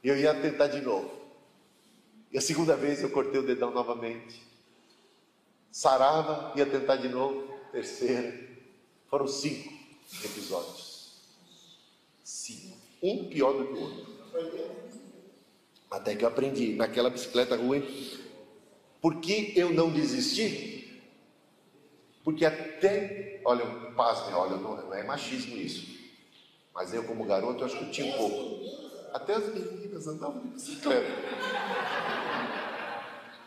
Eu 0.04 0.18
ia 0.18 0.34
tentar 0.34 0.66
de 0.70 0.82
novo. 0.82 1.12
E 2.32 2.38
a 2.40 2.42
segunda 2.42 2.76
vez 2.76 3.04
eu 3.04 3.12
cortei 3.12 3.40
o 3.40 3.46
dedão 3.46 3.70
novamente. 3.70 4.42
Sarava, 5.72 6.52
ia 6.58 6.66
tentar 6.66 6.96
de 6.96 7.10
novo. 7.10 7.48
Terceira. 7.72 8.34
Foram 9.08 9.28
cinco 9.28 9.72
episódios. 10.26 11.22
Cinco. 12.24 12.76
Um 13.04 13.30
pior 13.30 13.54
do 13.54 13.68
que 13.68 13.74
o 13.74 13.82
outro. 13.82 14.87
Até 15.90 16.16
que 16.16 16.24
eu 16.24 16.28
aprendi 16.28 16.74
naquela 16.76 17.10
bicicleta 17.10 17.56
ruim. 17.56 17.84
Por 19.02 19.22
que 19.22 19.54
eu 19.56 19.72
não 19.72 19.90
desisti? 19.90 21.02
Porque 22.24 22.46
até, 22.46 23.40
olha, 23.46 23.66
pasme, 23.96 24.34
olha, 24.34 24.58
não 24.58 24.94
é 24.94 25.04
machismo 25.04 25.56
isso. 25.56 25.98
Mas 26.74 26.94
eu, 26.94 27.04
como 27.06 27.24
garoto, 27.26 27.62
eu 27.62 27.66
acho 27.66 27.78
que 27.78 27.86
eu 27.86 27.92
tinha 27.92 28.14
um 28.14 28.18
pouco. 28.18 28.66
Até 29.14 29.36
as 29.36 29.46
meninas 29.54 30.08
andavam 30.08 30.42
de 30.42 30.50
bicicleta. 30.50 31.08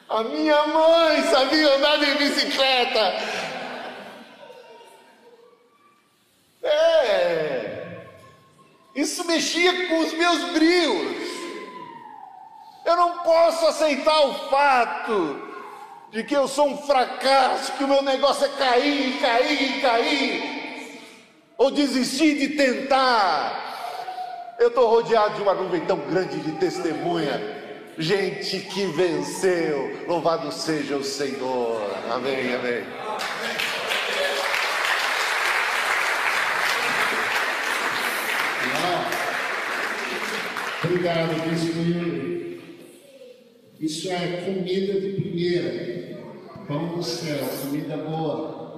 A 0.09 0.25
minha 0.25 0.67
mãe 0.67 1.23
sabia 1.25 1.77
andar 1.77 1.99
de 1.99 2.15
bicicleta. 2.19 3.12
É. 6.62 8.07
Isso 8.97 9.25
mexia 9.25 9.89
com 9.89 10.01
os 10.01 10.12
meus 10.12 10.53
brios. 10.53 11.30
Eu 12.91 12.97
não 12.97 13.19
posso 13.19 13.69
aceitar 13.69 14.21
o 14.27 14.35
fato 14.51 15.41
de 16.11 16.25
que 16.25 16.35
eu 16.35 16.49
sou 16.49 16.71
um 16.71 16.77
fracasso, 16.77 17.71
que 17.75 17.85
o 17.85 17.89
meu 17.89 18.03
negócio 18.03 18.47
é 18.47 18.49
cair, 18.49 19.21
cair, 19.21 19.81
cair 19.81 21.01
ou 21.57 21.71
desistir 21.71 22.37
de 22.37 22.57
tentar. 22.57 24.57
Eu 24.59 24.69
estou 24.69 24.91
rodeado 24.91 25.37
de 25.37 25.43
uma 25.43 25.55
nuvem 25.55 25.83
tão 25.83 25.99
grande 25.99 26.41
de 26.41 26.51
testemunha, 26.59 27.41
gente 27.97 28.59
que 28.59 28.87
venceu. 28.87 30.05
Louvado 30.09 30.51
seja 30.51 30.97
o 30.97 31.05
Senhor. 31.05 31.81
Amém, 32.11 32.57
amém. 32.57 32.85
Obrigado, 40.83 41.49
Bispo 41.49 42.10
Isso 43.81 44.12
é 44.12 44.43
comida 44.44 45.01
de 45.01 45.12
primeira. 45.12 46.20
Pão 46.69 46.97
do 46.97 47.02
céu, 47.02 47.48
comida 47.62 47.97
boa. 47.97 48.70